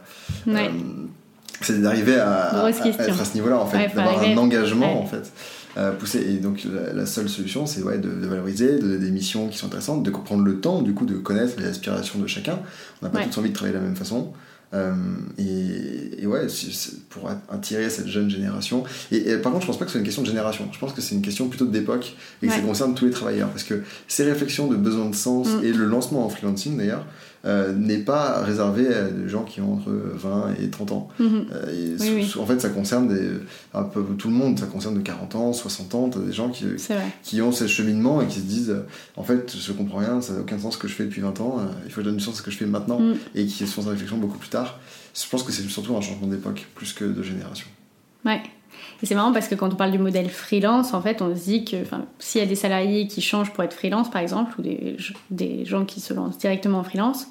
Euh, 0.49 0.69
c'est 1.61 1.81
d'arriver 1.81 2.19
à, 2.19 2.69
être 2.69 3.21
à 3.21 3.25
ce 3.25 3.35
niveau-là, 3.35 3.59
en 3.59 3.67
fait, 3.67 3.95
d'avoir 3.95 4.23
un 4.23 4.37
engagement, 4.37 5.03
en 5.03 5.07
fait. 5.07 5.33
Poussé. 5.99 6.21
Et 6.21 6.39
donc 6.39 6.67
la, 6.95 7.07
seule 7.07 7.29
solution, 7.29 7.67
c'est 7.67 7.83
ouais, 7.83 7.99
de, 7.99 8.09
valoriser, 8.09 8.77
de 8.77 8.79
donner 8.79 8.99
des 8.99 9.11
missions 9.11 9.49
qui 9.49 9.59
sont 9.59 9.67
intéressantes, 9.67 10.03
de 10.03 10.11
comprendre 10.11 10.45
le 10.45 10.61
temps, 10.61 10.83
du 10.83 10.95
coup, 10.95 11.07
de 11.07 11.15
connaître 11.15 11.55
les 11.59 11.67
aspirations 11.67 12.19
de 12.19 12.27
chacun. 12.27 12.59
On 13.03 13.07
n'a 13.07 13.11
pas 13.11 13.25
tous 13.25 13.39
envie 13.39 13.51
de 13.51 13.55
travailler 13.55 13.77
de 13.77 13.81
la 13.81 13.87
même 13.87 13.97
façon. 13.97 14.33
Euh, 14.75 14.95
et, 15.39 16.27
ouais, 16.27 16.47
pour 17.09 17.31
attirer 17.49 17.89
cette 17.91 18.09
jeune 18.09 18.29
génération. 18.29 18.83
Et, 19.13 19.37
par 19.37 19.53
contre, 19.53 19.63
je 19.63 19.67
pense 19.69 19.79
pas 19.79 19.85
que 19.85 19.91
ce 19.91 19.93
soit 19.93 20.01
une 20.01 20.07
question 20.07 20.23
de 20.23 20.27
génération. 20.27 20.69
Je 20.73 20.79
pense 20.79 20.93
que 20.93 21.01
c'est 21.01 21.15
une 21.15 21.23
question 21.23 21.49
plutôt 21.49 21.67
d'époque 21.67 22.17
et 22.43 22.49
que 22.49 22.53
ça 22.53 22.61
concerne 22.61 22.95
tous 22.95 23.05
les 23.05 23.11
travailleurs. 23.11 23.51
Parce 23.51 23.65
que 23.65 23.83
ces 24.09 24.25
réflexions 24.25 24.67
de 24.67 24.77
besoin 24.77 25.09
de 25.09 25.15
sens 25.15 25.49
mm. 25.49 25.65
et 25.65 25.73
le 25.73 25.85
lancement 25.85 26.25
en 26.25 26.29
freelancing 26.29 26.77
d'ailleurs, 26.77 27.07
euh, 27.47 27.73
n'est 27.73 27.99
pas 27.99 28.43
réservé 28.43 28.89
à 28.95 29.05
des 29.05 29.29
gens 29.29 29.45
qui 29.45 29.61
ont 29.61 29.75
entre 29.75 29.91
20 29.91 30.55
et 30.63 30.71
30 30.71 30.93
ans. 30.93 31.09
Mhm. 31.19 31.47
Euh, 31.53 32.23
en 32.39 32.47
fait, 32.47 32.61
ça 32.61 32.71
concerne 32.71 33.09
des, 33.09 33.31
un 33.73 33.83
peu 33.83 34.03
tout 34.17 34.29
le 34.29 34.35
monde, 34.35 34.59
ça 34.59 34.67
concerne 34.67 34.95
de 34.95 35.01
40 35.01 35.35
ans, 35.35 35.53
60 35.53 35.95
ans, 35.95 36.09
des 36.09 36.33
gens 36.33 36.49
qui, 36.49 36.65
qui 37.23 37.43
ont 37.43 37.53
ce 37.53 37.67
cheminement 37.67 38.23
et 38.23 38.27
qui 38.27 38.41
se 38.41 38.47
disent 38.47 38.77
en 39.17 39.23
fait, 39.23 39.55
je 39.57 39.73
comprends 39.73 39.99
rien, 39.99 40.21
ça 40.21 40.33
n'a 40.33 40.41
aucun 40.41 40.59
sens 40.59 40.75
ce 40.75 40.79
que 40.79 40.89
je 40.89 40.95
fais 40.95 41.05
depuis 41.05 41.21
20 41.21 41.41
ans, 41.41 41.59
euh, 41.59 41.65
il 41.85 41.91
faut 41.91 41.97
que 41.97 42.03
je 42.03 42.07
donne 42.07 42.17
du 42.17 42.25
sens 42.25 42.35
à 42.35 42.39
ce 42.39 42.43
que 42.43 42.51
je 42.51 42.57
fais 42.57 42.67
maintenant, 42.67 42.99
mm. 42.99 43.15
et 43.35 43.47
qui 43.47 43.67
se 43.67 43.73
font 43.73 43.83
cette 43.83 43.91
réflexion 43.93 44.19
beaucoup 44.19 44.39
plus 44.39 44.49
tard. 44.49 44.79
Je 45.15 45.29
pense 45.29 45.43
que 45.43 45.53
c'est 45.53 45.63
surtout 45.63 45.97
un 45.97 46.01
changement 46.01 46.27
d'époque 46.27 46.67
plus 46.75 46.93
que 46.93 47.05
de 47.05 47.23
génération. 47.23 47.67
Ouais. 48.25 48.43
Et 49.03 49.07
c'est 49.07 49.15
marrant 49.15 49.33
parce 49.33 49.49
que 49.49 49.55
quand 49.55 49.73
on 49.73 49.77
parle 49.77 49.91
du 49.91 49.99
modèle 49.99 50.29
freelance, 50.29 50.95
en 50.95 51.03
fait, 51.03 51.21
on 51.21 51.35
se 51.35 51.45
dit 51.45 51.65
que 51.65 51.77
s'il 52.19 52.41
y 52.41 52.45
a 52.45 52.47
des 52.47 52.55
salariés 52.55 53.07
qui 53.07 53.21
changent 53.21 53.53
pour 53.53 53.65
être 53.65 53.75
freelance, 53.75 54.11
par 54.11 54.23
exemple, 54.23 54.55
ou 54.59 54.63
des, 54.63 54.97
des 55.31 55.65
gens 55.65 55.85
qui 55.85 56.01
se 56.01 56.15
lancent 56.15 56.39
directement 56.39 56.79
en 56.79 56.85
freelance, 56.85 57.29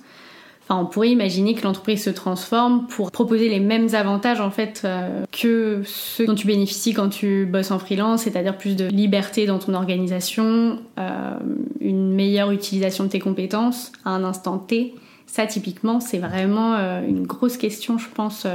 Enfin, 0.65 0.79
on 0.81 0.85
pourrait 0.85 1.09
imaginer 1.09 1.55
que 1.55 1.63
l'entreprise 1.63 2.03
se 2.03 2.09
transforme 2.09 2.87
pour 2.87 3.11
proposer 3.11 3.49
les 3.49 3.59
mêmes 3.59 3.93
avantages 3.95 4.39
en 4.39 4.49
fait 4.49 4.83
euh, 4.85 5.25
que 5.29 5.81
ceux 5.85 6.25
dont 6.25 6.35
tu 6.35 6.47
bénéficies 6.47 6.93
quand 6.93 7.09
tu 7.09 7.45
bosses 7.45 7.71
en 7.71 7.79
freelance, 7.79 8.21
c'est-à-dire 8.21 8.57
plus 8.57 8.77
de 8.77 8.85
liberté 8.85 9.45
dans 9.45 9.59
ton 9.59 9.73
organisation, 9.73 10.79
euh, 10.99 11.37
une 11.81 12.13
meilleure 12.13 12.51
utilisation 12.51 13.03
de 13.03 13.09
tes 13.09 13.19
compétences 13.19 13.91
à 14.05 14.11
un 14.11 14.23
instant 14.23 14.57
T. 14.57 14.95
Ça, 15.25 15.47
typiquement, 15.47 15.99
c'est 15.99 16.19
vraiment 16.19 16.75
euh, 16.75 17.01
une 17.05 17.27
grosse 17.27 17.57
question, 17.57 17.97
je 17.97 18.07
pense, 18.07 18.47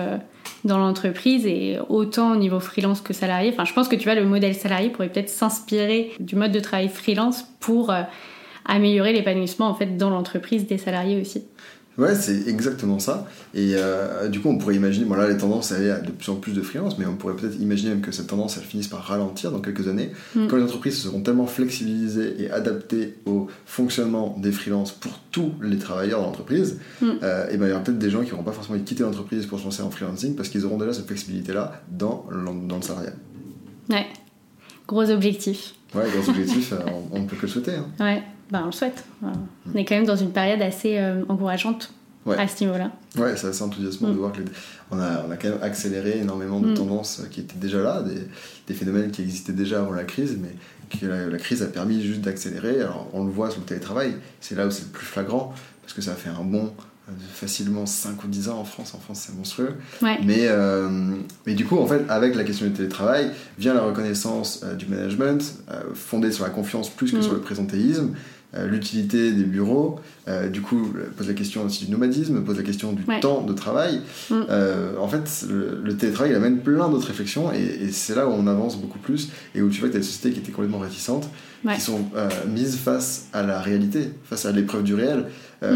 dans 0.64 0.78
l'entreprise 0.78 1.46
et 1.46 1.78
autant 1.88 2.32
au 2.32 2.36
niveau 2.36 2.60
freelance 2.60 3.00
que 3.00 3.12
salarié. 3.12 3.50
Enfin, 3.52 3.64
je 3.64 3.72
pense 3.72 3.88
que 3.88 3.96
tu 3.96 4.04
vois, 4.04 4.14
le 4.14 4.24
modèle 4.24 4.54
salarié 4.54 4.90
pourrait 4.90 5.08
peut-être 5.08 5.28
s'inspirer 5.28 6.12
du 6.20 6.36
mode 6.36 6.52
de 6.52 6.60
travail 6.60 6.88
freelance 6.88 7.44
pour 7.60 7.92
améliorer 8.64 9.12
l'épanouissement 9.12 9.68
en 9.68 9.74
fait 9.74 9.96
dans 9.96 10.10
l'entreprise 10.10 10.66
des 10.66 10.78
salariés 10.78 11.20
aussi. 11.20 11.44
Ouais, 11.98 12.14
c'est 12.14 12.46
exactement 12.46 13.00
ça. 13.00 13.26
Et 13.54 13.72
euh, 13.74 14.28
du 14.28 14.40
coup, 14.40 14.48
on 14.48 14.56
pourrait 14.56 14.76
imaginer, 14.76 15.04
bon 15.04 15.16
là, 15.16 15.28
les 15.28 15.36
tendances, 15.36 15.72
elles 15.72 16.02
de 16.06 16.12
plus 16.12 16.30
en 16.30 16.36
plus 16.36 16.52
de 16.52 16.62
freelance, 16.62 16.96
mais 16.96 17.06
on 17.06 17.16
pourrait 17.16 17.34
peut-être 17.34 17.60
imaginer 17.60 17.90
même 17.90 18.02
que 18.02 18.12
cette 18.12 18.28
tendance, 18.28 18.56
elle 18.56 18.62
finisse 18.62 18.86
par 18.86 19.02
ralentir 19.02 19.50
dans 19.50 19.58
quelques 19.58 19.88
années, 19.88 20.12
mm. 20.36 20.46
quand 20.46 20.56
les 20.56 20.62
entreprises 20.62 20.96
seront 20.96 21.22
tellement 21.22 21.46
flexibilisées 21.46 22.36
et 22.40 22.50
adaptées 22.52 23.16
au 23.26 23.48
fonctionnement 23.66 24.36
des 24.38 24.52
freelances 24.52 24.92
pour 24.92 25.18
tous 25.32 25.52
les 25.60 25.76
travailleurs 25.76 26.20
de 26.20 26.26
l'entreprise, 26.26 26.78
mm. 27.02 27.06
euh, 27.24 27.50
et 27.50 27.56
ben 27.56 27.66
il 27.66 27.70
y 27.70 27.72
aura 27.72 27.82
peut-être 27.82 27.98
des 27.98 28.10
gens 28.10 28.22
qui 28.22 28.30
n'auront 28.30 28.44
pas 28.44 28.52
forcément 28.52 28.78
quitter 28.78 29.02
l'entreprise 29.02 29.46
pour 29.46 29.58
se 29.58 29.64
lancer 29.64 29.82
en 29.82 29.90
freelancing 29.90 30.36
parce 30.36 30.50
qu'ils 30.50 30.64
auront 30.64 30.78
déjà 30.78 30.92
cette 30.92 31.06
flexibilité-là 31.06 31.82
dans, 31.90 32.26
dans 32.68 32.76
le 32.76 32.82
salariat. 32.82 33.12
Ouais, 33.90 34.06
gros 34.86 35.10
objectif. 35.10 35.74
Ouais, 35.96 36.04
gros 36.14 36.30
objectif, 36.30 36.72
euh, 36.72 36.76
on 37.10 37.20
ne 37.20 37.26
peut 37.26 37.34
que 37.34 37.42
le 37.42 37.48
souhaiter. 37.48 37.74
Hein. 37.74 37.86
Ouais. 37.98 38.22
Ben, 38.50 38.62
on 38.62 38.66
le 38.66 38.72
souhaite. 38.72 39.04
On 39.22 39.76
est 39.76 39.84
quand 39.84 39.94
même 39.94 40.06
dans 40.06 40.16
une 40.16 40.32
période 40.32 40.62
assez 40.62 40.98
euh, 40.98 41.22
encourageante 41.28 41.92
à 42.36 42.48
ce 42.48 42.64
niveau-là. 42.64 42.90
Ouais, 43.16 43.36
c'est 43.36 43.46
assez 43.46 43.62
enthousiasmant 43.62 44.08
de 44.08 44.14
mm. 44.14 44.18
voir 44.18 44.32
que 44.32 44.42
on, 44.90 44.98
a, 44.98 45.24
on 45.26 45.30
a 45.30 45.36
quand 45.36 45.48
même 45.48 45.62
accéléré 45.62 46.18
énormément 46.18 46.60
de 46.60 46.70
mm. 46.70 46.74
tendances 46.74 47.22
qui 47.30 47.40
étaient 47.40 47.58
déjà 47.58 47.82
là, 47.82 48.02
des, 48.02 48.20
des, 48.66 48.74
phénomènes 48.74 49.10
qui 49.10 49.22
existaient 49.22 49.52
déjà 49.52 49.80
avant 49.80 49.92
la 49.92 50.04
crise, 50.04 50.38
mais 50.40 50.54
que 50.98 51.06
la, 51.06 51.38
crise 51.38 51.62
a 51.62 51.66
permis 51.66 52.02
juste 52.02 52.20
d'accélérer. 52.20 52.80
Alors 52.80 53.08
on 53.12 53.24
le 53.24 53.30
voit 53.30 53.50
sur 53.50 53.60
le 53.60 53.66
télétravail, 53.66 54.16
c'est 54.40 54.56
là 54.56 54.66
où 54.66 54.70
c'est 54.70 54.84
le 54.84 54.90
plus 54.90 55.06
flagrant, 55.06 55.54
parce 55.82 55.94
que 55.94 56.02
ça 56.02 56.12
a 56.12 56.14
fait 56.14 56.30
un 56.30 56.44
bond 56.44 56.72
euh, 57.08 57.12
facilement 57.32 57.86
5 57.86 58.22
ou 58.24 58.28
10 58.28 58.48
ans 58.50 58.58
en 58.58 58.64
France. 58.64 58.94
En 58.94 58.98
France, 58.98 59.24
c'est 59.26 59.34
monstrueux. 59.34 59.74
Mais, 60.02 60.48
euh, 60.48 60.88
mais 61.46 61.54
du 61.54 61.64
coup, 61.64 61.78
en 61.78 61.86
fait, 61.86 62.02
avec 62.08 62.34
la 62.34 62.44
question 62.44 62.66
du 62.66 62.72
télétravail, 62.72 63.30
vient 63.58 63.74
la 63.74 63.82
reconnaissance 63.82 64.64
du 64.78 64.86
management, 64.86 65.62
fondée 65.94 66.32
sur 66.32 66.44
la 66.44 66.50
confiance 66.50 66.90
plus 66.90 67.12
que 67.12 67.18
mm. 67.18 67.22
sur 67.22 67.32
le 67.32 67.40
présentéisme, 67.40 68.14
l'utilité 68.54 69.32
des 69.32 69.44
bureaux, 69.44 70.00
euh, 70.26 70.48
du 70.48 70.62
coup, 70.62 70.92
pose 71.16 71.28
la 71.28 71.34
question 71.34 71.64
aussi 71.64 71.84
du 71.84 71.90
nomadisme, 71.90 72.42
pose 72.42 72.56
la 72.56 72.62
question 72.62 72.92
du 72.92 73.04
temps 73.20 73.42
de 73.42 73.52
travail. 73.52 74.00
Mm. 74.30 74.34
Euh, 74.48 74.96
en 74.98 75.06
fait, 75.06 75.44
le, 75.50 75.96
télétravail, 75.96 76.32
il 76.32 76.36
amène 76.36 76.60
plein 76.60 76.88
d'autres 76.88 77.08
réflexions 77.08 77.52
et, 77.52 77.90
c'est 77.92 78.14
là 78.14 78.26
où 78.26 78.30
on 78.30 78.46
avance 78.46 78.80
beaucoup 78.80 78.98
plus 78.98 79.30
et 79.54 79.60
où 79.60 79.68
tu 79.68 79.80
vois 79.80 79.88
que 79.88 79.94
tu 79.94 79.98
as 79.98 80.00
des 80.00 80.06
sociétés 80.06 80.32
qui 80.32 80.40
étaient 80.40 80.52
complètement 80.52 80.78
réticentes, 80.78 81.28
qui 81.74 81.80
sont 81.80 82.00
mises 82.48 82.76
face 82.76 83.26
à 83.34 83.42
la 83.42 83.60
réalité, 83.60 84.12
face 84.24 84.46
à 84.46 84.52
l'épreuve 84.52 84.82
du 84.82 84.94
réel. 84.94 85.26
Mm. 85.62 85.66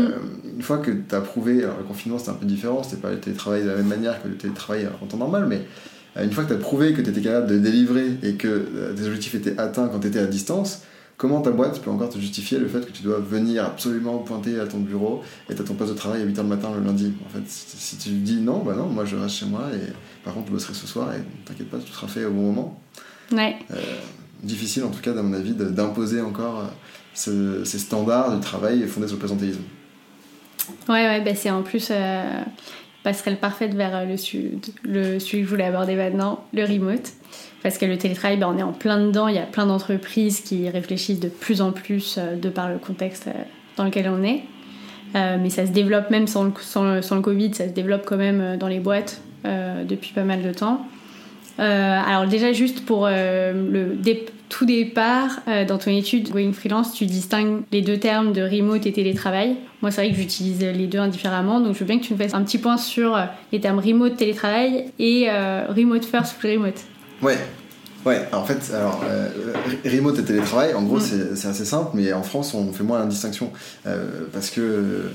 Une 0.57 0.62
fois 0.62 0.79
que 0.79 0.91
tu 0.91 1.14
as 1.14 1.20
prouvé, 1.20 1.64
alors 1.64 1.77
le 1.79 1.85
confinement 1.85 2.18
c'était 2.18 2.31
un 2.31 2.35
peu 2.35 2.47
différent, 2.47 2.83
c'était 2.83 3.03
pas 3.03 3.11
le 3.11 3.20
télétravail 3.20 3.64
de 3.64 3.68
la 3.68 3.77
même 3.77 3.89
manière 3.89 4.23
que 4.23 4.29
le 4.29 4.37
télétravail 4.37 4.89
en 5.03 5.07
temps 5.07 5.18
normal, 5.18 5.47
mais 5.47 5.62
une 6.23 6.33
fois 6.33 6.45
que 6.45 6.49
tu 6.49 6.55
as 6.55 6.59
prouvé 6.59 6.95
que 6.95 7.03
tu 7.03 7.11
étais 7.11 7.20
capable 7.20 7.49
de 7.49 7.59
délivrer 7.59 8.16
et 8.23 8.35
que 8.35 8.95
tes 8.97 9.05
objectifs 9.05 9.35
étaient 9.35 9.59
atteints 9.59 9.89
quand 9.89 10.01
tu 10.01 10.09
étais 10.09 10.20
à 10.20 10.27
distance, 10.27 10.83
comment 11.23 11.41
ta 11.41 11.53
boîte 11.53 11.81
peut 11.81 11.91
encore 11.91 12.09
te 12.09 12.18
justifier 12.18 12.59
le 12.59 12.66
fait 12.66 12.85
que 12.85 12.91
tu 12.91 13.05
dois 13.05 13.20
venir 13.20 13.64
absolument 13.64 14.18
pointer 14.18 14.59
à 14.59 14.66
ton 14.66 14.79
bureau 14.79 15.23
et 15.49 15.53
à 15.53 15.55
ton 15.55 15.75
poste 15.75 15.93
de 15.93 15.97
travail 15.97 16.20
à 16.20 16.27
8h 16.27 16.39
le 16.39 16.43
matin 16.43 16.73
le 16.77 16.85
lundi 16.85 17.14
En 17.25 17.29
fait, 17.29 17.45
si, 17.47 17.97
tu 17.97 18.09
dis 18.11 18.41
non, 18.41 18.59
bah 18.59 18.75
non, 18.77 18.87
moi 18.87 19.05
je 19.05 19.14
reste 19.14 19.37
chez 19.37 19.47
moi 19.47 19.68
et 19.73 19.93
par 20.25 20.35
contre 20.35 20.49
je 20.49 20.53
bosserai 20.55 20.75
ce 20.75 20.85
soir 20.85 21.14
et 21.14 21.20
t'inquiète 21.45 21.70
pas, 21.70 21.79
tout 21.79 21.93
sera 21.93 22.09
fait 22.09 22.25
au 22.25 22.33
bon 22.33 22.53
moment. 22.53 22.81
Ouais. 23.31 23.55
Euh, 23.70 23.77
difficile 24.43 24.83
en 24.83 24.91
tout 24.91 25.01
cas, 25.01 25.12
à 25.12 25.23
mon 25.23 25.33
avis, 25.33 25.53
d'imposer 25.53 26.20
encore 26.20 26.64
euh, 27.29 27.64
ces 27.64 27.79
standards 27.79 28.37
de 28.37 28.43
travail 28.43 28.85
fondés 28.89 29.07
sur 29.07 29.14
le 29.14 29.20
présentéisme. 29.20 29.62
Ouais, 30.89 31.07
ouais, 31.07 31.20
bah 31.20 31.37
c'est 31.37 31.53
en 31.53 31.62
plus 31.62 31.87
euh, 31.93 32.43
passerelle 33.03 33.37
parfaite 33.37 33.75
vers 33.75 34.07
le, 34.07 34.17
sud, 34.17 34.67
le 34.85 35.19
celui 35.19 35.39
que 35.39 35.45
je 35.45 35.51
voulais 35.51 35.65
aborder 35.65 35.95
maintenant, 35.95 36.45
le 36.53 36.65
remote. 36.65 37.13
Parce 37.63 37.79
que 37.79 37.87
le 37.87 37.97
télétravail, 37.97 38.39
ben, 38.39 38.53
on 38.53 38.59
est 38.59 38.63
en 38.63 38.73
plein 38.73 38.99
dedans, 38.99 39.29
il 39.29 39.37
y 39.37 39.39
a 39.39 39.47
plein 39.47 39.67
d'entreprises 39.67 40.41
qui 40.41 40.69
réfléchissent 40.69 41.21
de 41.21 41.29
plus 41.29 41.61
en 41.61 41.73
plus 41.73 42.17
euh, 42.19 42.37
de 42.37 42.49
par 42.49 42.69
le 42.69 42.79
contexte 42.79 43.29
euh, 43.29 43.33
dans 43.77 43.85
lequel 43.85 44.09
on 44.09 44.23
est. 44.23 44.43
Euh, 45.15 45.37
mais 45.41 45.51
ça 45.51 45.67
se 45.67 45.73
développe 45.73 46.11
même 46.11 46.27
sans 46.27 46.45
le, 46.45 46.53
sans, 46.61 47.15
le, 47.15 47.21
Covid, 47.21 47.55
ça 47.55 47.69
se 47.69 47.73
développe 47.73 48.05
quand 48.05 48.17
même 48.17 48.57
dans 48.57 48.69
les 48.69 48.81
boîtes 48.81 49.21
depuis 49.45 50.13
pas 50.13 50.23
mal 50.23 50.43
de 50.43 50.53
temps. 50.53 50.87
alors 51.59 52.27
déjà 52.27 52.53
juste 52.53 52.87
pour 52.87 53.09
le 53.09 53.95
tout 54.53 54.67
départ, 54.67 55.41
dans 55.67 55.79
ton 55.79 55.91
étude 55.91 56.31
Going 56.31 56.53
Freelance, 56.53 56.93
tu 56.93 57.07
distingues 57.07 57.63
les 57.73 57.81
deux 57.81 57.99
termes 57.99 58.33
de 58.33 58.43
remote 58.43 58.85
et 58.87 58.93
télétravail. 58.93 59.57
Moi 59.81 59.91
c'est 59.91 60.03
vrai 60.03 60.11
que 60.11 60.17
j'utilise 60.17 60.61
les 60.61 60.87
deux 60.87 60.99
indifféremment, 60.99 61.59
donc 61.61 61.75
je 61.75 61.79
veux 61.81 61.87
bien 61.87 61.99
que 61.99 62.05
tu 62.05 62.13
me 62.13 62.19
fasses 62.19 62.35
un 62.35 62.43
petit 62.43 62.59
point 62.59 62.77
sur 62.77 63.19
les 63.51 63.61
termes 63.61 63.79
remote, 63.79 64.17
télétravail 64.17 64.93
et 64.99 65.29
remote 65.31 66.05
first, 66.05 66.37
full 66.39 66.51
remote. 66.51 66.81
Ouais. 67.23 67.39
Ouais, 68.05 68.21
en 68.33 68.45
fait, 68.45 68.73
alors, 68.75 69.01
euh, 69.09 69.29
remote 69.85 70.19
et 70.19 70.25
télétravail, 70.25 70.75
en 70.75 70.83
gros, 70.83 70.99
mm. 70.99 71.35
c'est 71.37 71.49
assez 71.49 71.65
simple, 71.65 71.91
mais 71.95 72.13
en 72.13 72.23
France, 72.23 72.53
on 72.55 72.73
fait 72.73 72.83
moins 72.83 72.99
la 72.99 73.07
distinction. 73.07 73.53
Euh, 73.87 74.27
parce 74.33 74.51
que 74.51 75.13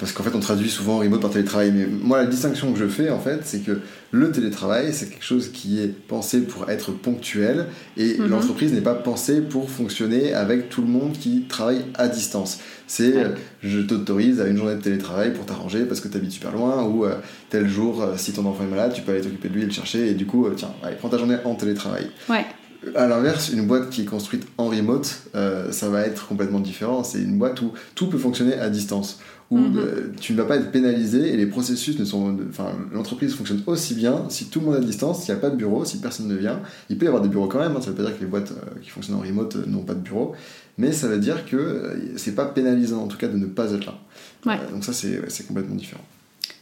parce 0.00 0.12
qu'en 0.12 0.22
fait 0.24 0.34
on 0.34 0.40
traduit 0.40 0.70
souvent 0.70 0.98
remote 0.98 1.20
par 1.20 1.30
télétravail. 1.30 1.70
Mais 1.72 1.86
moi 1.86 2.18
la 2.18 2.26
distinction 2.26 2.72
que 2.72 2.78
je 2.78 2.86
fais 2.86 3.10
en 3.10 3.20
fait, 3.20 3.40
c'est 3.44 3.60
que 3.60 3.80
le 4.10 4.32
télétravail 4.32 4.92
c'est 4.92 5.10
quelque 5.10 5.24
chose 5.24 5.52
qui 5.52 5.80
est 5.80 5.88
pensé 5.88 6.40
pour 6.40 6.68
être 6.70 6.90
ponctuel 6.90 7.66
et 7.96 8.16
mhm. 8.18 8.28
l'entreprise 8.28 8.72
n'est 8.72 8.80
pas 8.80 8.94
pensée 8.94 9.42
pour 9.42 9.70
fonctionner 9.70 10.34
avec 10.34 10.70
tout 10.70 10.80
le 10.80 10.88
monde 10.88 11.12
qui 11.12 11.42
travaille 11.42 11.84
à 11.94 12.08
distance. 12.08 12.58
C'est 12.86 13.16
euh, 13.16 13.28
je 13.62 13.78
t'autorise 13.80 14.40
à 14.40 14.46
une 14.46 14.56
journée 14.56 14.74
de 14.74 14.80
télétravail 14.80 15.32
pour 15.32 15.46
t'arranger 15.46 15.84
parce 15.84 16.00
que 16.00 16.08
tu 16.08 16.16
habites 16.16 16.32
super 16.32 16.52
loin 16.52 16.82
ou 16.82 17.04
euh, 17.04 17.14
tel 17.50 17.68
jour 17.68 18.04
si 18.16 18.32
ton 18.32 18.46
enfant 18.46 18.64
est 18.64 18.70
malade 18.70 18.92
tu 18.94 19.02
peux 19.02 19.12
aller 19.12 19.20
t'occuper 19.20 19.48
de 19.48 19.54
lui 19.54 19.62
et 19.62 19.66
le 19.66 19.72
chercher 19.72 20.08
et 20.08 20.14
du 20.14 20.26
coup 20.26 20.48
tiens 20.56 20.72
allez 20.82 20.96
prends 20.96 21.10
ta 21.10 21.18
journée 21.18 21.36
en 21.44 21.54
télétravail. 21.54 22.10
Ouais. 22.28 22.46
À 22.94 23.06
l'inverse, 23.06 23.50
une 23.52 23.66
boîte 23.66 23.90
qui 23.90 24.02
est 24.02 24.06
construite 24.06 24.46
en 24.56 24.68
remote, 24.68 25.24
euh, 25.34 25.70
ça 25.70 25.90
va 25.90 26.06
être 26.06 26.26
complètement 26.26 26.60
différent. 26.60 27.04
C'est 27.04 27.20
une 27.20 27.38
boîte 27.38 27.60
où 27.60 27.72
tout 27.94 28.08
peut 28.08 28.16
fonctionner 28.16 28.54
à 28.54 28.70
distance, 28.70 29.20
où 29.50 29.58
mhm. 29.58 29.78
euh, 29.78 30.12
tu 30.20 30.32
ne 30.32 30.38
vas 30.38 30.44
pas 30.44 30.56
être 30.56 30.70
pénalisé 30.70 31.32
et 31.32 31.36
les 31.36 31.46
processus 31.46 31.98
ne 31.98 32.04
sont. 32.04 32.38
Enfin, 32.48 32.72
l'entreprise 32.92 33.34
fonctionne 33.34 33.62
aussi 33.66 33.94
bien 33.94 34.26
si 34.28 34.46
tout 34.46 34.60
le 34.60 34.66
monde 34.66 34.76
est 34.76 34.78
à 34.78 34.84
distance, 34.84 35.24
s'il 35.24 35.34
n'y 35.34 35.38
a 35.38 35.40
pas 35.40 35.50
de 35.50 35.56
bureau, 35.56 35.84
si 35.84 35.98
personne 35.98 36.28
ne 36.28 36.36
vient. 36.36 36.60
Il 36.88 36.98
peut 36.98 37.04
y 37.04 37.08
avoir 37.08 37.22
des 37.22 37.28
bureaux 37.28 37.48
quand 37.48 37.58
même, 37.58 37.72
hein, 37.72 37.80
ça 37.80 37.90
ne 37.90 37.96
veut 37.96 38.02
pas 38.02 38.08
dire 38.08 38.16
que 38.16 38.24
les 38.24 38.30
boîtes 38.30 38.52
euh, 38.52 38.78
qui 38.80 38.90
fonctionnent 38.90 39.18
en 39.18 39.22
remote 39.22 39.56
n'ont 39.66 39.82
pas 39.82 39.94
de 39.94 40.00
bureau, 40.00 40.34
mais 40.78 40.92
ça 40.92 41.08
veut 41.08 41.18
dire 41.18 41.44
que 41.46 42.12
c'est 42.16 42.34
pas 42.34 42.46
pénalisant 42.46 43.02
en 43.02 43.08
tout 43.08 43.18
cas 43.18 43.28
de 43.28 43.36
ne 43.36 43.46
pas 43.46 43.72
être 43.72 43.86
là. 43.86 44.60
donc 44.72 44.84
ça, 44.84 44.92
c'est 44.92 45.46
complètement 45.46 45.74
différent. 45.74 46.04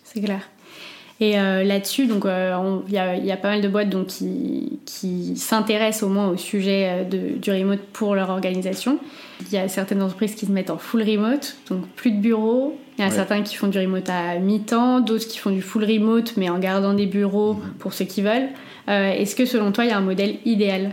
C'est 0.05 0.23
clair. 0.23 0.49
Et 1.21 1.39
euh, 1.39 1.65
là-dessus, 1.65 2.07
donc 2.07 2.27
euh, 2.27 2.79
il 2.87 2.95
y, 2.95 2.99
a, 2.99 3.37
pas 3.37 3.49
mal 3.49 3.61
de 3.61 3.67
boîtes 3.67 3.91
donc, 3.91 4.07
qui, 4.07 4.79
qui 4.87 5.37
s'intéressent 5.37 6.05
au 6.05 6.09
moins 6.09 6.29
au 6.29 6.37
sujet 6.37 6.89
euh, 6.89 7.05
de, 7.05 7.39
du 7.39 7.51
remote 7.51 7.81
pour 7.93 8.15
leur 8.15 8.31
organisation. 8.31 9.01
Il 9.41 9.53
y 9.53 9.59
a 9.59 9.67
certaines 9.67 10.01
entreprises 10.01 10.37
qui 10.37 10.47
se 10.47 10.53
mettent 10.53 10.71
en 10.71 10.79
full 10.79 11.03
remote, 11.03 11.57
donc 11.69 11.89
plus 11.89 12.13
de 12.13 12.21
bureaux. 12.21 12.79
Il 12.99 13.05
y 13.05 13.05
a 13.05 13.11
certains 13.11 13.43
qui 13.43 13.57
font 13.57 13.67
du 13.67 13.79
remote 13.79 14.09
à 14.09 14.39
mi-temps, 14.39 15.01
d'autres 15.01 15.27
qui 15.27 15.39
font 15.39 15.51
du 15.51 15.63
full 15.63 15.85
remote 15.85 16.37
mais 16.37 16.51
en 16.51 16.59
gardant 16.59 16.95
des 16.95 17.07
bureaux 17.07 17.57
pour 17.79 17.93
ceux 17.93 18.05
qui 18.05 18.23
veulent. 18.23 18.49
Est-ce 18.89 19.37
que 19.37 19.45
selon 19.45 19.71
toi, 19.71 19.85
il 19.85 19.91
y 19.91 19.93
a 19.93 19.99
un 19.99 20.01
modèle 20.01 20.39
idéal? 20.45 20.91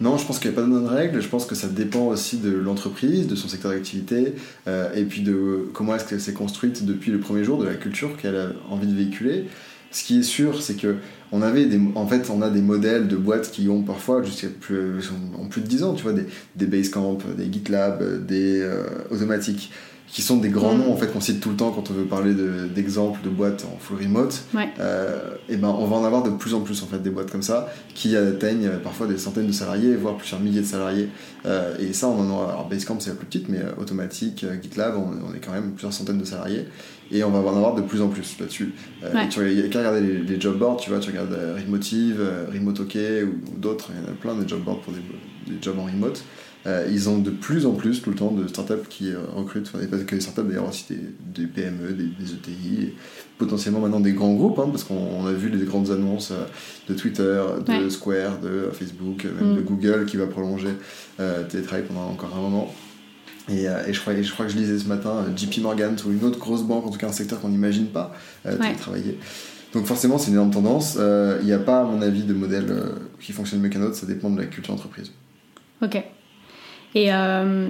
Non, 0.00 0.16
je 0.16 0.24
pense 0.24 0.38
qu'il 0.38 0.50
n'y 0.50 0.56
a 0.56 0.60
pas 0.60 0.66
de 0.66 0.70
bonne 0.70 0.86
règle. 0.86 1.20
Je 1.20 1.28
pense 1.28 1.44
que 1.44 1.54
ça 1.54 1.68
dépend 1.68 2.06
aussi 2.06 2.38
de 2.38 2.50
l'entreprise, 2.50 3.26
de 3.26 3.34
son 3.34 3.48
secteur 3.48 3.72
d'activité, 3.72 4.34
euh, 4.68 4.92
et 4.94 5.04
puis 5.04 5.22
de 5.22 5.68
comment 5.72 5.94
est-ce 5.96 6.04
qu'elle 6.04 6.20
s'est 6.20 6.32
construite 6.32 6.84
depuis 6.84 7.10
le 7.10 7.18
premier 7.18 7.44
jour, 7.44 7.58
de 7.58 7.66
la 7.66 7.74
culture 7.74 8.16
qu'elle 8.16 8.36
a 8.36 8.52
envie 8.70 8.86
de 8.86 8.94
véhiculer. 8.94 9.46
Ce 9.90 10.04
qui 10.04 10.20
est 10.20 10.22
sûr, 10.22 10.62
c'est 10.62 10.76
que 10.76 10.96
on 11.32 11.42
avait 11.42 11.66
des, 11.66 11.80
en 11.94 12.06
fait, 12.06 12.30
on 12.30 12.42
a 12.42 12.50
des 12.50 12.60
modèles 12.60 13.08
de 13.08 13.16
boîtes 13.16 13.50
qui 13.50 13.68
ont 13.68 13.82
parfois 13.82 14.22
jusqu'à 14.22 14.48
plus, 14.48 15.10
en 15.38 15.46
plus 15.46 15.62
de 15.62 15.66
10 15.66 15.82
ans, 15.82 15.94
tu 15.94 16.02
vois, 16.02 16.12
des, 16.12 16.26
des 16.56 16.66
Basecamp, 16.66 17.18
des 17.36 17.52
GitLab, 17.52 18.24
des 18.26 18.60
euh, 18.60 18.84
automatiques 19.10 19.70
qui 20.10 20.22
sont 20.22 20.38
des 20.38 20.48
grands 20.48 20.74
mm. 20.74 20.78
noms 20.78 20.92
en 20.92 20.96
fait 20.96 21.12
qu'on 21.12 21.20
cite 21.20 21.40
tout 21.40 21.50
le 21.50 21.56
temps 21.56 21.70
quand 21.70 21.90
on 21.90 21.94
veut 21.94 22.04
parler 22.04 22.34
d'exemples 22.74 23.20
de, 23.22 23.28
boîtes 23.28 23.64
en 23.64 23.78
full 23.78 23.98
remote. 24.02 24.42
Euh, 24.80 25.36
et 25.48 25.56
ben 25.56 25.68
on 25.68 25.86
va 25.86 25.96
en 25.96 26.04
avoir 26.04 26.22
de 26.22 26.30
plus 26.30 26.54
en 26.54 26.60
plus 26.60 26.82
en 26.82 26.86
fait 26.86 26.98
des 26.98 27.10
boîtes 27.10 27.30
comme 27.30 27.42
ça 27.42 27.68
qui 27.94 28.16
atteignent 28.16 28.70
parfois 28.82 29.06
des 29.06 29.18
centaines 29.18 29.46
de 29.46 29.52
salariés 29.52 29.94
voire 29.96 30.16
plusieurs 30.16 30.40
milliers 30.40 30.60
de 30.60 30.66
salariés. 30.66 31.08
Euh, 31.46 31.76
et 31.78 31.92
ça 31.92 32.08
on 32.08 32.20
en 32.20 32.30
aura 32.30 32.52
alors 32.52 32.68
Basecamp 32.68 33.00
c'est 33.00 33.10
la 33.10 33.16
plus 33.16 33.26
petite 33.26 33.48
mais 33.48 33.58
euh, 33.58 33.72
automatique 33.78 34.44
GitLab 34.62 34.94
on, 34.96 35.34
est 35.34 35.40
quand 35.40 35.52
même 35.52 35.72
plusieurs 35.72 35.92
centaines 35.92 36.18
de 36.18 36.24
salariés. 36.24 36.66
Et 37.10 37.24
on 37.24 37.30
va 37.30 37.38
en 37.38 37.56
avoir 37.56 37.74
de 37.74 37.80
plus 37.80 38.02
en 38.02 38.08
plus 38.08 38.36
là-dessus. 38.38 38.74
Tu 39.30 39.40
a 39.40 39.68
qu'à 39.68 39.78
regarder 39.78 40.00
les, 40.00 40.40
job 40.40 40.58
boards 40.58 40.76
tu 40.78 40.90
vois 40.90 40.98
tu 40.98 41.10
regardes 41.10 41.36
Remotive 41.64 42.20
Remote 42.52 42.80
OK 42.80 42.96
ou, 42.96 43.58
d'autres 43.58 43.90
il 43.94 44.04
y 44.04 44.06
en 44.06 44.12
a 44.12 44.14
plein 44.14 44.34
de 44.34 44.46
job 44.46 44.60
boards 44.62 44.80
pour 44.80 44.92
des, 44.92 45.00
des 45.46 45.62
jobs 45.62 45.78
en 45.78 45.84
remote 45.84 46.22
euh, 46.66 46.88
ils 46.90 47.08
ont 47.08 47.18
de 47.18 47.30
plus 47.30 47.66
en 47.66 47.72
plus 47.72 48.02
tout 48.02 48.10
le 48.10 48.16
temps 48.16 48.32
de 48.32 48.46
startups 48.48 48.88
qui 48.88 49.12
euh, 49.12 49.18
recrutent, 49.34 49.70
enfin, 49.72 49.84
pas 49.86 49.96
que 49.98 50.14
des 50.14 50.20
startups 50.20 50.42
d'ailleurs 50.42 50.68
aussi 50.68 50.86
des, 50.88 51.46
PME, 51.46 51.92
des, 51.92 52.32
ETI, 52.32 52.82
et 52.82 52.94
potentiellement 53.38 53.80
maintenant 53.80 54.00
des 54.00 54.12
grands 54.12 54.34
groupes, 54.34 54.58
hein, 54.58 54.68
parce 54.70 54.84
qu'on 54.84 55.24
a 55.26 55.32
vu 55.32 55.50
les 55.50 55.64
grandes 55.64 55.90
annonces 55.90 56.32
euh, 56.32 56.44
de 56.88 56.94
Twitter, 56.94 57.42
de 57.66 57.88
Square, 57.88 58.40
de 58.40 58.70
Facebook, 58.72 59.24
même 59.24 59.54
de 59.54 59.60
mm. 59.60 59.64
Google 59.64 60.06
qui 60.06 60.16
va 60.16 60.26
prolonger 60.26 60.70
télétravail 61.48 61.84
pendant 61.86 62.08
encore 62.08 62.34
un 62.36 62.40
moment. 62.40 62.74
Et, 63.48 63.66
je, 63.90 64.00
crois, 64.00 64.20
je 64.20 64.30
crois 64.30 64.44
que 64.44 64.52
je 64.52 64.58
lisais 64.58 64.78
ce 64.78 64.86
matin 64.86 65.24
JP 65.34 65.58
Morgan 65.62 65.96
ou 66.06 66.12
une 66.12 66.22
autre 66.24 66.38
grosse 66.38 66.62
banque, 66.64 66.86
en 66.86 66.90
tout 66.90 66.98
cas 66.98 67.08
un 67.08 67.12
secteur 67.12 67.40
qu'on 67.40 67.48
n'imagine 67.48 67.86
pas, 67.86 68.12
télétravailler. 68.44 69.18
Donc 69.72 69.86
forcément, 69.86 70.18
c'est 70.18 70.28
une 70.28 70.34
énorme 70.34 70.50
tendance. 70.50 70.98
Il 71.40 71.46
n'y 71.46 71.52
a 71.52 71.58
pas, 71.58 71.80
à 71.80 71.84
mon 71.84 72.02
avis, 72.02 72.24
de 72.24 72.34
modèle 72.34 72.66
qui 73.20 73.32
fonctionne 73.32 73.60
mieux 73.60 73.68
qu'un 73.68 73.82
autre. 73.82 73.96
Ça 73.96 74.06
dépend 74.06 74.30
de 74.30 74.38
la 74.38 74.46
culture 74.46 74.74
d'entreprise. 74.74 75.12
Ok. 75.82 76.04
Et 76.94 77.12
euh, 77.12 77.68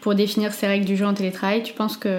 pour 0.00 0.14
définir 0.14 0.52
ces 0.52 0.66
règles 0.66 0.84
du 0.84 0.96
jeu 0.96 1.06
en 1.06 1.14
télétravail, 1.14 1.62
tu 1.62 1.72
penses 1.72 1.96
qu'il 1.96 2.12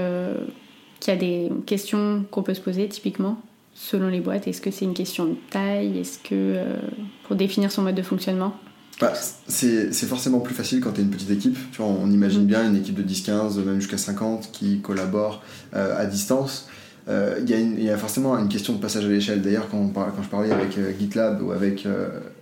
y 1.08 1.12
a 1.12 1.16
des 1.16 1.50
questions 1.66 2.26
qu'on 2.32 2.44
peut 2.44 2.54
se 2.54 2.62
poser 2.62 2.88
typiquement 2.88 3.42
selon 3.76 4.08
les 4.08 4.22
boîtes? 4.22 4.48
Est-ce 4.48 4.62
que 4.62 4.72
c'est 4.72 4.86
une 4.86 4.94
question 4.94 5.26
de 5.26 5.36
taille? 5.52 6.00
Est-ce 6.00 6.18
que 6.18 6.34
euh, 6.34 6.78
pour 7.26 7.36
définir 7.36 7.72
son 7.72 7.84
mode 7.84 7.96
de 7.96 8.02
fonctionnement? 8.02 8.56
Bah, 9.02 9.14
c'est 9.48 9.92
forcément 10.08 10.40
plus 10.40 10.56
facile 10.56 10.80
quand 10.80 10.94
tu 10.94 11.02
es 11.02 11.04
une 11.04 11.10
petite 11.10 11.30
équipe. 11.30 11.58
Tu 11.72 11.82
vois, 11.82 11.88
on 11.88 12.10
imagine 12.10 12.44
mm-hmm. 12.44 12.48
bien 12.48 12.70
une 12.70 12.78
équipe 12.78 12.96
de 12.96 13.04
10-15, 13.04 13.62
même 13.64 13.82
jusqu'à 13.82 13.98
50 13.98 14.52
qui 14.54 14.80
collaborent 14.80 15.44
euh, 15.76 16.00
à 16.00 16.06
distance. 16.06 16.70
Il 17.08 17.84
y, 17.84 17.90
a 17.90 17.98
forcément 17.98 18.38
une 18.38 18.50
question 18.50 18.74
de 18.74 18.80
passage 18.80 19.06
à 19.06 19.08
l'échelle. 19.08 19.42
D'ailleurs, 19.42 19.70
quand, 19.70 19.88
quand, 19.94 20.24
je 20.24 20.30
parlais 20.30 20.52
avec 20.52 20.78
GitLab 21.00 21.42
ou 21.42 21.52
avec 21.52 21.86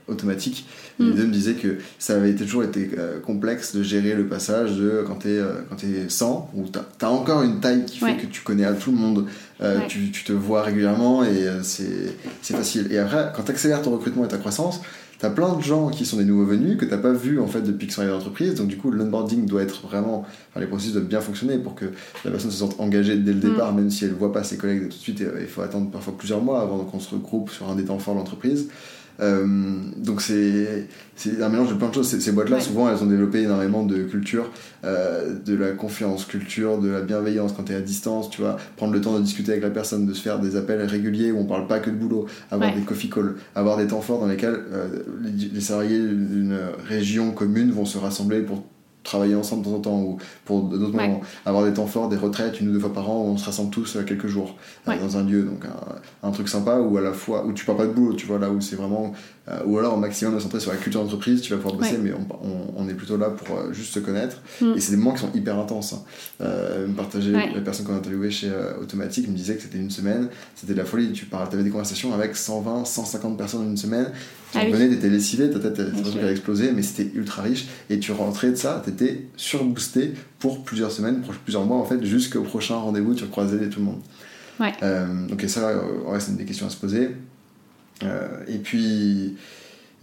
automatique. 0.08 0.66
Les 1.00 1.06
mm. 1.06 1.16
deux 1.16 1.26
me 1.26 1.32
disaient 1.32 1.54
que 1.54 1.78
ça 2.00 2.16
avait 2.16 2.36
toujours 2.36 2.64
été 2.64 2.92
euh, 2.98 3.20
complexe 3.20 3.76
de 3.76 3.84
gérer 3.84 4.14
le 4.14 4.28
passage 4.28 4.78
de 4.78 5.04
quand 5.08 5.16
tu 5.16 5.30
es, 5.30 5.40
euh, 5.40 5.62
quand 5.70 5.84
es 5.84 6.10
100, 6.10 6.52
où 6.56 6.66
tu 6.72 7.06
as, 7.06 7.10
encore 7.10 7.44
une 7.44 7.60
taille 7.60 7.86
qui 7.86 8.00
fait 8.00 8.18
que 8.18 8.26
tu 8.26 8.42
connais 8.42 8.66
à 8.66 8.74
tout 8.74 8.92
le 8.92 8.98
monde, 8.98 9.26
euh, 9.62 9.80
tu, 9.88 10.12
tu, 10.12 10.24
te 10.24 10.34
vois 10.34 10.64
régulièrement 10.64 11.24
et 11.24 11.48
c'est 11.64 12.56
facile. 12.56 12.88
Et 12.92 12.98
après, 12.98 13.32
quand 13.36 13.44
tu 13.44 13.52
accélères 13.52 13.82
ton 13.82 13.92
recrutement 13.92 14.26
et 14.26 14.28
ta 14.28 14.38
croissance, 14.38 14.82
tu 15.24 15.28
as 15.28 15.30
plein 15.30 15.56
de 15.56 15.62
gens 15.62 15.90
qui 15.90 16.06
sont 16.06 16.18
des 16.18 16.26
nouveaux 16.26 16.44
venus 16.44 16.76
que 16.76 16.84
tu 16.84 16.98
pas 16.98 17.14
vu 17.14 17.40
en 17.40 17.48
fait 17.48 17.62
depuis 17.62 17.88
qu'ils 17.88 17.94
sont 17.94 18.02
arrivés 18.02 18.12
dans 18.12 18.20
l'entreprise. 18.20 18.56
Donc 18.56 18.68
du 18.68 18.76
coup, 18.76 18.92
l'onboarding 18.92 19.46
doit 19.46 19.62
être 19.62 19.88
vraiment, 19.88 20.26
enfin, 20.50 20.60
les 20.60 20.66
processus 20.66 20.92
doivent 20.92 21.06
bien 21.06 21.22
fonctionner 21.22 21.58
pour 21.58 21.76
que 21.76 21.86
la 22.26 22.32
personne 22.32 22.52
se 22.52 22.58
sente 22.58 22.78
engagée 22.78 23.16
dès 23.16 23.32
le 23.32 23.38
mm. 23.38 23.52
départ, 23.52 23.74
même 23.74 23.90
si 23.90 24.04
elle 24.04 24.12
voit 24.12 24.34
pas 24.34 24.44
ses 24.44 24.58
collègues 24.58 24.82
tout 24.82 24.90
de 24.90 24.94
suite. 24.94 25.24
Il 25.40 25.48
faut 25.48 25.62
attendre 25.62 25.90
parfois 25.92 26.18
plusieurs 26.18 26.42
mois 26.42 26.60
avant 26.60 26.80
qu'on 26.80 27.00
se 27.00 27.10
regroupe 27.12 27.52
sur 27.52 27.70
un 27.70 27.76
des 27.76 27.86
temps 27.86 28.00
forts 28.00 28.16
de 28.16 28.20
l'entreprise. 28.20 28.68
Euh, 29.20 29.46
donc 29.98 30.22
c'est 30.22 30.88
un 31.42 31.50
mélange 31.50 31.70
de 31.70 31.76
plein 31.76 31.90
de 31.90 31.94
choses. 31.94 32.08
Ces, 32.08 32.32
boîtes-là, 32.32 32.60
souvent, 32.60 32.90
elles 32.90 33.02
ont 33.04 33.08
développé 33.08 33.44
énormément 33.44 33.84
de 33.84 34.04
culture, 34.04 34.50
euh, 34.84 35.36
de 35.46 35.56
la 35.56 35.72
confiance, 35.72 36.26
culture, 36.26 36.80
de 36.80 36.90
la 36.90 37.02
bienveillance 37.02 37.54
quand 37.54 37.64
tu 37.64 37.74
es 37.74 37.76
à 37.76 37.82
distance, 37.82 38.30
tu 38.30 38.42
vois, 38.42 38.58
prendre 38.76 38.94
le 38.94 39.02
temps 39.02 39.18
de 39.18 39.24
discuter 39.24 39.52
avec 39.52 39.64
la 39.64 39.70
personne, 39.70 40.06
de 40.06 40.14
se 40.14 40.22
faire 40.22 40.40
des 40.40 40.56
appels 40.56 40.82
réguliers 40.82 41.32
où 41.32 41.40
on 41.40 41.46
parle 41.46 41.68
pas 41.68 41.80
que 41.80 41.90
de 41.90 41.96
boulot, 41.96 42.26
avoir 42.52 42.74
des 42.74 42.82
coffee 42.82 43.10
calls, 43.10 43.36
avoir 43.56 43.78
des 43.78 43.88
temps 43.88 44.02
forts 44.02 44.20
dans 44.20 44.28
lesquels 44.28 44.60
euh, 44.72 44.88
les, 45.22 45.50
les 45.50 45.62
salariés 45.62 46.00
d'une 46.00 46.58
région 46.88 47.32
commune 47.32 47.72
vont 47.72 47.86
se 47.86 47.98
rassembler 47.98 48.42
pour 48.42 48.64
travailler 49.04 49.36
ensemble 49.36 49.64
de 49.64 49.70
temps 49.70 49.76
en 49.76 49.80
temps 49.80 50.00
ou 50.00 50.18
pour 50.46 50.62
d'autres 50.62 50.96
moments. 50.96 51.22
Avoir 51.46 51.66
des 51.66 51.74
temps 51.74 51.88
forts, 51.88 52.10
des 52.10 52.18
retraites 52.18 52.60
une 52.60 52.70
ou 52.70 52.74
deux 52.74 52.80
fois 52.80 52.94
par 52.94 53.10
an 53.10 53.24
où 53.24 53.28
on 53.28 53.38
se 53.38 53.46
rassemble 53.46 53.70
tous 53.70 53.96
euh, 53.96 54.04
quelques 54.04 54.28
jours 54.28 54.56
euh, 54.88 54.98
dans 54.98 55.18
un 55.18 55.24
lieu. 55.24 55.44
Donc 55.44 55.66
un, 56.24 56.32
truc 56.32 56.50
sympa 56.50 56.78
où 56.78 56.98
à 56.98 57.02
la 57.02 57.14
fois, 57.14 57.46
où 57.46 57.54
tu 57.54 57.66
parles 57.66 57.78
pas 57.78 57.86
de 57.86 57.92
boulot, 57.92 58.14
tu 58.14 58.26
vois, 58.26 58.40
là 58.40 58.50
où 58.50 58.62
c'est 58.62 58.76
vraiment. 58.76 59.14
Euh, 59.50 59.60
ou 59.66 59.78
alors 59.78 59.96
au 59.96 59.98
maximum 59.98 60.36
de 60.36 60.40
centrer 60.40 60.62
sur 60.62 60.72
la 60.72 60.78
culture 60.78 61.02
d'entreprise, 61.02 61.42
tu 61.42 61.52
vas 61.52 61.58
pouvoir 61.58 61.76
bosser, 61.76 61.98
mais 62.02 62.12
on, 62.14 62.82
on, 62.82 62.88
est 62.88 62.94
plutôt 62.94 63.18
là 63.18 63.30
pour 63.30 63.74
juste 63.74 63.94
se 63.94 64.00
connaître. 64.00 64.38
Mm. 64.62 64.74
Et 64.78 64.80
c'est 64.80 64.92
des 64.92 64.98
moments 64.98 65.14
qui 65.14 65.22
sont 65.22 65.34
hyper 65.34 65.60
intenses. 65.60 65.94
Hein. 65.94 66.46
me 66.88 66.94
partager, 66.94 67.32
la 67.32 67.62
personne 67.62 67.86
qu'on 67.86 67.94
a 67.94 67.98
interviewée 67.98 68.32
chez 68.32 68.52
Automatique 68.82 69.28
me 69.28 69.36
disait 69.36 69.56
que 69.56 69.62
c'était 69.62 69.80
une 69.80 69.92
semaine, 69.92 70.30
c'était 70.56 70.74
de 70.74 70.78
la 70.78 70.86
folie. 70.86 71.12
Tu 71.12 71.28
avais 71.34 71.64
des 71.64 71.70
conversations 71.70 72.14
avec 72.14 72.36
120, 72.36 72.86
150 72.86 73.38
personnes 73.38 73.62
en 73.62 73.66
une 73.66 73.78
semaine 73.78 74.12
tu 74.54 74.60
ah 74.60 74.66
revenais, 74.66 74.90
t'étais 74.90 75.10
lessivé, 75.10 75.50
ta 75.50 75.58
tête, 75.58 75.80
a 75.80 76.32
explosé, 76.32 76.72
mais 76.74 76.84
c'était 76.84 77.10
ultra 77.16 77.42
riche. 77.42 77.66
Et 77.90 77.98
tu 77.98 78.12
rentrais 78.12 78.52
de 78.52 78.56
ça, 78.56 78.84
t'étais 78.86 79.26
surboosté 79.36 80.14
pour 80.38 80.64
plusieurs 80.64 80.92
semaines, 80.92 81.22
pour 81.22 81.34
plusieurs 81.34 81.66
mois, 81.66 81.78
en 81.78 81.86
fait, 81.86 82.04
jusqu'au 82.04 82.44
prochain 82.44 82.76
rendez-vous, 82.76 83.16
tu 83.16 83.24
recroisais 83.24 83.68
tout 83.70 83.80
le 83.80 83.86
monde. 83.86 84.02
Ouais. 84.60 84.72
Euh, 84.84 85.28
donc, 85.28 85.44
et 85.44 85.48
ça, 85.48 85.76
ouais, 86.06 86.20
c'est 86.20 86.38
des 86.38 86.46
questions 86.46 86.68
à 86.68 86.70
se 86.70 86.78
poser. 86.78 87.10
Euh, 88.04 88.28
et 88.48 88.58
puis. 88.58 89.36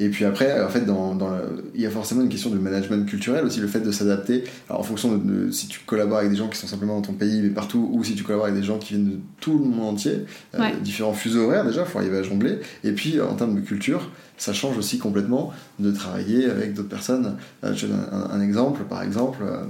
Et 0.03 0.09
puis 0.09 0.25
après, 0.25 0.65
en 0.65 0.71
fait, 0.71 0.87
dans, 0.87 1.15
dans 1.15 1.31
il 1.75 1.83
y 1.83 1.85
a 1.85 1.91
forcément 1.91 2.23
une 2.23 2.31
question 2.31 2.49
de 2.49 2.57
management 2.57 3.07
culturel 3.07 3.45
aussi, 3.45 3.61
le 3.61 3.67
fait 3.67 3.81
de 3.81 3.91
s'adapter. 3.93 4.45
en 4.71 4.83
fonction 4.83 5.15
de, 5.15 5.51
si 5.51 5.69
tu 5.69 5.81
collabores 5.81 6.21
avec 6.21 6.31
des 6.31 6.37
gens 6.37 6.49
qui 6.49 6.57
sont 6.57 6.67
simplement 6.67 6.95
dans 6.95 7.03
ton 7.03 7.13
pays, 7.13 7.43
mais 7.43 7.51
partout, 7.51 7.91
ou 7.93 8.03
si 8.03 8.15
tu 8.15 8.23
collabores 8.23 8.47
avec 8.47 8.59
des 8.59 8.67
gens 8.67 8.79
qui 8.79 8.95
viennent 8.95 9.11
de 9.11 9.19
tout 9.41 9.59
le 9.59 9.67
monde 9.67 9.97
entier, 9.97 10.25
euh, 10.55 10.71
différents 10.83 11.13
fuseaux 11.13 11.45
horaires 11.45 11.67
déjà, 11.67 11.83
il 11.83 11.87
faut 11.87 11.99
arriver 11.99 12.17
à 12.17 12.23
jongler. 12.23 12.61
Et 12.83 12.93
puis, 12.93 13.21
en 13.21 13.35
termes 13.35 13.55
de 13.55 13.61
culture, 13.61 14.09
ça 14.39 14.55
change 14.55 14.79
aussi 14.79 14.99
complètement 14.99 15.53
de 15.79 15.91
travailler 15.91 16.47
avec 16.47 16.73
d'autres 16.73 16.89
personnes. 16.89 17.37
Euh, 17.63 17.75
je 17.75 17.87
donne 17.87 18.07
un, 18.11 18.41
exemple, 18.41 18.85
par 18.85 19.03
exemple. 19.03 19.43
Euh, 19.43 19.65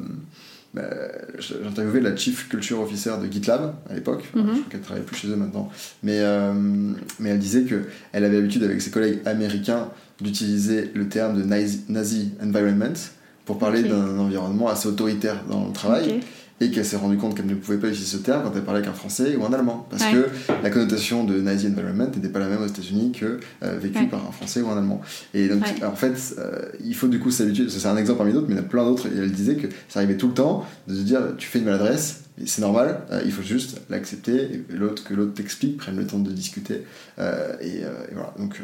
bah, 0.72 0.82
j'ai 1.38 1.56
interviewé 1.66 2.00
la 2.00 2.14
Chief 2.14 2.48
Culture 2.48 2.80
Officer 2.80 3.12
de 3.20 3.30
GitLab 3.30 3.74
à 3.88 3.94
l'époque, 3.94 4.24
je 4.32 4.38
mhm. 4.38 4.46
crois 4.46 4.62
qu'elle 4.70 4.80
travaille 4.80 5.02
plus 5.02 5.16
chez 5.16 5.28
eux 5.28 5.36
maintenant, 5.36 5.68
mais, 6.02 6.18
euh, 6.20 6.52
mais 7.18 7.30
elle 7.30 7.38
disait 7.38 7.64
qu'elle 7.64 8.24
avait 8.24 8.36
l'habitude 8.36 8.62
avec 8.62 8.80
ses 8.80 8.90
collègues 8.90 9.20
américains 9.26 9.88
d'utiliser 10.20 10.90
le 10.94 11.08
terme 11.08 11.40
de 11.40 11.44
nazi, 11.44 12.32
environment 12.42 12.94
pour 13.46 13.58
parler 13.58 13.82
d'un 13.82 14.18
environnement 14.18 14.68
assez 14.68 14.88
autoritaire 14.88 15.44
dans 15.48 15.66
le 15.66 15.72
travail. 15.72 16.20
Et 16.60 16.70
qu'elle 16.70 16.84
s'est 16.84 16.96
rendue 16.96 17.16
compte 17.16 17.34
qu'elle 17.34 17.46
ne 17.46 17.54
pouvait 17.54 17.78
pas 17.78 17.88
utiliser 17.88 18.18
ce 18.18 18.22
terme 18.22 18.42
quand 18.42 18.52
elle 18.54 18.62
parlait 18.62 18.80
avec 18.80 18.90
un 18.90 18.94
français 18.94 19.34
ou 19.34 19.44
un 19.46 19.52
allemand. 19.52 19.86
Parce 19.88 20.04
que 20.04 20.28
la 20.62 20.70
connotation 20.70 21.24
de 21.24 21.40
Nazi 21.40 21.68
environment 21.68 22.06
n'était 22.14 22.28
pas 22.28 22.38
la 22.38 22.48
même 22.48 22.62
aux 22.62 22.66
États-Unis 22.66 23.12
que 23.12 23.40
euh, 23.62 23.78
vécue 23.78 24.06
par 24.08 24.26
un 24.28 24.30
français 24.30 24.60
ou 24.60 24.68
un 24.68 24.76
allemand. 24.76 25.00
Et 25.32 25.48
donc, 25.48 25.64
en 25.82 25.96
fait, 25.96 26.36
euh, 26.38 26.68
il 26.84 26.94
faut 26.94 27.08
du 27.08 27.18
coup 27.18 27.30
s'habituer. 27.30 27.68
C'est 27.70 27.86
un 27.88 27.96
exemple 27.96 28.18
parmi 28.18 28.34
d'autres, 28.34 28.48
mais 28.48 28.54
il 28.54 28.58
y 28.58 28.60
en 28.60 28.64
a 28.64 28.68
plein 28.68 28.84
d'autres. 28.84 29.06
Et 29.06 29.16
elle 29.16 29.32
disait 29.32 29.56
que 29.56 29.68
ça 29.88 30.00
arrivait 30.00 30.18
tout 30.18 30.28
le 30.28 30.34
temps 30.34 30.66
de 30.86 30.94
se 30.94 31.00
dire 31.00 31.20
tu 31.38 31.48
fais 31.48 31.60
une 31.60 31.64
maladresse, 31.64 32.24
c'est 32.44 32.60
normal, 32.60 33.02
euh, 33.10 33.22
il 33.24 33.32
faut 33.32 33.42
juste 33.42 33.80
l'accepter 33.88 34.34
et 34.34 34.64
l'autre 34.68 35.02
que 35.04 35.14
l'autre 35.14 35.32
t'explique, 35.32 35.78
prenne 35.78 35.96
le 35.96 36.06
temps 36.06 36.18
de 36.18 36.30
discuter. 36.30 36.82
Et, 37.18 37.82
voilà. 38.12 38.34
Donc 38.38 38.60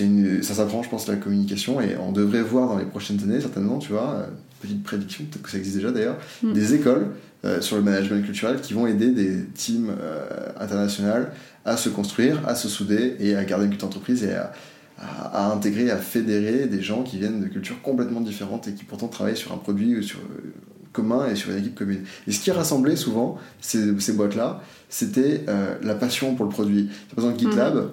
une, 0.00 0.42
ça 0.42 0.54
s'apprend, 0.54 0.82
je 0.82 0.88
pense, 0.88 1.08
la 1.08 1.16
communication, 1.16 1.80
et 1.80 1.96
on 1.96 2.12
devrait 2.12 2.42
voir 2.42 2.68
dans 2.68 2.78
les 2.78 2.84
prochaines 2.84 3.22
années, 3.22 3.40
certainement, 3.40 3.78
tu 3.78 3.92
vois, 3.92 4.26
petite 4.64 4.82
prédiction, 4.82 5.24
peut-être 5.24 5.42
que 5.42 5.50
ça 5.50 5.58
existe 5.58 5.76
déjà 5.76 5.90
d'ailleurs, 5.90 6.18
mm. 6.42 6.52
des 6.52 6.74
écoles 6.74 7.08
euh, 7.44 7.60
sur 7.60 7.76
le 7.76 7.82
management 7.82 8.24
culturel 8.24 8.60
qui 8.60 8.72
vont 8.72 8.86
aider 8.86 9.10
des 9.10 9.44
teams 9.54 9.90
euh, 9.90 10.48
internationales 10.58 11.32
à 11.64 11.76
se 11.76 11.88
construire, 11.88 12.46
à 12.48 12.54
se 12.54 12.68
souder 12.68 13.16
et 13.20 13.36
à 13.36 13.44
garder 13.44 13.64
une 13.66 13.70
culture 13.70 13.88
d'entreprise 13.88 14.24
et 14.24 14.32
à, 14.32 14.52
à, 14.98 15.52
intégrer, 15.52 15.90
à 15.90 15.98
fédérer 15.98 16.66
des 16.66 16.80
gens 16.80 17.02
qui 17.02 17.18
viennent 17.18 17.42
de 17.42 17.48
cultures 17.48 17.82
complètement 17.82 18.20
différentes 18.20 18.68
et 18.68 18.72
qui 18.72 18.84
pourtant 18.84 19.08
travaillent 19.08 19.36
sur 19.36 19.52
un 19.52 19.58
produit 19.58 20.02
sur, 20.02 20.20
euh, 20.20 20.54
commun 20.92 21.26
et 21.26 21.34
sur 21.34 21.50
une 21.50 21.58
équipe 21.58 21.74
commune. 21.74 22.04
Et 22.26 22.32
ce 22.32 22.40
qui 22.40 22.50
rassemblait 22.50 22.96
souvent 22.96 23.38
ces, 23.60 23.98
ces 23.98 24.12
boîtes-là, 24.12 24.62
c'était 24.88 25.44
la 25.82 25.96
passion 25.96 26.36
pour 26.36 26.44
le 26.44 26.52
produit. 26.52 26.88
Par 27.16 27.24
exemple, 27.24 27.40
GitLab, 27.40 27.74
mm 27.74 27.90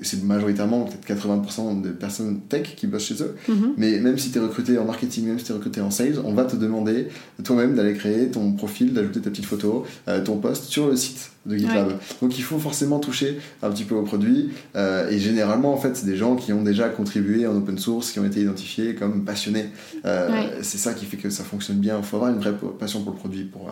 c'est 0.00 0.22
majoritairement 0.24 0.84
peut-être 0.84 1.22
80% 1.22 1.82
de 1.82 1.90
personnes 1.90 2.40
tech 2.48 2.74
qui 2.76 2.86
bossent 2.86 3.04
chez 3.04 3.22
eux, 3.22 3.36
mhm. 3.46 3.74
mais 3.76 3.98
même 4.00 4.16
si 4.16 4.30
tu 4.30 4.38
es 4.38 4.40
recruté 4.40 4.78
en 4.78 4.86
marketing, 4.86 5.26
même 5.26 5.38
si 5.38 5.44
tu 5.44 5.52
es 5.52 5.54
recruté 5.54 5.82
en 5.82 5.90
sales, 5.90 6.18
on 6.24 6.32
va 6.32 6.44
te 6.44 6.56
demander 6.56 7.08
toi-même 7.44 7.74
d'aller 7.74 7.92
créer 7.92 8.28
ton 8.28 8.52
profil, 8.52 8.94
d'ajouter 8.94 9.20
ta 9.20 9.28
petite 9.28 9.44
photo, 9.44 9.84
euh, 10.08 10.24
ton 10.24 10.38
post 10.38 10.64
sur 10.64 10.88
le 10.88 10.96
site 10.96 11.30
de 11.44 11.56
GitLab. 11.58 11.92
Donc 12.22 12.38
il 12.38 12.42
faut 12.42 12.58
forcément 12.58 12.98
toucher 13.00 13.38
un 13.62 13.70
petit 13.70 13.84
peu 13.84 13.94
au 13.94 14.02
produit, 14.02 14.50
euh, 14.76 15.10
et 15.10 15.18
généralement 15.18 15.74
en 15.74 15.76
fait 15.76 15.94
c'est 15.94 16.06
des 16.06 16.16
gens 16.16 16.36
qui 16.36 16.54
ont 16.54 16.62
déjà 16.62 16.88
contribué 16.88 17.46
en 17.46 17.54
open 17.54 17.76
source, 17.76 18.12
qui 18.12 18.18
ont 18.18 18.24
été 18.24 18.40
identifiés 18.40 18.94
comme 18.94 19.26
passionnés. 19.26 19.66
Euh, 20.06 20.58
c'est 20.62 20.78
ça 20.78 20.94
qui 20.94 21.04
fait 21.04 21.18
que 21.18 21.28
ça 21.28 21.44
fonctionne 21.44 21.78
bien, 21.78 21.98
il 21.98 22.04
faut 22.04 22.16
avoir 22.16 22.32
une 22.32 22.38
vraie 22.38 22.54
passion 22.78 23.02
pour 23.02 23.12
le 23.12 23.18
produit 23.18 23.44
pour, 23.44 23.70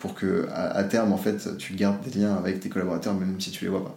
pour 0.00 0.14
que 0.14 0.48
à, 0.52 0.82
terme 0.82 1.12
en 1.12 1.18
fait 1.18 1.56
tu 1.56 1.74
gardes 1.74 1.98
des 2.04 2.18
liens 2.18 2.34
avec 2.34 2.58
tes 2.58 2.68
collaborateurs 2.68 3.14
même 3.14 3.40
si 3.40 3.52
tu 3.52 3.64
les 3.64 3.70
vois 3.70 3.84
pas. 3.84 3.96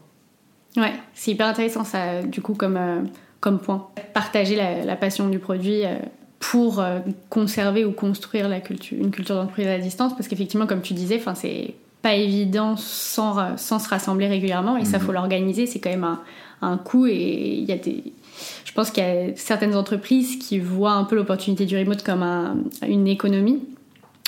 Ouais, 0.77 0.93
c'est 1.13 1.31
hyper 1.31 1.47
intéressant 1.47 1.83
ça, 1.83 2.23
du 2.23 2.41
coup, 2.41 2.53
comme, 2.53 2.77
euh, 2.77 3.01
comme 3.39 3.59
point. 3.59 3.89
Partager 4.13 4.55
la, 4.55 4.95
passion 4.95 5.29
du 5.29 5.39
produit 5.39 5.85
euh, 5.85 5.97
pour 6.39 6.79
euh, 6.79 6.99
conserver 7.29 7.85
ou 7.85 7.91
construire 7.91 8.49
la 8.49 8.59
culture, 8.59 8.97
une 8.99 9.11
culture 9.11 9.35
d'entreprise 9.35 9.67
à 9.67 9.77
distance, 9.77 10.13
parce 10.13 10.27
qu'effectivement, 10.27 10.65
comme 10.65 10.81
tu 10.81 10.93
disais, 10.93 11.21
c'est 11.35 11.75
pas 12.01 12.15
évident 12.15 12.75
sans, 12.75 13.55
sans 13.57 13.79
se 13.79 13.87
rassembler 13.87 14.27
régulièrement, 14.27 14.77
et 14.77 14.85
ça, 14.85 14.97
mhm. 14.97 15.05
faut 15.05 15.11
l'organiser, 15.11 15.67
c'est 15.67 15.79
quand 15.79 15.91
même 15.91 16.03
un, 16.03 16.21
un 16.61 16.77
coût, 16.77 17.05
et 17.05 17.57
il 17.59 17.65
y 17.65 17.71
a 17.71 17.77
des... 17.77 18.03
Je 18.65 18.71
pense 18.73 18.89
qu'il 18.89 19.03
y 19.03 19.05
a 19.05 19.35
certaines 19.35 19.75
entreprises 19.75 20.37
qui 20.37 20.57
voient 20.57 20.93
un 20.93 21.03
peu 21.03 21.15
l'opportunité 21.15 21.65
du 21.65 21.77
remote 21.77 22.01
comme 22.01 22.23
un, 22.23 22.57
une 22.87 23.07
économie. 23.07 23.59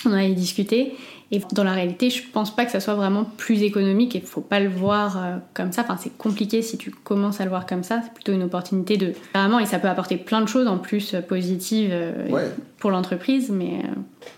On 0.06 0.12
en 0.12 0.14
avait 0.14 0.34
discuté. 0.34 0.94
Et 1.32 1.42
dans 1.54 1.64
la 1.64 1.74
réalité, 1.74 2.10
je 2.10 2.22
pense 2.32 2.56
pas 2.56 2.66
que 2.66 2.72
ça 2.72 2.80
soit 2.80 2.94
vraiment 2.94 3.26
plus 3.38 3.64
économique 3.64 4.16
et 4.16 4.22
faut 4.22 4.42
pas 4.42 4.60
le 4.60 4.70
voir 4.70 5.18
euh, 5.18 5.38
comme 5.54 5.72
ça. 5.72 5.82
Enfin, 5.82 5.98
c'est 6.00 6.16
compliqué 6.18 6.62
si 6.62 6.78
tu 6.78 6.92
commences 6.92 7.42
à 7.42 7.46
le 7.46 7.50
voir 7.50 7.66
comme 7.66 7.84
ça. 7.84 8.02
C'est 8.04 8.14
plutôt 8.14 8.32
une 8.32 8.44
opportunité 8.44 8.98
de. 8.98 9.14
Vraiment, 9.34 9.60
et 9.60 9.66
ça 9.66 9.80
peut 9.80 9.90
apporter 9.90 10.18
plein 10.18 10.42
de 10.42 10.48
choses 10.48 10.68
en 10.68 10.78
plus 10.78 11.14
euh, 11.14 11.22
positives 11.22 11.90
euh, 11.92 12.50
pour 12.78 12.92
l'entreprise, 12.92 13.50
mais 13.50 13.82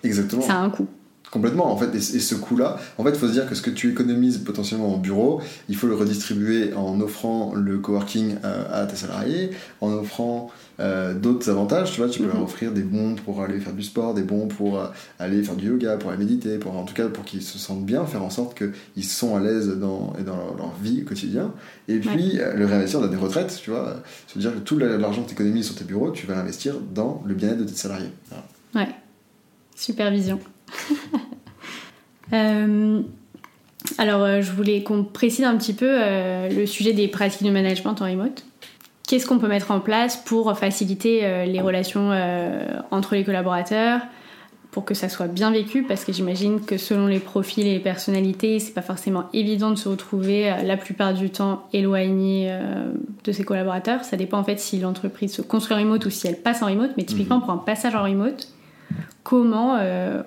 Exactement. 0.03 0.41
ça 0.41 0.53
a 0.53 0.57
un 0.57 0.69
coût. 0.69 0.88
Complètement, 1.32 1.71
en 1.71 1.78
fait, 1.78 1.93
et, 1.95 1.99
ce 2.01 2.36
coût-là, 2.36 2.78
en 2.97 3.03
fait, 3.03 3.09
il 3.11 3.17
faut 3.17 3.28
se 3.28 3.34
dire 3.34 3.47
que 3.47 3.55
ce 3.55 3.61
que 3.61 3.69
tu 3.69 3.89
économises 3.89 4.38
potentiellement 4.39 4.93
en 4.93 4.97
bureau, 4.97 5.41
il 5.69 5.75
faut 5.75 5.88
le 5.88 5.95
redistribuer 5.95 6.73
en 6.73 6.99
offrant 7.01 7.53
le 7.53 7.78
coworking 7.80 8.36
à 8.43 8.86
tes 8.86 8.95
salariés, 8.95 9.51
en 9.82 9.91
offrant 9.91 10.51
euh, 10.80 11.15
d'autres 11.15 11.49
avantages, 11.49 11.91
tu 11.91 12.01
vois, 12.01 12.09
tu 12.09 12.19
peux 12.19 12.28
leur 12.28 12.38
mhm. 12.38 12.43
offrir 12.43 12.71
des 12.71 12.84
bons 12.84 13.15
pour 13.15 13.41
aller 13.41 13.59
faire 13.59 13.73
du 13.73 13.82
sport, 13.82 14.13
des 14.13 14.21
bons 14.21 14.47
pour 14.47 14.78
euh, 14.78 14.88
aller 15.17 15.41
faire 15.41 15.55
du 15.55 15.67
yoga, 15.67 15.97
pour 15.97 16.11
aller 16.11 16.19
méditer, 16.19 16.59
pour 16.59 16.78
en 16.78 16.84
tout 16.84 16.93
cas 16.93 17.07
pour 17.07 17.25
qu'ils 17.25 17.41
se 17.41 17.57
sentent 17.57 17.86
bien, 17.86 18.05
faire 18.05 18.23
en 18.23 18.30
sorte 18.30 18.55
qu'ils 18.55 19.03
sont 19.03 19.36
à 19.36 19.39
l'aise 19.39 19.69
dans, 19.69 20.13
dans 20.23 20.36
leur, 20.36 20.73
vie 20.82 21.03
quotidienne. 21.03 21.49
Et 21.88 21.99
puis 21.99 22.39
euh, 22.39 22.53
le 22.53 22.65
réinvestir 22.65 23.01
dans 23.01 23.07
des 23.07 23.17
retraites, 23.17 23.59
tu 23.61 23.71
vois, 23.71 23.95
se 24.28 24.38
dire 24.38 24.53
que 24.53 24.59
tout 24.59 24.78
l'argent 24.78 25.23
que 25.23 25.30
tu 25.30 25.34
économises 25.34 25.65
sur 25.65 25.75
tes 25.75 25.86
bureaux, 25.86 26.11
tu 26.11 26.28
vas 26.28 26.36
l'investir 26.36 26.75
dans 26.93 27.23
le 27.25 27.34
bien-être 27.34 27.59
de 27.59 27.63
tes 27.63 27.75
salariés. 27.75 28.11
Ouais, 28.75 28.89
supervision. 29.75 30.39
alors, 33.97 34.41
je 34.41 34.51
voulais 34.51 34.84
qu'on 34.84 35.03
précise 35.03 35.45
un 35.45 35.55
petit 35.57 35.74
peu 35.74 35.88
le 35.88 36.65
sujet 36.65 36.93
des 36.93 37.07
pratiques 37.07 37.43
de 37.43 37.51
management 37.51 38.01
en 38.01 38.05
remote 38.05 38.43
qu'est-ce 39.07 39.26
qu'on 39.26 39.39
peut 39.39 39.47
mettre 39.47 39.72
en 39.72 39.80
place 39.80 40.18
pour 40.18 40.55
faciliter 40.57 41.22
euh, 41.24 41.45
les 41.45 41.61
relations 41.61 42.11
euh, 42.11 42.80
entre 42.91 43.15
les 43.15 43.24
collaborateurs 43.24 44.01
pour 44.72 44.86
que 44.86 44.93
ça 44.93 45.09
soit 45.09 45.28
bien 45.28 45.49
vécu? 45.49 45.82
Parce 45.82 46.05
que 46.05 46.11
j'imagine 46.11 46.61
que 46.61 46.78
selon 46.78 47.07
les 47.07 47.20
profils 47.20 47.65
et 47.65 47.74
les 47.74 47.80
personnalités, 47.80 48.59
c'est 48.59 48.74
pas 48.74 48.84
forcément 48.84 49.24
évident 49.34 49.72
de 49.72 49.76
se 49.76 49.89
retrouver 49.89 50.51
euh, 50.51 50.61
la 50.61 50.78
plupart 50.78 51.13
du 51.13 51.32
temps 51.32 51.63
éloigné 51.74 52.53
de 53.24 53.32
ses 53.32 53.43
collaborateurs. 53.43 54.03
Ça 54.03 54.18
dépend 54.18 54.38
en 54.38 54.43
fait 54.43 54.59
si 54.59 54.78
l'entreprise 54.78 55.34
se 55.34 55.41
construit 55.41 55.76
en 55.76 55.80
remote 55.80 56.05
ou 56.05 56.09
si 56.09 56.28
elle 56.28 56.38
passe 56.38 56.61
en 56.61 56.68
remote, 56.68 56.91
mais 56.97 57.05
typiquement 57.05 57.38
mhm. 57.38 57.43
pour 57.43 57.51
un 57.51 57.57
passage 57.57 57.95
en 57.95 58.03
remote, 58.03 58.49
comment, 59.23 59.79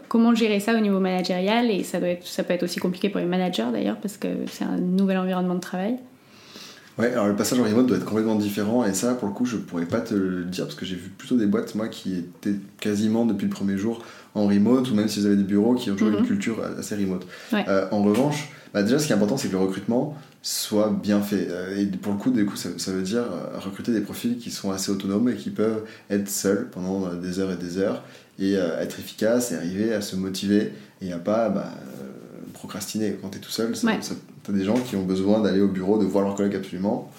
comment 0.09 0.35
gérer 0.35 0.61
ça 0.61 0.75
au 0.75 0.81
niveau 0.81 1.01
managérial 1.01 1.71
et 1.71 1.83
ça, 1.85 2.01
doit 2.01 2.09
être, 2.09 2.27
ça 2.27 2.45
peut 2.45 2.53
être 2.53 2.63
aussi 2.63 2.81
compliqué 2.81 3.09
pour 3.09 3.21
les 3.21 3.27
managers 3.27 3.67
d'ailleurs 3.73 3.97
parce 3.97 4.17
que 4.17 4.29
c'est 4.51 4.65
un 4.65 4.77
nouvel 4.77 5.19
environnement 5.19 5.55
de 5.55 5.61
travail. 5.61 5.99
Ouais, 7.01 7.13
alors 7.13 7.29
le 7.29 7.37
passage 7.37 7.59
en 7.59 7.65
remote 7.65 7.87
doit 7.87 7.97
être 7.97 8.05
complètement 8.05 8.35
différent 8.35 8.85
et 8.85 8.93
ça, 8.93 9.15
pour 9.15 9.27
le 9.29 9.33
coup, 9.33 9.47
je 9.47 9.57
pourrais 9.57 9.87
pas 9.87 10.01
te 10.01 10.15
le 10.15 10.45
dire 10.45 10.65
parce 10.65 10.75
que 10.75 10.85
j'ai 10.85 10.97
vu 10.97 11.09
plutôt 11.09 11.37
des 11.37 11.47
boîtes, 11.47 11.75
moi, 11.75 11.89
qui 11.89 12.15
étaient 12.15 12.57
quasiment 12.79 13.25
depuis 13.25 13.47
le 13.47 13.51
premier 13.51 13.79
jour 13.79 14.05
en 14.35 14.47
remote 14.47 14.91
ou 14.91 14.95
même 14.95 15.09
s'ils 15.09 15.27
avaient 15.27 15.37
des 15.37 15.45
bureaux 15.45 15.75
qui 15.75 15.91
ont 15.91 15.95
toujours 15.95 16.11
une 16.11 16.21
mhm. 16.21 16.27
culture 16.27 16.63
assez 16.79 16.97
remote. 16.97 17.27
Euh, 17.55 17.87
en 17.91 18.03
revanche, 18.03 18.51
bah, 18.75 18.83
déjà, 18.83 18.99
ce 18.99 19.07
qui 19.07 19.13
est 19.13 19.17
important, 19.17 19.39
c'est 19.39 19.49
que 19.49 19.53
le 19.53 19.61
recrutement 19.61 20.15
soit 20.43 20.91
bien 20.91 21.23
fait. 21.23 21.49
Euh, 21.51 21.79
et 21.79 21.87
pour 21.87 22.13
le 22.13 22.19
coup, 22.19 22.31
du 22.31 22.45
coup 22.45 22.57
ça, 22.57 22.93
veut 22.93 23.03
dire 23.03 23.23
euh, 23.23 23.59
recruter 23.59 23.93
des 23.93 24.01
profils 24.01 24.37
qui 24.37 24.51
sont 24.51 24.71
assez 24.71 24.91
autonomes 24.91 25.31
et 25.31 25.37
qui 25.37 25.51
peuvent 25.51 25.85
être 26.11 26.29
seuls 26.29 26.69
pendant 26.71 27.15
des 27.15 27.39
heures 27.39 27.53
et 27.53 27.57
des 27.57 27.79
heures 27.79 28.03
et 28.41 28.55
être 28.55 28.99
efficaces 28.99 29.53
et 29.53 29.57
arriver 29.57 29.93
à 29.93 30.01
se 30.01 30.17
motiver 30.17 30.73
et 31.03 31.13
à 31.13 31.19
pas 31.19 31.51
bah, 31.51 31.71
procrastiner. 32.55 33.17
Quand 33.21 33.29
tu 33.29 33.39
es 33.39 33.41
tout 33.41 33.51
seul, 33.51 33.77
ça, 33.77 33.89
tu 34.45 34.51
as 34.51 34.55
des 34.55 34.65
gens 34.65 34.75
qui 34.75 34.97
ont 34.97 35.05
besoin 35.05 35.41
d'aller 35.41 35.61
au 35.61 35.69
bureau, 35.69 35.99
de 35.99 36.05
voir 36.05 36.25
leurs 36.25 36.35
collègues 36.35 36.57
absolument. 36.57 37.11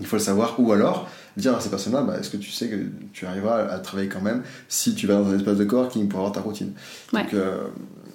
Il 0.00 0.06
faut 0.06 0.16
le 0.16 0.22
savoir. 0.22 0.58
Ou 0.58 0.72
alors, 0.72 1.08
dire 1.36 1.54
à 1.54 1.60
ces 1.60 1.68
personnes-là, 1.68 2.02
bah, 2.02 2.16
est-ce 2.18 2.30
que 2.30 2.36
tu 2.36 2.50
sais 2.50 2.68
que 2.68 2.76
tu 3.12 3.26
arriveras 3.26 3.68
à 3.68 3.78
travailler 3.78 4.08
quand 4.08 4.20
même 4.20 4.42
si 4.68 4.94
tu 4.94 5.06
vas 5.06 5.16
dans 5.16 5.28
un 5.28 5.36
espace 5.36 5.58
de 5.58 5.64
coworking 5.64 6.08
pour 6.08 6.20
avoir 6.20 6.32
ta 6.32 6.40
routine? 6.40 6.72
Donc, 7.12 7.34
euh, 7.34 7.66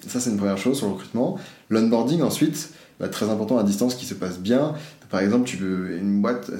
ça, 0.06 0.20
c'est 0.20 0.30
une 0.30 0.36
première 0.36 0.58
chose 0.58 0.76
sur 0.78 0.86
le 0.86 0.92
recrutement. 0.92 1.38
L'onboarding, 1.70 2.22
ensuite, 2.22 2.70
bah, 2.98 3.08
très 3.08 3.30
important 3.30 3.58
à 3.58 3.62
distance 3.62 3.94
qui 3.94 4.06
se 4.06 4.14
passe 4.14 4.38
bien. 4.38 4.74
Par 5.10 5.20
exemple, 5.20 5.44
tu 5.46 5.56
veux 5.56 5.96
une 5.96 6.20
boîte, 6.20 6.50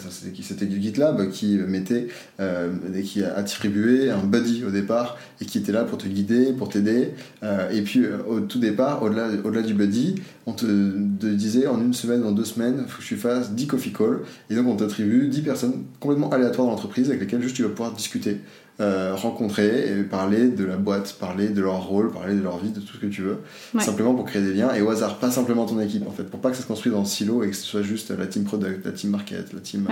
c'était 0.40 0.70
GitLab 0.70 1.30
qui 1.30 1.58
mettait 1.58 2.08
euh, 2.40 2.72
et 2.94 3.02
qui 3.02 3.22
a 3.22 3.36
attribué 3.36 4.10
un 4.10 4.24
buddy 4.24 4.64
au 4.64 4.70
départ 4.70 5.18
et 5.40 5.44
qui 5.44 5.58
était 5.58 5.72
là 5.72 5.84
pour 5.84 5.98
te 5.98 6.08
guider, 6.08 6.52
pour 6.52 6.68
t'aider. 6.68 7.10
Euh, 7.42 7.70
et 7.70 7.82
puis 7.82 8.04
euh, 8.04 8.18
au 8.26 8.40
tout 8.40 8.58
départ, 8.58 9.02
au-delà, 9.02 9.28
au-delà 9.44 9.62
du 9.62 9.74
buddy, 9.74 10.14
on 10.46 10.52
te, 10.52 10.66
disait 10.66 11.66
en 11.66 11.80
une 11.80 11.92
semaine, 11.92 12.24
en 12.24 12.32
deux 12.32 12.44
semaines, 12.44 12.84
il 12.86 12.90
faut 12.90 13.02
que 13.02 13.06
tu 13.06 13.16
fasses 13.16 13.52
10 13.52 13.66
coffee 13.66 13.92
calls. 13.92 14.20
Et 14.48 14.54
donc 14.54 14.66
on 14.66 14.76
t'attribue 14.76 15.28
10 15.28 15.42
personnes 15.42 15.84
complètement 16.00 16.30
aléatoires 16.30 16.66
dans 16.66 16.72
l'entreprise 16.72 17.08
avec 17.08 17.20
lesquelles 17.20 17.42
juste 17.42 17.56
tu 17.56 17.62
vas 17.62 17.68
pouvoir 17.68 17.92
discuter. 17.92 18.38
Euh, 18.80 19.16
rencontrer 19.16 19.88
et 19.88 20.04
parler 20.04 20.46
de 20.46 20.64
la 20.64 20.76
boîte, 20.76 21.16
parler 21.18 21.48
de 21.48 21.60
leur 21.60 21.82
rôle, 21.82 22.12
parler 22.12 22.36
de 22.36 22.40
leur 22.40 22.58
vie, 22.58 22.70
de 22.70 22.78
tout 22.78 22.94
ce 22.94 23.00
que 23.00 23.06
tu 23.06 23.22
veux, 23.22 23.38
simplement 23.80 24.14
pour 24.14 24.24
créer 24.24 24.40
des 24.40 24.54
liens 24.54 24.72
et 24.72 24.82
au 24.82 24.90
hasard, 24.90 25.18
pas 25.18 25.32
simplement 25.32 25.66
ton 25.66 25.80
équipe 25.80 26.06
en 26.06 26.12
fait, 26.12 26.22
pour 26.22 26.38
pas 26.38 26.50
que 26.50 26.56
ça 26.56 26.62
se 26.62 26.68
construise 26.68 26.94
dans 26.94 27.00
le 27.00 27.06
silo 27.06 27.42
et 27.42 27.50
que 27.50 27.56
ce 27.56 27.64
soit 27.64 27.82
juste 27.82 28.16
la 28.16 28.28
team 28.28 28.44
product, 28.44 28.86
la 28.86 28.92
team 28.92 29.10
market, 29.10 29.52
la 29.52 29.58
team. 29.58 29.88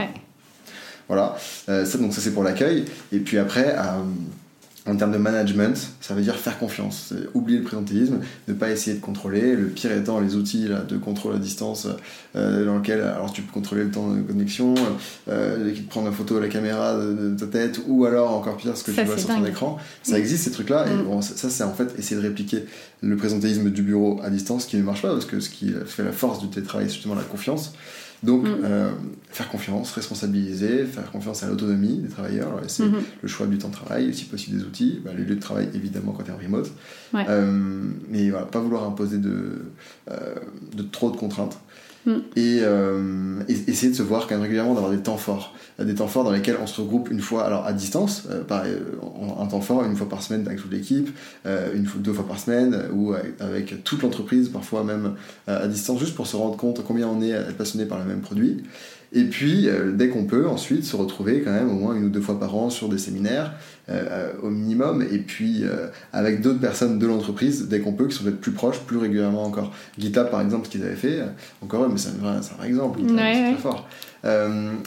Voilà, 1.09 1.37
euh, 1.69 1.85
ça 1.85 1.99
donc 1.99 2.15
ça 2.15 2.21
c'est 2.21 2.31
pour 2.31 2.45
l'accueil. 2.45 2.85
Et 3.11 3.19
puis 3.19 3.39
après 3.39 3.75
en 4.87 4.97
termes 4.97 5.13
de 5.13 5.19
management, 5.19 5.77
ça 6.01 6.15
veut 6.15 6.23
dire 6.23 6.37
faire 6.37 6.59
confiance, 6.59 7.13
oublier 7.35 7.59
le 7.59 7.65
présentéisme, 7.65 8.21
ne 8.47 8.55
pas 8.55 8.71
essayer 8.71 8.97
de 8.97 9.03
contrôler, 9.03 9.57
le 9.57 9.67
pire 9.67 9.91
étant 9.93 10.21
les 10.21 10.37
outils 10.37 10.69
là, 10.69 10.81
de 10.81 10.97
contrôle 10.97 11.35
à 11.35 11.39
distance 11.39 11.89
euh, 12.37 12.65
dans 12.65 12.77
lequel 12.77 13.01
alors 13.01 13.33
tu 13.33 13.43
peux 13.43 13.53
contrôler 13.53 13.85
le 13.85 13.91
temps 13.91 14.13
de 14.13 14.21
connexion, 14.23 14.75
euh, 15.29 15.73
qui 15.73 15.83
te 15.83 15.91
prend 15.91 16.05
la 16.05 16.13
photo 16.13 16.37
à 16.37 16.41
la 16.41 16.49
caméra 16.49 16.97
de, 16.97 17.37
ta 17.37 17.47
tête, 17.47 17.81
ou 17.89 18.05
alors 18.05 18.33
encore 18.33 18.57
pire 18.57 18.77
ce 18.77 18.85
que 18.85 18.93
tu 18.93 19.03
vois 19.03 19.19
sur 19.19 19.29
ton 19.29 19.45
écran. 19.45 19.79
Ça 20.03 20.19
existe 20.19 20.45
ces 20.45 20.53
trucs-là, 20.53 20.87
et 20.87 20.95
mm. 20.95 21.05
bon, 21.05 21.21
ça 21.21 21.51
c'est 21.51 21.65
en 21.65 21.75
fait 21.75 21.93
essayer 21.99 22.17
de 22.17 22.27
répliquer 22.27 22.65
le 23.03 23.17
présentéisme 23.17 23.71
du 23.71 23.83
bureau 23.83 24.21
à 24.23 24.31
distance 24.31 24.67
qui 24.67 24.77
ne 24.77 24.83
marche 24.83 25.03
pas, 25.03 25.13
parce 25.13 25.27
que 25.27 25.41
ce 25.41 25.51
qui 25.51 25.75
fait 25.87 26.05
la 26.05 26.13
force 26.13 26.41
du 26.41 26.49
télétravail 26.49 26.87
c'est 26.89 26.95
justement 26.95 27.17
la 27.17 27.23
confiance. 27.23 27.73
Donc, 28.23 28.45
Mm. 28.45 28.57
euh, 28.65 28.91
faire 29.29 29.49
confiance, 29.49 29.93
responsabiliser, 29.93 30.85
faire 30.87 31.11
confiance 31.11 31.43
à 31.43 31.49
l'autonomie 31.49 31.99
des 31.99 32.09
travailleurs, 32.09 32.61
c'est 32.69 32.85
Mhm. 32.85 32.95
le 33.23 33.29
choix 33.29 33.47
du 33.47 33.59
temps 33.59 33.69
de 33.69 33.75
travail, 33.75 34.15
si 34.15 34.25
possible 34.25 34.59
des 34.59 34.65
outils, 34.65 35.01
bah, 35.05 35.11
les 35.17 35.23
lieux 35.25 35.35
de 35.37 35.41
travail 35.41 35.69
évidemment 35.75 36.13
quand 36.13 36.23
tu 36.23 36.31
es 36.31 36.35
en 36.35 36.39
remote. 36.39 36.71
Ouais. 37.13 37.25
Euh, 37.29 37.83
mais 38.11 38.31
voilà, 38.31 38.47
pas 38.47 38.61
vouloir 38.61 38.85
imposer 38.87 39.19
de, 39.19 39.67
euh, 40.11 40.35
de 40.75 40.83
trop 40.83 41.11
de 41.11 41.17
contraintes. 41.17 41.59
Mm. 42.07 42.19
Et, 42.37 42.61
euh, 42.63 43.41
essayer 43.49 43.91
de 43.91 43.97
se 43.97 44.03
voir 44.03 44.27
quand 44.27 44.35
même 44.35 44.43
régulièrement, 44.43 44.75
d'avoir 44.75 44.93
des 44.93 45.03
temps 45.03 45.17
forts. 45.17 45.55
Des 45.79 45.95
temps 45.95 46.07
forts 46.07 46.25
dans 46.25 46.31
lesquels 46.31 46.57
on 46.63 46.67
se 46.67 46.81
regroupe 46.81 47.11
une 47.11 47.21
fois, 47.21 47.45
alors 47.45 47.67
à 47.67 47.73
distance, 47.73 48.25
euh, 48.31 48.45
pareil, 48.45 48.73
euh, 48.73 49.41
un 49.43 49.47
temps 49.47 49.61
fort, 49.61 49.85
une 49.85 49.97
fois 49.97 50.09
par 50.09 50.23
semaine 50.23 50.47
avec 50.47 50.61
toute 50.61 50.73
l'équipe, 50.73 51.11
euh, 51.45 51.75
une 51.75 51.85
fois, 51.85 52.01
deux 52.01 52.13
fois 52.13 52.27
par 52.27 52.39
semaine, 52.39 52.85
ou 52.95 53.13
avec, 53.41 53.85
toute 53.85 54.03
l'entreprise, 54.03 54.49
parfois 54.49 54.85
même 54.85 55.15
euh, 55.49 55.65
à 55.65 55.69
distance, 55.69 55.99
juste 56.01 56.15
pour 56.15 56.27
se 56.27 56.37
rendre 56.37 56.57
compte 56.57 56.83
combien 56.85 57.09
on 57.09 57.21
est 57.21 57.53
passionné 57.59 57.85
par 57.85 57.99
le 57.99 58.05
même 58.05 58.21
produit. 58.21 58.63
Et 59.19 59.25
puis, 59.25 59.67
euh, 59.69 59.93
dès 59.93 60.09
qu'on 60.09 60.25
peut, 60.25 60.47
ensuite 60.47 60.85
se 60.85 60.95
retrouver 60.95 61.41
quand 61.41 61.51
même 61.51 61.71
au 61.71 61.75
moins 61.75 61.95
une 61.97 62.05
ou 62.05 62.09
deux 62.11 62.21
fois 62.21 62.39
par 62.39 62.55
an 62.55 62.69
sur 62.69 62.91
des 62.91 62.99
séminaires, 62.99 63.55
euh, 63.89 64.05
euh, 64.11 64.33
au 64.43 64.51
minimum, 64.51 65.03
et 65.11 65.19
puis 65.19 65.63
euh, 65.65 65.87
avec 66.13 66.43
d'autres 66.43 66.61
personnes 66.61 66.99
de 66.99 67.07
l'entreprise, 67.07 67.67
dès 67.69 67.81
qu'on 67.81 67.93
peut, 67.95 68.09
qui 68.09 68.15
sont 68.17 68.25
peut-être 68.25 68.41
plus 68.41 68.53
proches, 68.53 68.81
plus 68.81 68.99
régulièrement 68.99 69.45
encore. 69.45 69.73
GitLab, 69.99 70.31
par 70.31 70.43
exemple, 70.43 70.67
ce 70.67 70.71
qu'ils 70.73 70.83
avaient 70.83 70.97
fait, 70.97 71.21
encore 71.63 71.85
eux, 71.85 71.89
mais 71.91 71.97
c'est 71.99 72.11
un, 72.11 72.23
vrai- 72.23 72.39
c'est 72.43 72.53
un 72.53 72.57
vrai 72.59 72.69
exemple, 72.69 72.99
GitLab, 73.01 73.17
Ouais, 73.17 73.33
c'est 73.35 73.41
ouais. 73.41 73.53
très 73.55 73.63
fort. 73.63 73.89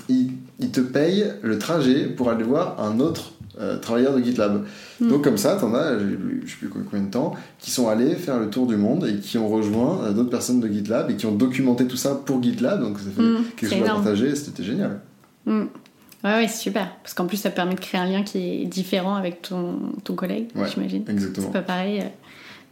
Ils, 0.09 0.32
ils 0.59 0.69
te 0.71 0.82
payent 0.82 1.25
le 1.41 1.57
trajet 1.57 2.05
pour 2.05 2.30
aller 2.30 2.43
voir 2.43 2.80
un 2.84 2.99
autre 2.99 3.34
euh, 3.60 3.78
travailleur 3.78 4.16
de 4.16 4.22
GitLab. 4.22 4.64
Mm. 5.01 5.10
Donc 5.10 5.24
comme 5.24 5.38
ça, 5.38 5.55
t'en 5.55 5.74
as, 5.74 5.97
je 5.99 6.49
sais 6.49 6.57
plus 6.57 6.70
combien 6.70 7.03
de 7.05 7.12
temps, 7.12 7.34
qui 7.60 7.72
sont 7.72 7.88
allés 7.89 8.16
faire 8.16 8.39
le 8.39 8.49
tour 8.49 8.68
du 8.68 8.78
monde 8.78 9.05
et 9.05 9.20
qui 9.20 9.38
ont 9.38 9.49
rejoint 9.49 10.03
euh, 10.03 10.12
d'autres 10.14 10.30
personnes 10.30 10.60
de 10.60 10.68
GitLab 10.68 11.10
et 11.12 11.16
qui 11.16 11.26
ont 11.26 11.36
documenté 11.36 11.86
tout 11.88 11.97
ça 11.97 12.16
pour 12.26 12.41
GitLab, 12.41 12.82
donc 12.82 12.97
ça 12.99 13.05
fait 13.16 13.22
Mm, 13.22 13.43
quelque 13.57 13.70
chose 13.70 13.82
à 13.82 13.86
énorme. 13.86 14.03
partager, 14.03 14.36
c'était 14.36 14.64
génial. 14.64 14.99
Mm. 15.45 15.64
Ouais, 16.24 16.32
ouais, 16.34 16.47
c'est 16.49 16.57
super. 16.64 16.89
Parce 17.01 17.14
qu'en 17.14 17.26
plus, 17.28 17.38
ça 17.38 17.49
permet 17.49 17.76
de 17.76 17.80
créer 17.80 18.01
un 18.01 18.05
lien 18.05 18.24
qui 18.24 18.38
est 18.39 18.66
différent 18.66 19.16
avec 19.16 19.41
ton, 19.41 19.80
ton 20.03 20.16
collègue, 20.16 20.47
Ouais. 20.55 20.68
j'imagine. 20.74 21.03
Exactement. 21.07 21.47
C'est 21.47 21.53
pas 21.53 21.62
pareil 21.62 22.01
euh, 22.01 22.03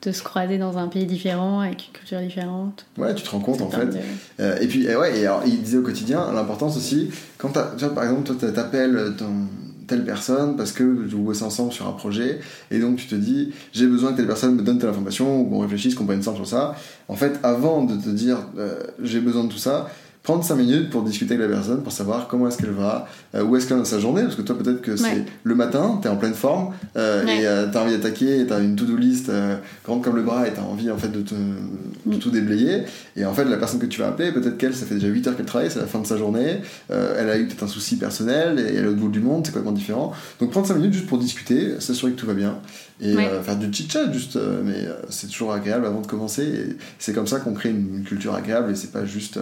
de 0.06 0.12
se 0.12 0.22
croiser 0.22 0.58
dans 0.58 0.78
un 0.78 0.88
pays 0.90 1.06
différent, 1.06 1.62
avec 1.62 1.88
une 1.88 1.94
culture 1.94 2.20
différente. 2.20 2.86
Ouais, 2.98 3.16
tu 3.16 3.24
te 3.24 3.30
rends 3.30 3.40
compte 3.40 3.62
en 3.62 3.70
fait. 3.70 3.86
de- 3.86 3.98
Euh, 4.42 4.58
et 4.60 4.68
puis, 4.68 4.86
et 4.86 4.96
ouais, 4.98 5.18
et 5.20 5.26
alors, 5.26 5.44
il 5.46 5.62
disait 5.62 5.78
au 5.78 5.82
quotidien 5.82 6.32
l'importance 6.34 6.76
aussi, 6.78 7.10
quand 7.38 7.50
tu 7.78 7.86
vois, 7.86 7.96
par 7.96 8.04
exemple, 8.04 8.24
toi, 8.24 8.36
t'a- 8.40 8.52
t'appelles 8.52 9.14
ton- 9.18 9.48
telle 9.88 10.04
personne 10.06 10.56
parce 10.56 10.72
que 10.72 10.84
vous 10.84 11.24
bossez 11.24 11.44
ensemble 11.44 11.72
sur 11.72 11.88
un 11.88 11.94
projet, 11.94 12.40
et 12.72 12.80
donc 12.80 12.98
tu 12.98 13.08
te 13.08 13.16
dis, 13.16 13.54
j'ai 13.74 13.88
besoin 13.88 14.12
que 14.12 14.18
telle 14.18 14.28
personne 14.28 14.56
me 14.56 14.62
donne 14.62 14.80
telle 14.80 14.90
information, 14.90 15.42
ou 15.42 15.46
qu'on 15.46 15.60
réfléchisse, 15.60 15.96
qu'on 15.96 16.06
prenne 16.06 16.22
ça 16.22 16.36
sur 16.36 16.46
ça. 16.46 16.76
En 17.08 17.16
fait, 17.16 17.40
avant 17.44 17.84
de 17.84 17.96
te 17.96 18.10
dire, 18.10 18.38
euh, 18.58 18.84
j'ai 19.02 19.20
besoin 19.20 19.46
de 19.46 19.50
tout 19.50 19.58
ça, 19.58 19.90
prendre 20.28 20.44
5 20.44 20.56
minutes 20.56 20.90
pour 20.90 21.04
discuter 21.04 21.36
avec 21.36 21.48
la 21.50 21.56
personne, 21.56 21.82
pour 21.84 21.94
savoir 21.94 22.28
comment 22.28 22.50
est-ce 22.50 22.58
qu'elle 22.58 22.72
va, 22.72 23.08
euh, 23.34 23.44
où 23.46 23.56
est-ce 23.56 23.66
qu'elle 23.66 23.78
est 23.78 23.80
dans 23.80 23.86
sa 23.86 23.98
journée, 24.00 24.24
parce 24.24 24.36
que 24.36 24.42
toi 24.42 24.58
peut-être 24.58 24.82
que 24.82 24.98
c'est 24.98 25.04
Ouais. 25.06 25.26
le 25.44 25.56
matin, 25.56 26.00
t'es 26.02 26.10
en 26.10 26.18
pleine 26.18 26.34
forme, 26.34 26.74
euh, 26.98 27.24
Ouais. 27.24 27.44
et 27.44 27.48
euh, 27.48 27.68
t'as 27.72 27.82
envie 27.84 27.94
d'attaquer, 27.94 28.46
t'as 28.46 28.60
une 28.62 28.76
to-do 28.76 28.98
list 28.98 29.30
euh, 29.30 29.56
grande 29.86 30.04
comme 30.04 30.18
le 30.18 30.24
bras, 30.24 30.46
et 30.46 30.52
t'as 30.52 30.64
envie 30.64 30.92
en 30.92 30.98
fait 30.98 31.08
de, 31.08 31.22
te- 31.22 31.34
de 31.34 32.16
Mm. 32.16 32.20
tout 32.20 32.30
déblayer, 32.30 32.84
et 33.16 33.24
en 33.24 33.34
fait 33.34 33.46
la 33.46 33.56
personne 33.56 33.80
que 33.80 33.86
tu 33.86 34.02
vas 34.02 34.10
appeler, 34.10 34.34
peut-être 34.34 34.58
qu'elle, 34.58 34.76
ça 34.76 34.86
fait 34.86 34.96
déjà 34.96 35.08
8 35.08 35.26
heures 35.28 35.38
qu'elle 35.38 35.46
travaille, 35.46 35.72
c'est 35.72 35.80
la 35.80 35.86
fin 35.88 36.00
de 36.00 36.06
sa 36.08 36.18
journée, 36.18 36.58
euh, 36.92 37.16
elle 37.18 37.30
a 37.30 37.38
eu 37.38 37.48
peut-être 37.48 37.64
un 37.64 37.68
souci 37.68 37.96
personnel, 37.96 38.60
et 38.60 38.76
elle 38.76 38.84
est 38.84 38.90
au 38.90 38.96
bout 38.96 39.08
du 39.08 39.22
monde, 39.22 39.44
c'est 39.46 39.54
complètement 39.54 39.72
différent. 39.72 40.12
Donc 40.42 40.52
prendre 40.52 40.68
5 40.68 40.76
minutes 40.76 40.92
juste 40.94 41.08
pour 41.08 41.20
discuter, 41.20 41.80
s'assurer 41.80 42.12
que 42.12 42.20
tout 42.20 42.28
va 42.28 42.34
bien, 42.34 42.58
et 43.00 43.16
Ouais. 43.16 43.30
euh, 43.32 43.42
faire 43.42 43.56
du 43.56 43.72
chit-chat 43.72 44.12
juste, 44.12 44.36
euh, 44.36 44.60
mais 44.62 44.90
c'est 45.10 45.28
toujours 45.28 45.54
agréable 45.54 45.86
avant 45.86 46.02
de 46.02 46.08
commencer, 46.08 46.44
et 46.44 46.76
c'est 47.00 47.14
comme 47.14 47.28
ça 47.28 47.40
qu'on 47.40 47.54
crée 47.54 47.70
une, 47.70 47.96
une 48.00 48.04
culture 48.04 48.36
agréable, 48.36 48.74
et 48.74 48.76
c'est 48.76 48.92
pas 48.92 49.06
juste... 49.06 49.40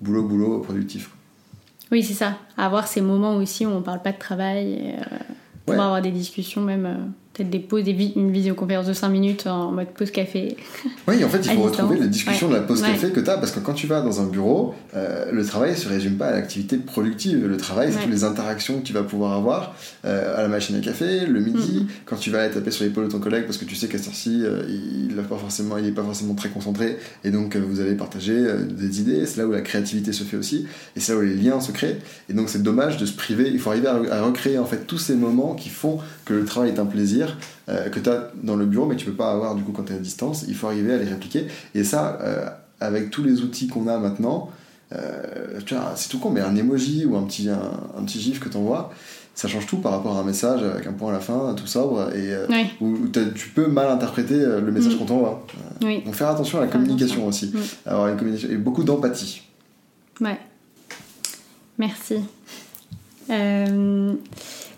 boulot, 0.00 0.22
boulot, 0.22 0.58
productif. 0.60 1.10
Oui, 1.90 2.02
c'est 2.02 2.14
ça. 2.14 2.38
Avoir 2.56 2.86
ces 2.86 3.00
moments 3.00 3.36
aussi 3.36 3.64
où 3.66 3.70
on 3.70 3.82
parle 3.82 4.02
pas 4.02 4.12
de 4.12 4.18
travail, 4.18 4.94
euh, 4.98 5.02
Ouais. 5.68 5.74
avoir 5.74 6.00
des 6.00 6.10
discussions, 6.10 6.62
même 6.62 6.86
euh, 6.86 6.96
peut-être 7.38 7.50
des 7.50 7.58
pauses, 7.60 7.84
des 7.84 7.92
vi- 7.92 8.12
une 8.16 8.30
visioconférence 8.32 8.86
de 8.86 8.92
5 8.92 9.08
minutes 9.08 9.46
en 9.46 9.70
mode 9.72 9.88
pause 9.88 10.10
café. 10.10 10.56
Oui, 11.06 11.24
en 11.24 11.28
fait, 11.28 11.38
il 11.38 11.44
faut 11.44 11.54
distance. 11.54 11.66
retrouver 11.70 11.98
la 12.00 12.06
discussion 12.06 12.48
de 12.48 12.54
la 12.54 12.60
pause 12.60 12.82
Ouais. 12.82 12.88
café 12.90 13.10
que 13.10 13.20
tu 13.20 13.30
as, 13.30 13.38
parce 13.38 13.52
que 13.52 13.60
quand 13.60 13.72
tu 13.74 13.86
vas 13.86 14.00
dans 14.02 14.20
un 14.20 14.26
bureau, 14.26 14.74
euh, 14.94 15.30
le 15.32 15.44
travail 15.44 15.76
se 15.76 15.88
résume 15.88 16.14
pas 16.16 16.26
à 16.26 16.32
l'activité 16.32 16.76
productive. 16.76 17.46
Le 17.46 17.56
travail, 17.56 17.88
c'est 17.90 17.96
Ouais. 17.98 18.02
toutes 18.04 18.12
les 18.12 18.24
interactions 18.24 18.80
que 18.80 18.84
tu 18.86 18.92
vas 18.92 19.02
pouvoir 19.04 19.32
avoir 19.34 19.74
euh, 20.04 20.38
à 20.38 20.42
la 20.42 20.48
machine 20.48 20.76
à 20.76 20.80
café, 20.80 21.26
le 21.26 21.40
midi, 21.40 21.86
quand 22.04 22.16
tu 22.16 22.30
vas 22.30 22.42
aller 22.42 22.52
taper 22.52 22.70
sur 22.70 22.84
l'épaule 22.84 23.06
de 23.06 23.10
ton 23.12 23.18
collègue, 23.20 23.44
parce 23.44 23.58
que 23.58 23.64
tu 23.64 23.74
sais 23.76 23.86
qu'à 23.88 23.98
cette 23.98 24.08
heure-ci, 24.08 24.42
euh, 24.44 24.62
il 24.68 25.14
n'est 25.16 25.22
pas, 25.22 25.36
forcément- 25.36 25.76
il 25.78 25.86
est 25.86 25.92
pas 25.92 26.02
forcément 26.02 26.34
très 26.34 26.48
concentré, 26.48 26.98
et 27.24 27.30
donc 27.30 27.56
vous 27.56 27.80
allez 27.80 27.94
partager 27.94 28.44
des 28.70 29.00
idées. 29.00 29.26
C'est 29.26 29.40
là 29.40 29.46
où 29.46 29.52
la 29.52 29.60
créativité 29.60 30.12
se 30.12 30.24
fait 30.24 30.36
aussi, 30.36 30.66
et 30.96 31.00
c'est 31.00 31.12
là 31.12 31.18
où 31.18 31.22
les 31.22 31.34
liens 31.34 31.60
se 31.60 31.72
créent. 31.72 31.98
Et 32.28 32.32
donc 32.32 32.48
c'est 32.48 32.62
dommage 32.62 32.96
de 32.96 33.06
se 33.06 33.12
priver. 33.12 33.48
Il 33.52 33.58
faut 33.58 33.70
arriver 33.70 33.88
à, 33.88 34.00
à 34.10 34.22
recréer 34.22 34.58
en 34.58 34.64
fait 34.64 34.86
tous 34.86 34.98
ces 34.98 35.14
moments 35.14 35.54
qui 35.54 35.68
font 35.68 35.98
que 36.24 36.34
le 36.34 36.44
travail 36.44 36.70
est 36.70 36.78
un 36.78 36.86
plaisir, 36.86 37.27
euh, 37.68 37.88
que 37.90 38.00
tu 38.00 38.08
as 38.08 38.30
dans 38.42 38.56
le 38.56 38.66
bureau, 38.66 38.86
mais 38.86 38.96
tu 38.96 39.06
peux 39.06 39.12
pas 39.16 39.30
avoir 39.32 39.54
du 39.54 39.62
coup 39.62 39.72
quand 39.72 39.84
tu 39.84 39.92
es 39.92 39.96
à 39.96 39.98
distance. 39.98 40.44
Il 40.48 40.54
faut 40.54 40.66
arriver 40.68 40.94
à 40.94 40.98
les 40.98 41.04
répliquer. 41.08 41.46
Et 41.74 41.84
ça, 41.84 42.18
euh, 42.22 42.46
avec 42.80 43.10
tous 43.10 43.22
les 43.24 43.40
outils 43.42 43.68
qu'on 43.68 43.86
a 43.88 43.98
maintenant, 43.98 44.50
euh, 44.94 45.60
tu 45.66 45.74
vois, 45.74 45.92
c'est 45.96 46.08
tout 46.08 46.18
con, 46.18 46.30
mais 46.30 46.40
un 46.40 46.56
emoji 46.56 47.04
ou 47.04 47.16
un 47.16 47.22
petit, 47.24 47.48
un, 47.48 47.60
un 47.98 48.02
petit 48.04 48.20
gif 48.20 48.40
que 48.40 48.48
tu 48.48 48.56
envoies, 48.56 48.90
ça 49.34 49.46
change 49.46 49.66
tout 49.66 49.76
par 49.78 49.92
rapport 49.92 50.16
à 50.16 50.20
un 50.20 50.24
message 50.24 50.62
avec 50.62 50.86
un 50.86 50.92
point 50.92 51.10
à 51.10 51.12
la 51.12 51.20
fin, 51.20 51.54
tout 51.54 51.66
sobre, 51.66 52.12
et 52.16 52.34
Ouais, 52.48 52.66
où, 52.80 52.96
tu 53.12 53.48
peux 53.54 53.66
mal 53.68 53.88
interpréter 53.88 54.34
le 54.38 54.72
message 54.72 54.94
Mm. 54.94 54.98
qu'on 54.98 55.04
t'envoie. 55.04 55.46
oui, 55.82 56.02
Donc 56.04 56.14
faire 56.14 56.28
attention 56.30 56.58
à 56.58 56.62
la 56.62 56.66
communication 56.68 57.26
aussi. 57.26 57.52
Mm. 57.54 57.58
Avoir 57.86 58.08
une 58.08 58.16
communication 58.16 58.50
et 58.50 58.56
beaucoup 58.56 58.82
d'empathie. 58.82 59.42
ouais. 60.20 60.38
Merci. 61.78 62.16
Euh, 63.30 64.12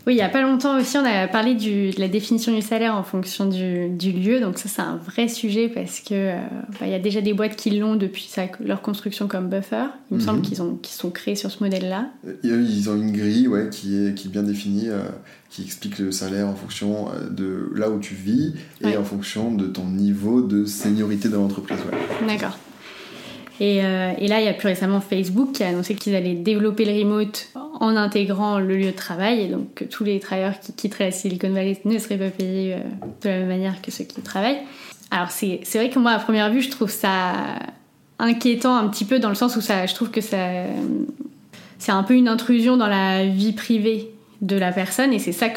oui, 0.06 0.14
il 0.14 0.16
y 0.16 0.22
a 0.22 0.28
pas 0.28 0.42
longtemps 0.42 0.78
aussi, 0.78 0.96
on 0.96 1.04
a 1.04 1.28
parlé 1.28 1.54
du- 1.54 1.90
de 1.90 2.00
la 2.00 2.08
définition 2.08 2.54
du 2.54 2.62
salaire 2.62 2.94
en 2.94 3.02
fonction 3.02 3.46
du, 3.46 3.88
du 3.90 4.12
lieu. 4.12 4.40
Donc 4.40 4.58
ça, 4.58 4.68
c'est 4.68 4.80
un 4.82 4.96
vrai 4.96 5.28
sujet 5.28 5.68
parce 5.68 6.00
que 6.00 6.14
euh, 6.14 6.36
bah, 6.80 6.86
y 6.86 6.94
a 6.94 6.98
déjà 6.98 7.20
des 7.20 7.34
boîtes 7.34 7.56
qui 7.56 7.70
l'ont 7.70 7.96
depuis 7.96 8.26
sa- 8.28 8.46
leur 8.64 8.80
construction 8.82 9.28
comme 9.28 9.48
buffer. 9.48 9.84
Il 10.10 10.16
me 10.16 10.20
Mhm. 10.20 10.26
semble 10.26 10.40
qu'ils 10.42 10.62
ont 10.62 10.74
qu'ils 10.76 10.94
sont 10.96 11.10
créés 11.10 11.36
sur 11.36 11.50
ce 11.50 11.62
modèle-là. 11.62 12.06
Ils 12.42 12.88
ont 12.90 12.96
une 12.96 13.12
grille 13.12 13.46
ouais, 13.48 13.68
qui, 13.70 13.96
est, 13.96 14.14
qui 14.14 14.28
est 14.28 14.30
bien 14.30 14.42
définie, 14.42 14.88
euh, 14.88 15.02
qui 15.50 15.62
explique 15.62 15.98
le 15.98 16.12
salaire 16.12 16.46
en 16.48 16.54
fonction 16.54 17.08
euh, 17.08 17.28
de 17.28 17.70
là 17.74 17.90
où 17.90 17.98
tu 17.98 18.14
vis 18.14 18.54
et 18.80 18.86
Ouais. 18.86 18.96
en 18.96 19.04
fonction 19.04 19.52
de 19.54 19.66
ton 19.66 19.84
niveau 19.84 20.40
de 20.40 20.64
seniorité 20.64 21.28
dans 21.28 21.42
l'entreprise. 21.42 21.78
Ouais. 21.90 22.26
D'accord. 22.26 22.56
Et, 23.60 23.84
euh, 23.84 24.12
et 24.16 24.26
là, 24.26 24.40
il 24.40 24.46
y 24.46 24.48
a 24.48 24.54
plus 24.54 24.68
récemment 24.68 25.00
Facebook 25.00 25.52
qui 25.52 25.62
a 25.62 25.68
annoncé 25.68 25.94
qu'ils 25.94 26.14
allaient 26.16 26.34
développer 26.34 26.86
le 26.86 26.98
remote 26.98 27.48
en 27.78 27.94
intégrant 27.94 28.58
le 28.58 28.76
lieu 28.76 28.90
de 28.90 28.96
travail, 28.96 29.42
et 29.42 29.48
donc 29.48 29.74
que 29.74 29.84
tous 29.84 30.02
les 30.02 30.18
travailleurs 30.18 30.58
qui 30.58 30.72
quitteraient 30.72 31.06
la 31.06 31.12
Silicon 31.12 31.50
Valley 31.50 31.78
ne 31.84 31.98
seraient 31.98 32.16
pas 32.16 32.30
payés 32.30 32.74
euh, 32.74 32.78
de 33.22 33.28
la 33.28 33.38
même 33.38 33.48
manière 33.48 33.82
que 33.82 33.90
ceux 33.90 34.04
qui 34.04 34.22
travaillent. 34.22 34.62
Alors 35.10 35.30
c'est 35.30 35.60
vrai 35.74 35.90
que 35.90 35.98
moi, 35.98 36.12
à 36.12 36.18
première 36.18 36.50
vue, 36.50 36.62
je 36.62 36.70
trouve 36.70 36.90
ça 36.90 37.34
inquiétant 38.18 38.76
un 38.76 38.88
petit 38.88 39.04
peu 39.04 39.18
dans 39.18 39.28
le 39.28 39.34
sens 39.34 39.56
où 39.56 39.60
ça, 39.60 39.86
je 39.86 39.94
trouve 39.94 40.10
que 40.10 40.20
c'est 40.20 40.32
un 41.88 42.02
peu 42.02 42.14
une 42.14 42.28
intrusion 42.28 42.76
dans 42.76 42.86
la 42.86 43.26
vie 43.26 43.52
privée 43.52 44.10
de 44.40 44.56
la 44.56 44.72
personne 44.72 45.12
et 45.12 45.18
c'est 45.18 45.32
ça 45.32 45.48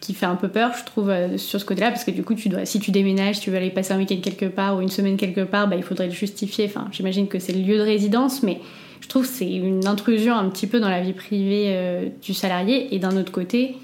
qui 0.00 0.14
fait 0.14 0.26
un 0.26 0.34
peu 0.34 0.48
peur 0.48 0.72
je 0.78 0.84
trouve 0.84 1.10
euh, 1.10 1.36
sur 1.36 1.60
ce 1.60 1.64
côté-là 1.66 1.90
parce 1.90 2.04
que 2.04 2.10
du 2.10 2.22
coup 2.22 2.34
tu 2.34 2.48
dois 2.48 2.64
si 2.64 2.80
tu 2.80 2.90
déménages 2.90 3.40
tu 3.40 3.50
veux 3.50 3.56
aller 3.56 3.70
passer 3.70 3.92
un 3.92 3.98
week-end 3.98 4.18
quelque 4.22 4.46
part 4.46 4.78
ou 4.78 4.80
une 4.80 4.88
semaine 4.88 5.18
quelque 5.18 5.42
part 5.42 5.68
bah, 5.68 5.76
il 5.76 5.82
faudrait 5.82 6.06
le 6.06 6.12
justifier. 6.12 6.64
Enfin 6.64 6.88
j'imagine 6.90 7.28
que 7.28 7.38
c'est 7.38 7.52
le 7.52 7.60
lieu 7.60 7.76
de 7.76 7.82
résidence 7.82 8.42
mais 8.42 8.60
je 9.00 9.08
trouve 9.08 9.26
c'est 9.26 9.50
une 9.50 9.86
intrusion 9.86 10.34
un 10.34 10.48
petit 10.48 10.66
peu 10.66 10.80
dans 10.80 10.88
la 10.88 11.02
vie 11.02 11.12
privée 11.12 11.66
euh, 11.68 12.08
du 12.22 12.32
salarié. 12.32 12.94
Et 12.94 12.98
d'un 12.98 13.16
autre 13.18 13.32
côté 13.32 13.76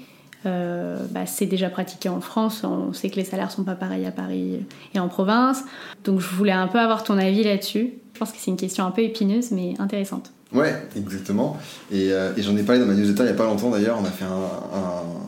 euh, 0.47 0.97
bah, 1.11 1.27
c'est 1.27 1.45
déjà 1.45 1.69
pratiqué 1.69 2.09
en 2.09 2.21
France. 2.21 2.63
On 2.63 2.93
sait 2.93 3.09
que 3.09 3.17
les 3.17 3.25
salaires 3.25 3.51
sont 3.51 3.63
pas 3.63 3.75
pareils 3.75 4.05
à 4.07 4.11
Paris 4.11 4.65
et 4.95 4.99
en 4.99 5.07
province. 5.07 5.63
Donc 6.03 6.19
je 6.19 6.27
voulais 6.27 6.51
un 6.51 6.67
peu 6.67 6.79
avoir 6.79 7.03
ton 7.03 7.19
avis 7.19 7.43
là-dessus. 7.43 7.93
Je 8.13 8.19
pense 8.19 8.31
que 8.31 8.39
c'est 8.39 8.49
une 8.49 8.57
question 8.57 8.85
un 8.85 8.91
peu 8.91 9.03
épineuse 9.03 9.51
mais 9.51 9.75
intéressante 9.77 10.31
Ouais, 10.53 10.73
exactement. 10.95 11.57
Et, 11.91 12.11
euh, 12.13 12.31
et 12.37 12.41
j'en 12.41 12.55
ai 12.55 12.63
parlé 12.63 12.79
dans 12.79 12.87
ma 12.87 12.93
newsletter 12.93 13.23
il 13.23 13.25
n'y 13.25 13.31
a 13.31 13.35
pas 13.35 13.45
longtemps 13.45 13.69
d'ailleurs. 13.69 13.97
On 14.01 14.05
a 14.05 14.11
fait 14.11 14.25
un- 14.25 14.27
un- 14.77 15.27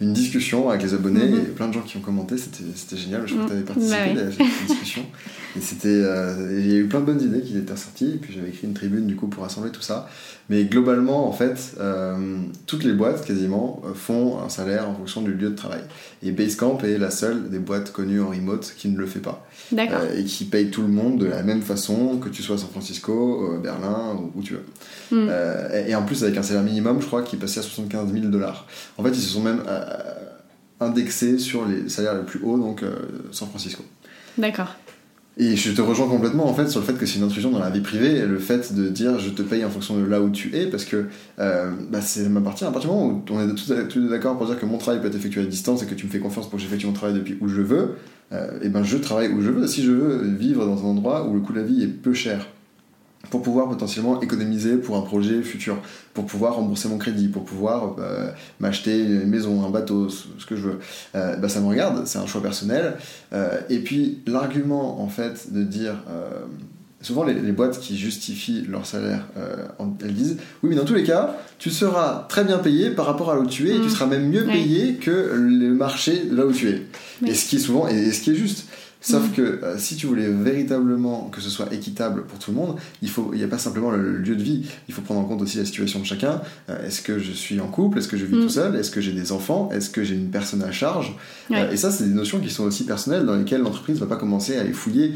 une 0.00 0.12
discussion 0.12 0.68
avec 0.70 0.82
les 0.82 0.94
abonnés 0.94 1.24
Mhm. 1.28 1.38
et 1.38 1.42
plein 1.46 1.66
de 1.68 1.72
gens 1.72 1.80
qui 1.80 1.96
ont 1.96 2.00
commenté. 2.00 2.36
C'était 2.38 2.96
génial. 2.96 3.22
Je 3.26 3.34
crois 3.34 3.46
que 3.46 3.50
tu 3.50 3.56
avais 3.56 3.62
Mhm. 3.62 3.66
participé 3.66 4.14
Bah 4.14 4.20
à 4.20 4.30
cette 4.30 4.66
discussion. 4.68 5.02
Et 5.56 5.60
c'était, 5.60 5.88
euh, 5.88 6.56
il 6.60 6.70
y 6.70 6.74
a 6.76 6.78
eu 6.78 6.86
plein 6.86 7.00
de 7.00 7.06
bonnes 7.06 7.20
idées 7.22 7.40
qui 7.40 7.56
étaient 7.56 7.72
ressorties. 7.72 8.12
Et 8.14 8.18
puis 8.18 8.32
j'avais 8.34 8.50
écrit 8.50 8.66
une 8.68 8.74
tribune 8.74 9.06
du 9.06 9.16
coup 9.16 9.26
pour 9.26 9.42
rassembler 9.42 9.70
tout 9.72 9.80
ça. 9.82 10.08
Mais 10.50 10.64
globalement, 10.66 11.26
en 11.26 11.32
fait, 11.32 11.72
euh, 11.80 12.36
toutes 12.66 12.84
les 12.84 12.92
boîtes 12.92 13.24
quasiment 13.24 13.82
euh, 13.86 13.94
font 13.94 14.38
un 14.40 14.48
salaire 14.50 14.88
en 14.88 14.94
fonction 14.94 15.22
du 15.22 15.32
lieu 15.32 15.50
de 15.50 15.56
travail. 15.56 15.80
Et 16.22 16.30
Basecamp 16.30 16.78
est 16.84 16.98
la 16.98 17.10
seule 17.10 17.48
des 17.50 17.58
boîtes 17.58 17.90
connues 17.90 18.20
en 18.20 18.28
remote 18.28 18.72
qui 18.76 18.88
ne 18.90 18.98
le 18.98 19.06
fait 19.06 19.18
pas. 19.20 19.47
Euh, 19.76 20.18
et 20.18 20.24
qui 20.24 20.44
paye 20.44 20.70
tout 20.70 20.82
le 20.82 20.88
monde 20.88 21.18
de 21.18 21.26
la 21.26 21.42
même 21.42 21.62
façon, 21.62 22.18
que 22.18 22.28
tu 22.28 22.42
sois 22.42 22.56
à 22.56 22.58
San 22.58 22.70
Francisco, 22.70 23.52
euh, 23.52 23.58
Berlin, 23.58 24.16
ou 24.18 24.38
où 24.38 24.42
tu 24.42 24.54
veux. 24.54 24.64
Mm. 25.10 25.28
Euh, 25.30 25.86
et, 25.86 25.90
et 25.90 25.94
en 25.94 26.02
plus, 26.02 26.22
avec 26.24 26.36
un 26.36 26.42
salaire 26.42 26.62
minimum, 26.62 27.00
je 27.00 27.06
crois, 27.06 27.22
qui 27.22 27.36
est 27.36 27.38
passé 27.38 27.60
à 27.60 27.62
75 27.62 28.12
000 28.12 28.26
dollars. 28.26 28.66
En 28.96 29.02
fait, 29.02 29.10
ils 29.10 29.20
se 29.20 29.28
sont 29.28 29.42
même 29.42 29.62
indexés 30.80 31.38
sur 31.38 31.66
les 31.66 31.88
salaires 31.88 32.14
les 32.14 32.24
plus 32.24 32.40
hauts, 32.42 32.58
donc 32.58 32.82
San 33.32 33.48
Francisco. 33.48 33.82
d'accord 34.38 34.76
Et 35.36 35.56
je 35.56 35.72
te 35.72 35.80
rejoins 35.80 36.08
complètement 36.08 36.48
en 36.48 36.54
fait 36.54 36.68
sur 36.68 36.80
le 36.80 36.86
fait 36.86 36.94
que 36.94 37.04
c'est 37.04 37.18
une 37.18 37.24
intrusion 37.24 37.50
dans 37.50 37.58
la 37.58 37.70
vie 37.70 37.80
privée, 37.80 38.24
le 38.24 38.38
fait 38.38 38.72
de 38.72 38.88
dire 38.88 39.18
je 39.18 39.30
te 39.30 39.42
paye 39.42 39.64
en 39.64 39.70
fonction 39.70 39.96
de 39.96 40.04
là 40.04 40.20
où 40.20 40.30
tu 40.30 40.56
es, 40.56 40.66
parce 40.66 40.84
que 40.84 41.06
euh, 41.40 41.72
bah, 41.90 42.00
ça 42.00 42.28
m'appartient 42.28 42.64
à 42.64 42.70
partir 42.70 42.90
du 42.90 42.96
moment 42.96 43.08
où 43.28 43.34
on 43.34 43.48
est 43.48 43.54
tous, 43.54 44.00
d'accord 44.02 44.38
pour 44.38 44.46
dire 44.46 44.58
que 44.58 44.66
mon 44.66 44.78
travail 44.78 45.00
peut 45.00 45.08
être 45.08 45.16
effectué 45.16 45.40
à 45.40 45.44
distance 45.44 45.82
et 45.82 45.86
que 45.86 45.94
tu 45.94 46.06
me 46.06 46.10
fais 46.12 46.20
confiance 46.20 46.48
pour 46.48 46.58
que 46.58 46.62
j'effectue 46.62 46.86
mon 46.86 46.92
travail 46.92 47.16
depuis 47.16 47.36
où 47.40 47.48
je 47.48 47.60
veux, 47.60 47.96
euh, 48.32 48.58
et 48.62 48.68
ben 48.68 48.82
je 48.82 48.96
travaille 48.96 49.28
où 49.28 49.40
je 49.40 49.50
veux. 49.50 49.66
Si 49.66 49.82
je 49.82 49.92
veux 49.92 50.28
vivre 50.28 50.66
dans 50.66 50.84
un 50.84 50.88
endroit 50.88 51.26
où 51.26 51.34
le 51.34 51.40
coût 51.40 51.52
de 51.52 51.58
la 51.58 51.64
vie 51.64 51.82
est 51.82 51.88
peu 51.88 52.12
cher, 52.12 52.46
pour 53.30 53.42
pouvoir 53.42 53.68
potentiellement 53.68 54.20
économiser 54.22 54.76
pour 54.76 54.96
un 54.96 55.02
projet 55.02 55.42
futur, 55.42 55.78
pour 56.14 56.26
pouvoir 56.26 56.54
rembourser 56.54 56.88
mon 56.88 56.98
crédit, 56.98 57.28
pour 57.28 57.44
pouvoir 57.44 57.96
euh, 57.98 58.30
m'acheter 58.60 59.00
une 59.00 59.28
maison, 59.28 59.64
un 59.64 59.70
bateau, 59.70 60.08
ce 60.08 60.46
que 60.46 60.56
je 60.56 60.62
veux. 60.62 60.78
Euh, 61.14 61.36
bah, 61.36 61.48
ça 61.48 61.60
me 61.60 61.66
regarde, 61.66 62.06
c'est 62.06 62.18
un 62.18 62.26
choix 62.26 62.42
personnel. 62.42 62.96
Euh, 63.32 63.60
et 63.68 63.80
puis 63.80 64.22
l'argument 64.26 65.02
en 65.02 65.08
fait 65.08 65.52
de 65.52 65.62
dire, 65.62 66.02
souvent 67.00 67.24
les, 67.24 67.34
boîtes 67.52 67.80
qui 67.80 67.96
justifient 67.96 68.64
leur 68.68 68.86
salaire, 68.86 69.26
elles 70.02 70.14
disent, 70.14 70.38
oui 70.62 70.70
mais 70.70 70.76
dans 70.76 70.84
tous 70.84 70.94
les 70.94 71.04
cas, 71.04 71.36
tu 71.58 71.70
seras 71.70 72.26
très 72.28 72.44
bien 72.44 72.58
payé 72.58 72.90
par 72.90 73.06
rapport 73.06 73.30
à 73.30 73.34
là 73.34 73.40
où 73.40 73.46
tu 73.46 73.68
es, 73.68 73.76
et 73.76 73.80
tu 73.80 73.86
mm. 73.86 73.90
seras 73.90 74.06
même 74.06 74.28
mieux 74.28 74.44
payé 74.44 74.94
que 74.94 75.32
le 75.34 75.74
marché 75.74 76.24
là 76.30 76.46
où 76.46 76.52
tu 76.52 76.68
es. 76.68 76.82
Et 77.26 77.34
ce 77.34 77.48
qui 77.48 77.56
est 77.56 77.60
souvent, 77.60 77.88
et 77.88 78.12
ce 78.12 78.20
qui 78.20 78.30
est 78.30 78.36
juste. 78.36 78.67
Sauf 79.00 79.28
mm. 79.28 79.32
que 79.32 79.42
euh, 79.42 79.78
si 79.78 79.94
tu 79.94 80.06
voulais 80.06 80.28
véritablement 80.28 81.30
que 81.32 81.40
ce 81.40 81.50
soit 81.50 81.72
équitable 81.72 82.24
pour 82.24 82.38
tout 82.38 82.50
le 82.50 82.56
monde, 82.56 82.76
il 83.00 83.10
n'y 83.32 83.44
a 83.44 83.48
pas 83.48 83.58
simplement 83.58 83.90
le, 83.90 84.18
lieu 84.18 84.34
de 84.34 84.42
vie, 84.42 84.68
il 84.88 84.94
faut 84.94 85.02
prendre 85.02 85.20
en 85.20 85.24
compte 85.24 85.40
aussi 85.40 85.58
la 85.58 85.64
situation 85.64 86.00
de 86.00 86.04
chacun. 86.04 86.42
Euh, 86.68 86.86
est-ce 86.86 87.02
que 87.02 87.18
je 87.18 87.30
suis 87.30 87.60
en 87.60 87.68
couple? 87.68 87.98
Est-ce 87.98 88.08
que 88.08 88.16
je 88.16 88.26
vis 88.26 88.36
mm. 88.36 88.42
tout 88.42 88.48
seul? 88.48 88.76
Est-ce 88.76 88.90
que 88.90 89.00
j'ai 89.00 89.12
des 89.12 89.30
enfants? 89.30 89.68
Est-ce 89.72 89.90
que 89.90 90.02
j'ai 90.02 90.16
une 90.16 90.30
personne 90.30 90.62
à 90.62 90.72
charge? 90.72 91.14
Euh, 91.52 91.70
Et 91.70 91.76
ça, 91.76 91.92
c'est 91.92 92.04
des 92.04 92.14
notions 92.14 92.40
qui 92.40 92.50
sont 92.50 92.64
aussi 92.64 92.84
personnelles 92.84 93.24
dans 93.24 93.36
lesquelles 93.36 93.62
l'entreprise 93.62 93.96
ne 93.96 94.00
va 94.00 94.06
pas 94.06 94.16
commencer 94.16 94.56
à 94.56 94.64
les 94.64 94.72
fouiller. 94.72 95.14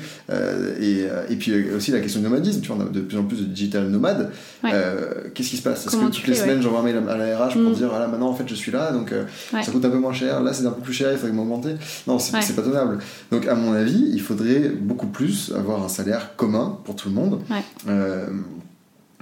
Et, 0.81 1.07
et, 1.29 1.37
puis 1.37 1.53
aussi 1.71 1.91
la 1.91 2.01
question 2.01 2.21
du 2.21 2.25
nomadisme, 2.25 2.61
tu 2.61 2.69
vois, 2.69 2.77
on 2.79 2.87
a 2.87 2.89
de 2.89 3.01
plus 3.01 3.19
en 3.19 3.25
plus 3.25 3.41
de 3.41 3.45
digital 3.45 3.89
nomades. 3.89 4.31
Qu'est-ce 4.63 5.51
qui 5.51 5.57
se 5.57 5.63
passe? 5.63 5.87
Est-ce 5.87 5.97
que 5.97 6.11
toutes 6.11 6.27
les 6.29 6.35
semaines 6.35 6.63
j'envoie 6.63 6.81
un 6.81 6.85
mail 6.85 7.03
à 7.09 7.17
la 7.17 7.39
RH 7.39 7.55
pour 7.55 7.63
mm. 7.63 7.75
dire 7.75 7.89
voilà, 7.89 8.07
maintenant 8.07 8.29
en 8.29 8.35
fait 8.35 8.45
je 8.47 8.55
suis 8.55 8.71
là, 8.71 8.93
donc 8.93 9.13
ça 9.51 9.73
coûte 9.73 9.85
un 9.85 9.91
peu 9.91 9.99
moins 9.99 10.13
cher, 10.13 10.41
là 10.41 10.53
c'est 10.53 10.65
un 10.67 10.71
peu 10.71 10.83
plus 10.83 10.93
cher, 10.93 11.11
il 11.11 11.19
faudrait 11.19 11.33
m'augmenter 11.33 11.75
Non, 12.07 12.19
c'est 12.19 12.33
pas 12.55 12.63
tenable. 12.63 12.99
Donc 13.31 13.47
à 13.47 13.55
mon 13.55 13.73
avis, 13.75 13.82
il 13.91 14.21
faudrait 14.21 14.69
beaucoup 14.69 15.07
plus 15.07 15.53
avoir 15.57 15.83
un 15.83 15.89
salaire 15.89 16.37
commun 16.37 16.79
pour 16.85 16.97
tout 16.97 17.09
le 17.09 17.15
monde. 17.15 17.41
Euh, 17.89 18.29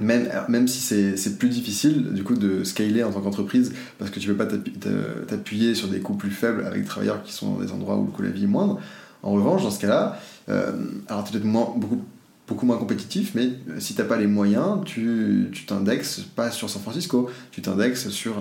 même, 0.01 0.31
même 0.49 0.67
si 0.67 0.81
c'est 0.81 1.39
plus 1.39 1.51
difficile 1.51 2.15
du 2.15 2.25
coup 2.25 2.35
de 2.35 2.65
scaler 2.65 3.03
en 3.03 3.13
tant 3.13 3.21
qu'entreprise 3.21 3.75
parce 3.99 4.11
que 4.11 4.19
tu 4.19 4.29
peux 4.29 4.37
pas 4.37 4.47
t'appuyer 4.47 5.75
sur 5.75 5.89
des 5.89 6.01
coûts 6.01 6.15
plus 6.15 6.31
faibles 6.31 6.65
avec 6.65 6.83
des 6.83 6.89
travailleurs 6.89 7.23
qui 7.23 7.33
sont 7.33 7.53
dans 7.53 7.61
des 7.61 7.71
endroits 7.71 7.97
où 7.97 8.07
le 8.07 8.11
coût 8.11 8.23
de 8.23 8.29
la 8.29 8.33
vie 8.33 8.45
est 8.45 8.49
moindre. 8.49 8.81
En 9.23 9.33
revanche, 9.33 9.63
dans 9.63 9.71
ce 9.71 9.79
cas-là, 9.81 10.19
euh, 10.49 10.73
alors 11.09 11.25
peut-être 11.25 11.45
beaucoup 11.45 12.03
beaucoup 12.51 12.67
moins 12.67 12.77
compétitif, 12.77 13.33
mais 13.37 13.45
euh, 13.69 13.79
si 13.79 13.95
t'as 13.95 14.05
pas 14.05 14.19
les 14.19 14.27
moyens, 14.27 14.81
tu 14.85 15.51
t'indexes 15.67 16.23
pas 16.35 16.51
sur 16.51 16.69
San 16.69 16.83
Francisco, 16.83 17.31
tu 17.53 17.63
t'indexes 17.63 18.11
sur 18.11 18.35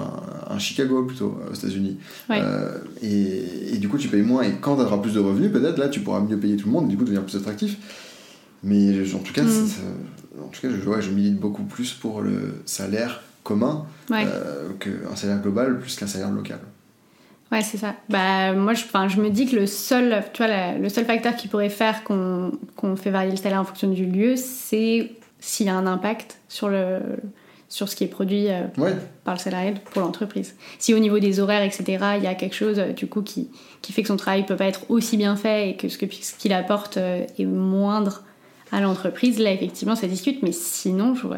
un, 0.50 0.58
Chicago 0.58 1.04
plutôt 1.04 1.38
aux 1.50 1.54
États-Unis. 1.54 1.98
Euh, 2.32 2.80
et, 3.04 3.78
du 3.78 3.88
coup, 3.88 3.98
tu 3.98 4.08
payes 4.08 4.24
moins. 4.24 4.42
Et 4.42 4.56
quand 4.60 4.76
tu 4.76 4.82
auras 4.82 4.98
plus 4.98 5.14
de 5.14 5.20
revenus, 5.20 5.52
peut-être 5.52 5.78
là, 5.78 5.88
tu 5.88 6.00
pourras 6.00 6.22
mieux 6.22 6.38
payer 6.38 6.58
tout 6.58 6.66
le 6.66 6.74
monde 6.74 6.88
et 6.88 6.90
du 6.90 6.98
coup 6.98 7.04
devenir 7.04 7.24
plus 7.24 7.38
attractif. 7.38 7.78
Mais 8.64 9.14
en 9.14 9.20
tout 9.20 9.32
cas, 9.32 9.44
mm. 9.44 9.70
en 10.44 10.48
tout 10.48 10.60
cas, 10.60 10.70
je, 10.70 11.02
je 11.02 11.12
milite 11.12 11.40
beaucoup 11.40 11.64
plus 11.64 11.94
pour 11.94 12.22
le 12.22 12.56
salaire 12.66 13.22
commun 13.44 13.86
euh, 14.12 14.70
qu'un 14.80 15.16
salaire 15.16 15.42
global 15.42 15.80
plus 15.80 15.96
qu'un 15.96 16.08
salaire 16.08 16.32
local. 16.32 16.60
Ouais, 17.52 17.62
c'est 17.62 17.78
ça. 17.78 17.96
Bah, 18.10 18.54
moi, 18.54 18.74
je, 18.74 18.84
je 18.84 19.22
me 19.22 19.30
dis 19.30 19.48
que 19.48 19.56
le 19.56 19.66
seul, 19.66 20.24
tu 20.34 20.44
vois, 20.44 20.74
le 20.74 20.90
seul 20.90 21.06
facteur 21.06 21.36
qui 21.36 21.48
pourrait 21.48 21.70
faire 21.70 22.04
qu'on 22.04 22.52
fait 22.96 23.10
varier 23.10 23.32
le 23.32 23.38
salaire 23.38 23.62
en 23.62 23.66
fonction 23.66 23.90
du 23.90 24.06
lieu, 24.06 24.36
c'est 24.36 25.12
s'il 25.40 25.66
y 25.66 25.70
a 25.70 25.76
un 25.76 25.88
impact 25.88 26.38
sur, 26.48 26.70
le, 26.70 27.00
sur 27.68 27.90
ce 27.90 27.96
qui 27.96 28.04
est 28.04 28.08
produit 28.08 28.50
euh, 28.50 28.64
par 29.24 29.36
le 29.36 29.40
salarié 29.40 29.74
pour 29.92 30.02
l'entreprise. 30.02 30.56
Si 30.78 30.94
au 30.94 31.00
niveau 31.00 31.20
des 31.20 31.40
horaires, 31.40 31.64
etc., 31.64 32.06
il 32.18 32.24
y 32.24 32.28
a 32.28 32.36
quelque 32.36 32.56
chose 32.56 32.78
euh, 32.78 32.94
du 32.94 33.08
coup 33.08 33.22
qui, 33.22 33.50
qui 33.82 33.94
fait 33.94 34.02
que 34.02 34.10
son 34.10 34.18
travail 34.18 34.46
peut 34.46 34.58
pas 34.58 34.66
être 34.66 34.90
aussi 34.90 35.18
bien 35.18 35.36
fait 35.36 35.70
et 35.70 35.78
que 35.78 35.88
ce 35.88 35.98
qu'il 35.98 36.12
ce 36.12 36.54
apporte 36.54 36.98
euh, 36.98 37.26
est 37.38 37.46
moindre 37.46 38.24
à 38.72 38.82
l'entreprise, 38.82 39.40
là, 39.40 39.52
effectivement, 39.52 39.96
ça 39.96 40.06
discute. 40.06 40.44
Mais 40.44 40.52
sinon, 40.52 41.16
je 41.16 41.26
vois, 41.26 41.38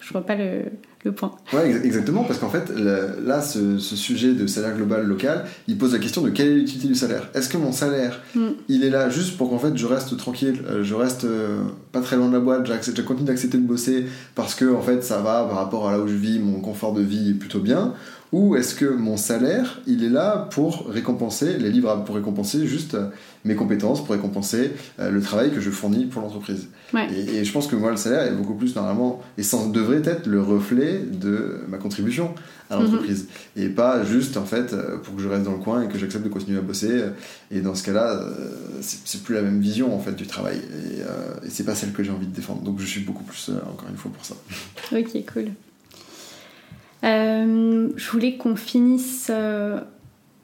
je 0.00 0.12
vois 0.12 0.26
pas 0.26 0.34
le 0.34 0.64
le 1.04 1.12
point. 1.12 1.32
Ouais, 1.52 1.70
exactement, 1.84 2.24
parce 2.24 2.38
qu'en 2.38 2.48
fait, 2.48 2.70
là, 2.70 3.42
ce, 3.42 3.78
sujet 3.78 4.32
de 4.34 4.46
salaire 4.46 4.76
global 4.76 5.04
local, 5.04 5.44
il 5.66 5.76
pose 5.78 5.92
la 5.92 5.98
question 5.98 6.22
de 6.22 6.30
quelle 6.30 6.48
est 6.48 6.54
l'utilité 6.54 6.88
du 6.88 6.94
salaire. 6.94 7.28
Est-ce 7.34 7.48
que 7.48 7.56
mon 7.56 7.72
salaire, 7.72 8.20
mm. 8.34 8.48
il 8.68 8.84
est 8.84 8.90
là 8.90 9.10
juste 9.10 9.36
pour 9.36 9.50
qu'en 9.50 9.58
fait 9.58 9.76
je 9.76 9.86
reste 9.86 10.16
tranquille, 10.16 10.62
euh, 10.68 10.82
je 10.82 10.94
reste 10.94 11.24
euh, 11.24 11.62
pas 11.90 12.00
très 12.00 12.16
loin 12.16 12.28
de 12.28 12.34
la 12.34 12.40
boîte, 12.40 12.66
je 12.66 13.02
continue 13.02 13.26
d'accepter 13.26 13.58
de 13.58 13.66
bosser 13.66 14.06
parce 14.34 14.54
que 14.54 14.72
en 14.72 14.82
fait 14.82 15.02
ça 15.02 15.18
va 15.18 15.44
par 15.44 15.56
rapport 15.56 15.88
à 15.88 15.92
là 15.92 15.98
où 15.98 16.08
je 16.08 16.14
vis, 16.14 16.38
mon 16.38 16.60
confort 16.60 16.92
de 16.92 17.02
vie 17.02 17.30
est 17.30 17.34
plutôt 17.34 17.60
bien, 17.60 17.94
ou 18.32 18.56
est-ce 18.56 18.74
que 18.74 18.86
mon 18.86 19.16
salaire, 19.16 19.80
il 19.86 20.02
est 20.02 20.08
là 20.08 20.48
pour 20.50 20.88
récompenser, 20.88 21.58
les 21.58 21.70
livres 21.70 22.02
pour 22.04 22.16
récompenser 22.16 22.66
juste 22.66 22.94
euh, 22.94 23.08
mes 23.44 23.54
compétences, 23.54 24.04
pour 24.04 24.14
récompenser 24.14 24.72
le 24.98 25.20
travail 25.20 25.50
que 25.50 25.60
je 25.60 25.70
fournis 25.70 26.06
pour 26.06 26.22
l'entreprise. 26.22 26.68
Et, 26.94 27.44
je 27.44 27.52
pense 27.52 27.66
que 27.66 27.76
moi, 27.76 27.90
le 27.90 27.96
salaire 27.96 28.22
est 28.24 28.34
beaucoup 28.34 28.54
plus 28.54 28.76
normalement, 28.76 29.22
et 29.38 29.42
ça 29.42 29.58
devrait 29.72 30.02
être 30.04 30.26
le 30.26 30.42
reflet 30.42 31.00
de 31.00 31.60
ma 31.68 31.78
contribution 31.78 32.34
à 32.70 32.76
l'entreprise. 32.76 33.28
Mhm. 33.56 33.62
Et 33.62 33.68
pas 33.68 34.04
juste, 34.04 34.36
en 34.36 34.44
fait, 34.44 34.72
euh, 34.72 34.98
pour 34.98 35.16
que 35.16 35.22
je 35.22 35.28
reste 35.28 35.44
dans 35.44 35.52
le 35.52 35.58
coin 35.58 35.82
et 35.82 35.88
que 35.88 35.98
j'accepte 35.98 36.24
de 36.24 36.28
continuer 36.28 36.58
à 36.58 36.62
bosser. 36.62 37.04
Et 37.50 37.60
dans 37.60 37.74
ce 37.74 37.82
cas-là, 37.84 38.12
euh, 38.12 38.50
c'est 38.80 39.22
plus 39.22 39.34
la 39.34 39.42
même 39.42 39.60
vision, 39.60 39.94
en 39.94 40.00
fait, 40.00 40.12
du 40.12 40.26
travail. 40.26 40.56
Et, 40.56 41.00
euh, 41.00 41.46
et 41.46 41.50
c'est 41.50 41.64
pas 41.64 41.74
celle 41.74 41.92
que 41.92 42.02
j'ai 42.02 42.10
envie 42.10 42.26
de 42.26 42.34
défendre. 42.34 42.62
Donc 42.62 42.78
je 42.78 42.86
suis 42.86 43.00
beaucoup 43.00 43.24
plus, 43.24 43.50
encore 43.50 43.88
une 43.88 43.96
fois, 43.96 44.10
pour 44.12 44.24
ça. 44.24 44.34
Ok, 44.92 45.24
cool. 45.32 45.50
Je 47.02 48.10
voulais 48.10 48.36
qu'on 48.36 48.56
finisse 48.56 49.30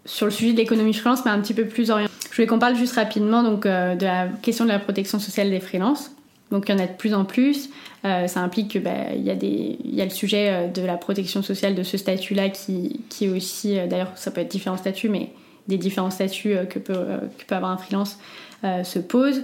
sur 0.05 0.27
le 0.27 0.33
sujet 0.33 0.53
de 0.53 0.57
l'économie 0.57 0.95
freelance, 0.95 1.25
mais 1.25 1.31
un 1.31 1.41
petit 1.41 1.55
peu 1.55 1.67
plus 1.67 1.91
orienté. 1.91 2.13
Je 2.31 2.37
voulais 2.37 2.47
qu'on 2.47 2.59
parle 2.59 2.77
juste 2.77 2.95
rapidement 2.95 3.43
donc, 3.43 3.65
de 3.65 4.05
la 4.05 4.29
question 4.43 4.65
de 4.65 4.71
la 4.71 4.79
protection 4.79 5.19
sociale 5.19 5.51
des 5.51 5.61
freelances. 5.61 6.13
Donc 6.51 6.69
il 6.69 6.73
y 6.73 6.75
en 6.75 6.83
a 6.83 6.87
de 6.87 6.97
plus 6.97 7.15
en 7.15 7.25
plus. 7.25 7.71
Euh, 8.05 8.27
ça 8.27 8.41
implique 8.41 8.73
que 8.73 8.79
bah, 8.79 9.13
y, 9.15 9.31
a 9.31 10.05
le 10.05 10.11
sujet 10.11 10.51
euh, 10.51 10.69
de 10.69 10.83
la 10.83 10.97
protection 10.97 11.43
sociale 11.43 11.75
de 11.75 11.83
ce 11.83 11.97
statut-là 11.97 12.49
qui, 12.49 13.01
est 13.21 13.29
aussi, 13.29 13.79
euh, 13.79 13.87
d'ailleurs 13.87 14.13
ça 14.15 14.31
peut 14.31 14.41
être 14.41 14.51
différents 14.51 14.77
statuts, 14.77 15.09
mais 15.09 15.31
des 15.67 15.79
différents 15.79 16.11
statuts 16.11 16.55
que, 16.71 16.79
peut, 16.79 16.95
que 17.39 17.45
peut 17.45 17.55
avoir 17.55 17.71
un 17.71 17.77
freelance 17.77 18.19
se 18.63 18.99
posent. 18.99 19.43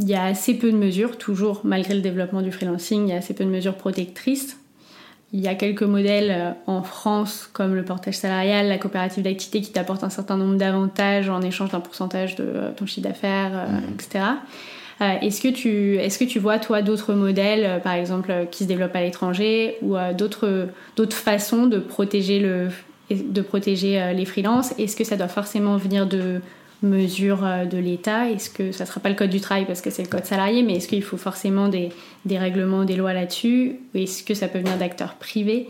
Il 0.00 0.08
y 0.08 0.14
a 0.16 0.24
assez 0.24 0.54
peu 0.54 0.72
de 0.72 0.76
mesures, 0.76 1.16
toujours 1.16 1.60
malgré 1.62 1.94
le 1.94 2.00
développement 2.00 2.42
du 2.42 2.50
freelancing, 2.50 3.06
il 3.06 3.10
y 3.10 3.12
a 3.12 3.18
assez 3.18 3.34
peu 3.34 3.44
de 3.44 3.50
mesures 3.50 3.76
protectrices. 3.76 4.58
Il 5.34 5.40
y 5.40 5.48
a 5.48 5.54
quelques 5.54 5.82
modèles 5.82 6.54
en 6.66 6.82
France 6.82 7.50
comme 7.52 7.74
le 7.74 7.84
portage 7.84 8.14
salarial, 8.14 8.68
la 8.68 8.78
coopérative 8.78 9.24
d'activité 9.24 9.60
qui 9.60 9.72
t'apporte 9.72 10.04
un 10.04 10.08
certain 10.08 10.36
nombre 10.36 10.54
d'avantages 10.54 11.28
en 11.28 11.42
échange 11.42 11.70
d'un 11.70 11.80
pourcentage 11.80 12.36
de 12.36 12.70
ton 12.76 12.86
chiffre 12.86 13.06
d'affaires, 13.06 13.68
mmh. 13.68 13.94
etc. 13.94 14.20
Euh, 15.00 15.14
est-ce 15.20 15.40
que 15.40 15.48
tu 15.48 15.96
est-ce 15.96 16.18
que 16.18 16.24
tu 16.24 16.38
vois 16.38 16.58
toi 16.58 16.82
d'autres 16.82 17.14
modèles, 17.14 17.64
euh, 17.64 17.78
par 17.78 17.94
exemple, 17.94 18.30
euh, 18.30 18.44
qui 18.44 18.64
se 18.64 18.68
développent 18.68 18.94
à 18.94 19.02
l'étranger 19.02 19.76
ou 19.82 19.96
d'autres 20.16 20.68
d'autres 20.96 21.16
façons 21.16 21.66
de 21.66 21.78
protéger 21.78 22.38
le 22.38 22.68
de 23.10 23.40
protéger 23.42 24.12
les 24.14 24.24
freelances? 24.24 24.72
Est-ce 24.78 24.96
que 24.96 25.04
ça 25.04 25.16
doit 25.16 25.28
forcément 25.28 25.76
venir 25.76 26.06
de 26.06 26.40
mesures 26.84 27.42
de 27.70 27.78
l'État 27.78 28.30
Est-ce 28.30 28.50
que 28.50 28.72
ça 28.72 28.84
ne 28.84 28.88
sera 28.88 29.00
pas 29.00 29.08
le 29.08 29.14
code 29.14 29.30
du 29.30 29.40
travail 29.40 29.66
parce 29.66 29.80
que 29.80 29.90
c'est 29.90 30.02
le 30.02 30.08
code 30.08 30.24
salarié, 30.24 30.62
mais 30.62 30.76
est-ce 30.76 30.88
qu'il 30.88 31.02
faut 31.02 31.16
forcément 31.16 31.68
des, 31.68 31.90
règlements, 32.26 32.84
des 32.84 32.96
lois 32.96 33.12
là-dessus? 33.12 33.76
Est-ce 33.94 34.22
que 34.22 34.34
ça 34.34 34.48
peut 34.48 34.58
venir 34.58 34.76
d'acteurs 34.76 35.14
privés? 35.14 35.68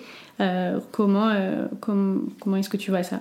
Comment, 0.93 1.32
comment 1.81 2.57
est-ce 2.57 2.69
que 2.69 2.77
tu 2.77 2.91
vois 2.91 3.03
ça? 3.03 3.20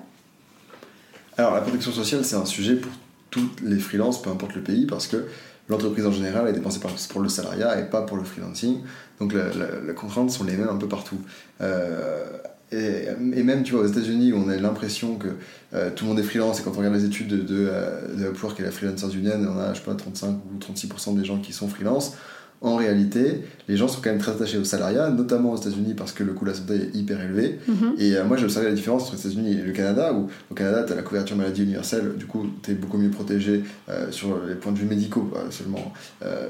Alors 1.37 1.53
la 1.53 1.61
protection 1.61 1.91
sociale, 1.91 2.23
c'est 2.23 2.35
un 2.35 2.45
sujet 2.45 2.75
pour 2.75 2.91
toutes 3.31 3.61
les 3.61 3.79
freelances, 3.79 4.21
peu 4.21 4.29
importe 4.29 4.55
le 4.55 4.61
pays, 4.61 4.85
parce 4.85 5.07
que 5.07 5.25
l'entreprise 5.67 6.05
en 6.05 6.11
général 6.11 6.47
est 6.47 6.53
dépensée 6.53 6.79
pour 7.09 7.21
le 7.21 7.29
salariat 7.29 7.79
et 7.79 7.89
pas 7.89 8.03
pour 8.03 8.17
le 8.17 8.23
freelancing. 8.23 8.81
Donc 9.19 9.33
les 9.33 9.93
contraintes 9.93 10.29
sont 10.29 10.43
les 10.43 10.55
mêmes 10.55 10.69
un 10.69 10.77
peu 10.77 10.87
partout. 10.87 11.19
Euh, 11.61 12.25
et, 12.73 13.43
même, 13.43 13.63
tu 13.63 13.73
vois, 13.73 13.83
aux 13.83 13.87
États-Unis, 13.87 14.33
on 14.33 14.49
a 14.49 14.55
l'impression 14.55 15.15
que 15.15 15.27
euh, 15.73 15.89
tout 15.95 16.05
le 16.05 16.09
monde 16.09 16.19
est 16.19 16.23
freelance, 16.23 16.59
et 16.59 16.63
quand 16.63 16.71
on 16.71 16.77
regarde 16.77 16.95
les 16.95 17.05
études 17.05 17.27
de, 17.27 17.37
de, 17.37 17.67
euh, 17.69 18.15
de 18.15 18.25
Upwork 18.25 18.59
et 18.59 18.63
la 18.63 18.71
Freelancers 18.71 19.15
Union, 19.15 19.33
on 19.47 19.59
a, 19.59 19.73
je 19.73 19.79
sais 19.79 19.85
pas, 19.85 19.95
35 19.95 20.29
ou 20.29 20.59
36% 20.59 21.17
des 21.17 21.25
gens 21.25 21.39
qui 21.39 21.53
sont 21.53 21.67
freelance. 21.67 22.15
En 22.63 22.77
réalité, 22.77 23.41
les 23.67 23.75
gens 23.75 23.89
sont 23.89 23.99
quand 24.01 24.09
même 24.09 24.19
très 24.19 24.31
attachés 24.31 24.57
au 24.57 24.63
salariat, 24.63 25.09
notamment 25.09 25.51
aux 25.51 25.57
États-Unis 25.57 25.95
parce 25.95 26.13
que 26.13 26.23
le 26.23 26.31
coût 26.31 26.45
de 26.45 26.49
la 26.51 26.55
santé 26.55 26.75
est 26.75 26.97
hyper 26.97 27.21
élevé. 27.21 27.59
Mhm. 27.67 27.95
Et 27.97 28.15
euh, 28.15 28.23
moi, 28.23 28.37
j'ai 28.37 28.45
observé 28.45 28.69
la 28.69 28.73
différence 28.73 29.03
entre 29.03 29.15
les 29.15 29.19
États-Unis 29.19 29.59
et 29.59 29.61
le 29.61 29.73
Canada, 29.73 30.13
où 30.13 30.29
au 30.49 30.53
Canada, 30.55 30.83
tu 30.83 30.93
as 30.93 30.95
la 30.95 31.01
couverture 31.01 31.35
maladie 31.35 31.63
universelle, 31.63 32.15
du 32.17 32.25
coup, 32.25 32.45
tu 32.63 32.71
es 32.71 32.73
beaucoup 32.73 32.97
mieux 32.97 33.09
protégé 33.09 33.63
euh, 33.89 34.09
sur 34.11 34.39
les 34.47 34.55
points 34.55 34.71
de 34.71 34.79
vue 34.79 34.85
médicaux, 34.85 35.29
seulement 35.49 35.93
euh, 36.23 36.47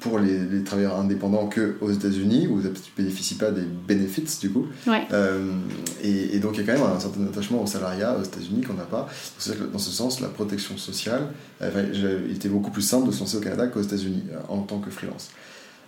pour 0.00 0.18
les, 0.18 0.40
les 0.40 0.64
travailleurs 0.64 0.98
indépendants 0.98 1.48
qu'aux 1.48 1.90
États-Unis, 1.90 2.48
où 2.48 2.60
tu 2.60 2.90
bénéficies 2.96 3.36
pas 3.36 3.52
des 3.52 3.62
benefits, 3.86 4.38
du 4.40 4.50
coup. 4.50 4.66
Ouais. 4.88 5.06
Et, 6.02 6.34
et 6.34 6.38
donc, 6.40 6.56
il 6.56 6.66
y 6.66 6.68
a 6.68 6.74
quand 6.74 6.80
même 6.80 6.96
un 6.96 6.98
certain 6.98 7.24
attachement 7.26 7.62
au 7.62 7.66
salariat 7.66 8.16
aux 8.18 8.24
États-Unis 8.24 8.62
qu'on 8.62 8.74
n'a 8.74 8.82
pas. 8.82 9.08
C'est 9.38 9.56
que 9.56 9.64
Dans 9.64 9.78
ce 9.78 9.92
sens, 9.92 10.20
la 10.20 10.28
protection 10.28 10.76
sociale, 10.76 11.28
il 11.62 12.34
était 12.34 12.48
beaucoup 12.48 12.72
plus 12.72 12.82
simple 12.82 13.06
de 13.06 13.12
se 13.12 13.20
lancer 13.20 13.36
au 13.36 13.40
Canada 13.40 13.68
qu'aux 13.68 13.82
États-Unis 13.82 14.24
en 14.48 14.62
tant 14.62 14.78
que 14.78 14.90
freelance. 14.90 15.30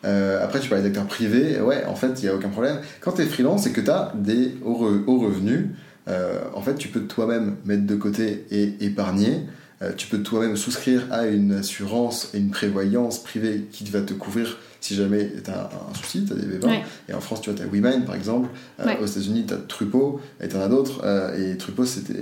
Euh, 0.05 0.43
après, 0.45 0.61
tu 0.61 0.69
parlais 0.69 0.85
d'acteurs 0.85 1.07
privés. 1.07 1.61
Ouais, 1.61 1.85
en 1.87 1.95
fait, 1.97 2.21
il 2.21 2.25
n'y 2.25 2.29
a 2.29 2.35
aucun 2.35 2.49
problème. 2.51 2.79
Quand 3.01 3.13
tu 3.13 3.23
es 3.23 3.27
freelance 3.27 3.67
et 3.67 3.73
que 3.73 3.81
tu 3.81 3.91
as 3.91 4.13
des 4.15 4.55
hauts, 4.65 4.75
re- 4.91 5.05
hauts 5.07 5.21
revenus, 5.21 5.67
euh, 6.09 6.39
en 6.55 6.63
fait, 6.63 6.75
tu 6.77 6.89
peux 6.89 7.01
toi-même 7.03 7.57
mettre 7.65 7.87
de 7.87 7.97
côté 7.97 8.45
et 8.51 8.75
épargner. 8.85 9.41
Euh, 9.83 9.91
tu 9.95 10.07
peux 10.07 10.23
toi-même 10.23 10.57
souscrire 10.57 11.03
à 11.11 11.27
une 11.27 11.53
assurance 11.53 12.31
et 12.33 12.39
une 12.39 12.51
prévoyance 12.51 13.23
privée 13.23 13.67
qui 13.71 13.85
va 13.91 14.01
te 14.01 14.15
couvrir 14.15 14.57
si 14.81 14.95
jamais 14.95 15.31
tu 15.45 15.51
as 15.51 15.69
un 15.91 15.95
souci, 15.95 16.25
tu 16.25 16.33
as 16.33 16.37
des 16.37 16.47
bébés. 16.47 16.67
Ouais. 16.67 16.83
Et 17.09 17.13
en 17.13 17.21
France, 17.21 17.41
tu 17.43 17.51
vois, 17.51 17.59
tu 17.59 17.63
as 17.65 17.67
WeMind 17.71 18.07
par 18.07 18.15
exemple. 18.15 18.49
Euh, 18.81 18.87
Ouais. 18.87 18.99
Aux 19.03 19.07
États-Unis, 19.07 19.45
tu 19.47 19.53
as 19.53 19.57
Trupo 19.59 20.21
et 20.41 20.49
tu 20.49 20.57
en 20.57 20.61
as 20.61 20.69
d'autres. 20.69 21.03
Et 21.39 21.57
Trupo, 21.59 21.85
c'était 21.85 22.15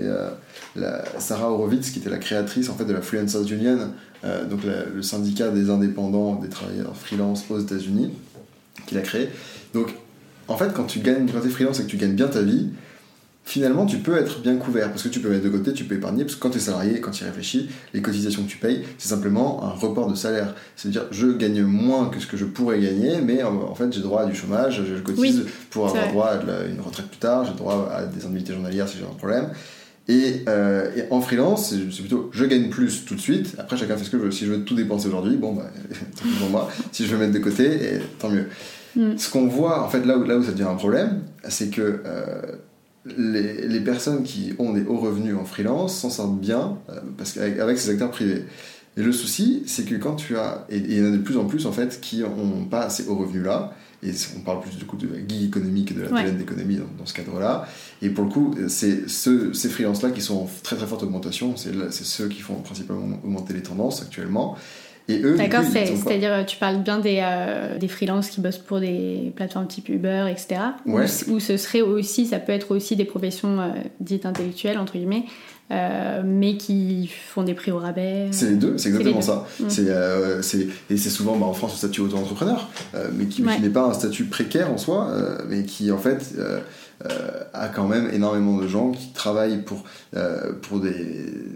la 0.76 1.04
Sarah 1.20 1.50
Horowitz 1.50 1.90
qui 1.90 1.98
était 2.00 2.10
la 2.10 2.18
créatrice 2.18 2.68
en 2.68 2.74
fait, 2.74 2.84
de 2.84 2.92
la 2.92 3.00
Freelancers 3.00 3.50
Union, 3.52 3.78
euh, 4.24 4.44
donc 4.44 4.64
la- 4.64 4.84
le 4.86 5.02
syndicat 5.02 5.50
des 5.50 5.70
indépendants, 5.70 6.36
des 6.36 6.48
travailleurs 6.48 6.96
freelance 6.96 7.44
aux 7.50 7.60
États-Unis, 7.60 8.10
qui 8.86 8.94
l'a 8.94 9.02
créé. 9.02 9.28
Donc, 9.72 9.94
en 10.48 10.56
fait, 10.56 10.72
quand 10.74 10.84
tu 10.84 10.98
gagnes, 11.00 11.28
quand 11.30 11.44
es 11.44 11.48
freelance 11.50 11.80
et 11.80 11.84
que 11.84 11.88
tu 11.88 11.96
gagnes 11.96 12.14
bien 12.14 12.28
ta 12.28 12.42
vie, 12.42 12.68
finalement, 13.44 13.86
tu 13.86 13.98
peux 13.98 14.16
être 14.16 14.40
bien 14.40 14.56
couvert 14.56 14.88
parce 14.90 15.02
que 15.02 15.08
tu 15.08 15.20
peux 15.20 15.28
mettre 15.28 15.44
de 15.44 15.50
côté, 15.50 15.72
tu 15.72 15.84
peux 15.84 15.94
épargner. 15.94 16.24
Parce 16.24 16.34
que 16.36 16.40
quand 16.40 16.50
tu 16.50 16.58
es 16.58 16.60
salarié, 16.60 17.00
quand 17.00 17.10
tu 17.10 17.24
y 17.24 17.26
réfléchis, 17.26 17.68
les 17.92 18.02
cotisations 18.02 18.42
que 18.42 18.48
tu 18.48 18.56
payes, 18.58 18.82
c'est 18.98 19.08
simplement 19.08 19.62
un 19.64 19.70
report 19.70 20.10
de 20.10 20.14
salaire. 20.14 20.54
C'est-à-dire, 20.76 21.04
je 21.10 21.28
gagne 21.28 21.62
moins 21.62 22.08
que 22.08 22.20
ce 22.20 22.26
que 22.26 22.36
je 22.36 22.46
pourrais 22.46 22.80
gagner, 22.80 23.20
mais 23.20 23.42
en, 23.42 23.74
fait, 23.74 23.92
j'ai 23.92 24.00
droit 24.00 24.22
à 24.22 24.26
du 24.26 24.34
chômage, 24.34 24.82
je, 24.86 25.00
cotise 25.00 25.40
Oui, 25.44 25.44
pour 25.70 25.86
avoir 25.88 26.02
vrai. 26.04 26.12
droit 26.12 26.26
à 26.28 26.64
une 26.66 26.80
retraite 26.80 27.06
plus 27.06 27.18
tard, 27.18 27.44
j'ai 27.44 27.54
droit 27.54 27.90
à 27.94 28.06
des 28.06 28.24
indemnités 28.24 28.52
journalières 28.54 28.88
si 28.88 28.98
j'ai 28.98 29.04
un 29.04 29.14
problème. 29.16 29.50
Et, 30.06 30.42
euh, 30.48 30.90
et 30.96 31.04
en 31.10 31.20
freelance, 31.22 31.70
c'est 31.70 32.00
plutôt 32.00 32.30
je 32.32 32.44
gagne 32.44 32.68
plus 32.68 33.04
tout 33.06 33.14
de 33.14 33.20
suite. 33.20 33.54
Après, 33.58 33.76
chacun 33.76 33.96
fait 33.96 34.04
ce 34.04 34.10
que 34.10 34.18
veut. 34.18 34.30
Si 34.30 34.44
je 34.44 34.52
veux 34.52 34.64
tout 34.64 34.74
dépenser 34.74 35.08
aujourd'hui, 35.08 35.36
bon, 35.36 35.54
bah, 35.54 35.70
tant 36.16 36.22
pis 36.22 36.34
pour 36.38 36.50
moi. 36.50 36.70
Si 36.92 37.06
je 37.06 37.14
veux 37.14 37.18
mettre 37.18 37.32
de 37.32 37.38
côté, 37.38 37.64
et, 37.64 38.00
tant 38.18 38.28
mieux. 38.28 38.46
Mm. 38.96 39.16
Ce 39.16 39.30
qu'on 39.30 39.46
voit, 39.46 39.82
en 39.82 39.88
fait, 39.88 40.04
là 40.04 40.18
où, 40.18 40.24
là 40.24 40.36
où 40.36 40.42
ça 40.42 40.52
devient 40.52 40.64
un 40.64 40.74
problème, 40.74 41.22
c'est 41.48 41.70
que 41.70 42.02
euh, 42.04 42.42
les, 43.16 43.66
les 43.66 43.80
personnes 43.80 44.24
qui 44.24 44.52
ont 44.58 44.74
des 44.74 44.84
hauts 44.84 44.98
revenus 44.98 45.36
en 45.36 45.44
freelance 45.44 45.98
s'en 45.98 46.10
sortent 46.10 46.38
bien 46.38 46.78
euh, 46.90 47.00
parce 47.16 47.32
qu'avec 47.32 47.58
avec 47.58 47.78
ces 47.78 47.90
acteurs 47.90 48.10
privés. 48.10 48.44
Et 48.96 49.02
le 49.02 49.10
souci, 49.10 49.64
c'est 49.66 49.84
que 49.84 49.96
quand 49.96 50.14
tu 50.14 50.36
as, 50.36 50.66
et 50.68 50.76
et 50.76 50.80
il 50.80 50.98
y 50.98 51.02
en 51.02 51.06
a 51.06 51.10
de 51.10 51.18
plus 51.18 51.36
en 51.36 51.46
plus 51.46 51.66
en 51.66 51.72
fait 51.72 52.00
qui 52.00 52.20
n'ont 52.20 52.66
pas 52.70 52.90
ces 52.90 53.08
hauts 53.08 53.16
revenus 53.16 53.42
là, 53.42 53.74
et 54.04 54.12
on 54.36 54.40
parle 54.40 54.60
plus 54.60 54.76
du 54.76 54.84
coup 54.84 54.96
de 54.96 55.06
la 55.08 55.18
gig 55.26 55.44
économique 55.46 55.90
et 55.90 55.94
de 55.94 56.02
la 56.02 56.10
Ouais. 56.10 56.30
d'économie 56.30 56.76
dans, 56.76 56.84
dans 56.98 57.06
ce 57.06 57.14
cadre-là, 57.14 57.66
et 58.02 58.10
pour 58.10 58.24
le 58.24 58.30
coup, 58.30 58.54
c'est 58.68 59.08
ces 59.08 59.68
freelances-là 59.68 60.10
qui 60.10 60.20
sont 60.20 60.36
en 60.42 60.50
très 60.62 60.76
très 60.76 60.86
forte 60.86 61.02
augmentation, 61.02 61.54
c'est 61.56 61.72
ceux 62.04 62.28
qui 62.28 62.40
font 62.40 62.54
principalement 62.56 63.18
augmenter 63.24 63.54
les 63.54 63.62
tendances 63.62 64.02
actuellement, 64.02 64.56
et 65.06 65.20
eux, 65.22 65.36
D'accord, 65.36 65.60
pas- 65.64 65.84
c'est-à-dire 65.84 66.32
euh, 66.32 66.44
tu 66.44 66.56
parles 66.56 66.82
bien 66.82 66.98
des, 66.98 67.18
euh, 67.22 67.76
des 67.78 67.88
freelances 67.88 68.30
qui 68.30 68.40
bossent 68.40 68.56
pour 68.56 68.80
des 68.80 69.32
plateformes 69.36 69.66
type 69.66 69.90
Uber, 69.90 70.26
etc. 70.30 70.60
Ouais. 70.86 71.04
Ou, 71.28 71.32
ou 71.32 71.40
ce 71.40 71.58
serait 71.58 71.82
aussi, 71.82 72.24
ça 72.26 72.38
peut 72.38 72.52
être 72.52 72.74
aussi 72.74 72.96
des 72.96 73.04
professions 73.04 73.60
euh, 73.60 73.68
dites 74.00 74.24
intellectuelles, 74.24 74.78
entre 74.78 74.94
guillemets, 74.94 75.24
euh, 75.70 76.22
mais 76.24 76.56
qui 76.56 77.08
font 77.32 77.42
des 77.42 77.54
prix 77.54 77.70
au 77.72 77.78
rabais. 77.78 78.28
C'est 78.32 78.50
les 78.50 78.56
deux, 78.56 78.76
c'est 78.78 78.88
exactement 78.90 79.16
deux. 79.20 79.22
ça. 79.22 79.46
C'est, 79.68 79.88
euh, 79.88 80.42
c'est- 80.42 80.68
et 80.90 80.96
c'est 80.96 81.10
souvent 81.10 81.36
bah, 81.36 81.46
en 81.46 81.54
France 81.54 81.72
le 81.72 81.78
statut 81.78 82.00
auto-entrepreneur, 82.02 82.68
euh, 82.94 83.08
mais 83.16 83.26
qui, 83.26 83.42
Ouais. 83.42 83.56
qui 83.56 83.62
n'est 83.62 83.70
pas 83.70 83.84
un 83.86 83.94
statut 83.94 84.24
précaire 84.24 84.70
en 84.70 84.76
soi, 84.78 85.10
mais 85.48 85.64
qui 85.64 85.90
en 85.90 85.98
fait 85.98 86.34
euh, 87.04 87.08
euh, 87.14 87.44
a 87.52 87.68
quand 87.68 87.86
même 87.86 88.10
énormément 88.12 88.56
de 88.56 88.66
gens 88.66 88.90
qui 88.90 89.12
travaillent 89.12 89.62
pour, 89.62 89.84
euh, 90.16 90.52
pour 90.62 90.80
des, 90.80 90.92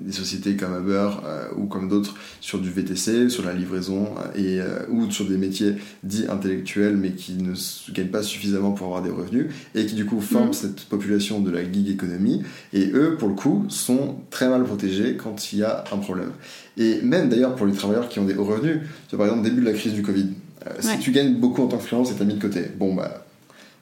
des 0.00 0.12
sociétés 0.12 0.56
comme 0.56 0.78
Uber 0.78 1.10
euh, 1.24 1.46
ou 1.56 1.66
comme 1.66 1.88
d'autres 1.88 2.14
sur 2.40 2.58
du 2.58 2.70
VTC, 2.70 3.28
sur 3.28 3.44
la 3.44 3.52
livraison 3.52 4.14
et, 4.36 4.60
ou 4.90 5.10
sur 5.10 5.26
des 5.26 5.36
métiers 5.36 5.74
dits 6.04 6.26
intellectuels 6.28 6.96
mais 6.96 7.12
qui 7.12 7.34
ne 7.34 7.54
gagnent 7.92 8.08
pas 8.08 8.22
suffisamment 8.22 8.72
pour 8.72 8.86
avoir 8.86 9.02
des 9.02 9.10
revenus 9.10 9.46
et 9.74 9.86
qui 9.86 9.94
du 9.94 10.06
coup 10.06 10.20
forment 10.20 10.48
Mm. 10.48 10.52
cette 10.52 10.84
population 10.84 11.40
de 11.40 11.50
la 11.50 11.62
gig 11.62 11.88
économie 11.88 12.42
et 12.72 12.90
eux 12.92 13.16
pour 13.18 13.28
le 13.28 13.34
coup 13.34 13.64
sont 13.68 14.16
très 14.30 14.48
mal 14.48 14.64
protégés 14.64 15.16
quand 15.16 15.52
il 15.52 15.60
y 15.60 15.62
a 15.62 15.84
un 15.92 15.98
problème. 15.98 16.30
Et 16.76 17.00
même 17.02 17.28
d'ailleurs 17.28 17.54
pour 17.54 17.66
les 17.66 17.72
travailleurs 17.72 18.08
qui 18.08 18.18
ont 18.18 18.24
des 18.24 18.34
hauts 18.34 18.44
revenus, 18.44 18.80
tu 19.08 19.16
vois, 19.16 19.26
par 19.26 19.34
exemple 19.34 19.48
début 19.48 19.62
de 19.62 19.66
la 19.66 19.76
crise 19.76 19.94
du 19.94 20.02
Covid, 20.02 20.28
euh, 20.66 20.70
si 20.80 20.98
tu 20.98 21.10
gagnes 21.10 21.34
beaucoup 21.34 21.62
en 21.62 21.66
tant 21.66 21.78
que 21.78 21.84
freelance 21.84 22.10
et 22.10 22.14
t'as 22.14 22.24
mis 22.24 22.34
de 22.34 22.40
côté, 22.40 22.66
bon 22.78 22.94
bah 22.94 23.24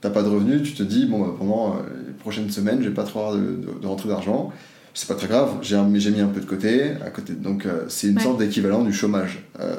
t'as 0.01 0.11
pas 0.11 0.23
de 0.23 0.29
revenus, 0.29 0.63
tu 0.63 0.73
te 0.75 0.83
dis 0.83 1.07
bon 1.07 1.21
bah, 1.21 1.35
pendant 1.39 1.75
euh, 1.75 1.79
les 2.07 2.13
prochaines 2.13 2.51
semaines 2.51 2.79
je 2.83 2.89
vais 2.89 2.95
pas 2.95 3.05
trop 3.05 3.21
avoir 3.21 3.35
de, 3.37 3.41
de, 3.41 3.81
de 3.81 3.87
rentrée 3.87 4.09
d'argent, 4.09 4.53
c'est 4.95 5.09
pas 5.09 5.15
très 5.15 5.27
grave, 5.29 5.59
j'ai 5.63 5.77
mis 6.11 6.21
un 6.21 6.27
peu 6.29 6.41
de 6.41 6.47
côté, 6.47 6.93
à 7.05 7.11
côté 7.11 7.35
donc 7.35 7.67
euh, 7.67 7.85
c'est 7.89 8.09
une 8.09 8.17
Ouais. 8.17 8.23
sorte 8.23 8.39
d'équivalent 8.39 8.83
du 8.83 8.93
chômage. 8.95 9.41
Euh, 9.61 9.75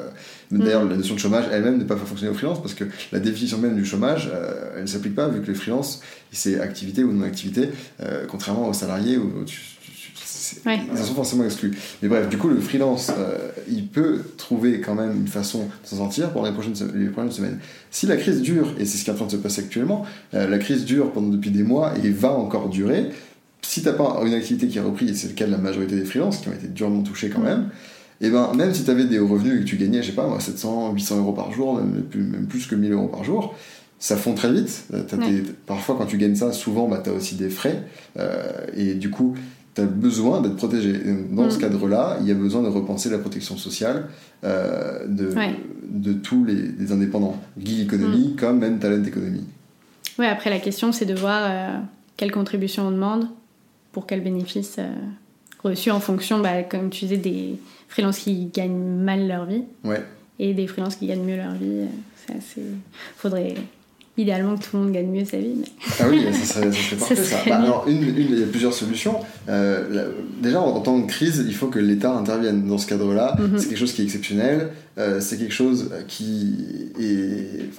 mais 0.50 0.60
D'ailleurs 0.64 0.84
la 0.84 0.96
notion 0.96 1.14
de 1.14 1.20
chômage 1.20 1.44
elle-même 1.52 1.76
n'est 1.78 1.84
pas 1.84 1.96
fonctionner 1.96 2.30
au 2.32 2.34
freelance 2.34 2.62
parce 2.62 2.74
que 2.74 2.84
la 3.12 3.18
définition 3.20 3.58
même 3.58 3.74
du 3.76 3.84
chômage 3.84 4.30
euh, 4.32 4.72
elle 4.76 4.82
ne 4.82 4.86
s'applique 4.86 5.14
pas 5.14 5.28
vu 5.28 5.40
que 5.42 5.46
les 5.48 5.54
freelances 5.54 6.00
c'est 6.32 6.60
activité 6.60 7.04
ou 7.04 7.12
non 7.12 7.24
activité, 7.24 7.68
euh, 8.02 8.24
contrairement 8.28 8.68
aux 8.68 8.72
salariés 8.72 9.16
où 9.18 9.44
tu, 9.44 9.56
tu- 9.56 9.62
Ouais. 10.66 10.78
ils 10.92 10.98
sont 10.98 11.14
forcément 11.14 11.44
exclus. 11.44 11.72
Mais 12.02 12.08
bref, 12.08 12.28
du 12.28 12.36
coup, 12.38 12.48
le 12.48 12.60
freelance, 12.60 13.10
euh, 13.16 13.36
il 13.70 13.86
peut 13.86 14.20
trouver 14.36 14.80
quand 14.80 14.94
même 14.94 15.12
une 15.16 15.28
façon 15.28 15.60
de 15.64 15.88
s'en 15.88 15.96
sortir 15.96 16.30
pendant 16.32 16.46
les 16.46 16.52
prochaines, 16.52 16.74
se- 16.74 16.84
les 16.94 17.06
prochaines 17.08 17.32
semaines. 17.32 17.58
Si 17.90 18.06
la 18.06 18.16
crise 18.16 18.40
dure, 18.42 18.74
et 18.78 18.84
c'est 18.84 18.98
ce 18.98 19.04
qui 19.04 19.10
est 19.10 19.12
en 19.12 19.16
train 19.16 19.26
de 19.26 19.30
se 19.32 19.36
passer 19.36 19.60
actuellement, 19.62 20.04
euh, 20.34 20.48
la 20.48 20.58
crise 20.58 20.84
dure 20.84 21.12
pendant 21.12 21.28
depuis 21.28 21.50
des 21.50 21.62
mois 21.62 21.92
et 22.02 22.10
va 22.10 22.32
encore 22.32 22.68
durer, 22.68 23.06
si 23.62 23.82
t'as 23.82 23.92
pas 23.92 24.20
une 24.24 24.34
activité 24.34 24.68
qui 24.68 24.78
a 24.78 24.82
repris, 24.82 25.08
et 25.08 25.14
c'est 25.14 25.28
le 25.28 25.34
cas 25.34 25.46
de 25.46 25.50
la 25.52 25.58
majorité 25.58 25.96
des 25.96 26.04
freelances 26.04 26.38
qui 26.38 26.48
ont 26.48 26.52
été 26.52 26.68
durement 26.68 27.02
touchés 27.02 27.28
quand 27.28 27.40
même, 27.42 27.68
et 28.20 28.30
ben 28.30 28.52
même 28.54 28.72
si 28.74 28.84
tu 28.84 28.90
avais 28.90 29.04
des 29.04 29.18
hauts 29.18 29.28
revenus 29.28 29.56
et 29.56 29.58
que 29.60 29.64
tu 29.64 29.76
gagnais, 29.76 30.02
je 30.02 30.08
sais 30.08 30.14
pas, 30.14 30.26
moi, 30.26 30.40
700, 30.40 30.92
800 30.94 31.18
euros 31.18 31.32
par 31.32 31.52
jour, 31.52 31.74
même 31.76 32.02
plus, 32.02 32.22
même 32.22 32.46
plus 32.46 32.66
que 32.66 32.74
1000 32.74 32.92
euros 32.92 33.08
par 33.08 33.24
jour, 33.24 33.54
ça 34.00 34.16
fond 34.16 34.34
très 34.34 34.52
vite. 34.52 34.84
Euh, 34.94 35.02
t'as 35.06 35.16
Ouais. 35.18 35.24
tes- 35.26 35.42
parfois, 35.66 35.96
quand 35.98 36.06
tu 36.06 36.18
gagnes 36.18 36.36
ça, 36.36 36.52
souvent, 36.52 36.88
bah, 36.88 37.00
tu 37.02 37.10
as 37.10 37.12
aussi 37.12 37.34
des 37.34 37.48
frais. 37.50 37.82
euh, 38.18 38.48
et 38.76 38.94
du 38.94 39.10
coup, 39.10 39.34
tu 39.78 39.84
as 39.84 39.86
besoin 39.86 40.40
d'être 40.40 40.56
protégé. 40.56 40.92
Dans 41.30 41.46
Mm. 41.46 41.50
ce 41.50 41.58
cadre-là, 41.58 42.18
il 42.20 42.26
y 42.26 42.30
a 42.30 42.34
besoin 42.34 42.62
de 42.62 42.68
repenser 42.68 43.08
la 43.10 43.18
protection 43.18 43.56
sociale 43.56 44.06
euh, 44.44 45.06
de, 45.06 45.28
Ouais. 45.34 45.54
de 45.88 46.12
tous 46.12 46.44
les, 46.44 46.54
les 46.78 46.92
indépendants, 46.92 47.36
Mm. 47.56 47.62
économie 47.82 48.36
comme 48.36 48.58
même 48.58 48.78
talent 48.78 49.02
économie. 49.04 49.44
Ouais, 50.18 50.26
après 50.26 50.50
la 50.50 50.58
question 50.58 50.90
c'est 50.92 51.06
de 51.06 51.14
voir 51.14 51.42
euh, 51.44 51.78
quelle 52.16 52.32
contribution 52.32 52.88
on 52.88 52.90
demande 52.90 53.28
pour 53.92 54.06
quel 54.06 54.20
bénéfice 54.22 54.76
euh, 54.78 54.88
reçu 55.62 55.90
en 55.90 56.00
fonction, 56.00 56.40
bah, 56.40 56.62
comme 56.62 56.90
tu 56.90 57.04
disais, 57.06 57.16
des 57.16 57.56
freelances 57.88 58.18
qui 58.18 58.46
gagnent 58.54 58.78
mal 59.04 59.26
leur 59.28 59.44
vie 59.46 59.62
Ouais. 59.84 60.02
et 60.38 60.54
des 60.54 60.66
freelances 60.66 60.96
qui 60.96 61.06
gagnent 61.06 61.24
mieux 61.24 61.36
leur 61.36 61.52
vie. 61.54 61.66
euh, 61.82 61.86
C'est 62.26 62.36
assez. 62.36 62.62
Faudrait 63.16 63.54
idéalement 64.18 64.56
que 64.56 64.64
tout 64.64 64.76
le 64.76 64.82
monde 64.82 64.92
gagne 64.92 65.06
mieux 65.08 65.24
sa 65.24 65.38
vie. 65.38 65.54
Mais... 65.56 65.66
Ah 66.00 66.04
oui, 66.10 66.24
ça 66.32 66.54
serait, 66.54 66.72
ça 66.72 66.72
serait 66.72 66.96
parfait 66.98 67.16
ça. 67.16 67.22
serait 67.38 67.50
Bah, 67.50 67.56
alors, 67.62 67.84
une, 67.88 68.02
une, 68.02 68.14
il 68.18 68.40
y 68.40 68.42
a 68.42 68.46
plusieurs 68.46 68.74
solutions. 68.74 69.14
Euh, 69.48 70.08
déjà, 70.42 70.60
en, 70.60 70.80
temps 70.80 70.98
de 70.98 71.06
crise, 71.06 71.44
il 71.46 71.54
faut 71.54 71.68
que 71.68 71.78
l'État 71.78 72.12
intervienne. 72.12 72.66
Dans 72.66 72.78
ce 72.78 72.86
cadre-là, 72.86 73.36
Mhm. 73.38 73.58
c'est 73.58 73.68
quelque 73.68 73.78
chose 73.78 73.92
qui 73.92 74.02
est 74.02 74.04
exceptionnel. 74.04 74.70
Euh, 74.98 75.20
c'est 75.20 75.38
quelque 75.38 75.54
chose 75.54 75.90
qui 76.06 76.90
est. 77.00 77.70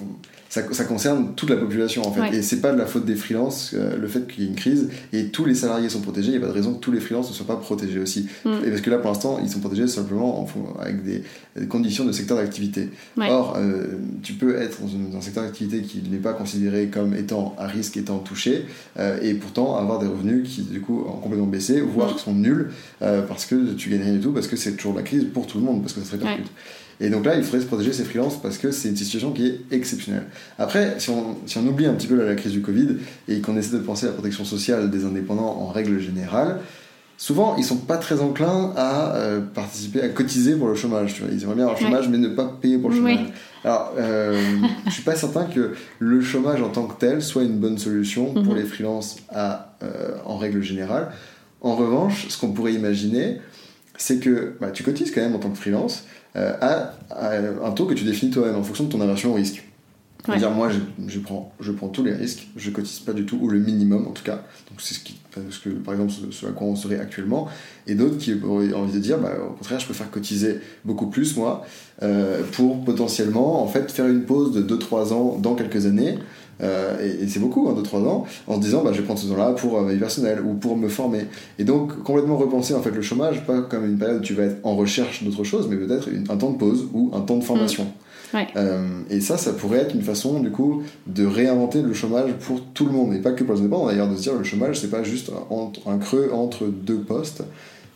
Ça, 0.50 0.62
ça 0.72 0.82
concerne 0.82 1.36
toute 1.36 1.48
la 1.48 1.56
population 1.56 2.04
en 2.04 2.10
fait. 2.10 2.20
Ouais. 2.22 2.36
Et 2.38 2.42
c'est 2.42 2.60
pas 2.60 2.72
de 2.72 2.76
la 2.76 2.84
faute 2.84 3.04
des 3.04 3.14
freelances, 3.14 3.70
euh, 3.72 3.96
le 3.96 4.08
fait 4.08 4.26
qu'il 4.26 4.42
y 4.42 4.46
ait 4.48 4.50
une 4.50 4.56
crise 4.56 4.88
et 5.12 5.26
tous 5.26 5.44
les 5.44 5.54
salariés 5.54 5.88
sont 5.88 6.00
protégés. 6.00 6.32
Il 6.32 6.38
n'y 6.38 6.38
a 6.38 6.40
pas 6.40 6.48
de 6.48 6.52
raison 6.52 6.74
que 6.74 6.80
tous 6.80 6.90
les 6.90 6.98
freelances 6.98 7.30
ne 7.30 7.34
soient 7.34 7.46
pas 7.46 7.54
protégés 7.54 8.00
aussi. 8.00 8.28
Mm. 8.44 8.50
Et 8.66 8.70
parce 8.70 8.80
que 8.80 8.90
là, 8.90 8.98
pour 8.98 9.12
l'instant, 9.12 9.38
ils 9.40 9.48
sont 9.48 9.60
protégés 9.60 9.86
simplement 9.86 10.40
en 10.40 10.48
avec 10.80 11.04
des, 11.04 11.22
des 11.56 11.66
conditions 11.68 12.04
de 12.04 12.10
secteur 12.10 12.36
d'activité. 12.36 12.88
Ouais. 13.16 13.30
Or, 13.30 13.54
euh, 13.58 13.98
tu 14.24 14.32
peux 14.32 14.56
être 14.56 14.80
dans, 14.80 15.18
un 15.18 15.20
secteur 15.20 15.44
d'activité 15.44 15.82
qui 15.82 16.02
n'est 16.10 16.18
pas 16.18 16.32
considéré 16.32 16.88
comme 16.88 17.14
étant 17.14 17.54
à 17.56 17.68
risque, 17.68 17.96
étant 17.96 18.18
touché, 18.18 18.64
euh, 18.98 19.20
et 19.22 19.34
pourtant 19.34 19.76
avoir 19.76 20.00
des 20.00 20.08
revenus 20.08 20.48
qui, 20.48 20.62
du 20.62 20.80
coup, 20.80 21.04
ont 21.06 21.20
complètement 21.20 21.46
baissé, 21.46 21.80
voire 21.80 22.10
Mm. 22.10 22.14
qui 22.16 22.24
sont 22.24 22.34
nuls, 22.34 22.70
parce 22.98 23.46
que 23.46 23.74
tu 23.74 23.88
gagnes 23.88 24.02
rien 24.02 24.14
du 24.14 24.20
tout, 24.20 24.32
parce 24.32 24.48
que 24.48 24.56
c'est 24.56 24.72
toujours 24.72 24.96
la 24.96 25.02
crise 25.02 25.26
pour 25.32 25.46
tout 25.46 25.58
le 25.58 25.64
monde, 25.64 25.80
parce 25.80 25.92
que 25.92 26.00
ça 26.00 26.06
se 26.06 26.12
répercute. 26.16 26.50
Et 27.00 27.08
donc 27.08 27.24
là, 27.24 27.34
il 27.34 27.42
faudrait 27.42 27.60
se 27.60 27.66
protéger 27.66 27.92
ces 27.92 28.04
freelances 28.04 28.40
parce 28.40 28.58
que 28.58 28.70
c'est 28.70 28.90
une 28.90 28.96
situation 28.96 29.32
qui 29.32 29.46
est 29.46 29.60
exceptionnelle. 29.70 30.24
Après, 30.58 30.96
si 30.98 31.08
on, 31.10 31.36
si 31.46 31.56
on 31.58 31.66
oublie 31.66 31.86
un 31.86 31.94
petit 31.94 32.06
peu 32.06 32.14
la, 32.14 32.26
la 32.26 32.34
crise 32.34 32.52
du 32.52 32.60
Covid 32.60 32.96
et 33.26 33.40
qu'on 33.40 33.56
essaie 33.56 33.72
de 33.74 33.82
penser 33.82 34.06
à 34.06 34.10
la 34.10 34.14
protection 34.14 34.44
sociale 34.44 34.90
des 34.90 35.04
indépendants 35.04 35.56
en 35.60 35.68
règle 35.68 35.98
générale, 35.98 36.60
souvent 37.20 37.54
ils 37.56 37.64
sont 37.64 37.76
pas 37.76 37.98
très 37.98 38.20
enclins 38.20 38.72
à 38.76 39.14
euh, 39.14 39.40
participer, 39.40 40.02
à 40.02 40.08
cotiser 40.08 40.56
pour 40.56 40.68
le 40.68 40.74
chômage. 40.74 41.14
Tu 41.14 41.22
vois. 41.22 41.30
Ils 41.32 41.42
aimeraient 41.42 41.54
bien 41.54 41.64
avoir 41.64 41.78
le 41.78 41.86
chômage, 41.86 42.08
mais 42.08 42.18
ne 42.18 42.28
pas 42.28 42.58
payer 42.60 42.78
pour 42.78 42.90
le 42.90 42.96
chômage. 42.96 43.18
Alors, 43.64 43.92
euh, 43.98 44.38
je 44.86 44.90
suis 44.90 45.02
pas 45.02 45.14
certain 45.16 45.44
que 45.44 45.74
le 45.98 46.20
chômage 46.20 46.60
en 46.62 46.68
tant 46.68 46.84
que 46.86 46.98
tel 46.98 47.22
soit 47.22 47.44
une 47.44 47.58
bonne 47.58 47.78
solution 47.78 48.32
pour 48.32 48.54
mhm. 48.54 48.56
les 48.56 48.64
freelances 48.64 49.16
à, 49.28 49.76
euh, 49.82 50.16
en 50.24 50.36
règle 50.36 50.62
générale. 50.62 51.12
En 51.60 51.76
revanche, 51.76 52.26
ce 52.28 52.38
qu'on 52.38 52.52
pourrait 52.52 52.72
imaginer, 52.72 53.38
c'est 53.98 54.18
que 54.18 54.54
bah, 54.60 54.70
tu 54.70 54.82
cotises 54.82 55.10
quand 55.10 55.20
même 55.20 55.34
en 55.34 55.38
tant 55.38 55.50
que 55.50 55.58
freelance 55.58 56.04
euh, 56.36 56.54
à, 56.60 56.92
un 57.64 57.70
taux 57.72 57.86
que 57.86 57.94
tu 57.94 58.04
définis 58.04 58.30
toi-même 58.30 58.56
en 58.56 58.62
fonction 58.62 58.84
de 58.84 58.88
ton 58.90 59.00
aversion 59.00 59.32
au 59.32 59.34
risque. 59.34 59.64
Dire, 60.36 60.50
moi, 60.50 60.68
je, 61.08 61.18
prends, 61.18 61.52
je 61.60 61.72
prends 61.72 61.88
tous 61.88 62.04
les 62.04 62.12
risques, 62.12 62.48
je 62.54 62.70
cotise 62.70 63.00
pas 63.00 63.14
du 63.14 63.24
tout, 63.24 63.38
ou 63.40 63.48
le 63.48 63.58
minimum 63.58 64.06
en 64.06 64.10
tout 64.10 64.22
cas. 64.22 64.42
Donc, 64.68 64.78
c'est 64.80 64.94
ce, 64.94 65.00
qui, 65.00 65.18
que, 65.32 65.70
par 65.70 65.94
exemple, 65.94 66.12
ce, 66.30 66.46
à 66.46 66.50
quoi 66.50 66.66
on 66.66 66.76
serait 66.76 67.00
actuellement. 67.00 67.48
Et 67.86 67.94
d'autres 67.94 68.18
qui 68.18 68.34
auraient 68.44 68.72
envie 68.74 68.92
de 68.92 68.98
dire, 68.98 69.18
bah, 69.18 69.32
au 69.42 69.52
contraire, 69.54 69.80
je 69.80 69.86
préfère 69.86 70.10
cotiser 70.10 70.58
beaucoup 70.84 71.06
plus, 71.06 71.36
moi, 71.36 71.64
euh, 72.02 72.42
pour 72.52 72.84
potentiellement, 72.84 73.62
en 73.62 73.66
fait, 73.66 73.90
faire 73.90 74.06
une 74.06 74.24
pause 74.24 74.52
de 74.52 74.62
2-3 74.62 75.12
ans 75.12 75.38
dans 75.38 75.54
quelques 75.54 75.86
années. 75.86 76.18
Euh, 76.62 77.22
et, 77.22 77.28
c'est 77.28 77.40
beaucoup, 77.40 77.68
hein, 77.68 77.74
2-3 77.80 78.06
ans, 78.06 78.24
en 78.46 78.56
se 78.56 78.60
disant, 78.60 78.82
bah, 78.82 78.90
je 78.92 78.98
vais 78.98 79.04
prendre 79.04 79.20
ce 79.20 79.26
temps-là 79.26 79.52
pour 79.52 79.78
euh, 79.78 79.82
ma 79.82 79.92
vie 79.92 79.98
personnelle 79.98 80.40
ou 80.40 80.54
pour 80.54 80.76
me 80.76 80.88
former. 80.88 81.26
Et 81.58 81.64
donc, 81.64 82.02
complètement 82.02 82.36
repenser 82.36 82.74
en 82.74 82.82
fait 82.82 82.90
le 82.90 83.02
chômage, 83.02 83.44
pas 83.46 83.62
comme 83.62 83.84
une 83.84 83.98
période 83.98 84.18
où 84.18 84.22
tu 84.22 84.34
vas 84.34 84.44
être 84.44 84.58
en 84.64 84.76
recherche 84.76 85.22
d'autre 85.22 85.44
chose, 85.44 85.68
mais 85.70 85.76
peut-être 85.76 86.08
un 86.28 86.36
temps 86.36 86.50
de 86.50 86.58
pause 86.58 86.88
ou 86.92 87.10
un 87.14 87.20
temps 87.20 87.36
de 87.36 87.44
formation. 87.44 87.84
Mmh. 87.84 88.38
Euh, 88.56 88.86
et 89.10 89.20
ça, 89.20 89.36
ça 89.36 89.52
pourrait 89.52 89.78
être 89.78 89.94
une 89.94 90.02
façon, 90.02 90.40
du 90.40 90.50
coup, 90.50 90.82
de 91.06 91.26
réinventer 91.26 91.82
le 91.82 91.92
chômage 91.92 92.32
pour 92.34 92.62
tout 92.62 92.86
le 92.86 92.92
monde, 92.92 93.12
et 93.14 93.18
pas 93.18 93.32
que 93.32 93.42
pour 93.42 93.54
les 93.54 93.60
indépendants, 93.60 93.86
d'ailleurs, 93.86 94.08
de 94.08 94.16
se 94.16 94.22
dire 94.22 94.34
le 94.34 94.44
chômage, 94.44 94.78
c'est 94.78 94.90
pas 94.90 95.02
juste 95.02 95.32
un, 95.86 95.98
creux 95.98 96.30
entre 96.32 96.66
deux 96.66 97.00
postes, 97.00 97.42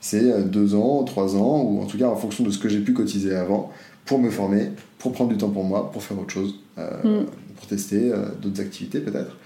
c'est 0.01 0.51
deux 0.51 0.75
ans, 0.75 1.05
trois 1.05 1.37
ans, 1.37 1.63
ou 1.63 1.81
en 1.81 1.87
tout 1.87 1.99
cas 1.99 2.09
en 2.09 2.17
fonction 2.17 2.43
de 2.43 2.51
ce 2.51 2.59
que 2.59 2.69
j'ai 2.69 2.81
pu 2.81 2.93
cotiser 2.93 3.35
avant, 3.35 3.71
pour 4.05 4.19
me 4.19 4.31
former, 4.31 4.71
pour 4.99 5.13
prendre 5.13 5.31
du 5.31 5.37
temps 5.37 5.51
pour 5.51 5.65
moi, 5.65 5.91
pour 5.93 6.03
faire 6.03 6.19
autre 6.19 6.33
chose, 6.33 6.57
euh, 6.79 7.23
mm. 7.23 7.27
Pour 7.65 7.77
tester 7.77 8.13
d'autres 8.43 8.61
activités 8.61 9.01
peut-être. 9.01 9.37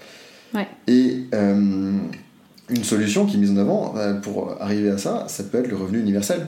Et 0.87 1.25
une 1.33 2.83
solution 2.83 3.25
qui 3.25 3.37
est 3.37 3.39
mise 3.39 3.51
en 3.51 3.57
avant 3.57 3.95
pour 4.21 4.55
arriver 4.59 4.89
à 4.89 4.97
ça, 4.97 5.25
ça 5.27 5.43
peut 5.43 5.59
être 5.59 5.69
le 5.69 5.77
revenu 5.77 5.99
universel. 5.99 6.47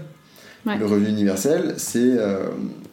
Le 0.65 0.85
revenu 0.85 1.09
universel, 1.09 1.75
euh, 1.95 2.49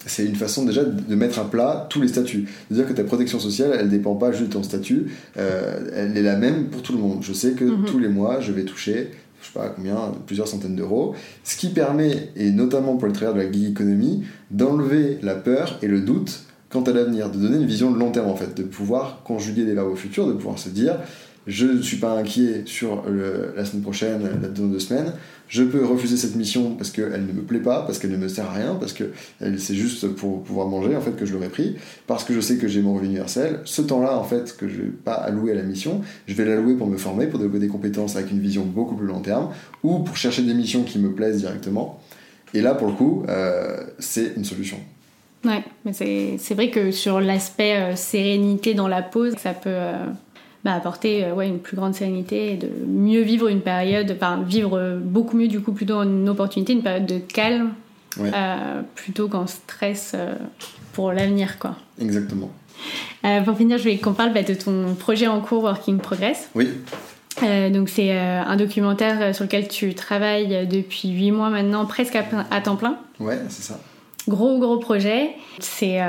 c'est 0.07 0.25
une 0.25 0.35
façon 0.37 0.65
déjà 0.65 0.85
de 0.85 1.15
mettre 1.15 1.39
à 1.39 1.51
plat 1.51 1.87
tous 1.91 2.01
les 2.01 2.09
statuts. 2.09 2.49
De 2.71 2.77
dire 2.77 2.89
que 2.89 2.95
ta 2.95 3.05
protection 3.05 3.39
sociale, 3.39 3.73
elle 3.79 3.87
ne 3.87 3.91
dépend 3.91 4.15
pas 4.15 4.33
juste 4.33 4.49
de 4.49 4.53
ton 4.53 4.63
statut, 4.63 5.13
euh, 5.37 5.91
elle 5.95 6.17
est 6.17 6.23
la 6.23 6.37
même 6.37 6.69
pour 6.69 6.83
tout 6.83 6.95
le 6.95 6.99
monde. 6.99 7.23
Je 7.23 7.33
sais 7.33 7.53
que 7.53 7.65
mhm. 7.65 7.85
tous 7.85 7.99
les 7.99 8.09
mois, 8.09 8.41
je 8.41 8.53
vais 8.53 8.65
toucher, 8.65 9.11
je 9.43 9.47
sais 9.47 9.53
pas 9.53 9.69
combien, 9.69 10.13
plusieurs 10.27 10.49
centaines 10.49 10.77
d'euros. 10.77 11.15
Ce 11.45 11.57
qui 11.57 11.69
permet, 11.69 12.31
et 12.37 12.51
notamment 12.51 12.97
pour 12.97 13.07
les 13.07 13.13
travailleurs 13.13 13.43
de 13.43 13.47
la 13.47 13.53
gig 13.53 13.73
economy, 13.73 14.25
d'enlever 14.51 15.19
la 15.23 15.35
peur 15.35 15.79
et 15.83 15.89
le 15.89 16.01
doute 16.01 16.45
quant 16.71 16.83
à 16.83 16.93
l'avenir, 16.93 17.31
de 17.31 17.39
donner 17.39 17.57
une 17.57 17.67
vision 17.67 17.91
de 17.91 17.99
long 17.99 18.11
terme 18.11 18.29
en 18.29 18.37
fait, 18.37 18.57
de 18.57 18.63
pouvoir 18.63 19.23
conjuguer 19.25 19.65
des 19.65 19.75
verbes 19.75 19.93
au 19.93 19.97
futur, 19.97 20.27
de 20.27 20.33
pouvoir 20.33 20.59
se 20.59 20.69
dire 20.69 20.99
je 21.49 21.67
ne 21.67 21.81
suis 21.81 21.97
pas 21.97 22.13
inquiet 22.13 22.63
sur 22.67 23.05
la 23.57 23.65
semaine 23.65 23.83
prochaine, 23.83 24.23
la 24.43 24.49
dans 24.49 24.67
deux 24.67 24.79
semaines, 24.79 25.15
je 25.49 25.63
peux 25.63 25.83
refuser 25.83 26.19
cette 26.19 26.37
mission 26.37 26.75
parce 26.75 26.91
qu'elle 26.91 27.27
ne 27.27 27.33
me 27.33 27.41
plaît 27.41 27.61
pas, 27.61 27.83
parce 27.87 27.99
qu'elle 27.99 28.11
ne 28.11 28.19
me 28.19 28.29
sert 28.29 28.45
à 28.45 28.53
rien, 28.53 28.75
parce 28.75 28.93
que 28.93 29.05
c'est 29.57 29.75
juste 29.75 30.09
pour 30.09 30.43
pouvoir 30.43 30.69
manger 30.69 30.95
en 30.95 31.01
fait 31.01 31.17
que 31.17 31.25
je 31.25 31.33
l'aurais 31.33 31.49
pris, 31.49 31.77
parce 32.07 32.23
que 32.23 32.35
je 32.35 32.41
sais 32.41 32.57
que 32.57 32.69
j'ai 32.69 32.83
mon 32.83 32.93
revenu 32.93 33.09
universel. 33.09 33.61
Ce 33.65 33.81
temps-là 33.81 34.19
en 34.19 34.25
fait 34.25 34.57
que 34.59 34.69
je 34.69 34.77
vais 34.77 34.89
pas 34.89 35.15
allouer 35.15 35.53
à 35.53 35.55
la 35.55 35.63
mission, 35.63 36.03
je 36.27 36.35
vais 36.35 36.45
l'allouer 36.45 36.75
pour 36.75 36.87
me 36.87 36.99
former, 36.99 37.27
pour 37.27 37.39
développer 37.39 37.61
des 37.61 37.69
compétences 37.69 38.17
avec 38.17 38.31
une 38.31 38.41
vision 38.41 38.67
beaucoup 38.67 38.95
plus 38.95 39.07
long 39.07 39.21
terme, 39.21 39.49
ou 39.83 40.01
pour 40.01 40.19
chercher 40.19 40.43
des 40.43 40.55
missions 40.55 40.83
qui 40.83 40.99
me 40.99 41.13
plaisent 41.13 41.39
directement. 41.39 41.99
Et 42.53 42.61
là 42.61 42.75
pour 42.75 42.89
le 42.89 42.93
coup, 42.93 43.25
euh, 43.31 43.85
c'est 43.99 44.35
une 44.37 44.45
solution. 44.45 44.77
Ouais, 45.45 45.63
mais 45.85 45.93
c'est 45.93 46.55
vrai 46.55 46.71
que 46.71 46.91
sur 46.91 47.21
l'aspect 47.21 47.77
euh, 47.77 47.97
sérénité 47.97 48.75
dans 48.75 48.89
la 48.89 49.03
pause, 49.03 49.35
ça 49.39 49.53
peut 49.53 49.71
euh, 49.71 50.05
bah, 50.65 50.75
apporter 50.75 51.25
euh, 51.25 51.35
ouais, 51.35 51.47
une 51.47 51.61
plus 51.61 51.77
grande 51.77 51.95
sérénité 51.95 52.53
et 52.53 52.57
de 52.57 52.69
mieux 52.87 53.21
vivre 53.21 53.47
une 53.47 53.61
période, 53.61 54.13
enfin 54.17 54.43
vivre 54.43 54.99
beaucoup 55.01 55.37
mieux 55.37 55.47
du 55.47 55.61
coup 55.61 55.73
plutôt 55.73 56.03
une 56.03 56.29
opportunité, 56.29 56.73
une 56.73 56.83
période 56.83 57.07
de 57.07 57.19
calme 57.19 57.75
euh, 58.19 58.83
plutôt 58.97 59.29
qu'en 59.29 59.47
stress 59.47 60.13
euh, 60.15 60.35
pour 60.93 61.13
l'avenir 61.13 61.61
quoi. 61.61 61.77
Exactement. 62.01 62.51
pour 63.45 63.57
finir, 63.57 63.79
je 63.79 63.85
voulais 63.85 63.99
qu'on 63.99 64.15
parle 64.15 64.33
bah, 64.33 64.43
de 64.43 64.55
ton 64.55 64.97
projet 64.97 65.29
en 65.29 65.41
cours 65.41 65.63
Working 65.63 65.99
Progress. 65.99 66.51
Oui. 66.57 66.69
donc 67.71 67.89
c'est 67.89 68.19
un 68.19 68.57
documentaire 68.57 69.33
sur 69.37 69.45
lequel 69.45 69.69
tu 69.69 69.95
travailles 69.95 70.67
depuis 70.67 71.11
8 71.11 71.31
mois 71.31 71.51
maintenant, 71.51 71.87
presque 71.87 72.17
à, 72.17 72.61
temps 72.61 72.77
plein. 72.77 72.99
Ouais, 73.21 73.39
c'est 73.49 73.63
ça. 73.63 73.79
Gros 74.29 74.59
gros 74.59 74.79
projet. 74.79 75.31
C'est 75.59 76.01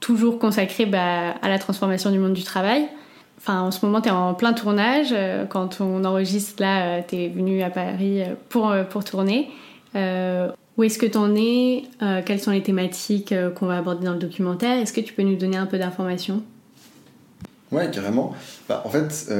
toujours 0.00 0.38
consacré 0.38 0.86
bah, 0.86 1.30
à 1.42 1.48
la 1.48 1.58
transformation 1.58 2.10
du 2.10 2.18
monde 2.18 2.34
du 2.34 2.44
travail. 2.44 2.88
Enfin, 3.38 3.60
en 3.60 3.70
ce 3.70 3.86
moment, 3.86 4.00
tu 4.00 4.08
es 4.08 4.12
en 4.12 4.34
plein 4.34 4.52
tournage. 4.52 5.08
Euh, 5.12 5.46
quand 5.46 5.80
on 5.80 6.04
enregistre 6.04 6.60
là, 6.60 6.98
euh, 6.98 7.00
tu 7.06 7.16
es 7.16 7.28
venu 7.28 7.62
à 7.62 7.70
Paris 7.70 8.22
euh, 8.22 8.34
pour, 8.48 8.74
pour 8.90 9.04
tourner. 9.04 9.48
où 9.94 10.82
est-ce 10.82 10.98
que 10.98 11.06
tu 11.06 11.16
en 11.16 11.34
es 11.34 11.84
Quelles 12.26 12.40
sont 12.40 12.50
les 12.50 12.62
thématiques 12.62 13.34
qu'on 13.54 13.66
va 13.66 13.78
aborder 13.78 14.04
dans 14.06 14.12
le 14.12 14.18
documentaire? 14.18 14.78
Est-ce 14.78 14.92
que 14.92 15.00
tu 15.00 15.12
peux 15.12 15.22
nous 15.22 15.36
donner 15.36 15.56
un 15.56 15.66
peu 15.66 15.78
d'informations? 15.78 16.42
Ouais, 17.70 17.90
carrément. 17.90 18.34
Bah, 18.68 18.82
en 18.84 18.88
fait, 18.88 19.32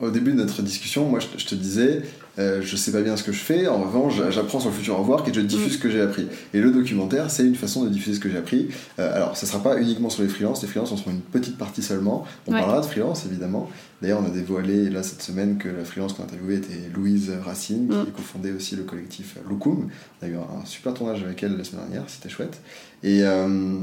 au 0.00 0.10
début 0.10 0.32
de 0.32 0.38
notre 0.38 0.62
discussion, 0.62 1.06
moi, 1.08 1.20
je 1.20 1.46
te 1.46 1.54
disais, 1.54 2.02
euh, 2.38 2.62
je 2.62 2.76
sais 2.76 2.90
pas 2.90 3.00
bien 3.00 3.16
ce 3.16 3.22
que 3.22 3.32
je 3.32 3.38
fais, 3.38 3.68
en 3.68 3.82
revanche, 3.82 4.14
j'apprends 4.30 4.58
sur 4.58 4.70
le 4.70 4.74
futur 4.74 4.94
au 4.94 4.98
revoir 4.98 5.26
et 5.28 5.32
je 5.32 5.40
diffuse 5.40 5.72
mm. 5.72 5.76
ce 5.76 5.78
que 5.78 5.90
j'ai 5.90 6.00
appris. 6.00 6.26
Et 6.52 6.60
le 6.60 6.70
documentaire, 6.70 7.30
c'est 7.30 7.44
une 7.44 7.54
façon 7.54 7.84
de 7.84 7.88
diffuser 7.88 8.16
ce 8.16 8.20
que 8.20 8.28
j'ai 8.28 8.38
appris. 8.38 8.68
Euh, 8.98 9.14
alors, 9.14 9.36
ça 9.36 9.46
sera 9.46 9.62
pas 9.62 9.78
uniquement 9.78 10.10
sur 10.10 10.22
les 10.22 10.28
freelances, 10.28 10.62
les 10.62 10.68
freelances 10.68 10.92
en 10.92 10.96
seront 10.96 11.12
une 11.12 11.20
petite 11.20 11.56
partie 11.56 11.82
seulement. 11.82 12.24
On 12.46 12.52
parlera 12.52 12.80
de 12.80 12.86
freelance, 12.86 13.24
évidemment. 13.26 13.70
D'ailleurs, 14.02 14.20
on 14.22 14.26
a 14.26 14.30
dévoilé 14.30 14.90
là 14.90 15.02
cette 15.02 15.22
semaine 15.22 15.58
que 15.58 15.68
la 15.68 15.84
freelance 15.84 16.12
qu'on 16.12 16.24
a 16.24 16.26
interviewée 16.26 16.56
était 16.56 16.90
Louise 16.92 17.32
Racine, 17.44 17.88
qui 17.88 17.96
mm. 17.96 18.12
cofondait 18.16 18.52
aussi 18.52 18.74
le 18.76 18.82
collectif 18.82 19.36
Loukoum. 19.48 19.88
On 20.20 20.26
a 20.26 20.28
eu 20.28 20.34
un, 20.34 20.64
super 20.64 20.94
tournage 20.94 21.22
avec 21.22 21.42
elle 21.42 21.56
la 21.56 21.64
semaine 21.64 21.82
dernière, 21.86 22.04
c'était 22.08 22.28
chouette. 22.28 22.60
Et 23.02 23.20
euh, 23.22 23.78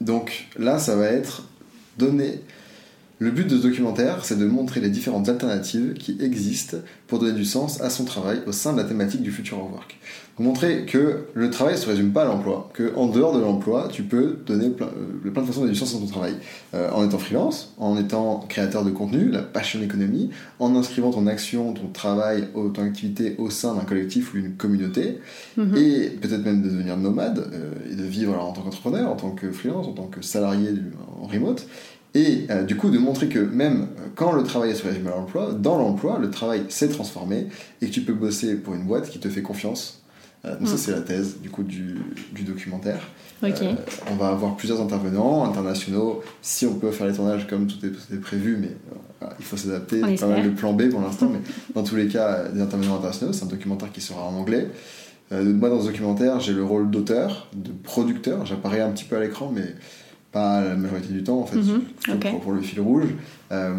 donc 0.00 0.48
là, 0.56 0.78
ça 0.78 0.94
va 0.94 1.06
être 1.06 1.44
donner 1.98 2.40
le 3.18 3.30
but 3.30 3.48
de 3.48 3.56
ce 3.56 3.62
documentaire, 3.62 4.24
c'est 4.24 4.38
de 4.38 4.44
montrer 4.44 4.80
les 4.80 4.90
différentes 4.90 5.28
alternatives 5.30 5.94
qui 5.94 6.18
existent 6.20 6.76
pour 7.06 7.18
donner 7.18 7.32
du 7.32 7.46
sens 7.46 7.80
à 7.80 7.88
son 7.88 8.04
travail 8.04 8.42
au 8.46 8.52
sein 8.52 8.74
de 8.74 8.78
la 8.78 8.84
thématique 8.84 9.22
du 9.22 9.30
future 9.30 9.58
of 9.58 9.72
work. 9.72 9.98
Montrer 10.38 10.84
que 10.84 11.24
le 11.32 11.48
travail 11.48 11.76
ne 11.76 11.80
se 11.80 11.88
résume 11.88 12.12
pas 12.12 12.22
à 12.22 12.24
l'emploi, 12.26 12.68
que 12.74 12.94
en 12.94 13.06
dehors 13.06 13.34
de 13.34 13.40
l'emploi, 13.40 13.88
tu 13.90 14.02
peux 14.02 14.36
donner 14.44 14.68
plein, 14.68 14.88
euh, 14.88 15.30
plein, 15.30 15.40
de 15.40 15.46
façons 15.46 15.60
de 15.60 15.66
donner 15.66 15.72
du 15.72 15.78
sens 15.78 15.94
à 15.94 15.98
ton 15.98 16.04
travail. 16.04 16.34
Euh, 16.74 16.90
en 16.90 17.06
étant 17.06 17.16
freelance, 17.16 17.72
en 17.78 17.96
étant 17.96 18.44
créateur 18.46 18.84
de 18.84 18.90
contenu, 18.90 19.30
la 19.30 19.40
passion 19.40 19.80
économie, 19.80 20.28
en 20.58 20.76
inscrivant 20.76 21.10
ton 21.10 21.26
action, 21.26 21.72
ton 21.72 21.88
travail, 21.88 22.48
ton 22.52 22.82
activité 22.82 23.34
au 23.38 23.48
sein 23.48 23.74
d'un 23.74 23.84
collectif 23.84 24.34
ou 24.34 24.36
d'une 24.36 24.56
communauté, 24.56 25.20
mhm. 25.56 25.74
et 25.74 26.10
peut-être 26.20 26.44
même 26.44 26.60
de 26.60 26.68
devenir 26.68 26.98
nomade 26.98 27.38
euh, 27.54 27.72
et 27.90 27.94
de 27.94 28.04
vivre 28.04 28.38
en 28.38 28.52
tant 28.52 28.60
qu'entrepreneur, 28.60 29.10
en 29.10 29.16
tant 29.16 29.30
que 29.30 29.50
freelance, 29.50 29.86
en 29.86 29.92
tant 29.92 30.06
que 30.06 30.20
salarié 30.20 30.68
en 31.18 31.26
remote, 31.26 31.66
et 32.16 32.46
euh, 32.48 32.62
du 32.62 32.76
coup, 32.76 32.88
de 32.88 32.96
montrer 32.96 33.28
que 33.28 33.38
même 33.38 33.88
euh, 33.98 34.06
quand 34.14 34.32
le 34.32 34.42
travail 34.42 34.70
est 34.70 34.74
sur 34.74 34.88
régime 34.88 35.06
à 35.06 35.10
l'emploi, 35.10 35.52
dans 35.52 35.76
l'emploi, 35.76 36.18
le 36.18 36.30
travail 36.30 36.62
s'est 36.70 36.88
transformé 36.88 37.48
et 37.82 37.88
que 37.88 37.92
tu 37.92 38.00
peux 38.00 38.14
bosser 38.14 38.54
pour 38.54 38.74
une 38.74 38.84
boîte 38.84 39.10
qui 39.10 39.18
te 39.18 39.28
fait 39.28 39.42
confiance. 39.42 40.02
Euh, 40.46 40.58
donc, 40.58 40.66
ça, 40.66 40.76
mm. 40.76 40.78
c'est 40.78 40.92
la 40.92 41.00
thèse 41.02 41.36
du 41.42 41.50
coup 41.50 41.62
du, 41.62 41.98
du 42.32 42.42
documentaire. 42.44 43.00
on 43.42 44.14
va 44.14 44.28
avoir 44.28 44.56
plusieurs 44.56 44.80
intervenants 44.80 45.44
internationaux 45.44 46.22
si 46.40 46.64
on 46.64 46.76
peut 46.76 46.90
faire 46.90 47.06
les 47.06 47.12
tournages 47.12 47.46
comme 47.46 47.66
tout 47.66 47.84
est, 47.84 48.16
prévu, 48.16 48.56
mais 48.58 48.70
il 49.38 49.44
faut 49.44 49.58
s'adapter. 49.58 50.00
pas 50.00 50.26
mal 50.26 50.42
de 50.42 50.48
plan 50.48 50.72
B 50.72 50.88
pour 50.88 51.02
l'instant, 51.02 51.28
mais 51.30 51.40
dans 51.74 51.82
tous 51.82 51.96
les 51.96 52.08
cas, 52.08 52.48
des 52.48 52.62
intervenants 52.62 52.94
internationaux. 52.94 53.34
C'est 53.34 53.44
un 53.44 53.48
documentaire 53.48 53.92
qui 53.92 54.00
sera 54.00 54.22
en 54.22 54.34
anglais. 54.36 54.70
moi, 55.30 55.68
dans 55.68 55.82
ce 55.82 55.88
documentaire, 55.88 56.40
j'ai 56.40 56.54
le 56.54 56.64
rôle 56.64 56.90
d'auteur, 56.90 57.48
de 57.54 57.72
producteur. 57.72 58.46
J'apparais 58.46 58.80
un 58.80 58.90
petit 58.90 59.04
peu 59.04 59.16
à 59.16 59.20
l'écran, 59.20 59.52
mais 59.54 59.74
la 60.36 60.74
majorité 60.74 61.12
du 61.12 61.22
temps 61.22 61.40
en 61.40 61.46
fait, 61.46 61.56
mhm. 61.56 62.40
pour, 62.42 62.52
le 62.52 62.60
fil 62.60 62.80
rouge. 62.80 63.08
Euh, 63.52 63.74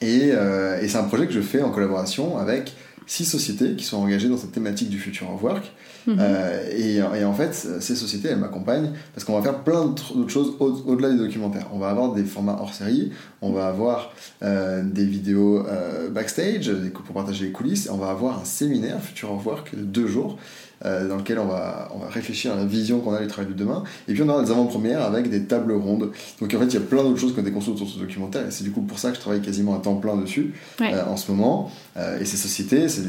et, 0.00 0.30
euh, 0.32 0.80
et 0.80 0.88
c'est 0.88 0.98
un 0.98 1.04
projet 1.04 1.26
que 1.26 1.32
je 1.32 1.40
fais 1.40 1.62
en 1.62 1.70
collaboration 1.70 2.38
avec 2.38 2.74
six 3.06 3.24
sociétés 3.24 3.74
qui 3.74 3.84
sont 3.84 3.98
engagées 3.98 4.28
dans 4.28 4.36
cette 4.36 4.52
thématique 4.52 4.88
du 4.88 4.98
future 4.98 5.30
of 5.32 5.42
work. 5.42 5.72
Mhm. 6.06 6.16
Euh, 6.18 6.70
et, 6.72 6.96
et, 6.96 7.24
en 7.24 7.34
fait, 7.34 7.54
ces 7.54 7.94
sociétés, 7.94 8.28
elles 8.28 8.38
m'accompagnent 8.38 8.92
parce 9.12 9.24
qu'on 9.24 9.34
va 9.34 9.42
faire 9.42 9.58
plein 9.62 9.86
d'autres 9.86 10.28
choses 10.28 10.54
au-delà 10.58 11.10
des 11.10 11.18
documentaires. 11.18 11.66
On 11.74 11.78
va 11.78 11.90
avoir 11.90 12.14
des 12.14 12.24
formats 12.24 12.56
hors 12.58 12.72
série, 12.72 13.12
on 13.42 13.52
va 13.52 13.66
avoir 13.66 14.12
des 14.40 15.04
vidéos 15.04 15.66
backstage 16.10 16.68
des, 16.68 16.90
pour 16.90 17.04
partager 17.14 17.46
les 17.46 17.52
coulisses, 17.52 17.86
et 17.86 17.90
on 17.90 17.98
va 17.98 18.10
avoir 18.10 18.40
un 18.40 18.44
séminaire 18.44 19.00
future 19.02 19.32
of 19.32 19.44
work 19.44 19.74
de 19.76 19.82
deux 19.82 20.06
jours 20.06 20.38
euh, 20.86 21.06
dans 21.08 21.16
lequel 21.16 21.38
on 21.38 21.44
va, 21.44 21.90
on 21.94 21.98
va 21.98 22.08
réfléchir 22.08 22.54
à 22.54 22.56
la 22.56 22.64
vision 22.64 23.00
qu'on 23.00 23.12
a 23.12 23.20
du 23.20 23.26
travail 23.26 23.52
de 23.52 23.56
demain. 23.56 23.84
Et 24.08 24.14
puis 24.14 24.22
on 24.22 24.28
aura 24.30 24.42
des 24.42 24.50
avant-premières 24.50 25.02
avec 25.02 25.28
des 25.28 25.44
tables 25.44 25.72
rondes. 25.72 26.10
Donc 26.40 26.54
en 26.54 26.58
fait, 26.58 26.66
il 26.66 26.74
y 26.74 26.76
a 26.78 26.80
plein 26.80 27.02
d'autres 27.02 27.18
choses 27.18 27.34
qui 27.34 27.38
ont 27.38 27.42
été 27.42 27.52
construites 27.52 27.76
sur 27.76 27.88
ce 27.88 27.98
documentaire. 27.98 28.46
Et 28.46 28.50
c'est 28.50 28.64
du 28.64 28.70
coup 28.70 28.80
pour 28.80 28.98
ça 28.98 29.10
que 29.10 29.16
je 29.16 29.20
travaille 29.20 29.42
quasiment 29.42 29.76
à 29.76 29.80
temps 29.80 29.96
plein 29.96 30.16
dessus 30.16 30.54
euh, 30.80 31.04
en 31.06 31.18
ce 31.18 31.30
moment. 31.30 31.70
Euh, 31.98 32.18
et 32.18 32.24
ces 32.24 32.38
sociétés, 32.38 32.88
c'est 32.88 33.02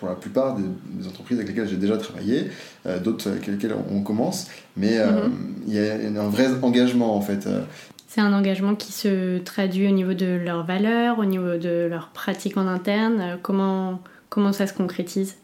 pour 0.00 0.08
la 0.08 0.16
plupart 0.16 0.56
des, 0.56 1.06
entreprises 1.06 1.38
avec 1.38 1.48
lesquelles 1.50 1.68
j'ai 1.68 1.76
déjà 1.76 1.96
travaillé, 1.96 2.50
d'autres 3.04 3.30
avec 3.30 3.46
lesquelles 3.46 3.76
on 3.92 4.00
commence, 4.00 4.48
mais 4.76 4.98
mhm. 4.98 5.32
il 5.68 5.74
y 5.74 5.78
a 5.78 5.94
un 5.94 6.28
vrai 6.28 6.48
engagement 6.62 7.16
en 7.16 7.20
fait. 7.20 7.48
C'est 8.08 8.20
un 8.20 8.32
engagement 8.32 8.74
qui 8.74 8.92
se 8.92 9.38
traduit 9.38 9.86
au 9.86 9.92
niveau 9.92 10.12
de 10.12 10.26
leurs 10.26 10.66
valeurs, 10.66 11.20
au 11.20 11.24
niveau 11.24 11.56
de 11.56 11.86
leurs 11.88 12.08
pratiques 12.08 12.56
en 12.56 12.66
interne. 12.66 13.38
Comment, 13.42 14.00
comment 14.28 14.52
ça 14.52 14.66
se 14.66 14.74
concrétise? 14.74 15.36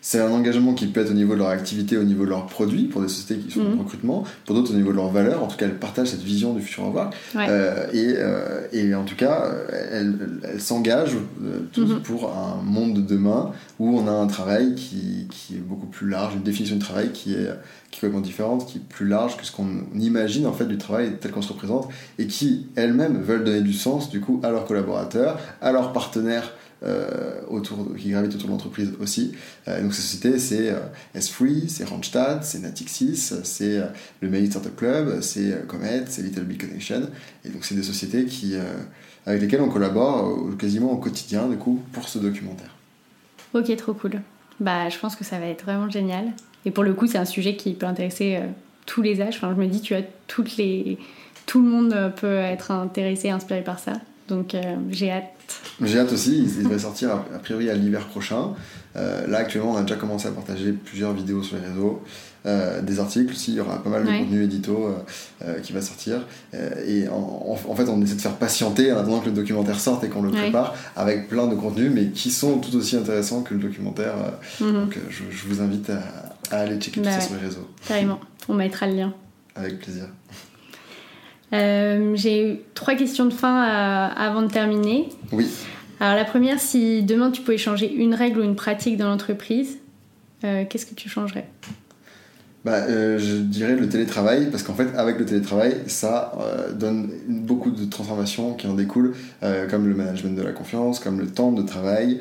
C'est 0.00 0.20
un 0.20 0.30
engagement 0.30 0.74
qui 0.74 0.86
peut 0.86 1.00
être 1.00 1.10
au 1.10 1.14
niveau 1.14 1.34
de 1.34 1.40
leur 1.40 1.48
activité, 1.48 1.96
au 1.96 2.04
niveau 2.04 2.24
de 2.24 2.30
leurs 2.30 2.46
produits, 2.46 2.84
pour 2.84 3.02
des 3.02 3.08
sociétés 3.08 3.42
qui 3.42 3.50
sont 3.50 3.60
en 3.60 3.70
mhm. 3.70 3.80
recrutement, 3.80 4.24
pour 4.44 4.54
d'autres 4.54 4.72
au 4.72 4.76
niveau 4.76 4.92
de 4.92 4.96
leurs 4.96 5.10
valeurs. 5.10 5.42
En 5.42 5.48
tout 5.48 5.56
cas, 5.56 5.66
elles 5.66 5.78
partagent 5.78 6.08
cette 6.08 6.22
vision 6.22 6.54
du 6.54 6.62
futur 6.62 6.84
revoir. 6.84 7.10
Euh, 7.34 7.86
et, 7.92 8.14
euh, 8.16 8.60
et, 8.72 8.94
en 8.94 9.04
tout 9.04 9.16
cas, 9.16 9.50
elles, 9.90 10.14
s'engagent 10.58 11.16
euh, 11.42 11.60
mhm. 11.76 12.02
pour 12.02 12.32
un 12.32 12.62
monde 12.62 12.94
de 12.94 13.00
demain 13.00 13.50
où 13.78 13.98
on 13.98 14.06
a 14.06 14.12
un 14.12 14.26
travail 14.28 14.74
qui, 14.76 15.26
qui, 15.28 15.54
est 15.54 15.60
beaucoup 15.60 15.86
plus 15.86 16.08
large, 16.08 16.34
une 16.34 16.42
définition 16.42 16.76
du 16.76 16.82
travail 16.82 17.10
qui 17.10 17.34
est, 17.34 17.50
qui 17.90 17.98
est 17.98 18.00
complètement 18.00 18.20
différente, 18.20 18.66
qui 18.66 18.78
est 18.78 18.88
plus 18.88 19.08
large 19.08 19.36
que 19.36 19.44
ce 19.44 19.50
qu'on 19.50 19.86
imagine 19.98 20.46
en 20.46 20.52
fait 20.52 20.66
du 20.66 20.78
travail 20.78 21.16
tel 21.20 21.32
qu'on 21.32 21.42
se 21.42 21.52
représente, 21.52 21.88
et 22.18 22.26
qui 22.26 22.68
elles-mêmes 22.76 23.20
veulent 23.20 23.44
donner 23.44 23.60
du 23.60 23.72
sens 23.72 24.08
du 24.08 24.20
coup 24.20 24.40
à 24.42 24.50
leurs 24.50 24.66
collaborateurs, 24.66 25.38
à 25.60 25.72
leurs 25.72 25.92
partenaires 25.92 26.52
euh, 26.82 27.40
autour, 27.48 27.96
qui 27.96 28.10
gravitent 28.10 28.34
autour 28.34 28.48
de 28.48 28.52
l'entreprise 28.52 28.92
aussi. 29.00 29.32
Euh, 29.66 29.80
donc 29.80 29.94
ces 29.94 30.02
sociétés, 30.02 30.38
c'est 30.38 30.68
euh, 30.68 30.80
S3, 31.16 31.68
c'est 31.68 31.84
Randstad, 31.84 32.44
c'est 32.44 32.58
Natixis, 32.58 33.32
c'est 33.44 33.80
le 34.20 34.28
Merit 34.28 34.48
Startup 34.48 34.76
Club, 34.76 35.22
c'est 35.22 35.66
Comet, 35.66 36.04
c'est 36.06 36.20
Little 36.20 36.44
Big 36.44 36.60
Connection. 36.60 37.08
Et 37.46 37.48
donc 37.48 37.64
c'est 37.64 37.74
des 37.74 37.82
sociétés 37.82 38.26
qui, 38.26 38.56
avec 39.24 39.40
lesquelles 39.40 39.62
on 39.62 39.70
collabore 39.70 40.38
quasiment 40.58 40.92
au 40.92 40.98
quotidien 40.98 41.48
du 41.48 41.56
coup 41.56 41.80
pour 41.92 42.10
ce 42.10 42.18
documentaire. 42.18 42.74
Ok, 43.54 43.74
trop 43.76 43.94
cool. 43.94 44.20
Bah, 44.60 44.90
je 44.90 44.98
pense 44.98 45.16
que 45.16 45.24
ça 45.24 45.38
va 45.38 45.46
être 45.46 45.64
vraiment 45.64 45.88
génial. 45.88 46.26
Et 46.66 46.70
pour 46.70 46.84
le 46.84 46.92
coup, 46.92 47.06
c'est 47.06 47.18
un 47.18 47.24
sujet 47.24 47.56
qui 47.56 47.72
peut 47.72 47.86
intéresser 47.86 48.40
tous 48.84 49.00
les 49.00 49.22
âges. 49.22 49.36
Enfin, 49.36 49.54
je 49.56 49.60
me 49.62 49.66
dis, 49.66 49.80
tu 49.80 49.94
as 49.94 50.02
toutes 50.26 50.58
les... 50.58 50.98
tout 51.46 51.62
le 51.62 51.68
monde 51.68 52.12
peut 52.16 52.36
être 52.36 52.70
intéressé, 52.70 53.30
inspiré 53.30 53.62
par 53.62 53.78
ça. 53.78 53.94
Donc 54.28 54.56
j'ai 54.90 55.10
hâte 55.10 55.36
j'ai 55.82 55.98
hâte 55.98 56.12
aussi, 56.12 56.38
il 56.38 56.62
devrait 56.62 56.78
sortir 56.78 57.10
a 57.10 57.38
priori 57.38 57.68
à 57.70 57.74
l'hiver 57.74 58.06
prochain. 58.06 58.54
Euh, 58.96 59.26
là 59.26 59.38
actuellement 59.38 59.72
on 59.72 59.76
a 59.76 59.82
déjà 59.82 59.96
commencé 59.96 60.26
à 60.26 60.30
partager 60.30 60.72
plusieurs 60.72 61.12
vidéos 61.12 61.42
sur 61.42 61.56
les 61.56 61.66
réseaux, 61.66 62.02
euh, 62.46 62.80
des 62.80 62.98
articles 62.98 63.32
aussi, 63.32 63.52
il 63.52 63.56
y 63.56 63.60
aura 63.60 63.82
pas 63.82 63.90
mal 63.90 64.04
de 64.04 64.08
contenu 64.08 64.42
édito 64.42 64.94
euh, 65.44 65.60
qui 65.60 65.74
va 65.74 65.82
sortir. 65.82 66.26
et 66.54 67.06
en, 67.08 67.74
fait 67.76 67.88
on 67.88 68.00
essaie 68.00 68.14
de 68.14 68.20
faire 68.20 68.36
patienter 68.36 68.92
en 68.92 68.98
attendant 68.98 69.20
que 69.20 69.26
le 69.26 69.34
documentaire 69.34 69.78
sorte 69.78 70.02
et 70.04 70.08
qu'on 70.08 70.22
le 70.22 70.30
prépare 70.30 70.74
avec 70.96 71.28
plein 71.28 71.46
de 71.46 71.54
contenus 71.54 71.90
mais 71.94 72.06
qui 72.08 72.30
sont 72.30 72.58
tout 72.58 72.74
aussi 72.76 72.96
intéressants 72.96 73.42
que 73.42 73.52
le 73.52 73.60
documentaire. 73.60 74.14
Mhm. 74.60 74.72
Donc 74.72 74.98
je, 75.10 75.46
vous 75.46 75.60
invite 75.60 75.90
à, 75.90 76.56
aller 76.56 76.78
checker 76.78 77.00
tout 77.00 77.06
bah 77.06 77.12
ça 77.12 77.20
sur 77.20 77.34
les 77.34 77.42
réseaux. 77.42 77.68
Carrément, 77.86 78.20
on 78.48 78.54
mettra 78.54 78.86
le 78.86 78.94
lien. 78.94 79.14
Avec 79.54 79.80
plaisir. 79.80 80.06
Euh, 81.52 82.12
j'ai 82.16 82.64
trois 82.74 82.94
questions 82.94 83.24
de 83.24 83.32
fin 83.32 83.64
euh, 83.64 84.08
avant 84.16 84.42
de 84.42 84.50
terminer. 84.50 85.08
Oui. 85.32 85.46
Alors 86.00 86.16
la 86.16 86.24
première, 86.24 86.60
si 86.60 87.02
demain 87.02 87.30
tu 87.30 87.42
pouvais 87.42 87.58
changer 87.58 87.92
une 87.92 88.14
règle 88.14 88.40
ou 88.40 88.42
une 88.42 88.56
pratique 88.56 88.96
dans 88.96 89.08
l'entreprise, 89.08 89.78
euh, 90.44 90.64
qu'est-ce 90.68 90.86
que 90.86 90.94
tu 90.94 91.08
changerais? 91.08 91.48
Bah, 92.64 92.88
je 92.88 93.36
dirais 93.36 93.76
le 93.76 93.88
télétravail, 93.88 94.48
parce 94.50 94.64
qu'en 94.64 94.74
fait, 94.74 94.88
avec 94.96 95.20
le 95.20 95.24
télétravail, 95.24 95.76
ça 95.86 96.32
donne 96.74 97.12
beaucoup 97.28 97.70
de 97.70 97.84
transformations 97.84 98.54
qui 98.54 98.66
en 98.66 98.74
découlent, 98.74 99.14
comme 99.70 99.86
le 99.86 99.94
management 99.94 100.36
de 100.36 100.42
la 100.42 100.50
confiance, 100.50 100.98
comme 100.98 101.20
le 101.20 101.28
temps 101.28 101.52
de 101.52 101.62
travail, 101.62 102.18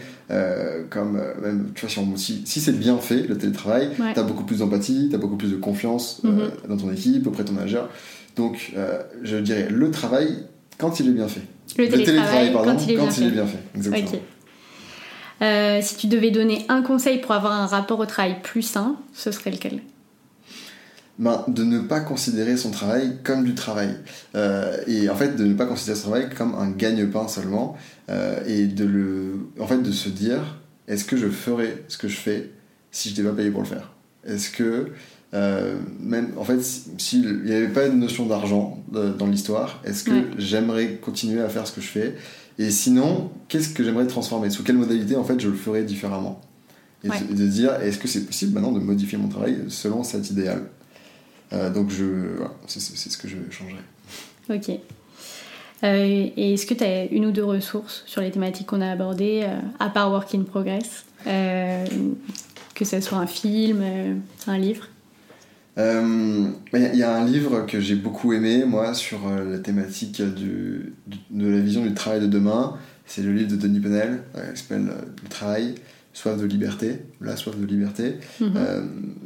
comme 0.91 1.19
même, 1.41 1.71
tu 1.73 1.87
vois, 1.87 2.05
si, 2.17 2.43
si, 2.45 2.61
c'est 2.61 2.77
bien 2.77 2.99
fait, 2.99 3.23
le 3.23 3.39
télétravail, 3.39 3.89
tu 3.97 4.19
as 4.19 4.21
beaucoup 4.21 4.43
plus 4.43 4.59
d'empathie, 4.59 5.07
tu 5.09 5.15
as 5.15 5.17
beaucoup 5.17 5.35
plus 5.35 5.49
de 5.49 5.57
confiance 5.57 6.21
mm-hmm. 6.23 6.69
dans 6.69 6.77
ton 6.77 6.91
équipe, 6.91 7.25
auprès 7.25 7.41
de 7.41 7.47
ton 7.47 7.55
manager. 7.55 7.89
Donc, 8.35 8.73
euh, 8.75 9.01
je 9.23 9.37
dirais 9.37 9.67
le 9.69 9.91
travail 9.91 10.43
quand 10.77 10.99
il 10.99 11.07
est 11.09 11.11
bien 11.11 11.27
fait. 11.27 11.41
Le, 11.77 11.89
télétravail, 11.89 12.53
pardon, 12.53 12.71
quand, 12.71 12.85
il 12.85 12.91
est, 12.91 13.31
bien, 13.31 13.45
fait. 13.45 13.59
Exactement. 13.75 14.21
Euh, 15.41 15.79
si 15.81 15.95
tu 15.97 16.07
devais 16.07 16.31
donner 16.31 16.65
un 16.69 16.81
conseil 16.81 17.19
pour 17.19 17.31
avoir 17.31 17.53
un 17.53 17.65
rapport 17.65 17.99
au 17.99 18.05
travail 18.05 18.37
plus 18.41 18.61
sain, 18.61 18.97
ce 19.13 19.31
serait 19.31 19.51
lequel? 19.51 19.81
Ben, 21.17 21.43
de 21.47 21.63
ne 21.63 21.79
pas 21.79 22.01
considérer 22.01 22.57
son 22.57 22.71
travail 22.71 23.17
comme 23.23 23.45
du 23.45 23.55
travail. 23.55 23.95
Euh, 24.35 24.77
et 24.87 25.09
en 25.09 25.15
fait, 25.15 25.35
de 25.35 25.45
ne 25.45 25.53
pas 25.53 25.65
considérer 25.65 25.97
son 25.97 26.09
travail 26.09 26.29
comme 26.29 26.55
un 26.55 26.69
gagne-pain 26.71 27.27
seulement. 27.27 27.77
et 28.09 28.67
de, 28.67 28.85
le, 28.85 29.49
en 29.59 29.67
fait, 29.67 29.81
de 29.81 29.91
se 29.91 30.09
dire, 30.09 30.59
est-ce 30.87 31.05
que 31.05 31.17
je 31.17 31.27
ferais 31.27 31.83
ce 31.87 31.97
que 31.97 32.07
je 32.07 32.17
fais 32.17 32.51
si 32.91 33.09
je 33.09 33.15
n'étais 33.15 33.29
pas 33.29 33.35
payé 33.35 33.49
pour 33.49 33.61
le 33.61 33.67
faire? 33.67 33.91
Est-ce 34.25 34.49
que 34.49 34.91
euh, 35.33 35.75
même 35.99 36.31
en 36.37 36.43
fait, 36.43 36.61
s'il 36.97 37.43
n'y 37.43 37.53
avait 37.53 37.67
pas 37.67 37.87
une 37.87 37.99
notion 37.99 38.25
d'argent 38.25 38.79
dans 38.91 39.27
l'histoire, 39.27 39.81
est-ce 39.83 40.03
que 40.03 40.11
j'aimerais 40.37 40.95
continuer 40.95 41.41
à 41.41 41.49
faire 41.49 41.67
ce 41.67 41.73
que 41.73 41.81
je 41.81 41.87
fais? 41.87 42.15
Et 42.57 42.71
sinon, 42.71 43.31
qu'est-ce 43.49 43.69
que 43.69 43.83
j'aimerais 43.83 44.07
transformer? 44.07 44.49
Sous 44.49 44.63
quelle 44.63 44.77
modalité 44.77 45.15
en 45.15 45.25
fait 45.25 45.39
je 45.39 45.49
le 45.49 45.55
ferais 45.55 45.83
différemment? 45.83 46.39
Et 47.03 47.09
de, 47.09 47.47
dire, 47.47 47.73
est-ce 47.81 47.99
que 47.99 48.07
c'est 48.07 48.25
possible 48.25 48.53
maintenant 48.53 48.71
de 48.71 48.79
modifier 48.79 49.17
mon 49.17 49.27
travail 49.27 49.65
selon 49.67 50.03
cet 50.03 50.31
idéal? 50.31 50.63
Euh, 51.53 51.69
Donc 51.69 51.91
je, 51.91 52.37
c'est, 52.65 52.79
ce 52.79 53.17
que 53.17 53.27
je 53.27 53.37
changerais. 53.51 53.83
Ok. 54.49 54.79
Euh, 55.83 56.29
et 56.35 56.53
est-ce 56.53 56.65
que 56.65 56.73
tu 56.73 56.83
as 56.83 57.03
une 57.11 57.25
ou 57.25 57.31
deux 57.31 57.43
ressources 57.43 58.03
sur 58.07 58.21
les 58.21 58.31
thématiques 58.31 58.67
qu'on 58.67 58.81
a 58.81 58.89
abordées, 58.89 59.45
à 59.79 59.89
part 59.89 60.09
Work 60.09 60.33
in 60.33 60.43
Progress 60.43 61.05
Que 61.25 62.85
ce 62.85 63.01
soit 63.01 63.17
un 63.17 63.27
film, 63.27 63.83
un 64.47 64.57
livre? 64.57 64.87
Il 65.77 65.81
euh, 65.81 66.47
y, 66.73 67.03
a 67.03 67.13
un 67.13 67.25
livre 67.25 67.65
que 67.65 67.81
j'ai 67.81 67.95
beaucoup 67.95 68.31
aimé, 68.31 68.63
moi, 68.65 68.93
sur 68.93 69.27
euh, 69.27 69.43
la 69.51 69.59
thématique 69.59 70.21
du, 70.21 70.93
de 71.31 71.47
la 71.47 71.59
vision 71.59 71.83
du 71.83 71.93
travail 71.93 72.21
de 72.21 72.27
demain. 72.27 72.77
C'est 73.05 73.21
le 73.21 73.33
livre 73.33 73.51
de 73.51 73.57
Denis 73.57 73.81
Penel, 73.81 74.23
euh, 74.35 74.53
qui 74.53 74.61
s'appelle 74.61 74.85
Le 74.85 75.29
travail, 75.29 75.75
soif 76.13 76.37
de 76.37 76.45
liberté, 76.45 77.01
la 77.19 77.35
soif 77.35 77.59
de 77.59 77.65
liberté, 77.65 78.19
mhm. 78.39 78.53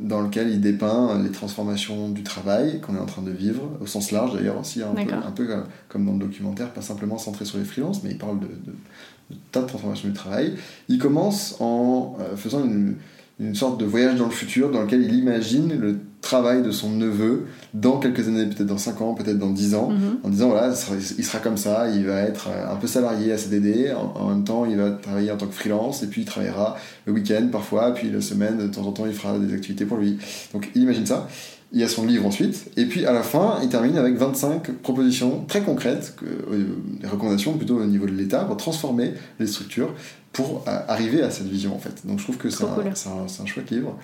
dans 0.02 0.22
lequel 0.22 0.50
il 0.50 0.60
dépeint 0.60 1.22
les 1.22 1.30
transformations 1.30 2.10
du 2.10 2.24
travail 2.24 2.82
qu'on 2.82 2.96
est 2.96 3.00
en 3.00 3.06
train 3.06 3.22
de 3.22 3.30
vivre, 3.30 3.78
au 3.80 3.86
sens 3.86 4.12
large 4.12 4.34
d'ailleurs 4.34 4.60
aussi, 4.60 4.82
un 4.82 4.96
peu, 4.96 5.14
un 5.14 5.32
peu, 5.32 5.48
comme 5.88 6.08
dans 6.08 6.14
le 6.14 6.20
documentaire, 6.20 6.74
pas 6.74 6.82
simplement 6.82 7.20
centré 7.20 7.46
sur 7.46 7.60
les 7.60 7.64
freelances, 7.64 8.04
mais 8.04 8.10
il 8.10 8.18
parle 8.18 8.40
de, 8.40 8.48
de, 8.48 9.38
tas 9.52 9.62
de 9.62 9.68
transformations 9.68 10.08
du 10.08 10.16
travail. 10.16 10.56
Il 10.88 10.98
commence 10.98 11.58
en 11.60 12.18
faisant 12.36 12.66
une, 12.66 12.96
une 13.40 13.56
sorte 13.56 13.80
de 13.80 13.86
voyage 13.86 14.18
dans 14.18 14.26
le 14.26 14.32
futur 14.32 14.70
dans 14.70 14.82
lequel 14.82 15.02
il 15.02 15.16
imagine 15.16 15.74
le 15.80 16.00
travail 16.22 16.62
de 16.62 16.72
son 16.72 16.92
neveu 16.92 17.46
dans 17.74 17.98
quelques 18.00 18.28
années, 18.28 18.46
peut-être 18.46 18.66
dans 18.66 18.78
5 18.78 19.02
ans, 19.02 19.14
peut-être 19.14 19.38
dans 19.38 19.52
10 19.52 19.76
ans, 19.76 19.90
mhm. 19.90 20.18
en 20.24 20.30
disant 20.30 20.50
voilà, 20.50 20.74
il 21.18 21.24
sera 21.24 21.40
comme 21.40 21.56
ça, 21.56 21.90
il 21.90 22.06
va 22.06 22.22
être 22.22 22.50
un 22.50 22.76
peu 22.76 22.88
salarié 22.88 23.32
à 23.32 23.38
CDD, 23.38 23.94
en, 23.94 24.28
même 24.28 24.44
temps 24.44 24.66
il 24.66 24.76
va 24.76 24.92
travailler 24.92 25.32
en 25.32 25.38
tant 25.38 25.48
que 25.48 25.54
freelance, 25.54 26.04
et 26.04 26.08
puis 26.08 26.22
il 26.22 26.26
travaillera 26.26 26.78
le 27.06 27.14
week-end 27.14 27.48
parfois, 27.52 27.94
puis 27.94 28.10
la 28.12 28.22
semaine, 28.22 28.58
de 28.58 28.68
temps 28.68 28.86
en 28.86 28.92
temps 28.92 29.06
il 29.06 29.14
fera 29.14 29.38
des 29.40 29.54
activités 29.54 29.86
pour 29.86 29.98
lui. 29.98 30.18
Donc 30.54 30.70
il 30.76 30.84
imagine 30.84 31.06
ça. 31.06 31.28
Il 31.72 31.80
y 31.80 31.84
a 31.84 31.88
son 31.88 32.08
livre 32.08 32.26
ensuite, 32.26 32.72
et 32.78 32.86
puis 32.86 33.06
à 33.06 33.14
la 33.14 33.22
fin, 33.22 33.60
il 33.62 33.70
termine 33.70 33.96
avec 33.96 34.16
25 34.16 34.72
propositions 34.82 35.46
très 35.48 35.62
concrètes, 35.62 36.16
euh, 36.24 36.66
des 37.00 37.08
recommandations 37.08 37.54
plutôt 37.54 37.78
au 37.78 37.86
niveau 37.86 38.08
de 38.08 38.12
l'État, 38.12 38.40
pour 38.40 38.58
transformer 38.58 39.14
les 39.40 39.46
structures 39.46 39.94
pour 40.34 40.64
euh, 40.68 40.80
arriver 40.88 41.22
à 41.22 41.32
cette 41.32 41.48
vision 41.48 41.76
en 41.76 41.80
fait. 41.80 42.06
Donc 42.06 42.20
je 42.20 42.24
trouve 42.24 42.38
que 42.38 42.50
c'est 42.50 42.64
un, 42.64 43.26
un, 43.42 43.46
chouette 43.46 43.72
livre, 43.72 43.98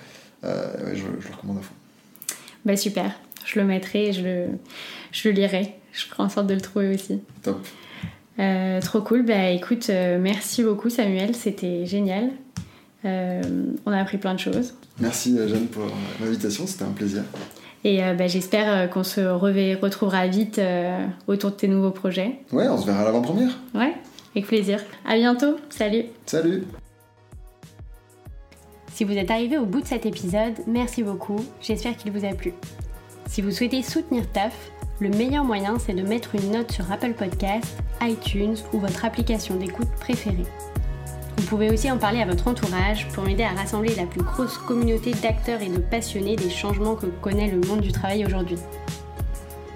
euh, 0.44 0.72
je, 0.92 1.02
je 1.20 1.28
le 1.28 1.34
recommande 1.34 1.58
à 1.58 1.62
fond. 1.62 1.74
Bah 2.64 2.76
super, 2.76 3.12
je 3.44 3.58
le 3.58 3.64
mettrai 3.64 4.08
et 4.08 4.12
je 4.12 4.22
le, 4.22 4.46
je 5.12 5.28
le 5.28 5.34
lirai. 5.34 5.74
Je 5.92 6.04
ferai 6.06 6.24
en 6.24 6.28
sorte 6.28 6.46
de 6.46 6.54
le 6.54 6.60
trouver 6.60 6.94
aussi. 6.94 7.20
Top. 7.42 7.64
Euh, 8.38 8.80
trop 8.82 9.00
cool. 9.00 9.24
Bah 9.24 9.48
écoute, 9.48 9.88
euh, 9.88 10.18
merci 10.20 10.62
beaucoup 10.62 10.90
Samuel, 10.90 11.34
c'était 11.34 11.86
génial. 11.86 12.30
On 13.04 13.92
a 13.92 13.98
appris 13.98 14.18
plein 14.18 14.34
de 14.34 14.40
choses. 14.40 14.74
Merci 14.98 15.38
Jeanne 15.46 15.68
pour 15.68 15.84
l'invitation, 16.20 16.66
c'était 16.66 16.82
un 16.82 16.90
plaisir. 16.90 17.22
Et 17.84 18.00
bah, 18.18 18.26
j'espère 18.26 18.90
qu'on 18.90 19.04
se 19.04 19.20
retrouvera 19.20 20.26
vite 20.26 20.60
autour 21.28 21.52
de 21.52 21.54
tes 21.54 21.68
nouveaux 21.68 21.92
projets. 21.92 22.40
Ouais, 22.50 22.66
on 22.66 22.76
se 22.76 22.84
verra 22.84 23.02
à 23.02 23.04
l'avant-première. 23.04 23.60
Ouais, 23.76 23.94
avec 24.36 24.48
plaisir. 24.48 24.80
À 25.06 25.16
bientôt. 25.16 25.56
Salut. 25.70 26.04
Salut. 26.26 26.64
Si 28.92 29.04
vous 29.04 29.16
êtes 29.16 29.30
arrivé 29.30 29.58
au 29.58 29.64
bout 29.64 29.80
de 29.80 29.86
cet 29.86 30.06
épisode, 30.06 30.54
merci 30.66 31.02
beaucoup, 31.02 31.44
j'espère 31.60 31.96
qu'il 31.96 32.12
vous 32.12 32.24
a 32.24 32.34
plu. 32.34 32.52
Si 33.26 33.42
vous 33.42 33.50
souhaitez 33.50 33.82
soutenir 33.82 34.30
TAF, 34.32 34.54
le 35.00 35.10
meilleur 35.10 35.44
moyen 35.44 35.78
c'est 35.78 35.92
de 35.92 36.02
mettre 36.02 36.34
une 36.34 36.52
note 36.52 36.72
sur 36.72 36.90
Apple 36.90 37.12
Podcast, 37.12 37.76
iTunes 38.00 38.56
ou 38.72 38.78
votre 38.78 39.04
application 39.04 39.56
d'écoute 39.56 39.90
préférée. 40.00 40.46
Vous 41.36 41.44
pouvez 41.44 41.70
aussi 41.70 41.90
en 41.90 41.98
parler 41.98 42.22
à 42.22 42.26
votre 42.26 42.48
entourage 42.48 43.06
pour 43.08 43.24
m'aider 43.24 43.42
à 43.42 43.50
rassembler 43.50 43.94
la 43.94 44.06
plus 44.06 44.22
grosse 44.22 44.56
communauté 44.56 45.12
d'acteurs 45.12 45.60
et 45.60 45.68
de 45.68 45.78
passionnés 45.78 46.36
des 46.36 46.48
changements 46.48 46.94
que 46.94 47.06
connaît 47.06 47.50
le 47.50 47.60
monde 47.66 47.82
du 47.82 47.92
travail 47.92 48.24
aujourd'hui. 48.24 48.56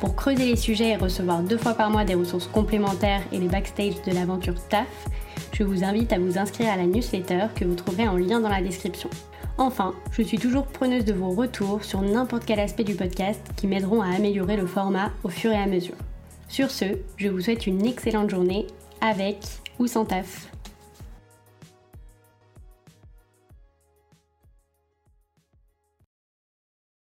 Pour 0.00 0.16
creuser 0.16 0.46
les 0.46 0.56
sujets 0.56 0.92
et 0.92 0.96
recevoir 0.96 1.42
deux 1.42 1.58
fois 1.58 1.74
par 1.74 1.90
mois 1.90 2.06
des 2.06 2.14
ressources 2.14 2.46
complémentaires 2.46 3.22
et 3.32 3.38
les 3.38 3.48
backstage 3.48 4.00
de 4.06 4.12
l'aventure 4.12 4.54
TAF, 4.70 4.86
je 5.52 5.62
vous 5.62 5.84
invite 5.84 6.10
à 6.14 6.18
vous 6.18 6.38
inscrire 6.38 6.70
à 6.70 6.76
la 6.78 6.86
newsletter 6.86 7.48
que 7.54 7.66
vous 7.66 7.74
trouverez 7.74 8.08
en 8.08 8.16
lien 8.16 8.40
dans 8.40 8.48
la 8.48 8.62
description. 8.62 9.10
Enfin, 9.58 9.94
je 10.12 10.22
suis 10.22 10.38
toujours 10.38 10.64
preneuse 10.64 11.04
de 11.04 11.12
vos 11.12 11.28
retours 11.28 11.84
sur 11.84 12.00
n'importe 12.00 12.46
quel 12.46 12.60
aspect 12.60 12.84
du 12.84 12.94
podcast 12.94 13.42
qui 13.56 13.66
m'aideront 13.66 14.00
à 14.00 14.14
améliorer 14.14 14.56
le 14.56 14.66
format 14.66 15.10
au 15.22 15.28
fur 15.28 15.52
et 15.52 15.58
à 15.58 15.66
mesure. 15.66 15.96
Sur 16.48 16.70
ce, 16.70 16.86
je 17.18 17.28
vous 17.28 17.42
souhaite 17.42 17.66
une 17.66 17.84
excellente 17.84 18.30
journée 18.30 18.66
avec 19.02 19.36
ou 19.78 19.86
sans 19.86 20.06
taf. 20.06 20.50